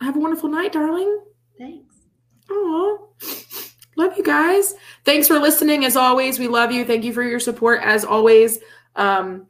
Have 0.00 0.16
a 0.16 0.18
wonderful 0.18 0.48
night, 0.48 0.72
darling. 0.72 1.20
Thanks. 1.56 1.94
Oh, 2.50 3.08
love 3.96 4.16
you 4.16 4.24
guys. 4.24 4.74
Thanks 5.04 5.28
for 5.28 5.38
listening. 5.38 5.84
As 5.84 5.96
always, 5.96 6.38
we 6.38 6.48
love 6.48 6.72
you. 6.72 6.84
Thank 6.84 7.04
you 7.04 7.12
for 7.12 7.22
your 7.22 7.40
support. 7.40 7.80
As 7.82 8.04
always. 8.04 8.58
Um, 8.96 9.46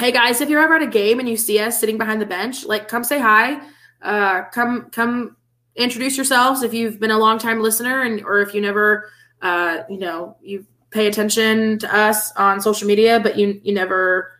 hey 0.00 0.10
guys, 0.10 0.40
if 0.40 0.48
you're 0.48 0.62
ever 0.62 0.74
at 0.74 0.82
a 0.82 0.86
game 0.86 1.20
and 1.20 1.28
you 1.28 1.36
see 1.36 1.60
us 1.60 1.78
sitting 1.78 1.96
behind 1.96 2.20
the 2.20 2.26
bench, 2.26 2.64
like 2.66 2.88
come 2.88 3.04
say 3.04 3.20
hi. 3.20 3.60
Uh, 4.02 4.44
come 4.50 4.90
come 4.90 5.36
introduce 5.76 6.16
yourselves 6.16 6.62
if 6.62 6.74
you've 6.74 6.98
been 6.98 7.10
a 7.12 7.18
long 7.18 7.38
time 7.38 7.62
listener 7.62 8.02
and 8.02 8.24
or 8.24 8.40
if 8.40 8.52
you 8.52 8.60
never 8.60 9.10
uh, 9.42 9.82
you 9.88 9.98
know 9.98 10.36
you 10.42 10.66
pay 10.90 11.06
attention 11.06 11.78
to 11.78 11.96
us 11.96 12.32
on 12.32 12.60
social 12.60 12.88
media, 12.88 13.20
but 13.20 13.38
you 13.38 13.60
you 13.62 13.72
never 13.72 14.39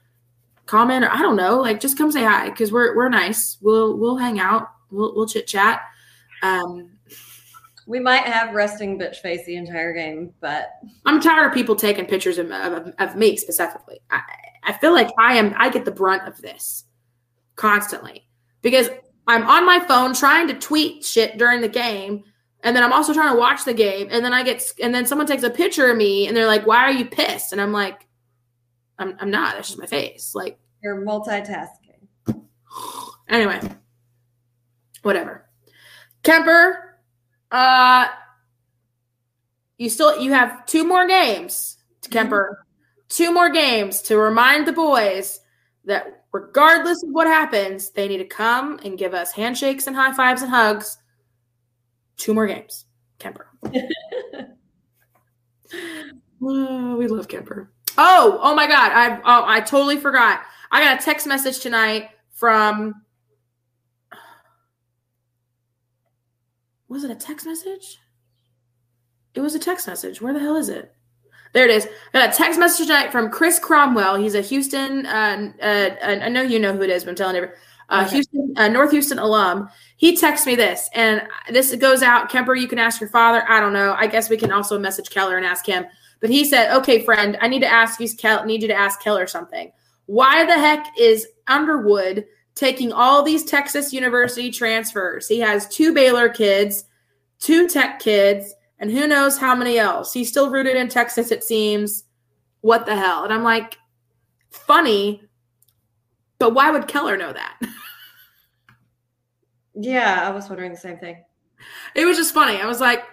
comment 0.70 1.04
or 1.04 1.10
I 1.10 1.18
don't 1.18 1.36
know, 1.36 1.60
like 1.60 1.80
just 1.80 1.98
come 1.98 2.12
say 2.12 2.22
hi 2.22 2.48
because 2.48 2.70
we're 2.70 2.94
we're 2.96 3.08
nice. 3.08 3.58
We'll 3.60 3.98
we'll 3.98 4.16
hang 4.16 4.38
out. 4.38 4.68
We'll 4.90 5.14
we'll 5.16 5.26
chit 5.26 5.48
chat. 5.48 5.82
Um, 6.42 6.92
we 7.86 7.98
might 7.98 8.22
have 8.22 8.54
resting 8.54 8.98
bitch 8.98 9.16
face 9.16 9.44
the 9.46 9.56
entire 9.56 9.92
game, 9.92 10.32
but 10.40 10.70
I'm 11.04 11.20
tired 11.20 11.48
of 11.48 11.52
people 11.52 11.74
taking 11.74 12.06
pictures 12.06 12.38
of, 12.38 12.50
of, 12.52 12.94
of 12.98 13.16
me 13.16 13.36
specifically. 13.36 14.00
I, 14.10 14.20
I 14.62 14.72
feel 14.74 14.92
like 14.92 15.10
I 15.18 15.34
am 15.34 15.54
I 15.58 15.70
get 15.70 15.84
the 15.84 15.90
brunt 15.90 16.26
of 16.28 16.40
this 16.40 16.84
constantly 17.56 18.28
because 18.62 18.90
I'm 19.26 19.42
on 19.48 19.66
my 19.66 19.80
phone 19.80 20.14
trying 20.14 20.46
to 20.48 20.54
tweet 20.54 21.04
shit 21.04 21.36
during 21.36 21.62
the 21.62 21.68
game, 21.68 22.22
and 22.62 22.76
then 22.76 22.84
I'm 22.84 22.92
also 22.92 23.12
trying 23.12 23.34
to 23.34 23.40
watch 23.40 23.64
the 23.64 23.74
game, 23.74 24.06
and 24.12 24.24
then 24.24 24.32
I 24.32 24.44
get 24.44 24.62
and 24.80 24.94
then 24.94 25.04
someone 25.04 25.26
takes 25.26 25.42
a 25.42 25.50
picture 25.50 25.90
of 25.90 25.96
me, 25.96 26.28
and 26.28 26.36
they're 26.36 26.46
like, 26.46 26.64
"Why 26.64 26.84
are 26.84 26.92
you 26.92 27.06
pissed?" 27.06 27.52
And 27.52 27.60
I'm 27.60 27.72
like, 27.72 28.06
I'm, 29.00 29.16
I'm 29.18 29.30
not. 29.30 29.54
That's 29.54 29.68
just 29.68 29.80
my 29.80 29.86
face. 29.86 30.32
Like 30.34 30.58
you're 30.82 31.04
multitasking. 31.04 32.06
Anyway, 33.28 33.60
whatever. 35.02 35.46
Kemper, 36.22 36.98
uh, 37.50 38.08
you 39.78 39.88
still 39.88 40.20
you 40.20 40.32
have 40.32 40.66
two 40.66 40.84
more 40.84 41.06
games 41.08 41.78
to 42.02 42.08
mm-hmm. 42.08 42.18
Kemper. 42.18 42.66
Two 43.08 43.32
more 43.32 43.50
games 43.50 44.02
to 44.02 44.16
remind 44.16 44.68
the 44.68 44.72
boys 44.72 45.40
that 45.84 46.24
regardless 46.32 47.02
of 47.02 47.10
what 47.10 47.26
happens, 47.26 47.90
they 47.90 48.06
need 48.06 48.18
to 48.18 48.24
come 48.24 48.78
and 48.84 48.98
give 48.98 49.14
us 49.14 49.32
handshakes 49.32 49.88
and 49.88 49.96
high 49.96 50.12
fives 50.12 50.42
and 50.42 50.50
hugs. 50.50 50.96
Two 52.16 52.34
more 52.34 52.46
games, 52.46 52.84
Kemper. 53.18 53.48
oh, 56.42 56.96
we 56.96 57.08
love 57.08 57.26
Kemper. 57.26 57.72
Oh, 58.02 58.38
oh 58.40 58.54
my 58.54 58.66
God. 58.66 58.92
I 58.92 59.18
oh, 59.18 59.44
I 59.46 59.60
totally 59.60 59.98
forgot. 59.98 60.40
I 60.70 60.82
got 60.82 60.98
a 60.98 61.04
text 61.04 61.26
message 61.26 61.60
tonight 61.60 62.08
from 62.32 62.94
Was 66.88 67.04
it 67.04 67.10
a 67.10 67.14
text 67.14 67.44
message? 67.44 67.98
It 69.34 69.40
was 69.40 69.54
a 69.54 69.58
text 69.58 69.86
message. 69.86 70.22
Where 70.22 70.32
the 70.32 70.40
hell 70.40 70.56
is 70.56 70.70
it? 70.70 70.94
There 71.52 71.64
it 71.64 71.70
is. 71.70 71.86
I 72.14 72.20
got 72.20 72.34
a 72.34 72.36
text 72.36 72.58
message 72.58 72.86
tonight 72.86 73.12
from 73.12 73.30
Chris 73.30 73.58
Cromwell. 73.58 74.16
He's 74.16 74.34
a 74.34 74.40
Houston. 74.40 75.04
Uh, 75.04 75.52
uh, 75.62 75.90
I 76.02 76.28
know 76.30 76.40
you 76.40 76.58
know 76.58 76.72
who 76.72 76.82
it 76.82 76.90
is, 76.90 77.04
but 77.04 77.10
I'm 77.10 77.16
telling 77.16 77.36
you. 77.36 77.48
Uh, 77.90 78.04
okay. 78.06 78.16
Houston, 78.16 78.54
uh, 78.56 78.68
North 78.68 78.92
Houston 78.92 79.18
alum. 79.18 79.68
He 79.98 80.16
texts 80.16 80.46
me 80.46 80.54
this, 80.54 80.88
and 80.94 81.22
this 81.50 81.74
goes 81.76 82.02
out. 82.02 82.30
Kemper, 82.30 82.54
you 82.54 82.66
can 82.66 82.78
ask 82.78 82.98
your 82.98 83.10
father. 83.10 83.44
I 83.46 83.60
don't 83.60 83.74
know. 83.74 83.94
I 83.98 84.06
guess 84.06 84.30
we 84.30 84.38
can 84.38 84.52
also 84.52 84.78
message 84.78 85.10
Keller 85.10 85.36
and 85.36 85.44
ask 85.44 85.66
him. 85.66 85.84
But 86.20 86.30
he 86.30 86.44
said, 86.44 86.76
"Okay, 86.76 87.02
friend, 87.04 87.38
I 87.40 87.48
need 87.48 87.60
to 87.60 87.72
ask 87.72 88.00
you. 88.00 88.08
Kel- 88.16 88.44
need 88.44 88.62
you 88.62 88.68
to 88.68 88.74
ask 88.74 89.02
Keller 89.02 89.26
something. 89.26 89.72
Why 90.06 90.44
the 90.44 90.58
heck 90.58 90.86
is 90.98 91.26
Underwood 91.46 92.26
taking 92.54 92.92
all 92.92 93.22
these 93.22 93.44
Texas 93.44 93.92
University 93.92 94.50
transfers. 94.50 95.28
He 95.28 95.38
has 95.40 95.68
two 95.68 95.94
Baylor 95.94 96.28
kids, 96.28 96.84
two 97.38 97.68
Tech 97.68 98.00
kids, 98.00 98.54
and 98.78 98.90
who 98.90 99.06
knows 99.06 99.38
how 99.38 99.54
many 99.54 99.78
else. 99.78 100.12
He's 100.12 100.28
still 100.28 100.50
rooted 100.50 100.76
in 100.76 100.88
Texas, 100.88 101.30
it 101.30 101.42
seems. 101.42 102.04
What 102.60 102.86
the 102.86 102.96
hell? 102.96 103.24
And 103.24 103.32
I'm 103.32 103.42
like, 103.42 103.78
funny, 104.50 105.22
but 106.38 106.52
why 106.54 106.70
would 106.70 106.88
Keller 106.88 107.16
know 107.16 107.32
that? 107.32 107.58
Yeah, 109.82 110.28
I 110.28 110.30
was 110.30 110.48
wondering 110.48 110.72
the 110.72 110.76
same 110.76 110.98
thing. 110.98 111.24
It 111.94 112.04
was 112.04 112.16
just 112.18 112.34
funny. 112.34 112.60
I 112.60 112.66
was 112.66 112.80
like, 112.80 113.04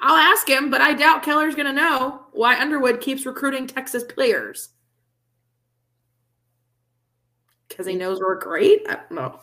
I'll 0.00 0.16
ask 0.16 0.48
him, 0.48 0.70
but 0.70 0.80
I 0.80 0.92
doubt 0.92 1.22
Keller's 1.22 1.54
going 1.54 1.66
to 1.66 1.72
know 1.72 2.26
why 2.32 2.60
Underwood 2.60 3.00
keeps 3.00 3.26
recruiting 3.26 3.66
Texas 3.66 4.04
players. 4.04 4.70
Because 7.68 7.86
he 7.86 7.94
knows 7.94 8.20
we're 8.20 8.38
great? 8.38 8.82
I 8.88 8.94
don't 8.94 9.12
know. 9.12 9.40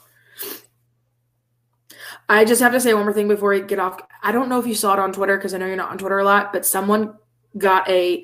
I 2.29 2.45
just 2.45 2.61
have 2.61 2.71
to 2.71 2.79
say 2.79 2.93
one 2.93 3.03
more 3.03 3.13
thing 3.13 3.27
before 3.27 3.49
we 3.49 3.61
get 3.61 3.79
off. 3.79 3.99
I 4.21 4.31
don't 4.31 4.49
know 4.49 4.59
if 4.59 4.67
you 4.67 4.75
saw 4.75 4.93
it 4.93 4.99
on 4.99 5.11
Twitter 5.11 5.37
because 5.37 5.53
I 5.53 5.57
know 5.57 5.65
you're 5.65 5.75
not 5.75 5.91
on 5.91 5.97
Twitter 5.97 6.19
a 6.19 6.23
lot, 6.23 6.53
but 6.53 6.65
someone 6.65 7.15
got 7.57 7.87
a 7.89 8.23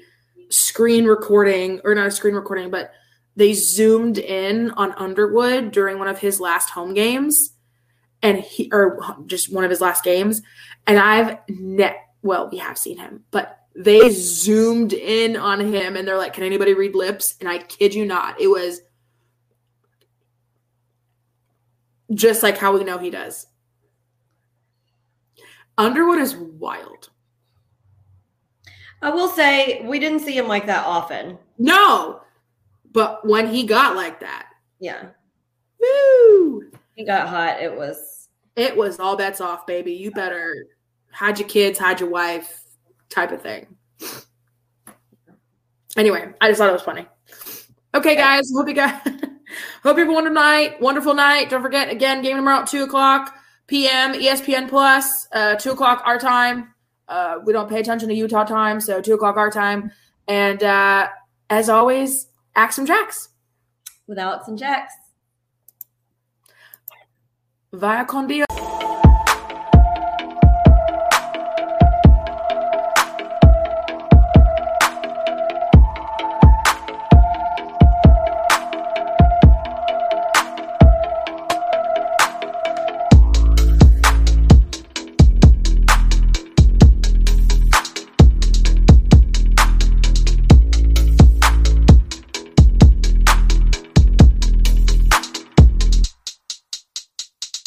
screen 0.49 1.05
recording, 1.05 1.81
or 1.83 1.93
not 1.93 2.07
a 2.07 2.11
screen 2.11 2.33
recording, 2.33 2.69
but 2.69 2.91
they 3.35 3.53
zoomed 3.53 4.17
in 4.17 4.71
on 4.71 4.93
Underwood 4.93 5.71
during 5.71 5.99
one 5.99 6.07
of 6.07 6.19
his 6.19 6.39
last 6.39 6.69
home 6.69 6.93
games 6.93 7.53
and 8.21 8.39
he 8.39 8.69
or 8.71 8.99
just 9.25 9.53
one 9.53 9.63
of 9.63 9.69
his 9.69 9.81
last 9.81 10.03
games 10.03 10.41
and 10.87 10.99
i've 10.99 11.37
net 11.47 11.97
well 12.21 12.49
we 12.51 12.57
have 12.57 12.77
seen 12.77 12.97
him 12.97 13.23
but 13.31 13.59
they 13.75 14.09
zoomed 14.09 14.93
in 14.93 15.37
on 15.37 15.59
him 15.59 15.95
and 15.95 16.07
they're 16.07 16.17
like 16.17 16.33
can 16.33 16.43
anybody 16.43 16.73
read 16.73 16.95
lips 16.95 17.35
and 17.39 17.47
i 17.49 17.57
kid 17.57 17.93
you 17.93 18.05
not 18.05 18.39
it 18.41 18.47
was 18.47 18.81
just 22.13 22.41
like 22.43 22.57
how 22.57 22.73
we 22.75 22.83
know 22.83 22.97
he 22.97 23.09
does 23.09 23.47
underwood 25.77 26.19
is 26.19 26.35
wild 26.35 27.09
I 29.01 29.11
will 29.11 29.29
say 29.29 29.81
we 29.85 29.97
didn't 29.97 30.19
see 30.19 30.37
him 30.37 30.47
like 30.49 30.65
that 30.65 30.85
often. 30.85 31.37
no 31.57 32.19
but 32.91 33.25
when 33.25 33.47
he 33.47 33.63
got 33.63 33.95
like 33.95 34.19
that 34.19 34.47
Yeah. 34.79 35.09
woo 35.79 36.69
He 36.95 37.05
got 37.05 37.29
hot. 37.29 37.61
It 37.61 37.73
was 37.73 38.27
it 38.57 38.75
was 38.75 38.99
all 38.99 39.15
bets 39.15 39.39
off 39.39 39.65
baby 39.65 39.93
you 39.93 40.11
better 40.11 40.67
hide 41.11 41.39
your 41.39 41.47
kids 41.47 41.79
hide 41.79 41.99
your 41.99 42.09
wife 42.09 42.63
type 43.09 43.31
of 43.31 43.41
thing. 43.41 43.67
Anyway 45.97 46.31
i 46.41 46.47
just 46.47 46.59
thought 46.59 46.69
it 46.69 46.73
was 46.73 46.81
funny. 46.81 47.05
Okay 47.95 48.15
guys 48.15 48.51
hope 48.55 48.67
you 48.67 48.73
guys 48.73 49.01
hope 49.83 49.97
you 49.97 50.03
have 50.03 50.09
a 50.09 50.13
wonderful 50.13 50.33
night 50.33 50.81
wonderful 50.81 51.13
night. 51.13 51.49
Don't 51.49 51.61
forget 51.61 51.89
again 51.89 52.21
game 52.21 52.35
tomorrow 52.35 52.61
at 52.61 52.67
2 52.67 52.83
o'clock 52.83 53.35
pm 53.67 54.13
espn 54.13 54.67
plus 54.67 55.27
uh 55.33 55.55
2 55.55 55.71
o'clock 55.71 56.01
our 56.05 56.19
time. 56.19 56.73
Uh 57.07 57.37
we 57.45 57.53
don't 57.53 57.69
pay 57.69 57.79
attention 57.79 58.09
to 58.09 58.15
utah 58.15 58.43
time 58.43 58.79
so 58.79 59.01
2 59.01 59.13
o'clock 59.13 59.37
our 59.37 59.51
time. 59.51 59.91
And 60.27 60.63
uh 60.63 61.07
as 61.49 61.69
always 61.69 62.27
axe 62.55 62.75
some 62.75 62.85
jacks. 62.85 63.29
With 64.07 64.17
Alex 64.17 64.47
and 64.47 64.57
jacks. 64.57 64.93
via 67.71 68.05
con 68.05 68.27
Dios. 68.27 68.48